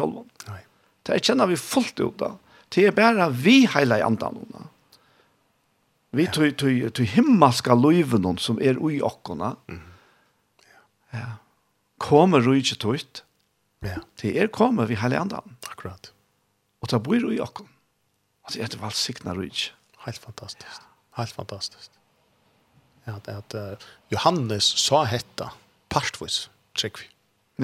Nei. 0.50 0.60
Det 1.04 1.20
kjenner 1.24 1.48
vi 1.48 1.56
fullt 1.60 2.00
ut 2.00 2.18
da. 2.20 2.34
Det 2.74 2.88
er 2.88 2.96
bare 2.96 3.30
vi 3.32 3.64
heila 3.70 4.00
i 4.00 4.06
andan 4.06 4.40
nå. 4.40 4.64
Vi 6.14 6.28
tøy, 6.30 6.52
tøy, 6.54 6.90
tøy 6.94 7.06
himmelska 7.10 7.74
løyven 7.74 8.38
som 8.38 8.60
er 8.62 8.78
ui 8.78 9.00
okkona. 9.02 9.56
Mhm. 9.68 9.90
Ja. 11.14 11.28
Kommer 12.02 12.42
rujtje 12.42 12.78
tøyt. 12.82 13.24
Ja. 13.86 14.00
Det 14.22 14.36
er 14.40 14.48
kommer 14.48 14.86
vi 14.90 14.96
heila 15.00 15.18
i 15.18 15.22
andan. 15.24 15.58
Akkurat. 15.70 16.12
Og 16.82 16.90
det 16.92 17.02
bor 17.04 17.26
ui 17.30 17.40
okkon. 17.40 17.70
Altså, 18.44 18.60
det 18.60 18.76
er 18.76 18.82
valsikna 18.82 19.34
rujtje. 19.38 19.72
Helt 20.06 20.20
fantastisk. 20.20 20.82
Helt 21.18 21.32
fantastisk 21.32 21.92
at, 23.06 23.28
at 23.28 23.56
uh, 23.56 23.90
Johannes 24.14 24.66
sa 24.80 25.04
hetta 25.10 25.52
partvis, 25.94 26.48
trekk 26.78 27.02
vi, 27.02 27.10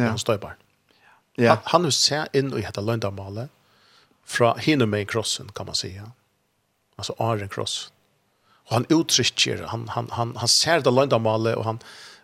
ja. 0.01 0.11
han 0.11 0.19
støybar. 0.21 0.57
Ja. 1.39 1.55
Han, 1.65 1.85
han 1.85 1.91
ser 1.91 2.27
se 2.27 2.39
inn 2.39 2.51
i 2.57 2.65
hetta 2.65 2.83
løndamålet 2.83 3.49
fra 4.29 4.53
hinne 4.61 4.85
med 4.85 5.07
krossen, 5.09 5.49
kan 5.55 5.65
man 5.65 5.75
säga. 5.75 6.11
Altså 6.97 7.15
Are 7.19 7.47
kross. 7.47 7.91
Og 8.67 8.75
han 8.75 8.85
uttrykker, 8.89 9.63
han, 9.67 9.87
han, 9.89 10.09
han, 10.11 10.35
han 10.37 10.47
ser 10.47 10.83
det 10.85 10.93
løndamålet, 10.93 11.55
og 11.55 11.65
han, 11.65 11.79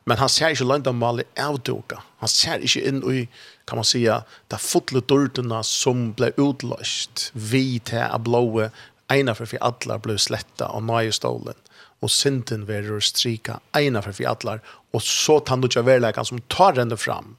men 0.05 0.19
han 0.21 0.29
ser 0.29 0.53
ikke 0.53 0.67
løndamålet 0.67 1.39
avduka. 1.41 2.03
Han 2.21 2.29
ser 2.29 2.61
ikke 2.61 2.83
inn 2.85 3.01
i, 3.09 3.23
kan 3.65 3.79
man 3.81 3.87
säga, 3.87 4.21
de 4.53 4.59
fotle 4.61 5.01
dårdene 5.01 5.63
som 5.65 6.11
ble 6.13 6.33
utløst, 6.37 7.31
vi 7.33 7.79
til 7.79 8.05
å 8.05 8.19
blåe, 8.21 8.69
ena 9.09 9.33
for 9.37 9.49
for 9.49 9.61
alle 9.61 9.97
ble 10.01 10.17
sletta 10.21 10.69
og 10.73 10.85
nøye 10.85 11.13
stålen 11.13 11.57
og 12.03 12.11
synden 12.11 12.67
verur 12.67 12.99
strika 12.99 13.59
ena 13.77 14.01
for 14.03 14.15
vi 14.17 14.27
atlar, 14.29 14.61
og 14.93 15.01
så 15.01 15.39
tann 15.39 15.61
du 15.61 15.69
verleikan 15.81 16.25
som 16.25 16.41
tar 16.49 16.75
henne 16.79 16.97
fram. 16.97 17.35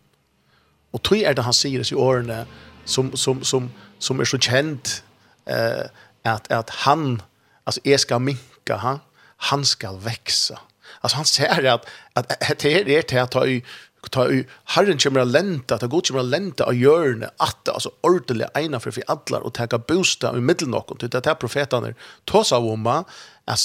Og 0.93 1.03
tog 1.03 1.19
er 1.19 1.35
det 1.35 1.45
han 1.45 1.57
sier 1.57 1.85
i 1.85 1.95
årene 1.95 2.47
som, 2.85 3.13
som, 3.17 3.43
som, 3.45 3.71
som 3.99 4.21
er 4.21 4.29
så 4.29 4.39
kjent 4.39 5.03
eh, 5.47 5.89
at, 6.25 6.47
at 6.51 6.71
han, 6.87 7.21
altså 7.67 7.81
jeg 7.85 8.01
skal 8.01 8.21
minka, 8.21 8.81
han, 8.81 9.03
han 9.37 9.65
skal 9.65 10.01
veksa. 10.05 10.61
Alltså 11.03 11.17
han 11.17 11.25
ser 11.25 11.67
att 11.67 11.87
att 12.15 12.59
det 12.63 12.89
er 12.89 13.03
til 13.03 13.17
at 13.17 13.31
ta 13.31 13.45
i 13.45 13.63
ta 14.11 14.29
i 14.31 14.45
Herren 14.65 14.99
kommer 14.99 15.21
att 15.21 15.29
lenta, 15.29 15.75
att 15.75 15.91
god 15.91 16.07
kommer 16.07 16.21
att 16.21 16.27
lenta 16.27 16.65
och 16.65 16.75
görne 16.75 17.31
att 17.37 17.69
alltså 17.69 17.91
ordentligt 18.03 18.57
ena 18.57 18.81
för 18.81 18.91
för 18.91 19.03
alla 19.07 19.39
och 19.39 19.55
ta 19.55 19.79
bosta 19.79 20.37
i 20.37 20.41
mitten 20.41 20.75
och 20.75 20.99
till 20.99 21.11
det 21.11 21.27
här 21.27 21.35
profeterna. 21.35 21.95
Tosa 22.25 22.59
om 22.59 22.87
att 22.87 23.07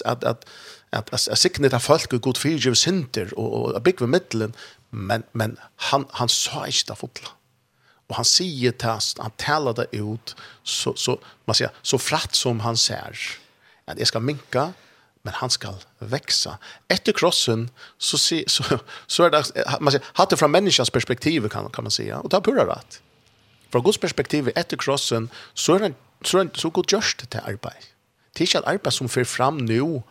att 0.06 0.24
att 0.24 0.46
at 0.92 1.14
at 1.14 1.38
sikna 1.38 1.70
det 1.70 1.80
folk 1.80 2.14
och 2.14 2.22
god 2.22 2.38
fyrgiv 2.38 2.74
synder 2.74 3.34
og 3.38 3.76
och 3.76 3.82
bygg 3.82 4.02
vid 4.02 4.10
mitten 4.10 4.56
men 4.90 5.24
men 5.34 5.58
han 5.76 6.06
han 6.12 6.30
sa 6.30 6.66
inte 6.66 6.92
det 6.92 6.96
fotla 6.96 7.30
och 8.10 8.16
han 8.16 8.26
säger 8.26 8.72
test 8.72 9.18
han 9.20 9.32
talar 9.38 9.74
det 9.74 9.88
ut 9.92 10.36
så 10.64 10.96
så 10.96 11.20
man 11.46 11.56
säger 11.56 11.72
så 11.82 11.98
fratt 11.98 12.36
som 12.36 12.60
han 12.60 12.78
ser 12.78 13.18
att 13.86 13.98
det 13.98 14.06
ska 14.06 14.20
minka 14.20 14.74
men 15.22 15.34
han 15.34 15.50
ska 15.50 15.74
växa. 16.00 16.58
Efter 16.88 17.12
krossen 17.12 17.70
så 17.98 18.18
se, 18.18 18.44
så 18.48 18.64
så 19.08 19.24
är 19.24 19.30
det 19.30 19.44
man 19.80 19.92
säger 19.92 20.06
hade 20.14 20.38
från 20.38 20.52
människans 20.52 20.90
perspektiv 20.90 21.50
kan 21.50 21.70
kan 21.70 21.84
man 21.84 21.92
säga 21.92 22.20
och 22.20 22.32
ta 22.32 22.42
pura 22.42 22.76
rätt. 22.76 23.02
Från 23.72 23.84
Guds 23.84 23.98
perspektiv 23.98 24.52
efter 24.56 24.78
krossen 24.78 25.30
så 25.54 25.76
är 25.76 25.80
det 25.80 25.94
så 26.24 26.38
är 26.38 26.46
det 26.46 26.58
så 26.58 26.70
god 26.70 26.92
just 26.92 27.32
det 27.32 27.40
arbeid 27.40 27.86
Det 28.34 28.56
är 28.56 28.60
ett 28.60 28.66
arbeid 28.66 28.94
som 28.94 29.10
för 29.10 29.24
fram 29.24 29.58
nu 29.58 30.02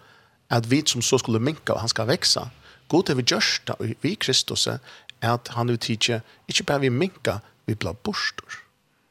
at 0.51 0.71
vi 0.71 0.83
som 0.87 1.03
så 1.03 1.19
skulle 1.19 1.41
minka 1.41 1.73
og 1.73 1.81
han 1.81 1.93
skal 1.93 2.09
veksa, 2.11 2.49
god 2.89 3.11
er 3.11 3.21
vi 3.21 3.23
gjørsta 3.23 3.77
og 3.79 3.95
vi 4.03 4.15
Kristus 4.15 4.67
er 4.67 4.81
at 5.23 5.53
han 5.55 5.67
nu 5.67 5.77
tidsje, 5.77 6.23
ikke 6.49 6.65
bare 6.65 6.81
vi 6.81 6.89
minka, 6.89 7.39
vi 7.67 7.75
blir 7.75 7.93
borster. 7.93 8.61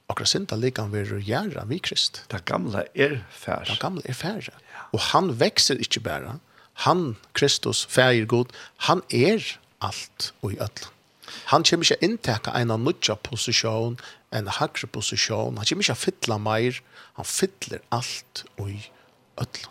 Akkurat 0.09 0.31
sinta 0.31 0.57
likan 0.57 0.91
vi 0.91 1.03
gjæra 1.05 1.65
vi 1.69 1.77
Krist. 1.77 2.23
Det 2.31 2.45
gamla 2.45 2.83
er 2.95 3.19
færre. 3.29 3.65
Det 3.69 3.79
gamla 3.79 4.01
er 4.05 4.13
færre. 4.13 4.51
Ja. 4.51 4.85
Og 4.91 4.99
han 4.99 5.39
vekser 5.39 5.77
ikke 5.77 5.99
bare. 5.99 6.39
Han, 6.85 7.17
Kristus, 7.33 7.85
færger 7.85 8.25
god, 8.25 8.45
han 8.77 9.01
er 9.11 9.43
alt 9.81 10.33
og 10.41 10.53
i 10.53 10.57
ødel. 10.57 10.87
Han 11.45 11.63
kommer 11.63 11.85
ikke 11.85 12.03
innteka 12.03 12.51
en 12.57 12.71
av 12.71 12.79
nødja 12.79 13.15
posisjon, 13.15 13.99
en 14.33 14.47
hakre 14.47 14.87
posisjon. 14.87 15.57
Han 15.57 15.65
kommer 15.65 15.83
ikke 15.83 15.95
fytla 15.95 16.37
meir. 16.37 16.81
Han 17.19 17.25
fytler 17.25 17.83
alt 17.91 18.45
og 18.57 18.69
i 18.71 18.79
ødel. 19.37 19.67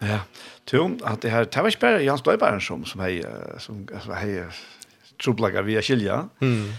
Ja, 0.00 0.22
to, 0.68 0.86
at 1.04 1.22
det 1.22 1.30
her, 1.30 1.44
det 1.44 1.62
var 1.62 1.68
ikke 1.68 1.82
bare 1.82 2.04
Jan 2.04 2.18
Støybæren 2.18 2.62
som, 2.64 2.84
som 2.88 3.02
hei, 3.04 3.18
som, 3.60 3.82
som 4.00 4.14
hei, 4.16 4.46
troblagar 5.20 5.66
via 5.66 5.82
Kilja. 5.84 6.22
Mm. 6.40 6.70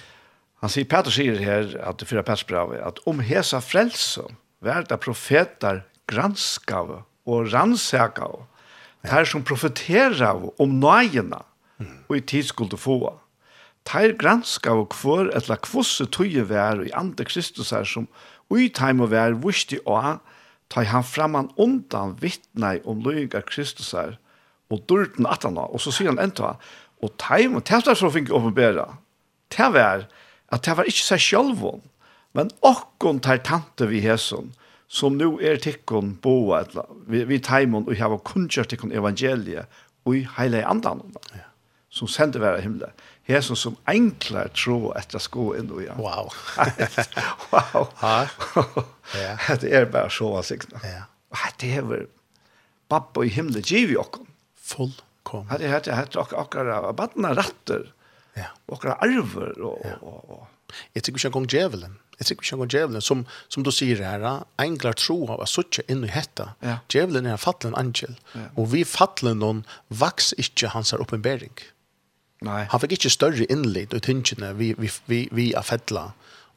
Han 0.62 0.70
sier, 0.74 0.88
Peter 0.90 1.14
sier 1.14 1.38
her, 1.42 1.70
at 1.82 2.02
det 2.02 2.08
fyra 2.10 2.24
Peters 2.26 2.46
at 2.82 3.02
om 3.10 3.22
hesa 3.26 3.62
frelse, 3.62 4.26
verda 4.62 4.98
profetar 4.98 5.84
granskave 6.10 7.04
og 7.26 7.54
rannsakav, 7.54 8.46
her 9.06 9.26
som 9.26 9.44
profeterer 9.44 10.50
om 10.62 10.78
nøyena, 10.82 11.42
og 12.10 12.18
i 12.18 12.22
tid 12.22 12.44
skulle 12.50 12.78
få. 12.78 13.18
Teir 13.86 14.14
granskav 14.14 14.84
hvor 15.02 15.32
etla 15.34 15.58
kvosse 15.58 16.06
tøye 16.14 16.44
vær 16.46 16.84
og 16.84 16.90
i 16.90 16.94
andre 16.94 17.26
kristus 17.26 17.72
her 17.74 17.88
som 17.88 18.06
ui 18.54 18.70
teim 18.70 19.02
og 19.02 19.10
vær 19.14 19.34
vusti 19.42 19.80
og 19.86 20.20
ta 20.72 20.84
han 20.88 21.04
framman 21.04 21.52
undan 21.60 22.16
vittne 22.22 22.78
om 22.88 23.04
lyga 23.04 23.44
Kristus 23.46 23.92
her, 23.98 24.18
og 24.72 24.86
dørten 24.88 25.28
at 25.28 25.44
han 25.44 25.60
og 25.60 25.80
så 25.84 25.92
sier 25.92 26.14
han 26.14 26.22
enda, 26.24 26.56
og 27.04 27.14
teim, 27.20 27.58
og 27.60 27.66
teim 27.68 27.84
som 27.84 28.14
fikk 28.14 28.32
åpenbæra, 28.32 28.88
det 29.52 29.70
var 29.76 30.08
at 30.52 30.66
det 30.66 30.76
var 30.78 30.88
ikke 30.88 31.04
seg 31.04 31.24
sjølvån, 31.24 31.84
men 32.38 32.52
okkon 32.64 33.20
tar 33.24 33.42
tante 33.44 33.88
vi 33.90 34.02
hesson, 34.04 34.52
som 34.92 35.16
nu 35.20 35.38
er 35.40 35.60
tikkon 35.64 36.16
boa, 36.24 36.62
etla, 36.66 36.84
vi, 37.08 37.24
vi 37.28 37.40
teimon, 37.44 37.88
og 37.88 38.00
hava 38.00 38.20
kunnskjørt 38.28 38.74
tikkon 38.74 38.96
evangeliet, 38.96 39.68
og 40.08 40.18
i 40.18 40.26
heile 40.38 40.64
andan, 40.68 41.04
ja. 41.36 41.48
som 41.92 42.10
sender 42.12 42.44
vera 42.44 42.60
himle 42.64 42.92
hesen 43.34 43.58
som 43.60 43.78
enkla 43.90 44.48
tro 44.56 44.92
at 44.98 45.14
jeg 45.16 45.24
sko 45.26 45.52
inn 45.58 45.72
og 45.76 45.82
ja. 45.84 45.96
Wow. 46.00 46.32
wow. 47.52 47.88
Ja. 49.16 49.56
det 49.62 49.72
er 49.76 49.88
bare 49.92 50.12
så 50.14 50.32
ansikt. 50.40 50.74
Ja. 50.84 51.08
Og 51.32 51.56
Det 51.62 51.72
er 51.78 51.88
vel 51.88 52.06
pappa 52.92 53.24
i 53.24 53.32
himmelen 53.32 53.64
giv 53.64 53.94
i 53.94 53.98
okken. 54.00 54.28
Fullkom. 54.56 55.50
Det 55.58 55.68
er 55.68 55.84
det 55.84 55.94
er 55.94 56.20
akkurat 56.20 56.96
badna 56.96 57.34
ratter. 57.38 57.92
Ja. 58.36 58.52
Akkurat 58.72 59.04
arver 59.04 59.56
og... 59.60 59.86
og, 60.02 60.30
og. 60.30 60.48
Jeg 60.96 61.04
tykker 61.04 61.20
ikke 61.20 61.28
en 61.28 61.34
gang 61.34 61.48
djevelen. 61.52 61.98
Jeg 62.20 62.30
tykker 62.30 62.46
ikke 62.46 62.56
en 62.56 62.62
gang 62.64 62.72
djevelen. 62.72 63.04
Som, 63.04 63.26
som 63.52 63.64
du 63.68 63.72
sier 63.76 64.00
her, 64.00 64.24
enklar 64.62 64.96
tro 64.96 65.18
av 65.28 65.44
at 65.44 65.52
suttje 65.52 65.84
inn 65.92 66.06
i 66.08 66.12
hetta. 66.12 66.54
Ja. 66.64 66.78
Djevelen 66.92 67.28
er 67.28 67.36
en 67.36 67.44
fattelen 67.44 67.76
angel. 67.76 68.16
Ja. 68.36 68.48
Og 68.56 68.72
vi 68.72 68.86
fattelen 68.88 69.44
noen 69.44 69.66
vaks 69.90 70.32
ikke 70.40 70.72
hans 70.76 70.96
oppenbering. 70.96 71.52
Ja 71.60 71.78
Nei. 72.42 72.66
Han 72.72 72.82
fikk 72.82 72.98
ikke 72.98 73.14
større 73.14 73.46
innlitt 73.54 73.94
ut 73.94 74.06
tingene 74.08 74.56
vi, 74.58 74.72
vi, 74.82 74.90
vi, 75.06 75.26
vi 75.32 75.52
er 75.54 75.66
fettla 75.66 76.10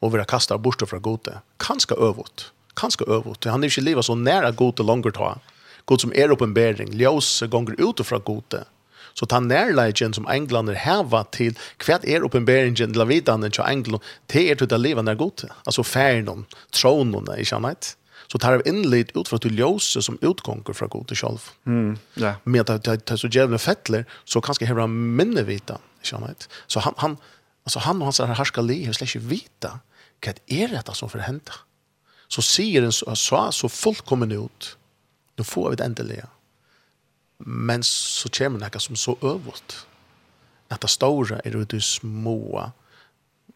og 0.05 0.13
vi 0.13 0.21
er 0.21 0.29
kastet 0.29 0.61
bort 0.61 0.83
fra 0.89 1.01
gode. 1.01 1.39
Kanskje 1.63 1.97
øvått. 1.97 2.51
Kanskje 2.77 3.09
øvått. 3.09 3.49
Han 3.49 3.65
er 3.65 3.73
ikke 3.73 3.85
livet 3.87 4.05
så 4.05 4.17
nære 4.19 4.53
gode 4.59 4.85
langer 4.85 5.15
ta. 5.17 5.35
God 5.89 6.05
som 6.05 6.13
er 6.17 6.33
oppenbering. 6.33 6.93
Ljøs 6.97 7.43
ganger 7.51 7.79
ut 7.81 8.03
fra 8.05 8.19
gode. 8.19 8.65
Så 9.15 9.29
ta 9.31 9.39
nærleggen 9.41 10.15
som 10.17 10.27
englander 10.29 10.75
heva 10.75 11.23
til 11.33 11.55
hva 11.85 12.01
er 12.03 12.25
oppenberingen 12.27 12.97
til 12.97 13.07
vidanen 13.07 13.53
til 13.53 13.63
englander, 13.63 14.03
det 14.33 14.43
er 14.51 14.59
til 14.59 14.69
det 14.69 14.81
livet 14.81 15.09
er 15.09 15.21
gode. 15.21 15.51
Altså 15.65 15.85
ferden, 15.87 16.47
tronen, 16.73 17.29
ikke 17.39 17.61
annet 17.61 17.95
så 18.35 18.39
tar 18.39 18.59
det 18.59 18.69
in 18.69 18.91
lite 18.91 19.19
ut 19.19 19.29
för 19.29 19.37
att 19.37 19.43
du 19.43 19.49
ljuser 19.49 20.01
som 20.01 20.19
utgångar 20.21 20.73
från 20.73 20.89
god 20.89 21.07
till 21.07 21.17
själv. 21.17 21.51
Mm. 21.67 21.99
Ja. 22.15 22.35
Med 22.45 22.71
att 22.71 23.07
det 23.07 23.19
så 23.19 23.29
jävla 23.29 23.59
fettler 23.59 24.05
så 24.25 24.41
kanske 24.41 24.65
hevra 24.65 24.87
minne 24.87 25.43
vita, 25.43 25.79
känner 26.03 26.35
Så 26.67 26.81
han 26.81 26.95
han 26.97 27.17
alltså 27.65 27.79
han 27.79 27.97
och 27.97 28.05
hans 28.07 28.19
härska 28.19 28.61
li 28.61 28.85
hur 28.85 28.93
släcker 28.93 29.21
vita. 29.21 29.79
Vad 30.27 30.39
är 30.47 30.69
det 30.69 30.95
som 30.95 31.09
förhända? 31.09 31.53
Så 32.29 32.43
ser 32.43 32.81
den 32.83 32.93
så 32.93 33.17
så, 33.17 33.53
så 33.53 33.69
fullkommen 33.69 34.33
ut. 34.33 34.77
Nu 35.37 35.45
får 35.45 35.71
vi 35.71 35.77
det 35.77 35.85
äntligen. 35.85 36.27
Men 37.39 37.83
så 37.83 38.29
kommer 38.29 38.71
det 38.71 38.81
som 38.81 38.97
så 38.97 39.17
övert. 39.23 39.87
Att 40.69 40.81
det 40.81 40.89
stora 40.89 41.39
är 41.39 41.51
det 41.51 41.81
små. 41.81 42.73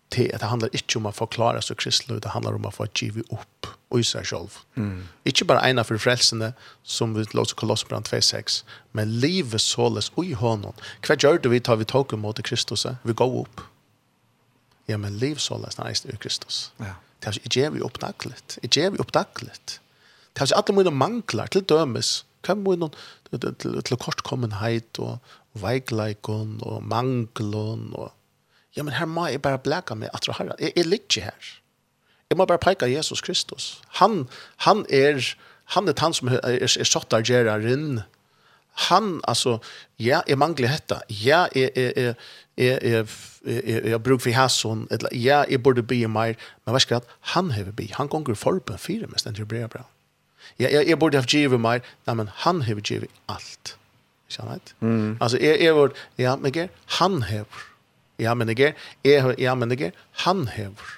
Det, 0.08 0.40
det 0.40 0.46
handlar 0.46 0.68
inte 0.72 0.98
om 0.98 1.06
att 1.06 1.16
förklara 1.16 1.62
sig 1.62 1.76
kristligt, 1.76 2.22
det 2.22 2.28
handlar 2.28 2.54
om 2.54 2.66
att 2.66 2.74
få 2.74 2.86
givet 2.94 3.32
upp 3.32 3.66
i 3.96 4.02
seg 4.04 4.26
selv. 4.28 4.58
Mm. 4.76 5.06
Ikke 5.28 5.46
bare 5.48 5.64
ena 5.70 5.84
for 5.86 6.00
frelsene, 6.00 6.52
som 6.84 7.14
vi 7.16 7.24
låter 7.32 7.56
Kolossbrand 7.56 8.08
2.6, 8.08 8.62
men 8.92 9.16
livet 9.22 9.64
såles 9.64 10.10
i 10.20 10.34
hånden. 10.36 10.76
Hva 11.06 11.16
gjør 11.16 11.40
det 11.40 11.52
vi 11.52 11.60
tar 11.60 11.80
vi 11.80 11.88
tog 11.88 12.12
mot 12.20 12.42
Kristus? 12.44 12.86
Vi 13.04 13.16
går 13.16 13.40
opp. 13.44 13.64
Ja, 14.88 14.96
men 14.96 15.18
liv 15.20 15.40
såles 15.40 15.78
næst 15.80 16.08
i 16.08 16.16
Kristus. 16.20 16.70
Ja. 16.80 16.96
Det 17.18 17.32
er 17.32 17.40
ikke 17.44 17.70
vi 17.74 17.82
oppdaglet. 17.82 18.58
Ikke 18.62 18.90
vi 18.94 19.00
oppdaglet. 19.02 19.78
Det 20.32 20.42
er 20.42 20.46
ikke 20.46 20.60
alle 20.60 20.76
mine 20.76 20.94
mangler 20.94 21.50
til 21.52 21.64
dømes. 21.66 22.22
Hva 22.46 22.54
er 22.54 22.60
mine 22.62 22.88
til, 23.28 23.48
til, 23.58 23.80
til 23.82 23.98
kortkommenhet 24.00 25.00
og 25.02 25.18
veikleikon 25.58 26.60
og 26.62 26.84
manglon 26.86 27.90
og 27.94 28.14
Ja, 28.76 28.84
men 28.86 28.94
her 28.94 29.08
må 29.10 29.24
jeg 29.26 29.40
bare 29.42 29.58
blæka 29.58 29.96
meg 29.98 30.12
at 30.14 30.28
det. 30.28 30.54
Jeg, 30.60 30.72
jeg 30.76 30.86
ligger 30.86 31.24
her. 31.24 31.46
Jeg 32.28 32.36
må 32.36 32.44
bare 32.44 32.60
peka 32.60 32.86
Jesus 32.86 33.20
Kristus. 33.24 33.80
Han, 34.00 34.28
han 34.66 34.84
er 34.90 35.22
han 35.74 35.88
er 35.88 35.94
han 36.00 36.14
som 36.16 36.28
er, 36.28 36.40
er, 36.44 36.64
er 36.64 36.84
sottar 36.88 37.24
rinn. 37.64 38.02
Han, 38.88 39.20
altså, 39.28 39.58
ja, 39.98 40.20
jeg 40.28 40.38
mangler 40.38 40.68
dette. 40.68 41.00
Ja, 41.10 41.46
jeg, 41.54 41.70
jeg, 41.76 41.92
jeg, 41.96 42.14
jeg, 42.56 42.78
jeg, 42.82 43.06
jeg, 43.44 43.84
jeg 43.84 44.02
bruk 44.02 44.20
for 44.20 44.30
hæsson, 44.30 44.86
ja, 45.12 45.44
jeg 45.50 45.62
burde 45.62 45.82
bli 45.82 46.06
mer, 46.06 46.36
men 46.64 46.72
hva 46.72 46.80
skal 46.80 47.00
jeg 47.00 47.16
han 47.34 47.50
hever 47.50 47.72
bli? 47.72 47.88
Han 47.96 48.08
gonger 48.08 48.34
forbøn 48.34 48.78
fire, 48.78 49.08
mens 49.10 49.26
den 49.26 49.34
til 49.34 49.48
bra 49.48 49.66
bra. 49.66 49.82
Ja, 50.58 50.68
jeg, 50.70 50.88
jeg 50.88 50.98
burde 50.98 51.18
ha 51.18 51.24
givet 51.24 51.60
mer, 51.60 51.80
nei, 52.06 52.14
men 52.14 52.30
han 52.44 52.62
hever 52.62 52.80
givet 52.80 53.10
alt. 53.28 53.74
Ikke 54.28 54.36
sant? 54.36 54.74
Mm. 54.80 55.16
Altså, 55.20 55.40
jeg, 55.40 55.60
jeg 55.64 55.74
burde, 55.74 55.94
ja, 56.18 56.36
men 56.36 56.54
jeg, 56.54 56.70
han 57.00 57.22
har. 57.22 57.64
Ja, 58.18 58.34
men 58.34 58.48
jeg, 58.52 58.74
jeg, 59.04 59.34
ja, 59.38 59.54
men 59.54 59.74
jeg, 59.78 59.92
han 60.24 60.46
har. 60.54 60.97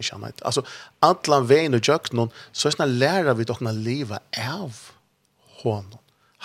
Ikke 0.00 0.16
annet. 0.16 0.40
Altså, 0.48 0.64
alle 1.04 1.40
veien 1.48 1.76
og 1.76 1.84
kjøkkenen, 1.84 2.32
så 2.52 2.68
er 2.70 2.76
sånn 2.76 2.96
lærer 3.00 3.36
vi 3.36 3.46
dere 3.48 3.74
livet 3.76 4.40
av 4.40 4.86
hånden. 5.60 5.98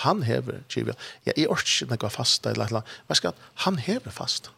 Han 0.03 0.25
hever, 0.27 0.59
sier. 0.67 0.91
Ja, 1.23 1.31
jeg 1.37 1.47
orker 1.47 1.85
ikke 1.85 1.95
noe 1.95 2.11
fasta 2.11 2.51
eller 2.51 2.73
noe. 2.75 2.83
Hva 3.07 3.15
skal 3.15 3.35
han 3.63 3.79
hever 3.79 4.11
fasta? 4.11 4.51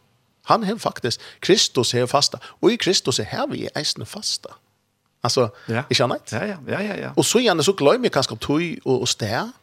Han 0.48 0.64
hever 0.66 0.80
faktisk, 0.82 1.22
Kristus 1.44 1.92
hever 1.94 2.10
fasta. 2.10 2.40
Og 2.58 2.72
i 2.74 2.80
Kristus 2.80 3.20
er 3.22 3.46
vi 3.50 3.66
i 3.66 3.70
eisene 3.76 4.06
fasta. 4.08 4.56
Altså, 5.22 5.48
ja. 5.68 5.84
ikke 5.90 6.08
annet? 6.08 6.32
Ja, 6.32 6.44
ja, 6.46 6.58
ja, 6.66 6.80
ja, 6.80 6.96
ja. 7.04 7.10
Og 7.16 7.26
så 7.26 7.42
gjerne 7.42 7.62
så 7.62 7.74
glemmer 7.78 8.08
jeg 8.08 8.14
kanskje 8.16 8.38
tog 8.42 8.62
og, 8.84 9.00
og 9.00 9.08
sted, 9.08 9.54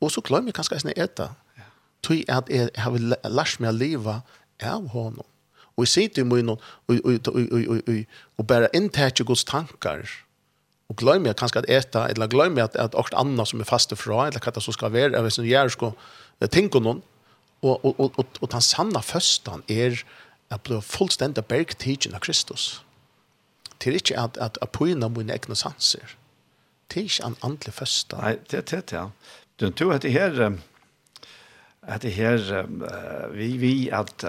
og 0.00 0.10
så 0.14 0.22
glemmer 0.24 0.50
jeg 0.50 0.58
kanskje 0.58 0.78
eisene 0.78 0.94
etter. 0.98 1.34
Ja. 1.58 1.66
Tøy 2.06 2.20
er 2.24 2.40
at 2.40 2.50
jeg 2.50 2.70
har 2.78 2.98
lært 3.30 3.60
meg 3.62 3.70
å 3.70 3.76
leve 3.78 4.20
av 4.64 4.90
hånden. 4.94 5.26
Og 5.78 5.86
jeg 5.86 5.94
sitter 5.94 6.24
i 6.24 6.26
munnen 6.26 6.58
og 6.58 8.46
bare 8.50 8.70
inntatt 8.74 9.22
Guds 9.22 9.46
tankar. 9.46 10.02
Og 10.90 10.96
glemmer 10.98 11.30
jeg 11.30 11.38
kanskje 11.38 11.62
at 11.62 11.68
eta, 11.70 12.06
eller 12.10 12.30
glemmer 12.32 12.64
jeg 12.64 12.72
at, 12.72 12.78
at 12.88 12.96
alt 12.98 13.14
annet 13.14 13.46
som 13.50 13.62
er 13.62 13.68
faste 13.68 13.96
fra, 13.96 14.26
eller 14.26 14.42
hva 14.42 14.54
det 14.56 14.64
så 14.64 14.74
skal 14.74 14.90
være, 14.90 15.12
eller 15.12 15.28
hvis 15.28 15.38
jeg 15.38 15.52
gjør 15.52 15.74
sko, 15.74 15.92
tenker 16.50 16.82
noen. 16.82 17.04
Og, 17.62 17.84
og, 17.84 17.94
og, 17.98 18.18
og, 18.18 18.38
og 18.40 18.50
den 18.52 18.62
sanne 18.62 19.02
førsten 19.02 19.64
er 19.70 20.00
at 20.50 20.62
bli 20.64 20.78
fullstendig 20.82 21.44
bergtidgen 21.50 22.14
av 22.16 22.22
Kristus. 22.24 22.80
Det 23.78 23.92
er 23.92 23.98
ikke 24.00 24.18
at, 24.18 24.38
at 24.38 24.58
at 24.58 24.62
apøyene 24.64 25.10
mine 25.12 25.34
egne 25.34 25.56
sanser. 25.58 26.16
Det 26.88 27.02
er 27.02 27.10
ikke 27.10 27.26
en 27.26 27.38
andelig 27.44 27.74
førsten. 27.74 28.22
Nei, 28.22 28.34
det 28.50 28.58
er 28.58 28.66
det, 28.70 28.92
ja. 28.96 29.04
Du 29.60 29.68
tror 29.70 29.98
at 29.98 30.02
det 30.02 30.12
her, 30.14 30.38
at 31.82 32.02
det 32.02 32.14
her, 32.14 32.66
vi, 33.34 33.56
vi, 33.60 33.74
at 33.92 34.24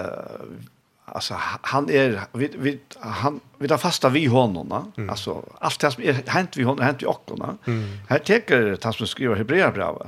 alltså 1.14 1.34
han 1.62 1.90
är 1.90 2.20
vi 2.32 2.50
vi 2.54 2.80
han 3.00 3.40
vi 3.58 3.68
tar 3.68 3.78
fasta 3.78 4.08
vi 4.08 4.26
honom 4.26 4.68
va 4.68 4.86
mm. 4.96 5.10
alltså 5.10 5.44
allt 5.60 5.80
det 5.80 5.90
som 5.90 6.02
är 6.02 6.12
hänt 6.12 6.56
vi 6.56 6.62
honom 6.62 6.84
hänt 6.84 7.02
vi 7.02 7.06
också 7.06 7.34
va 7.34 7.56
mm. 7.66 7.98
här 8.08 8.18
tänker 8.18 8.76
tas 8.76 8.96
som 8.96 9.06
skriver 9.06 9.36
hebreerbrevet 9.36 10.06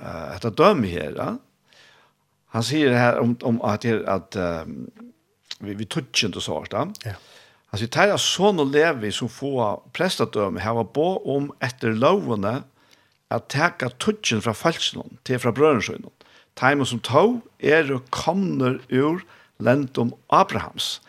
eh 0.00 0.06
uh, 0.06 0.46
att 0.46 0.56
döm 0.56 0.84
här 0.84 1.12
va? 1.12 1.38
han 2.46 2.64
säger 2.64 2.90
det 2.90 2.96
här 2.96 3.18
om 3.18 3.36
om 3.42 3.62
att 3.62 3.80
det 3.80 4.08
att 4.08 4.36
um, 4.36 4.90
vi 5.58 5.74
vi 5.74 5.84
touchar 5.84 6.26
inte 6.26 6.40
så 6.40 6.60
va 6.60 6.66
ja 7.04 7.12
han 7.66 7.78
säger 7.78 7.90
tär 7.90 8.16
son 8.16 8.60
och 8.60 8.66
levi 8.66 9.12
som 9.12 9.28
får 9.28 9.82
prästadöme 9.92 10.60
här 10.60 10.74
var 10.74 10.84
på 10.84 11.36
om 11.36 11.52
efter 11.60 11.92
lovarna 11.92 12.62
att 13.28 13.48
ta 13.48 13.88
touchen 13.98 14.42
från 14.42 14.54
falsknon 14.54 15.16
till 15.22 15.38
från 15.38 15.54
bröderna 15.54 16.08
Time 16.56 16.86
som 16.86 17.00
tog 17.00 17.40
er 17.58 17.90
og 17.92 18.06
kommer 18.10 18.78
ur 18.88 19.20
lendom 19.58 20.12
Abrahams. 20.28 21.00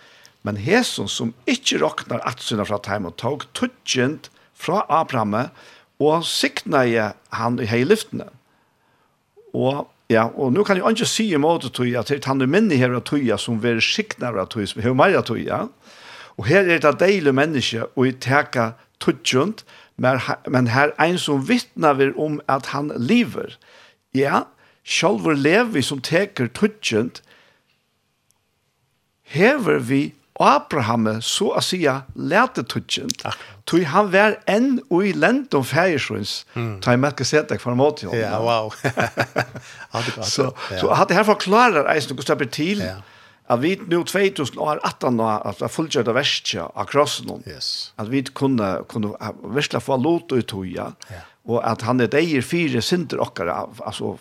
Men 0.44 0.60
hesson 0.61 1.10
som 1.11 1.34
ikkje 1.49 1.82
roknar 1.82 2.24
atsuna 2.28 2.65
fra 2.68 2.80
teim 2.84 3.07
og 3.10 3.18
tog 3.19 3.45
tutsjent 3.57 4.30
fra 4.57 4.86
Abraham 4.90 5.36
og 5.99 6.26
siknaje 6.28 7.11
han 7.36 7.60
i 7.60 7.69
heiliftene. 7.69 8.30
Og 9.53 9.88
Ja, 10.07 10.30
og 10.40 10.53
nu 10.56 10.64
kan 10.64 10.78
jeg 10.80 10.88
ikke 10.88 11.06
si 11.06 11.26
imot 11.36 11.65
at 11.68 11.74
tøya, 11.76 12.02
til 12.07 12.24
han 12.24 12.40
er 12.41 12.48
minne 12.48 12.78
her 12.80 12.94
av 12.95 13.03
tøya 13.03 13.36
som 13.38 13.57
vil 13.60 13.82
siknare 13.84 14.40
av 14.40 14.48
tøya, 14.53 14.69
som 14.72 14.80
er 14.80 14.94
mer 14.95 15.18
av 15.19 15.26
tøya. 15.28 15.65
Og 16.40 16.48
her 16.48 16.64
er 16.64 16.80
det 16.80 16.94
deilig 17.02 17.34
menneske, 17.36 17.84
og 17.95 18.07
i 18.07 18.14
teka 18.15 18.69
tøtjent, 19.03 19.65
men 19.98 20.72
her 20.72 20.94
er 20.94 21.10
en 21.10 21.19
som 21.19 21.44
vittnar 21.49 21.98
vi 21.99 22.14
om 22.15 22.40
at 22.48 22.72
han 22.72 22.94
lever. 22.95 23.57
Ja, 24.15 24.45
sjálfur 24.88 25.36
levi 25.36 25.84
som 25.84 25.99
teker 25.99 26.48
tøtjent, 26.56 27.19
hever 29.34 29.82
vi 29.84 30.02
Abraham 30.40 31.08
så 31.26 31.52
å 31.58 31.62
si 31.66 31.82
lærte 31.84 32.64
tutsen. 32.70 33.10
Tui 33.68 33.84
han 33.90 34.12
var 34.14 34.38
enn 34.49 34.78
og 34.88 35.10
i 35.10 35.14
lent 35.18 35.56
om 35.58 35.66
fægersrøns. 35.66 36.40
Mm. 36.56 36.78
Ta 36.86 36.94
i 36.94 37.02
merke 37.02 37.26
sett 37.28 37.49
deg 37.52 37.62
for 37.64 37.74
en 37.74 37.82
måte. 37.82 38.08
Ja, 38.16 38.38
wow. 38.44 38.72
så, 40.24 40.52
så 40.54 40.91
at 40.94 41.10
det 41.10 41.18
her 41.18 41.28
forklarer 41.28 41.90
eisen 41.91 42.16
hvordan 42.16 42.38
det 42.38 42.41
blir 42.44 42.54
til 42.54 42.84
ja. 42.86 42.99
at 43.49 43.64
vi 43.64 43.76
nå 43.82 44.04
år 44.06 44.84
at 44.86 45.64
jeg 45.64 45.74
fullgjør 45.74 46.08
det 46.08 46.16
verste 46.16 46.68
av 46.70 46.88
krossen. 46.91 47.34
Yes. 47.49 47.91
At 47.98 48.12
vi 48.14 48.24
kunne, 48.30 48.78
kunne 48.91 49.18
versla 49.44 49.82
få 49.84 49.98
lot 49.99 50.32
ut 50.32 50.48
tog, 50.48 50.70
ja. 50.70 50.94
Og 51.48 51.64
at 51.64 51.84
han 51.88 52.04
er 52.04 52.12
deier 52.12 52.45
fire 52.45 52.84
synder 52.84 53.24
okkar, 53.24 53.49
altså 53.82 54.18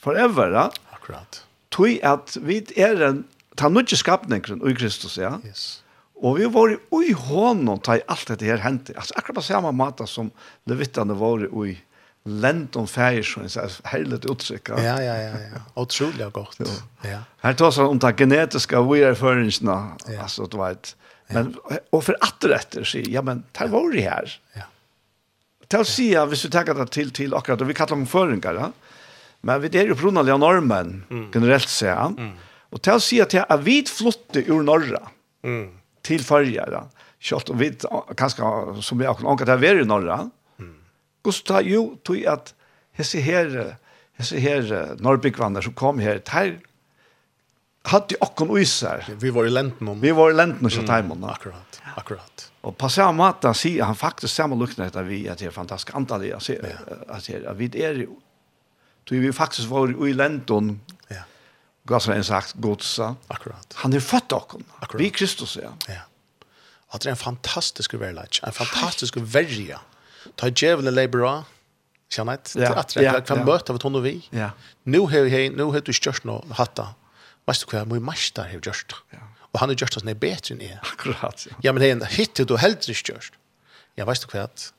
forever, 0.00 0.56
ja. 0.56 0.70
Akkurat. 0.96 1.44
Tui 1.70 2.00
at 2.02 2.34
vi 2.42 2.62
er 2.80 3.04
en 3.06 3.24
ta 3.60 3.68
nudje 3.68 3.98
skapningren 4.00 4.62
i 4.64 4.74
Kristus, 4.74 5.18
ja. 5.20 5.36
Yes. 5.44 5.82
Og 6.20 6.36
vi 6.38 6.48
var 6.52 6.72
i 7.04 7.12
hånden 7.16 7.80
ta 7.84 7.96
i 7.96 8.02
alt 8.08 8.28
dette 8.28 8.48
her 8.48 8.60
hentet. 8.64 8.96
Altså 8.96 9.16
akkurat 9.16 9.40
på 9.40 9.44
samme 9.44 9.72
måte 9.76 10.06
som 10.08 10.28
levittene 10.68 11.16
var 11.16 11.46
i 11.64 11.76
lenton 12.28 12.88
färger 12.88 13.24
så 13.24 13.40
en 13.40 13.48
så 13.48 13.68
helt 13.88 14.26
uttryck. 14.28 14.68
Ja 14.68 15.00
ja 15.00 15.16
ja 15.16 15.38
ja. 15.40 15.60
Otroligt 15.74 16.32
gott. 16.32 16.60
Ja. 17.02 17.22
Här 17.40 17.54
tas 17.54 17.78
om 17.78 17.98
ta 17.98 18.12
genetiska 18.12 18.82
vidareföringarna 18.82 19.96
ja. 20.06 20.22
alltså 20.22 20.46
det 20.46 20.58
vet. 20.58 20.96
Men 21.28 21.54
och 21.90 22.04
för 22.04 22.16
att 22.20 22.44
rätter 22.44 22.84
så 22.84 22.98
ja 22.98 23.22
men 23.22 23.42
tar 23.52 23.68
var 23.68 23.92
det 23.92 24.00
här. 24.00 24.40
Ja. 24.52 24.62
Tal 25.68 25.84
sig 25.84 26.12
ja, 26.12 26.26
hvis 26.26 26.42
du 26.42 26.48
tar 26.48 26.64
det 26.64 26.86
till 26.86 27.10
till 27.10 27.34
akkurat 27.34 27.60
och 27.60 27.70
vi 27.70 27.74
kallar 27.74 27.88
dem 27.88 28.06
föringar, 28.06 28.54
ja. 28.54 28.72
Men 29.40 29.60
vi 29.60 29.68
det 29.68 29.78
är 29.78 29.84
ju 29.84 29.94
på 29.94 30.02
grund 30.02 30.18
av 30.18 30.38
normen 30.38 31.04
generellt 31.34 31.68
sett. 31.68 31.88
ja. 31.88 32.12
Mm 32.18 32.36
Og 32.70 32.82
til 32.84 32.96
å 32.96 33.02
si 33.02 33.18
at 33.22 33.34
jeg 33.34 33.62
vi 33.64 33.80
flyttet 33.88 34.48
ur 34.50 34.62
Norra 34.66 35.02
mm. 35.46 35.68
til 36.06 36.22
farger, 36.22 36.70
fargjere, 36.70 36.82
kjølt, 37.20 37.52
og 37.52 37.60
vi, 37.60 37.70
kanskje, 38.16 38.50
som 38.86 39.00
vi 39.00 39.08
har 39.08 39.20
ångat 39.20 39.50
her, 39.50 39.60
vi 39.60 39.72
i 39.82 39.86
Norra, 39.88 40.22
mm. 40.60 40.74
Gustav, 41.26 41.66
jo, 41.66 41.96
tog 42.06 42.22
at 42.30 42.54
hese 42.98 43.22
her, 43.24 43.56
hese 44.20 44.40
her 44.40 44.70
norrbyggvanner 45.02 45.66
som 45.66 45.76
kom 45.76 46.00
her, 46.02 46.22
der 46.30 46.58
hadde 47.90 48.18
okkon 48.20 48.52
uiser. 48.52 49.04
Vi 49.20 49.32
var 49.32 49.48
i 49.48 49.52
lenten 49.52 49.88
om. 49.88 50.00
Vi 50.00 50.12
var 50.16 50.30
i 50.30 50.36
lenten 50.36 50.66
om 50.66 50.72
Kjøttheimen. 50.72 51.18
Mm, 51.18 51.28
akkurat, 51.32 51.80
akkurat. 51.96 52.46
Og 52.68 52.76
på 52.76 52.90
samme 52.92 53.22
måte 53.22 53.52
sier 53.56 53.88
han 53.88 53.96
faktisk 53.96 54.34
samme 54.34 54.58
lukkene 54.60 54.90
etter 54.90 55.06
vi, 55.08 55.22
at 55.32 55.40
det 55.40 55.48
er 55.48 55.54
fantastisk 55.54 55.94
antallet, 55.96 56.36
at, 56.36 56.74
at, 57.08 57.30
at 57.40 57.56
vi 57.58 57.70
er 57.80 58.02
jo, 58.04 58.18
tog 59.08 59.24
vi 59.24 59.32
faktisk 59.32 59.72
var 59.72 59.90
i 59.90 60.12
lenten 60.12 60.74
glasen 61.90 62.14
en 62.14 62.26
sagt 62.26 62.54
godsa. 62.62 63.14
Akkurat. 63.32 63.76
Han 63.82 63.94
er 63.94 64.04
født 64.04 64.32
Akkurat. 64.32 64.98
Vi 65.00 65.10
Kristus, 65.14 65.56
ja. 65.60 65.74
Ja. 65.88 66.06
At 66.90 67.02
det 67.02 67.10
er 67.10 67.14
en 67.14 67.22
fantastisk 67.22 67.94
verleik, 67.94 68.40
en 68.46 68.54
fantastisk 68.54 69.18
verja. 69.20 69.78
Ta 70.36 70.50
djevelen 70.50 70.94
leibra, 70.94 71.44
kjenner 72.10 72.38
jeg, 72.38 72.46
til 72.54 72.64
at 72.66 72.94
det 72.94 73.06
er 73.06 73.20
hver 73.20 73.44
møte 73.46 73.70
av 73.70 73.78
et 73.78 73.86
hund 73.86 74.00
og 74.00 74.04
vi. 74.04 74.16
Ja. 74.34 74.50
Nu 74.84 75.04
har 75.10 75.28
vi, 75.28 75.44
nu 75.54 75.70
har 75.70 75.84
du 75.86 75.92
størst 75.94 76.26
nå 76.26 76.40
hatta. 76.58 76.90
Vet 77.48 77.62
du 77.62 77.70
hva, 77.70 77.84
min 77.88 78.02
master 78.04 78.50
har 78.50 78.58
gjort. 78.58 78.98
Ja. 79.14 79.22
Og 79.50 79.62
han 79.62 79.70
har 79.72 79.78
gjørst 79.78 80.00
oss 80.00 80.06
ned 80.06 80.18
bedre 80.22 80.54
enn 80.54 80.64
jeg. 80.66 80.80
Akkurat, 80.82 81.46
ja. 81.46 81.56
Ja, 81.66 81.74
men 81.74 81.82
hei, 81.86 81.94
hittil 82.16 82.46
du 82.46 82.56
heldre 82.60 82.94
størst. 82.94 83.38
Ja, 83.98 84.06
vet 84.06 84.26
du 84.26 84.30
hva, 84.34 84.46
at 84.50 84.70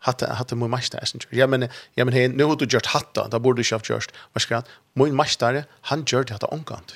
hatta 0.00 0.34
hatta 0.34 0.56
mun 0.56 0.70
mastar 0.70 1.04
sen. 1.04 1.20
Ja 1.30 1.46
men 1.46 1.68
ja 1.94 2.04
men 2.04 2.14
hen 2.14 2.30
nu 2.32 2.44
har 2.44 2.56
du 2.56 2.64
gjort 2.64 2.86
hatta, 2.86 3.28
då 3.28 3.38
borde 3.38 3.60
du 3.60 3.64
köpt 3.64 3.88
gjort. 3.88 4.12
Vad 4.32 4.42
ska 4.42 4.62
mun 4.94 5.16
mästare 5.16 5.64
han 5.80 6.04
gjort 6.06 6.30
hatta 6.30 6.46
onkant. 6.46 6.94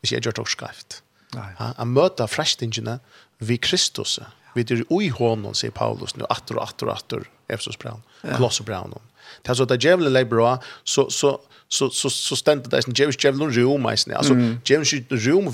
Vi 0.00 0.08
ser 0.08 0.20
gjort 0.20 0.38
också 0.38 0.56
skrift. 0.56 1.02
Nej. 1.34 1.54
Han 1.76 2.28
fresh 2.28 2.62
engine 2.62 2.98
vi 3.38 3.56
Kristus. 3.56 4.20
Vi 4.54 4.62
det 4.62 4.84
oj 4.88 5.08
honom 5.08 5.54
säger 5.54 5.72
Paulus 5.72 6.16
nu 6.16 6.24
atur 6.28 6.56
og 6.56 6.62
atur 6.62 6.88
og 6.88 6.96
attor 6.96 7.30
Efesos 7.48 7.78
Brown. 7.78 8.02
Kolosser 8.22 8.64
Brown. 8.64 8.94
Det 9.42 9.54
så 9.54 9.62
att 9.62 9.84
Jevle 9.84 10.08
lei 10.08 10.24
bra 10.24 10.62
så 10.84 11.10
så 11.10 11.40
så 11.68 11.90
så 11.90 12.10
så 12.10 12.36
ständer 12.36 12.70
det 12.70 12.82
sen 12.82 12.94
James 12.96 13.24
Jevle 13.24 13.44
room 13.44 13.86
alltså 13.86 14.10
alltså 14.14 14.34
James 14.64 14.92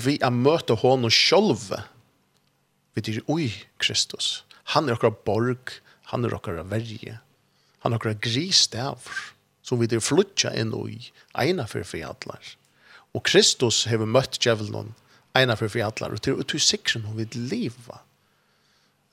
vi 0.05 0.19
a 0.21 0.29
möta 0.29 0.73
honom 0.73 1.09
sjølve. 1.09 1.83
Vi 2.93 3.01
det 3.01 3.21
oj 3.27 3.67
Kristus. 3.77 4.43
Han 4.63 4.89
er 4.89 4.93
okkar 4.93 5.11
borg 5.25 5.81
Han 6.11 6.25
er 6.25 6.35
okkara 6.37 6.65
verje. 6.69 7.19
Han 7.83 7.93
er 7.93 7.99
okkara 7.99 8.19
grisdavr 8.21 9.23
som 9.65 9.81
vi 9.81 9.89
der 9.89 10.03
flutja 10.03 10.51
inn 10.53 10.73
i 10.77 10.99
eina 11.41 11.65
for 11.69 11.85
fri 11.87 12.03
allar. 12.05 12.43
Og 13.15 13.23
Kristus 13.25 13.85
hever 13.89 14.09
møtt 14.09 14.37
djevelen 14.43 14.93
eina 15.35 15.55
for 15.59 15.71
fri 15.71 15.81
allar, 15.83 16.13
og 16.13 16.21
til, 16.21 16.37
og 16.39 16.47
til 16.51 16.61
sikren 16.61 17.07
hun 17.07 17.17
vil 17.17 17.39
liva. 17.49 18.01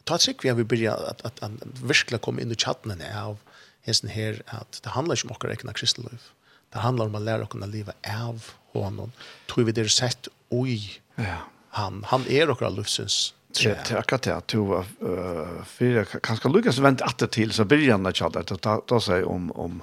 Ta 0.08 0.18
sikk 0.18 0.42
vi 0.42 0.50
har 0.50 0.58
vi 0.58 0.66
byrja 0.66 0.94
at, 1.10 1.22
at 1.24 1.40
at 1.46 1.80
virkelig 1.80 2.20
kom 2.24 2.40
inn 2.42 2.52
i 2.52 2.58
tjattnen 2.58 3.02
av 3.06 3.38
hesten 3.86 4.10
her, 4.12 4.42
at 4.50 4.80
det 4.82 4.94
handlar 4.94 5.18
ikke 5.18 5.30
om 5.30 5.36
okkar 5.36 5.54
ekna 5.54 5.74
kristeløyv. 5.78 6.30
Det 6.72 6.82
handlar 6.82 7.10
om 7.10 7.18
å 7.18 7.22
lære 7.22 7.46
okkar 7.46 7.68
leva 7.70 7.94
av 8.08 8.52
honom, 8.72 9.12
tog 9.46 9.66
vi 9.68 9.74
der 9.76 9.90
sett 9.92 10.28
oi 10.50 10.78
ja. 11.16 11.42
han. 11.76 12.02
Han 12.10 12.26
er 12.28 12.50
okkar 12.52 12.72
løvsens 12.74 13.32
Så 13.52 13.68
det 13.68 13.90
är 13.90 13.96
akkurat 13.96 14.22
det 14.22 14.36
att 14.36 14.48
du 14.48 14.82
fyra 15.64 16.04
kanske 16.04 16.48
Lucas 16.48 16.78
vänt 16.78 17.02
att 17.02 17.30
till 17.30 17.52
så 17.52 17.64
börjar 17.64 17.98
när 17.98 18.12
chatta 18.12 18.42
ta 18.42 18.80
ta 18.80 19.00
sig 19.00 19.24
om 19.24 19.52
om 19.52 19.82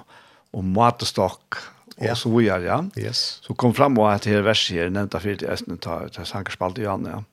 om 0.50 0.72
matstock 0.72 1.54
och 1.96 2.18
så 2.18 2.36
vidare 2.36 2.64
ja. 2.64 2.84
Yes. 2.96 3.38
Så 3.42 3.54
kom 3.54 3.74
fram 3.74 3.98
och 3.98 4.12
att 4.12 4.26
är 4.26 4.40
vers 4.40 4.70
här 4.70 4.90
nämnda 4.90 5.20
för 5.20 5.34
det 5.34 5.46
är 5.46 5.76
ta 5.76 6.08
ta 6.08 6.24
Sankerspalt 6.24 6.78
i 6.78 6.82
Janne, 6.82 7.10
Ja. 7.10 7.24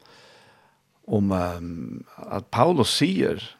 Om 1.09 1.31
um, 1.31 2.03
att 2.15 2.51
Paulus 2.51 2.89
säger 2.97 3.57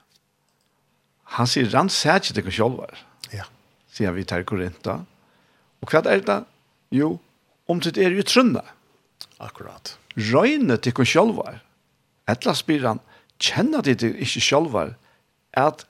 han 1.24 1.48
säger 1.48 1.76
han 1.76 1.90
säger 1.90 2.34
det 2.34 2.42
kan 2.42 2.52
själva. 2.52 2.86
Ja. 3.32 3.44
Säger 3.92 4.12
vi 4.12 4.24
till 4.24 4.44
Korinta. 4.44 5.06
Och 5.80 5.94
vad 5.94 6.08
är 6.08 6.22
det? 6.22 6.44
Jo, 6.90 7.20
om 7.66 7.80
det 7.80 7.98
är 7.98 8.12
ju 8.12 8.24
trunda. 8.24 8.64
Akkurat. 9.38 9.98
Røyne 10.16 10.78
til 10.78 10.94
kan 10.94 11.06
själva. 11.06 11.60
Etla 12.28 12.54
spyr 12.58 12.84
han, 12.84 13.00
kjenner 13.40 13.86
de 13.86 13.96
det 13.96 14.12
ikke 14.24 14.44
sjølver, 14.44 14.96
at 15.58 15.86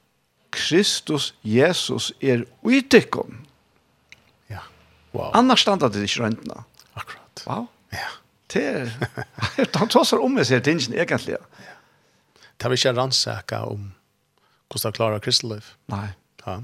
Kristus 0.53 1.31
Jesus 1.43 2.11
er 2.21 2.45
uitikken. 2.65 3.43
Ja, 4.51 4.63
wow. 5.15 5.31
Annars 5.35 5.65
standa 5.65 5.89
det 5.91 6.05
ikke 6.05 6.23
røyntene. 6.23 6.63
Akkurat. 6.93 7.43
Wow. 7.49 7.67
Ja. 7.93 8.13
Det 8.53 8.63
er, 8.63 8.93
han 9.79 9.91
tåser 9.91 10.21
om 10.23 10.37
med 10.37 10.47
seg 10.47 10.63
tingene 10.63 11.01
egentlig. 11.01 11.35
Ja. 11.35 12.47
Det 12.57 12.65
har 12.65 12.73
vi 12.73 12.79
ikke 12.79 12.95
rannsaka 12.95 13.65
om 13.67 13.91
hvordan 14.71 14.93
det 14.93 14.97
klarer 14.97 15.23
Kristeliv. 15.23 15.73
Nei. 15.91 16.07
Ja. 16.45 16.61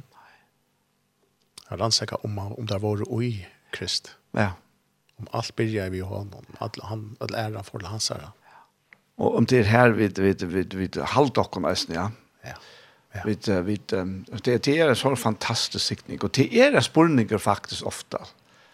Jeg 1.70 1.80
rannsaka 1.82 2.22
om, 2.24 2.38
om 2.38 2.68
det 2.70 2.78
har 2.78 2.84
vært 2.84 3.10
ui 3.10 3.44
Krist. 3.74 4.14
Ja. 4.38 4.54
Om 5.20 5.28
alt 5.36 5.54
byrja 5.58 5.90
vi 5.94 6.00
i 6.02 6.08
hånden, 6.08 6.46
han, 6.62 7.04
all 7.22 7.36
lærer 7.36 7.60
han 7.60 7.68
for 7.68 7.84
hans 7.90 8.10
herre. 8.14 8.32
Ja 8.32 8.43
Og 9.22 9.38
om 9.38 9.48
det 9.50 9.64
er 9.64 9.72
her 9.72 9.96
vi, 9.98 10.10
vi, 10.18 10.34
vi, 10.42 10.64
vi, 10.74 10.88
vi 10.88 11.10
halvdokken 11.14 11.68
eisen, 11.70 11.94
ja. 11.96 12.08
Ja. 12.46 12.56
ja. 13.16 13.26
Vi, 13.28 13.36
vi, 13.68 13.76
det, 13.90 14.56
det 14.66 14.78
er 14.78 14.90
en 14.90 14.98
sånn 15.00 15.20
fantastisk 15.20 15.86
sikning, 15.86 16.22
og 16.24 16.34
det 16.38 16.50
er 16.58 16.80
spurninger 16.82 17.42
faktisk 17.42 17.86
ofte. 17.90 18.24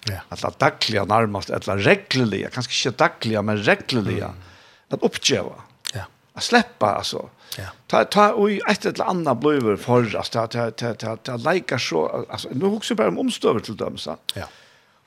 Ja. 0.07 0.21
At 0.31 0.43
det 0.45 0.53
daglige 0.61 1.03
nærmest, 1.09 1.51
at 1.51 1.67
kanske 1.67 1.89
reglelige, 1.89 2.51
kanskje 2.55 2.77
ikke 2.77 2.97
daglige, 3.03 3.43
men 3.43 3.59
reglelige, 3.67 4.29
mm. 4.31 4.95
at 4.95 5.03
oppgjøve. 5.03 5.57
Ja. 5.95 6.05
At 6.35 6.47
slippe, 6.47 6.87
altså. 6.87 7.27
Ja. 7.57 7.73
Ta, 7.87 8.03
ta, 8.05 8.31
och 8.33 8.51
et 8.51 8.85
eller 8.85 9.09
annet 9.09 9.39
bløver 9.41 9.77
for 9.77 10.05
oss, 10.15 10.29
ta, 10.29 10.45
ta, 10.47 10.69
ta, 10.71 10.93
ta, 10.93 11.15
ta, 11.15 11.35
leika 11.35 11.79
så, 11.81 12.05
altså, 12.29 12.53
nå 12.53 12.69
husker 12.75 12.93
jeg 12.93 13.01
bare 13.01 13.13
om 13.13 13.19
omstøver 13.25 13.65
til 13.65 13.77
dem, 13.77 13.97
så. 13.97 14.15
Ja. 14.37 14.45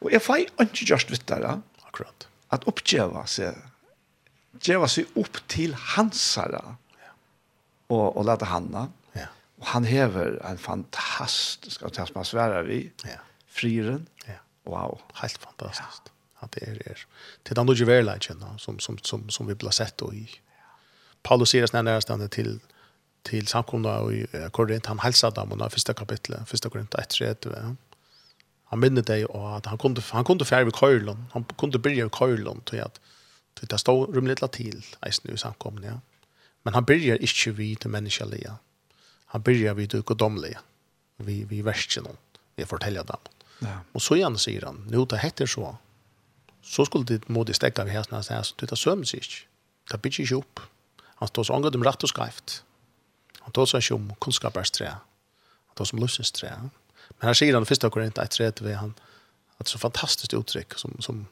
Og 0.02 0.12
jeg 0.12 0.22
får 0.22 0.44
ikke 0.60 0.88
gjørst 0.90 1.12
vittere. 1.14 1.60
Akkurat. 1.86 2.26
At 2.52 2.66
oppgjøve 2.68 3.22
seg, 3.30 3.56
geva 4.62 4.88
sig 4.88 5.06
upp 5.14 5.48
till 5.48 5.74
hansara 5.74 6.76
och 7.86 8.16
och 8.16 8.24
låta 8.24 8.44
hanna. 8.44 8.88
Ja. 9.12 9.26
Och 9.58 9.66
han 9.66 9.84
hever 9.84 10.42
en 10.44 10.58
fantastisk 10.58 11.82
att 11.82 11.94
tas 11.94 12.14
man 12.14 12.24
svärar 12.24 12.62
vi. 12.62 12.92
Ja. 13.04 13.10
Friren. 13.46 14.06
Ja. 14.26 14.32
Wow, 14.64 15.00
helt 15.14 15.38
fantastiskt. 15.38 16.02
Ja. 16.04 16.12
Att 16.40 16.52
det 16.52 16.62
er, 16.68 16.90
er. 16.90 16.98
Til 17.44 17.56
den 17.56 17.68
ju 17.68 17.84
verleikjen, 17.84 18.42
som 18.58 18.80
som 18.80 18.98
som 18.98 19.30
som 19.30 19.48
vi 19.48 19.54
blasett 19.54 20.02
og 20.02 20.14
i. 20.14 20.40
Paulus 21.22 21.50
sier 21.50 21.66
när 21.72 21.82
nära 21.82 22.00
til 22.00 22.28
till 22.28 22.60
till 23.22 23.46
samkomna 23.46 23.98
och 23.98 24.12
i 24.12 24.26
Korint 24.52 24.86
han 24.86 24.98
hälsade 24.98 25.40
dem 25.40 25.52
under 25.52 25.68
första 25.68 25.94
kapitlet, 25.94 26.48
första 26.48 26.70
Korint 26.70 26.94
1:30. 26.94 27.76
Han 28.64 28.80
minner 28.80 29.02
dig 29.02 29.24
och 29.24 29.62
han 29.64 29.78
kunde 29.78 30.02
han 30.10 30.24
kunde 30.24 30.44
färja 30.44 30.64
vid 30.64 30.74
Köln. 30.74 31.26
Han 31.32 31.44
kunde 31.44 31.78
börja 31.78 32.06
i 32.06 32.10
Köln 32.10 32.60
till 32.60 32.80
att 32.80 33.00
Det 33.60 33.70
där 33.70 33.76
står 33.76 34.06
rumligt 34.06 34.40
la 34.40 34.48
til, 34.48 34.84
eisen 35.06 35.30
i 35.34 35.36
samkomne. 35.38 35.86
Ja. 35.86 35.98
Men 36.62 36.74
han 36.74 36.84
börjar 36.84 37.16
ikkje 37.22 37.52
vid 37.52 37.78
det 37.82 37.88
människaliga. 37.88 38.56
Han 39.26 39.42
börjar 39.42 39.74
vid 39.74 39.90
det 39.90 40.04
godomlige. 40.04 40.58
Vi, 41.16 41.44
vi 41.44 41.62
versen 41.62 42.06
om. 42.06 42.16
Vi 42.56 42.64
forteller 42.64 43.02
dem. 43.02 43.18
Ja. 43.60 43.78
Og 43.94 44.02
så 44.02 44.14
igjen 44.14 44.38
sier 44.38 44.66
han, 44.66 44.84
nu 44.90 45.04
det 45.04 45.18
heter 45.18 45.46
så. 45.46 45.76
Så 46.62 46.84
skulle 46.84 47.04
det 47.04 47.28
modigt 47.28 47.56
stäcka 47.56 47.84
vid 47.84 47.92
hästarna 47.92 48.22
säga, 48.22 48.42
så 48.42 48.54
det 48.60 48.68
tar 48.68 48.76
sömns 48.76 49.14
ikke. 49.14 49.46
Det 49.90 50.02
bygger 50.02 50.22
ikke 50.22 50.36
upp. 50.36 50.60
Han 51.16 51.28
står 51.28 51.44
så 51.44 51.54
angående 51.54 51.78
om 51.78 51.84
rett 51.84 52.02
og 52.02 52.08
skrift. 52.08 52.62
Han 53.40 53.52
tar 53.52 53.66
sig 53.66 53.94
om 53.94 54.12
kunskapstre. 54.20 54.86
Han 55.66 55.76
tar 55.76 55.84
sig 55.84 55.96
om 55.96 56.02
lösningstre. 56.02 56.70
Men 57.18 57.26
her 57.26 57.34
sier 57.34 57.54
han 57.54 57.62
i 57.62 57.66
första 57.66 57.90
korinthet 57.90 58.40
ved 58.40 58.74
han 58.74 58.94
at 59.58 59.66
det 59.66 59.72
er 59.74 59.78
så 59.78 59.78
fantastiskt 59.78 60.34
uttrykk 60.34 60.74
som, 60.76 60.94
som 61.00 61.26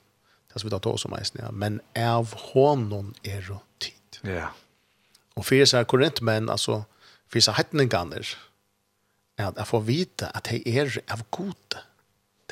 det 0.52 0.60
som 0.60 0.68
vi 0.68 0.74
tar 0.74 0.82
tog 0.84 0.98
som 1.00 1.14
eisen, 1.14 1.40
ja. 1.42 1.50
men 1.50 1.80
av 1.98 2.34
honom 2.52 3.12
er 3.22 3.44
det 3.46 3.60
tid. 3.78 4.20
Ja. 4.26 4.50
Og 5.38 5.46
fyrir 5.46 5.68
seg 5.70 5.86
korintmenn, 5.90 6.50
altså, 6.50 6.82
fyrir 7.30 7.46
seg 7.46 7.58
hettninganer, 7.60 8.34
at 9.40 9.56
jeg 9.56 9.70
får 9.70 9.86
vite 9.86 10.28
at 10.36 10.50
de 10.50 10.60
er 10.68 10.98
av 11.08 11.22
gode. 11.32 11.80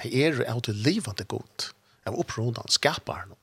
De 0.00 0.08
er 0.24 0.38
av 0.48 0.62
det 0.64 0.76
livende 0.78 1.26
gode. 1.28 1.72
Av 2.08 2.16
opprådene, 2.16 2.70
skaparen. 2.72 3.34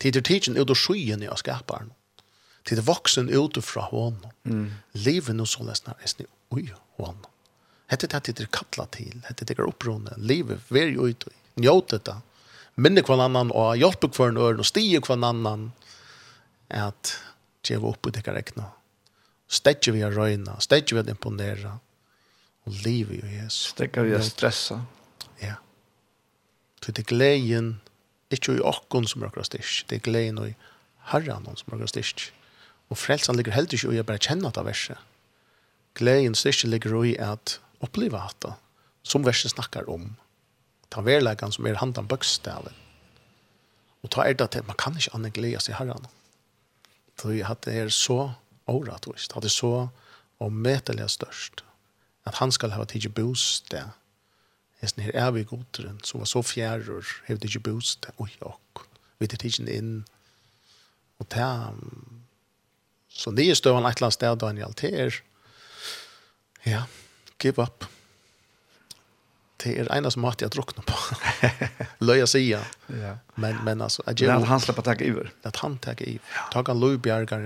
Tid 0.00 0.16
er 0.16 0.24
tidsen 0.26 0.56
ut 0.58 0.72
og 0.72 0.78
skyen 0.78 1.22
av 1.28 1.38
skaparen. 1.38 1.92
Tid 2.66 2.80
er 2.80 2.88
voksen 2.88 3.28
ut 3.30 3.60
fra 3.64 3.84
honom. 3.92 4.32
Mm. 4.48 4.70
Livet 4.96 5.36
nå 5.36 5.46
så 5.46 5.62
lesner 5.66 6.00
er 6.00 6.10
snu 6.10 6.26
ui 6.50 6.66
honom. 6.98 7.28
Hette 7.90 8.08
det 8.08 8.16
at 8.16 8.30
det 8.30 8.46
er 8.46 8.50
kattla 8.54 8.86
til, 8.94 9.16
hette 9.26 9.46
det 9.46 9.56
er 9.56 9.66
opprådene, 9.66 10.14
livet, 10.18 10.62
vær 10.70 10.90
jo 10.92 11.08
ut, 11.10 11.24
njøte 11.58 11.98
det, 12.06 12.14
minne 12.76 13.02
kvann 13.06 13.22
annan 13.24 13.50
og 13.56 13.78
hjelpe 13.80 14.10
kvann 14.12 14.38
øren 14.40 14.62
og 14.62 14.68
stige 14.68 15.00
kvann 15.04 15.26
annan 15.26 15.70
at 16.70 17.16
djeva 17.66 17.90
opp 17.90 18.08
i 18.08 18.14
dikka 18.14 18.34
rekna. 18.34 18.70
Stedje 19.50 19.92
vi 19.94 20.04
a 20.06 20.10
røyna, 20.12 20.60
stedje 20.62 20.94
vi 20.94 21.02
a 21.02 21.10
imponera 21.10 21.74
og 22.66 22.82
livet 22.84 23.18
jo 23.18 23.30
Jesus. 23.32 23.72
Stegje 23.74 24.04
vi 24.06 24.14
a 24.14 24.22
stressa. 24.24 24.80
Ja. 25.42 25.56
Så 26.80 26.92
det 26.92 27.04
er 27.04 27.10
gleden, 27.10 27.72
ikke 28.30 28.56
i 28.56 28.64
okken 28.64 29.08
som 29.10 29.24
røkker 29.24 29.44
styrk, 29.46 29.82
det 29.90 29.98
er 29.98 30.06
gleden 30.06 30.38
i 30.44 30.54
herren 31.10 31.48
som 31.58 31.74
røkker 31.74 31.90
styrk. 31.90 32.28
Og 32.90 32.98
frelsen 32.98 33.38
ligger 33.38 33.54
helt 33.54 33.74
ikke 33.74 33.92
i 33.94 34.00
å 34.00 34.06
bare 34.06 34.22
kjenne 34.22 34.46
dette 34.46 34.64
verset. 34.66 34.98
Gleden 35.98 36.36
styrk 36.38 36.64
ligger 36.70 37.02
i 37.04 37.16
at 37.18 37.58
oppleve 37.82 38.18
dette, 38.18 38.54
som 39.02 39.26
verset 39.26 39.54
snakker 39.54 39.88
om 39.90 40.12
ta 40.90 41.04
verleggen 41.06 41.52
som 41.54 41.66
er 41.66 41.78
handan 41.80 42.08
bøkstaven. 42.10 42.76
Og 44.02 44.10
ta 44.10 44.24
er 44.24 44.36
det 44.38 44.50
til, 44.50 44.66
man 44.66 44.78
kan 44.80 44.96
ikke 44.96 45.14
annet 45.16 45.36
glede 45.36 45.60
seg 45.62 45.76
herren. 45.78 46.06
For 47.20 47.36
at 47.36 47.64
det 47.66 47.76
er 47.76 47.92
så 47.92 48.32
åretvis, 48.70 49.28
hadde 49.34 49.48
det 49.48 49.54
så 49.54 49.88
omvetelig 50.40 51.10
størst, 51.10 51.64
at 52.24 52.38
han 52.40 52.52
skal 52.52 52.72
ha 52.72 52.84
tidlig 52.84 53.12
bostad, 53.14 53.96
Hesten 54.80 55.02
her 55.04 55.12
er 55.12 55.30
vi 55.36 55.44
godteren, 55.44 55.98
som 56.04 56.22
var 56.22 56.28
så 56.30 56.40
fjærur, 56.42 57.04
hevde 57.26 57.48
ikke 57.48 57.60
bostad, 57.68 58.16
oi, 58.18 58.30
ok, 58.40 58.86
vi 59.20 59.28
tar 59.28 59.40
tidsen 59.42 59.68
inn, 59.68 59.90
og 61.20 61.28
ta, 61.28 61.48
så 63.12 63.32
nye 63.36 63.56
støvann 63.58 63.84
et 63.84 64.00
eller 64.00 64.08
annet 64.08 64.16
sted, 64.16 64.38
Daniel, 64.40 64.72
det 64.80 64.92
er, 64.96 65.18
ja, 66.64 66.86
give 67.38 67.60
up 67.60 67.84
det 69.62 69.78
är 69.78 69.96
ena 69.96 70.10
som 70.10 70.24
att 70.24 70.40
jag 70.40 70.50
drucknar 70.50 70.84
på. 70.84 70.94
Löja 72.04 72.26
sia. 72.26 72.60
Ja. 72.86 73.18
Men 73.34 73.56
men 73.64 73.80
alltså 73.80 74.02
att 74.06 74.20
jag 74.20 74.40
han 74.40 74.60
släpper 74.60 74.82
tag 74.82 75.02
över. 75.02 75.32
Att 75.42 75.56
han 75.56 75.78
tag 75.78 76.00
i. 76.00 76.18
Ta 76.52 76.64
kan 76.64 76.80
Louis 76.80 77.02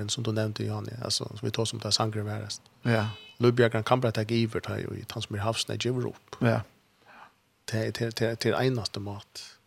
som 0.08 0.24
du 0.24 0.32
nämnde 0.32 0.64
Johan. 0.64 0.88
Alltså 1.04 1.24
som 1.24 1.38
vi 1.42 1.50
tar 1.50 1.64
som 1.64 1.78
där 1.78 1.90
sangre 1.90 2.22
värst. 2.22 2.62
Ja. 2.82 3.08
Louis 3.36 3.72
kan 3.84 4.00
bara 4.00 4.12
ta 4.12 4.22
i 4.22 4.44
över 4.44 4.60
tar 4.60 4.78
i 4.78 5.04
han 5.10 5.22
som 5.22 5.36
är 5.36 5.40
havsna 5.40 5.74
i 5.74 5.78
Ja. 6.38 6.60
Det 7.64 7.98
det 7.98 8.16
det 8.16 8.40
det 8.40 8.48
är 8.48 8.62
enaste 8.62 9.00
mat. 9.00 9.58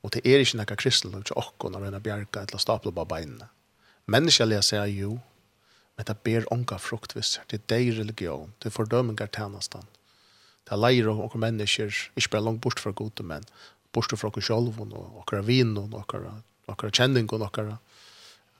Och 0.00 0.10
det 0.10 0.28
är 0.28 0.38
inte 0.38 0.56
några 0.56 0.76
kristel 0.76 1.24
och 1.30 1.64
och 1.64 1.72
när 1.72 1.80
den 1.80 2.02
bjärka 2.02 2.40
eller 2.40 2.58
stapla 2.58 2.92
på 2.92 3.04
benen. 3.04 3.44
Människaliga 4.04 4.62
säger 4.62 4.86
ju 4.86 5.18
men 5.96 6.04
det 6.04 6.22
ber 6.22 6.52
onka 6.52 6.78
frukt 6.78 7.16
visst. 7.16 7.40
Det 7.46 7.56
är 7.56 7.76
dig 7.76 7.90
religion. 7.90 8.52
Det 8.58 8.70
fördömer 8.70 9.14
gärtänastan. 9.20 9.82
Mm 9.82 9.97
det 10.68 10.76
er 10.76 10.80
leir 10.80 11.08
og 11.08 11.24
okkur 11.24 11.40
mennesker, 11.40 11.94
ikke 12.16 12.36
bare 12.36 12.44
langt 12.44 12.60
bort 12.60 12.80
fra 12.82 12.92
gode, 12.92 13.24
men 13.24 13.46
bort 13.96 14.12
fra 14.12 14.28
okkur 14.28 14.44
sjolv 14.44 14.80
og 14.84 14.96
okkur 15.22 15.46
vin 15.46 15.72
og 15.80 15.94
okkur, 15.96 16.26
okkur 16.68 16.92
kjenning 16.92 17.30
og 17.32 17.46
okkur 17.48 17.78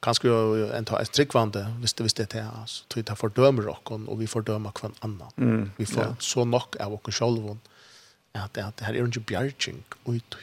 kanskje 0.04 0.30
jo 0.30 0.68
en 0.74 0.86
ta 0.86 1.00
et 1.02 1.10
tryggvande 1.10 1.64
hvis 1.82 1.96
det, 1.98 2.06
hvis 2.06 2.16
det 2.16 2.24
er 2.28 2.30
det, 2.36 2.44
altså, 2.60 2.84
til 2.92 3.04
det 3.04 3.18
fordømer 3.18 3.68
okkur 3.72 4.06
og 4.06 4.20
vi 4.20 4.30
fordømer 4.30 4.72
hver 4.78 4.94
annan. 5.02 5.34
Mm, 5.36 5.70
vi 5.76 5.88
får 5.90 6.04
ja. 6.04 6.14
så 6.22 6.46
nok 6.46 6.78
av 6.80 6.94
okkur 6.94 7.18
sjolv 7.18 7.50
at, 7.52 8.56
at 8.56 8.78
det 8.78 8.86
her 8.86 8.94
er 8.94 9.10
ikke 9.10 9.26
bjergjeng 9.32 9.82
ut 10.06 10.38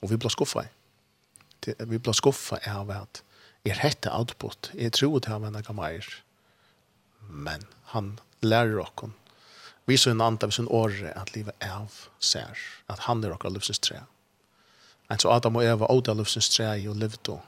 og 0.00 0.10
vi 0.10 0.16
blir 0.16 0.32
skuffa 0.32 0.66
vi 1.66 1.98
blir 1.98 2.16
skuffa 2.16 2.58
av 2.70 2.90
at 2.94 3.22
er 3.68 3.80
hette 3.82 4.08
output. 4.14 4.70
Jeg 4.72 4.94
tror 4.96 5.18
det 5.20 5.28
har 5.28 5.42
menn 5.42 5.58
meir 5.76 6.06
men 7.28 7.66
han 7.92 8.14
lærer 8.40 8.80
okkur 8.80 9.12
Vi 9.88 9.96
så 9.98 10.10
en 10.10 10.20
anda, 10.20 10.46
vi 10.46 10.52
så 10.52 10.62
en 10.62 10.68
åre, 10.68 11.12
at 11.16 11.32
livet 11.32 11.56
av 11.64 11.94
ser, 12.20 12.58
at 12.92 13.06
han 13.06 13.24
er 13.24 13.32
okra 13.32 13.48
livsens 13.54 13.80
tre. 13.80 14.02
En 15.08 15.20
så 15.22 15.30
Adam 15.32 15.56
og 15.56 15.64
Eva 15.64 15.88
åda 15.88 16.12
livsens 16.18 16.50
tre 16.52 16.74
og 16.90 16.98
livdo, 17.00 17.38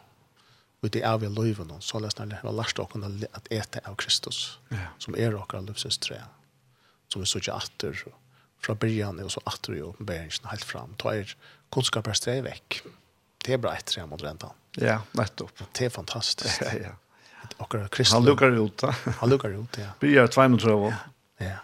og 0.81 0.89
det 0.95 1.03
er 1.05 1.19
vi 1.21 1.29
løyven, 1.29 1.75
så 1.85 2.01
lest 2.01 2.23
han 2.23 2.33
har 2.33 2.57
lært 2.57 2.81
okkar 2.81 3.05
at 3.37 3.53
ete 3.53 3.85
av 3.85 3.99
Kristus, 4.01 4.57
ja. 4.73 4.89
som 4.97 5.19
er 5.21 5.37
okra 5.37 5.61
livsens 5.67 6.01
tre, 6.01 6.23
som 7.13 7.21
vi 7.21 7.29
så 7.29 7.45
ikke 7.45 7.61
atter, 7.61 8.05
fra 8.61 8.77
byrjan 8.77 9.21
og 9.21 9.33
så 9.37 9.45
atter 9.49 9.77
i 9.77 9.85
åpenberingen 9.85 10.49
helt 10.49 10.65
fram, 10.65 10.97
ta 11.01 11.13
er 11.21 11.37
kunnskaper 11.73 12.17
streg 12.17 12.41
vekk. 12.49 12.83
Det 13.45 13.57
er 13.57 13.61
bra 13.61 13.77
et 13.77 13.89
tre 13.89 14.09
mot 14.09 14.21
rentan. 14.21 14.57
Ja, 14.81 15.03
nettopp. 15.17 15.61
Det 15.77 15.89
er 15.89 15.93
fantastisk. 15.93 16.65
Ja, 16.65 16.89
ja. 16.89 16.97
Okra 17.61 17.89
Kristus. 17.93 18.15
Han 18.17 18.25
lukkar 18.25 18.57
ut, 18.57 18.81
da. 18.81 18.93
han 19.21 19.29
lukkar 19.29 19.53
ut, 19.53 19.77
ja. 19.81 19.93
Byrjar 20.01 20.33
tvei 20.33 20.49
mot. 20.53 20.65
Ja. 20.65 21.01
ja. 21.45 21.59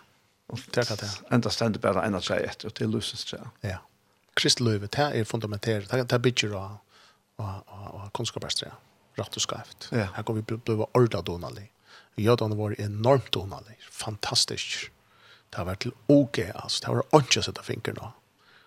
Og 0.53 0.63
det 0.75 0.87
kan 0.87 0.99
det. 1.01 1.11
Enda 1.35 1.51
stendet 1.51 1.83
bare 1.83 2.05
en 2.07 2.19
tre 2.23 2.39
etter, 2.47 2.71
og 2.71 2.77
det 2.79 2.87
er 2.87 2.91
løsens 2.93 3.25
tre. 3.27 3.41
Ja. 3.67 3.79
Kristløyvet, 4.37 4.93
det 4.95 5.07
er 5.21 5.25
fundamentert, 5.25 5.91
det 5.91 6.13
er 6.13 6.23
bygger 6.23 6.55
av, 6.59 6.77
av, 7.41 7.63
av, 7.67 7.87
av 8.03 8.11
kunnskapstre, 8.15 8.71
rett 9.19 9.39
og 9.39 9.43
skreft. 9.43 9.89
Ja. 9.91 10.11
Her 10.15 10.27
kan 10.27 10.39
vi 10.39 10.45
bli 10.47 10.77
ordet 10.87 11.25
donalig. 11.27 11.71
Jødene 12.21 12.57
var 12.57 12.77
enormt 12.81 13.33
donalig, 13.35 13.77
fantastisk. 13.91 14.91
Det 15.53 15.67
var 15.67 15.75
til 15.81 15.93
OG, 16.09 16.39
altså. 16.55 16.85
Det 16.85 16.95
var 16.95 17.25
ikke 17.25 17.41
å 17.41 17.47
sette 17.49 17.65
fingeren 17.65 18.05
av. 18.09 18.15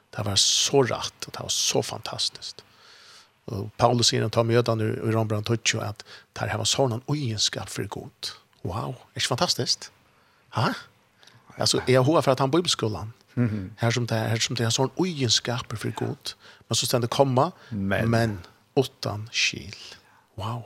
Det 0.10 0.26
var 0.26 0.42
så 0.42 0.84
rett, 0.84 1.28
og 1.28 1.34
det 1.36 1.46
var 1.46 1.54
så 1.54 1.82
fantastisk. 1.86 2.64
Og 3.50 3.70
Paulus 3.82 4.12
sier 4.12 4.26
at 4.26 4.38
han 4.38 4.50
møter 4.50 4.76
han 4.76 4.84
i 4.84 5.14
Rambran 5.14 5.46
Tutsjo 5.46 5.82
at 5.82 6.04
det 6.38 6.50
har 6.50 6.62
var 6.62 6.70
sånn 6.70 6.98
en 6.98 7.06
ugenskap 7.10 7.70
for 7.72 7.88
god. 7.90 8.34
Wow, 8.62 8.98
er 9.14 9.22
ikke 9.22 9.34
fantastisk? 9.38 9.90
Hæ? 10.54 10.70
Hæ? 10.70 10.89
Alltså 11.60 11.82
jag 11.86 12.04
har 12.04 12.22
för 12.22 12.32
att 12.32 12.40
han 12.40 12.52
bibelskolan. 12.52 13.14
Mm 13.36 13.50
-hmm. 13.50 13.70
Här 13.78 13.92
som 13.92 14.06
det 14.06 14.16
här 14.16 14.38
som 14.38 14.56
det 14.56 14.64
är 14.64 14.70
sån 14.70 14.90
ojenskaper 14.96 15.76
för 15.76 15.92
god. 15.92 16.30
Men 16.68 16.76
så 16.76 16.86
ständer 16.86 17.08
komma 17.08 17.52
men, 17.70 18.10
men 18.10 18.40
åttan 18.74 19.30
skil. 19.32 19.76
Wow. 20.36 20.64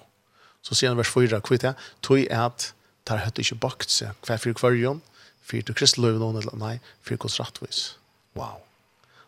Så 0.61 0.76
ser 0.76 0.88
han 0.88 0.98
vers 0.98 1.10
4 1.10 1.41
kvitt 1.41 1.64
jag. 1.64 1.74
Tog 1.99 2.32
att 2.32 2.74
där 3.03 3.18
hött 3.18 3.38
inte 3.38 3.56
bakt 3.56 3.90
sig. 3.90 4.10
Kvar 4.22 4.38
för 4.38 4.53
kvarjon. 4.53 5.02
För 5.41 5.61
du 5.61 5.74
kristna 5.74 6.07
någon 6.07 6.38
eller 6.38 6.56
nej. 6.56 6.80
För 7.02 7.18
kost 7.18 7.40
rättvis. 7.40 7.98
Wow. 8.34 8.57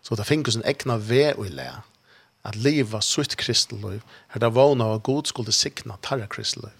Så 0.01 0.15
det 0.15 0.23
finns 0.23 0.55
en 0.55 0.65
egna 0.65 0.97
vä 0.97 1.33
och 1.33 1.49
lä. 1.49 1.71
Att 2.41 2.55
leva 2.55 3.01
sutt 3.01 3.35
kristna 3.35 3.87
löv. 3.87 4.01
Här 4.27 4.39
där 4.39 4.49
var 4.49 4.81
av 4.81 5.01
god 5.01 5.27
skulle 5.27 5.51
signa 5.51 5.97
tarra 5.97 6.27
kristna 6.27 6.61
löv. 6.61 6.71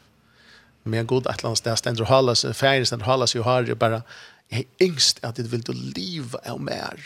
Men 0.84 1.08
god 1.08 1.28
att 1.28 1.44
landet 1.44 1.80
ständer 1.80 2.04
hållas. 2.04 2.46
Färgen 2.54 2.86
ständer 2.86 3.06
hållas. 3.06 3.36
ju 3.36 3.42
har 3.42 3.64
ju 3.64 3.76
bara 3.76 4.02
Jeg 4.56 4.68
engst 4.80 5.20
at 5.26 5.38
det 5.38 5.50
vil 5.52 5.64
du 5.66 5.74
liv 5.76 6.36
av 6.46 6.62
mer. 6.64 7.00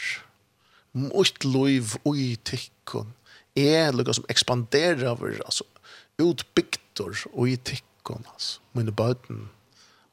Mot 0.94 1.46
liv 1.46 1.96
ui 2.06 2.36
tikkun. 2.46 3.14
Er 3.58 3.94
lukka 3.96 4.14
som 4.14 4.28
ekspanderer 4.30 5.08
over, 5.10 5.34
altså, 5.46 5.66
utbygtor 6.22 7.26
ui 7.34 7.56
tikkun, 7.58 8.26
altså. 8.34 8.60
Mine 8.78 8.94
bøten, 8.94 9.48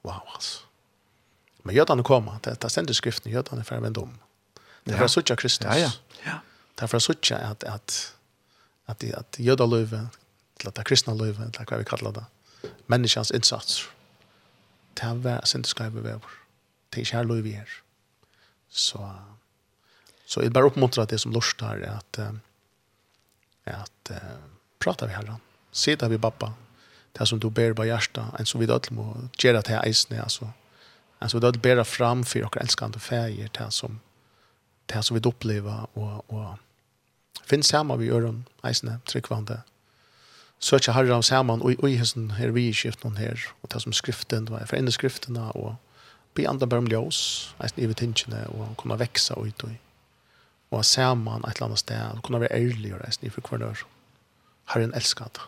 wow, 0.05 0.23
altså. 0.35 0.65
Men 1.65 1.77
jødene 1.77 2.05
koma, 2.07 2.39
det 2.45 2.57
er 2.65 2.71
stendig 2.73 2.97
skriften, 2.97 3.33
jødene 3.33 3.61
er 3.61 3.69
ferdig 3.69 3.99
om. 3.99 4.15
Det 4.87 4.95
er 4.95 5.03
fra 5.03 5.09
suttja 5.11 5.35
Kristus. 5.35 5.67
Ja, 5.67 5.91
ja. 6.25 6.39
Det 6.77 6.87
er 6.87 6.91
fra 6.93 7.01
suttja 7.03 7.41
at, 7.51 7.65
at, 7.67 8.15
at, 8.87 9.05
at 9.05 9.39
jødaløyve, 9.39 10.09
til 10.61 10.69
at 10.69 10.77
det 10.77 10.85
er 10.85 10.89
kristna 10.89 11.15
løyve, 11.15 11.51
til 11.53 11.61
at 11.61 11.69
hva 11.69 11.81
vi 11.83 11.89
kallar 11.89 12.15
det, 12.15 12.25
menneskjans 12.87 13.35
innsats, 13.35 13.83
det 14.97 15.05
er 15.05 15.45
stendig 15.45 15.69
skriften 15.69 16.05
vi 16.05 16.15
over 16.15 16.46
det 16.97 17.03
er 17.03 17.07
ikke 17.07 17.19
her 17.19 17.43
vi 17.45 17.53
er. 17.61 17.73
Så, 18.73 19.01
så 20.27 20.41
jeg 20.41 20.53
bare 20.53 20.71
oppmuntrer 20.71 21.05
det 21.05 21.21
som 21.21 21.33
lort 21.33 21.61
her, 21.61 21.83
at, 21.99 22.21
at 23.69 24.11
uh, 24.11 24.39
prata 24.81 25.07
vi 25.07 25.13
herran. 25.13 25.43
Sitta 25.73 26.09
vi 26.09 26.19
pappa, 26.19 26.55
det 27.19 27.29
som 27.29 27.41
du 27.41 27.51
ber 27.51 27.75
på 27.77 27.85
hjertet, 27.85 28.33
en 28.39 28.49
som 28.49 28.61
vi 28.61 28.69
dødel 28.69 28.97
må 28.97 29.07
gjøre 29.37 29.63
til 29.63 29.81
eisene, 29.83 30.23
altså, 30.25 30.49
en 31.21 31.29
som 31.29 31.41
vi 31.41 31.45
dødel 31.45 31.61
ber 31.61 31.85
fram 31.85 32.25
for 32.25 32.41
dere 32.41 32.65
elskende 32.65 33.01
feir, 33.01 33.53
det 33.53 33.71
som, 33.73 34.01
det 34.89 35.05
som 35.05 35.17
vi 35.17 35.25
opplever, 35.29 35.89
og, 35.95 36.25
og 36.33 37.45
finn 37.45 37.63
sammen 37.63 38.01
vi 38.01 38.09
gjør 38.09 38.31
om 38.33 38.45
eisene, 38.65 39.01
tryggvande, 39.05 39.61
søker 40.59 40.97
herren 40.97 41.23
sammen, 41.23 41.61
og 41.61 41.89
i 41.89 41.97
hessen 42.01 42.31
her 42.41 42.57
vi 42.57 42.71
i 42.71 42.93
noen 43.05 43.21
her, 43.21 43.51
og 43.63 43.73
det 43.73 43.83
som 43.85 43.93
skriften, 43.93 44.49
det 44.49 44.57
var 44.57 44.65
for 44.65 44.81
ene 44.81 44.93
skriftene, 44.93 45.53
og 45.53 45.77
be 46.37 46.47
andre 46.49 46.69
bare 46.69 46.85
om 46.85 46.89
ljós, 46.91 47.19
eisen 47.65 47.83
i 47.83 47.95
tingene, 47.95 48.45
og 48.53 48.77
kunne 48.81 48.99
veksa 49.01 49.39
ut 49.41 49.65
og 49.65 49.75
og 50.71 50.85
se 50.85 51.05
man 51.15 51.45
et 51.47 51.57
eller 51.57 51.69
annet 51.69 51.79
sted, 51.79 52.01
og 52.17 52.23
kunne 52.23 52.41
være 52.41 52.57
ærlig 52.59 52.95
og 52.95 53.01
reisen 53.05 53.27
i 53.27 53.31
for 53.31 53.49
hver 53.49 53.63
dør. 53.63 53.85
Herren 54.73 54.95
elskar 54.95 55.31
det. 55.35 55.45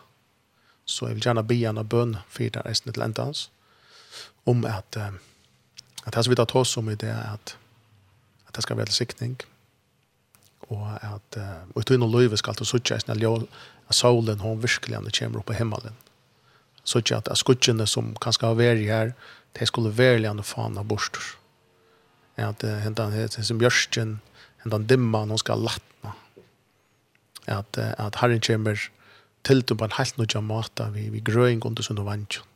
Så 0.85 1.07
jeg 1.07 1.15
vil 1.15 1.23
gjerne 1.23 1.43
be 1.43 1.57
han 1.65 1.77
og 1.77 1.89
bøn 1.89 2.15
for 2.27 2.49
det 2.49 2.65
reisen 2.65 2.93
til 2.93 3.03
enda 3.03 3.27
hans, 3.27 3.49
om 4.45 4.65
at, 4.65 4.97
at 4.97 6.13
det 6.13 6.23
som 6.25 6.31
vi 6.31 6.35
tar 6.35 6.55
oss 6.55 6.77
om 6.77 6.89
i 6.89 6.95
det 6.95 7.09
er 7.09 7.33
at, 7.33 7.57
at 8.47 8.55
det 8.55 8.63
skal 8.63 8.77
være 8.77 8.95
sikning, 8.95 9.37
og 10.69 10.85
at 11.01 11.37
uh, 11.37 11.65
og 11.75 11.85
tøyne 11.85 12.07
løyve 12.09 12.37
skal 12.37 12.55
til 12.55 12.65
suttje 12.65 12.95
eisen 12.95 13.11
at 13.11 13.95
solen, 13.95 14.39
hun 14.39 14.63
virkelig, 14.63 14.95
han 14.95 15.11
kommer 15.19 15.39
opp 15.39 15.45
på 15.45 15.53
himmelen. 15.53 15.95
Suttje 16.83 17.17
at 17.17 17.37
skuttjene 17.37 17.87
som 17.87 18.15
kanskje 18.21 18.47
har 18.47 18.55
vært 18.57 18.85
her, 18.85 19.13
de 19.53 19.65
skulle 19.65 19.89
välja 19.89 20.31
en 20.31 20.43
faen 20.43 20.77
av 20.77 20.85
borster. 20.85 21.23
At 22.39 22.63
uh, 22.63 22.77
hentan 22.83 23.11
hentan 23.11 23.43
som 23.43 23.59
bjørsten, 23.59 24.19
hentan 24.63 24.87
dimma, 24.87 25.25
hon 25.25 25.41
skal 25.41 25.63
latna. 25.63 26.13
At, 27.47 27.77
uh, 27.77 27.93
at 27.97 28.21
herren 28.21 28.41
kommer 28.41 28.79
til 29.43 29.63
på 29.63 29.85
en 29.85 29.97
helt 29.97 30.17
nødja 30.17 30.41
måte 30.41 30.89
vi, 30.93 31.09
vi 31.09 31.23
grøyng 31.23 31.63
under 31.65 31.83
sunn 31.83 31.99
og 31.99 32.07
vantjon. 32.07 32.47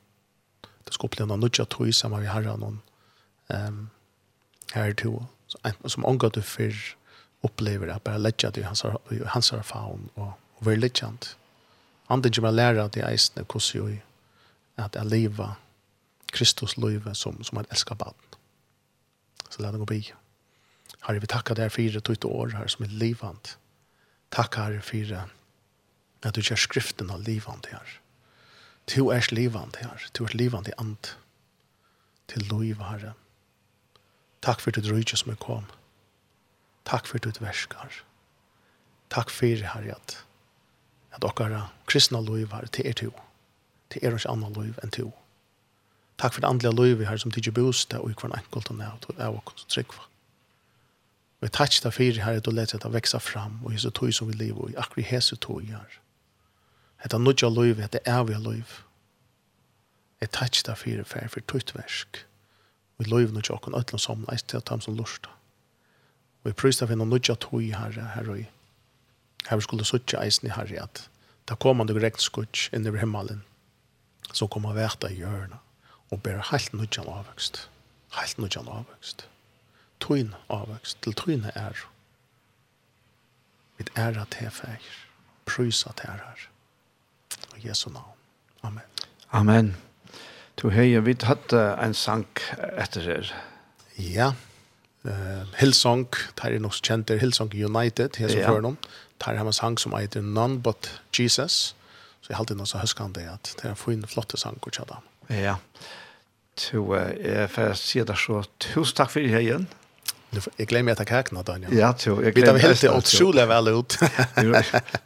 Det 0.83 0.95
skal 0.95 1.09
bli 1.09 1.25
noen 1.25 1.43
nødja 1.43 1.65
tog 1.71 1.93
sammen 1.95 2.23
vi 2.23 2.31
herren 2.31 2.59
noen 2.59 2.81
um, 3.49 3.87
her 4.73 4.93
to 4.99 5.21
som 5.85 6.05
omgå 6.07 6.31
du 6.33 6.41
før 6.41 6.73
opplever 7.45 7.91
at 7.93 8.03
bare 8.03 8.21
letja 8.21 8.49
til 8.51 8.65
hans, 8.65 8.83
hans 9.33 9.51
erfaun 9.53 10.07
og, 10.15 10.31
og 10.57 10.65
være 10.65 10.81
letjant. 10.81 11.35
Andre 12.09 12.31
kommer 12.33 12.55
lære 12.55 12.83
at 12.83 12.95
det 12.95 13.03
eisne 13.05 13.43
hvordan 13.43 13.75
jo 13.77 13.89
at 14.81 14.95
jeg 14.95 15.05
lever 15.05 15.59
Kristus 16.33 16.77
løyve 16.77 17.13
som, 17.15 17.39
som 17.43 17.59
han 17.59 17.69
elsker 17.71 17.97
barn. 17.99 18.17
Så 19.49 19.61
la 19.61 19.71
det 19.71 19.81
gå 19.83 19.89
bi. 19.89 20.01
Herre, 21.03 21.21
vi 21.21 21.29
takkar 21.29 21.57
deg 21.59 21.71
for 21.73 21.99
tøyte 22.07 22.29
år 22.29 22.55
her 22.57 22.71
som 22.71 22.85
er 22.85 22.95
livant. 23.01 23.57
Takk 24.33 24.57
herre 24.57 24.81
for 24.81 25.13
at 26.23 26.37
du 26.37 26.41
gjør 26.41 26.61
skriften 26.63 27.11
av 27.11 27.25
livant 27.27 27.67
her. 27.69 27.99
Du 28.87 29.11
er 29.11 29.27
livant 29.31 29.77
her. 29.83 30.07
Du 30.15 30.23
er 30.25 30.35
livant 30.35 30.67
i 30.67 30.75
and. 30.79 31.13
Til 32.31 32.47
løyve 32.49 32.87
herre. 32.87 33.13
Takk 34.41 34.63
for 34.63 34.75
ditt 34.75 34.89
rydde 34.89 35.19
som 35.19 35.31
er 35.31 35.39
kom. 35.39 35.67
Takk 36.87 37.07
for 37.07 37.19
ditt 37.19 37.41
verskar. 37.43 38.03
Takk 39.13 39.31
for 39.31 39.67
herre 39.75 39.95
at 39.95 40.23
at 41.13 41.23
okkara 41.23 41.67
kristna 41.85 42.19
løyve 42.21 42.55
her 42.55 42.65
til 42.73 42.87
er 42.89 42.93
to. 42.97 43.11
Til 43.89 44.05
er 44.05 44.15
ikke 44.17 44.31
annan 44.31 44.55
løyve 44.57 44.81
enn 44.83 44.93
to. 44.93 45.11
Takk 46.17 46.33
for 46.33 46.41
det 46.41 46.49
andliga 46.49 46.71
livet 46.71 47.07
her 47.07 47.17
som 47.17 47.31
tidsi 47.31 47.51
bostad 47.51 47.99
og 47.99 48.11
i 48.11 48.17
hver 48.17 48.35
enkelt 48.37 48.69
og 48.69 48.81
av 48.81 49.07
og 49.09 49.21
av 49.21 49.37
og 49.39 49.53
tryggva. 49.67 50.05
Vi 51.43 51.49
takk 51.49 51.75
det 51.83 51.93
fyrir 51.93 52.23
her 52.23 52.37
at 52.39 52.45
du 52.45 52.51
lette 52.51 52.77
det 52.79 52.91
veksa 52.93 53.19
fram 53.19 53.57
og 53.63 53.73
hese 53.73 53.89
tog 53.91 54.13
som 54.15 54.29
vi 54.29 54.37
lever 54.39 54.71
i 54.71 54.77
akkur 54.79 55.03
hese 55.03 55.35
tog 55.35 55.65
her. 55.67 55.97
Hetta 57.03 57.17
nudja 57.17 57.49
liv, 57.49 57.81
hetta 57.81 57.99
evige 58.07 58.39
liv. 58.39 58.77
Jeg 60.21 60.31
takk 60.31 60.61
det 60.65 60.77
fyrir 60.79 61.03
for, 61.03 61.27
for 61.27 61.43
tutt 61.51 61.73
versk. 61.75 62.21
Vi 62.97 63.09
liv 63.09 63.33
nudja 63.33 63.57
øtlen 63.57 63.99
som 63.99 64.23
samleis 64.23 64.43
til 64.43 64.61
at 64.61 64.65
tam 64.65 64.81
som 64.81 64.95
lursta. 64.95 65.29
Vi 66.43 66.53
prøysta 66.53 66.85
noen 66.85 67.09
nudja 67.09 67.35
tog 67.35 67.59
her, 67.59 67.91
her 68.15 68.29
og 68.29 68.39
i. 68.39 68.47
Her 69.49 69.59
vi 69.59 69.67
skulle 69.67 69.85
suttje 69.85 70.21
eisen 70.23 70.47
i 70.47 70.53
herre 70.55 70.85
at 70.85 71.09
det 71.49 71.59
komande 71.59 71.97
regnskutsk 71.99 72.71
inn 72.71 72.87
i 72.87 72.95
himmelen 72.95 73.43
som 74.31 74.47
kommer 74.47 74.75
vært 74.77 75.03
av 75.03 75.11
hjørnet 75.11 75.62
og 76.13 76.21
ber 76.21 76.41
helt 76.51 76.73
nødjan 76.73 77.09
avvøkst. 77.09 77.69
Helt 78.19 78.39
nødjan 78.39 78.67
avvøkst. 78.69 79.25
Tøyn 79.99 80.33
avvøkst. 80.49 81.01
Til 81.01 81.15
tøyne 81.17 81.51
er 81.55 81.79
mitt 83.79 83.89
æra 83.97 84.25
til 84.31 84.51
fægir. 84.51 84.99
Prysa 85.45 85.89
til 85.97 86.09
ærar. 86.09 86.49
Og 87.53 87.65
Jesu 87.65 87.89
navn. 87.89 88.17
Amen. 88.63 88.83
Amen. 89.31 89.75
Du 90.57 90.69
hei, 90.69 90.99
vi 90.99 91.15
hatt 91.23 91.53
en 91.53 91.93
sang 91.93 92.27
etter 92.77 93.01
her. 93.01 93.33
Ja. 93.97 94.33
Uh, 95.03 95.43
Hillsong, 95.57 96.07
der 96.37 96.53
er 96.53 96.59
nok 96.59 96.77
kjent 96.83 97.07
der, 97.07 97.17
Hillsong 97.17 97.51
United, 97.53 98.15
her 98.17 98.29
som 98.29 98.39
ja. 98.39 98.49
fører 98.49 98.61
noen. 98.61 98.77
Der 99.25 99.35
har 99.35 99.45
en 99.45 99.53
sang 99.53 99.79
som 99.79 99.97
heter 99.97 100.21
None 100.21 100.61
But 100.61 101.01
Jesus. 101.19 101.75
Så 102.21 102.29
jeg 102.29 102.37
har 102.37 102.45
alltid 102.45 102.55
noe 102.55 102.67
så 102.69 103.09
det, 103.15 103.25
at 103.27 103.55
det 103.57 103.65
er 103.65 103.69
en 103.69 103.75
fin, 103.75 104.05
flotte 104.07 104.37
sang 104.37 104.61
og 104.61 104.71
kjøre. 104.71 105.01
Ja. 105.29 105.41
Ja. 105.41 105.55
Så 106.59 106.83
jeg 107.17 107.49
får 107.49 107.73
si 107.79 108.03
det 108.05 108.17
så. 108.19 108.43
Tusen 108.61 108.99
takk 108.99 109.09
for 109.13 109.25
det 109.25 109.33
her 109.33 109.41
igjen. 109.45 109.65
Jeg 110.57 110.67
glemmer 110.67 110.95
at 110.95 111.01
jeg 111.03 111.07
kan 111.09 111.25
knå, 111.27 111.43
Daniel. 111.45 111.73
Ja, 111.77 111.91
jo. 112.05 112.15
Jeg 112.21 112.33
glemmer 112.33 112.61
helt 112.61 112.79
til 112.81 112.93
utrolig 112.93 113.45
vel 113.49 113.69
ut. 113.77 113.97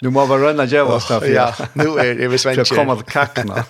Du 0.01 0.09
må 0.09 0.23
bare 0.27 0.49
rønne 0.49 0.67
djeva 0.71 0.95
oss 0.95 1.09
derfor. 1.09 1.27
Ja, 1.31 1.49
nå 1.75 1.97
er 1.99 2.15
vi 2.31 2.39
svensker. 2.39 2.63
Jeg 2.63 2.77
kommer 2.77 3.01
til 3.01 3.11
kakna. 3.11 3.63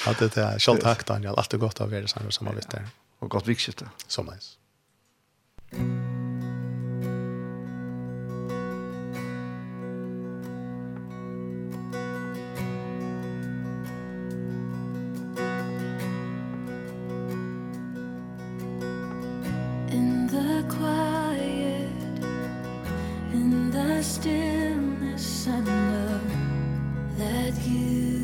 Ja, 0.00 0.14
det 0.16 0.30
er 0.40 0.56
selv 0.64 0.80
takk, 0.80 1.02
Daniel. 1.04 1.34
Alt 1.36 1.52
er 1.52 1.60
godt 1.60 1.82
av 1.82 1.90
å 1.90 1.92
være 1.92 2.08
sammen 2.08 2.30
med 2.30 2.38
samarbeidet. 2.38 2.86
Og 3.20 3.28
godt 3.36 3.50
vikskiftet. 3.50 3.90
Så 4.08 4.24
helst. 4.24 4.56
Thank. 5.70 6.29
stillness 24.02 25.46
and 25.46 25.66
love 25.66 27.18
that 27.18 27.52
you 27.66 28.19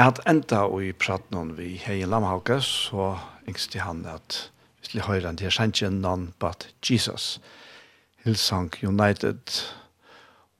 at 0.00 0.20
enda 0.28 0.62
og 0.64 0.80
i 0.84 0.92
praten 0.96 1.52
vi 1.58 1.74
hei 1.82 2.00
Lamhauke, 2.08 2.60
så 2.64 3.18
yngste 3.48 3.82
han 3.84 4.06
at 4.08 4.46
vi 4.80 4.94
vi 4.94 5.02
høre 5.04 5.26
han 5.28 5.36
til 5.36 5.52
sannsyn 5.52 6.00
none 6.00 6.32
but 6.40 6.68
Jesus. 6.82 7.40
Hillsong 8.24 8.72
United. 8.82 9.40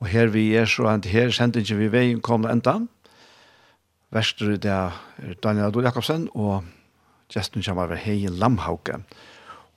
Og 0.00 0.06
her 0.06 0.26
vi 0.26 0.54
er 0.56 0.64
så, 0.64 0.86
and 0.88 1.04
her 1.04 1.30
sendingen 1.30 1.78
vi 1.78 1.92
veien 1.92 2.20
kom 2.20 2.44
enda. 2.44 2.86
Verster 4.10 4.56
det 4.56 4.70
er 4.70 4.92
Daniel 5.42 5.66
Adol 5.66 5.84
Jakobsen, 5.84 6.28
og 6.34 6.64
gesten 7.32 7.62
kommer 7.62 7.84
over 7.84 7.96
hei 7.96 8.26
Lamhauke. 8.28 9.02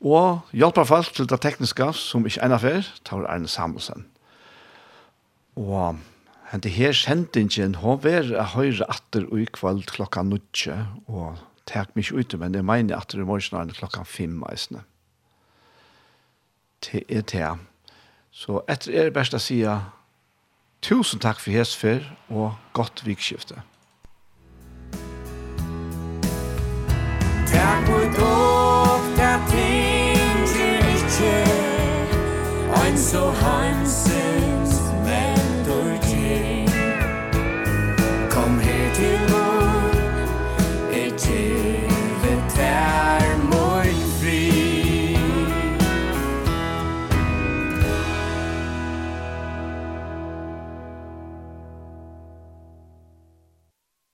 Og 0.02 0.42
hjelper 0.52 0.84
folk 0.84 1.14
til 1.14 1.30
det 1.30 1.42
tekniske 1.42 1.94
som 1.94 2.26
ikke 2.26 2.44
enda 2.44 2.58
før, 2.58 2.82
tar 3.06 3.28
Arne 3.30 3.48
Samuelsen. 3.48 4.08
Og 5.56 5.96
Hente 6.54 6.70
her 6.70 6.94
sendingen, 6.94 7.80
hun 7.82 8.04
var 8.04 8.28
høyre 8.54 8.86
atter 8.86 9.24
og 9.26 9.40
i 9.42 9.46
kveld 9.50 9.88
klokka 9.90 10.22
nødje, 10.22 10.76
og 11.10 11.40
tek 11.66 11.96
meg 11.96 12.06
ikke 12.06 12.20
ute, 12.20 12.38
men 12.38 12.54
jeg 12.54 12.66
mener 12.70 13.00
atter 13.00 13.24
i 13.24 13.26
morgen 13.26 13.72
er 13.72 13.74
klokka 13.74 14.04
fem 14.06 14.36
eisene. 14.52 14.84
Til 16.86 17.02
er 17.10 17.26
det. 17.26 17.50
Så 18.30 18.62
etter 18.70 18.94
er 18.94 19.10
det 19.10 19.16
best 19.18 19.34
å 19.34 19.42
si 19.42 19.64
tusen 20.86 21.24
takk 21.26 21.42
for 21.42 21.58
hesfer, 21.58 22.06
og 22.30 22.54
godt 22.78 23.02
vikskifte. 23.02 23.58
Takk 27.50 27.90
for 27.90 28.06
dog, 28.22 29.10
der 29.18 29.42
ting 29.50 30.46
til 30.54 30.86
ikke, 31.02 31.36
ein 32.78 32.98
så 33.10 33.32
hansen, 33.42 34.43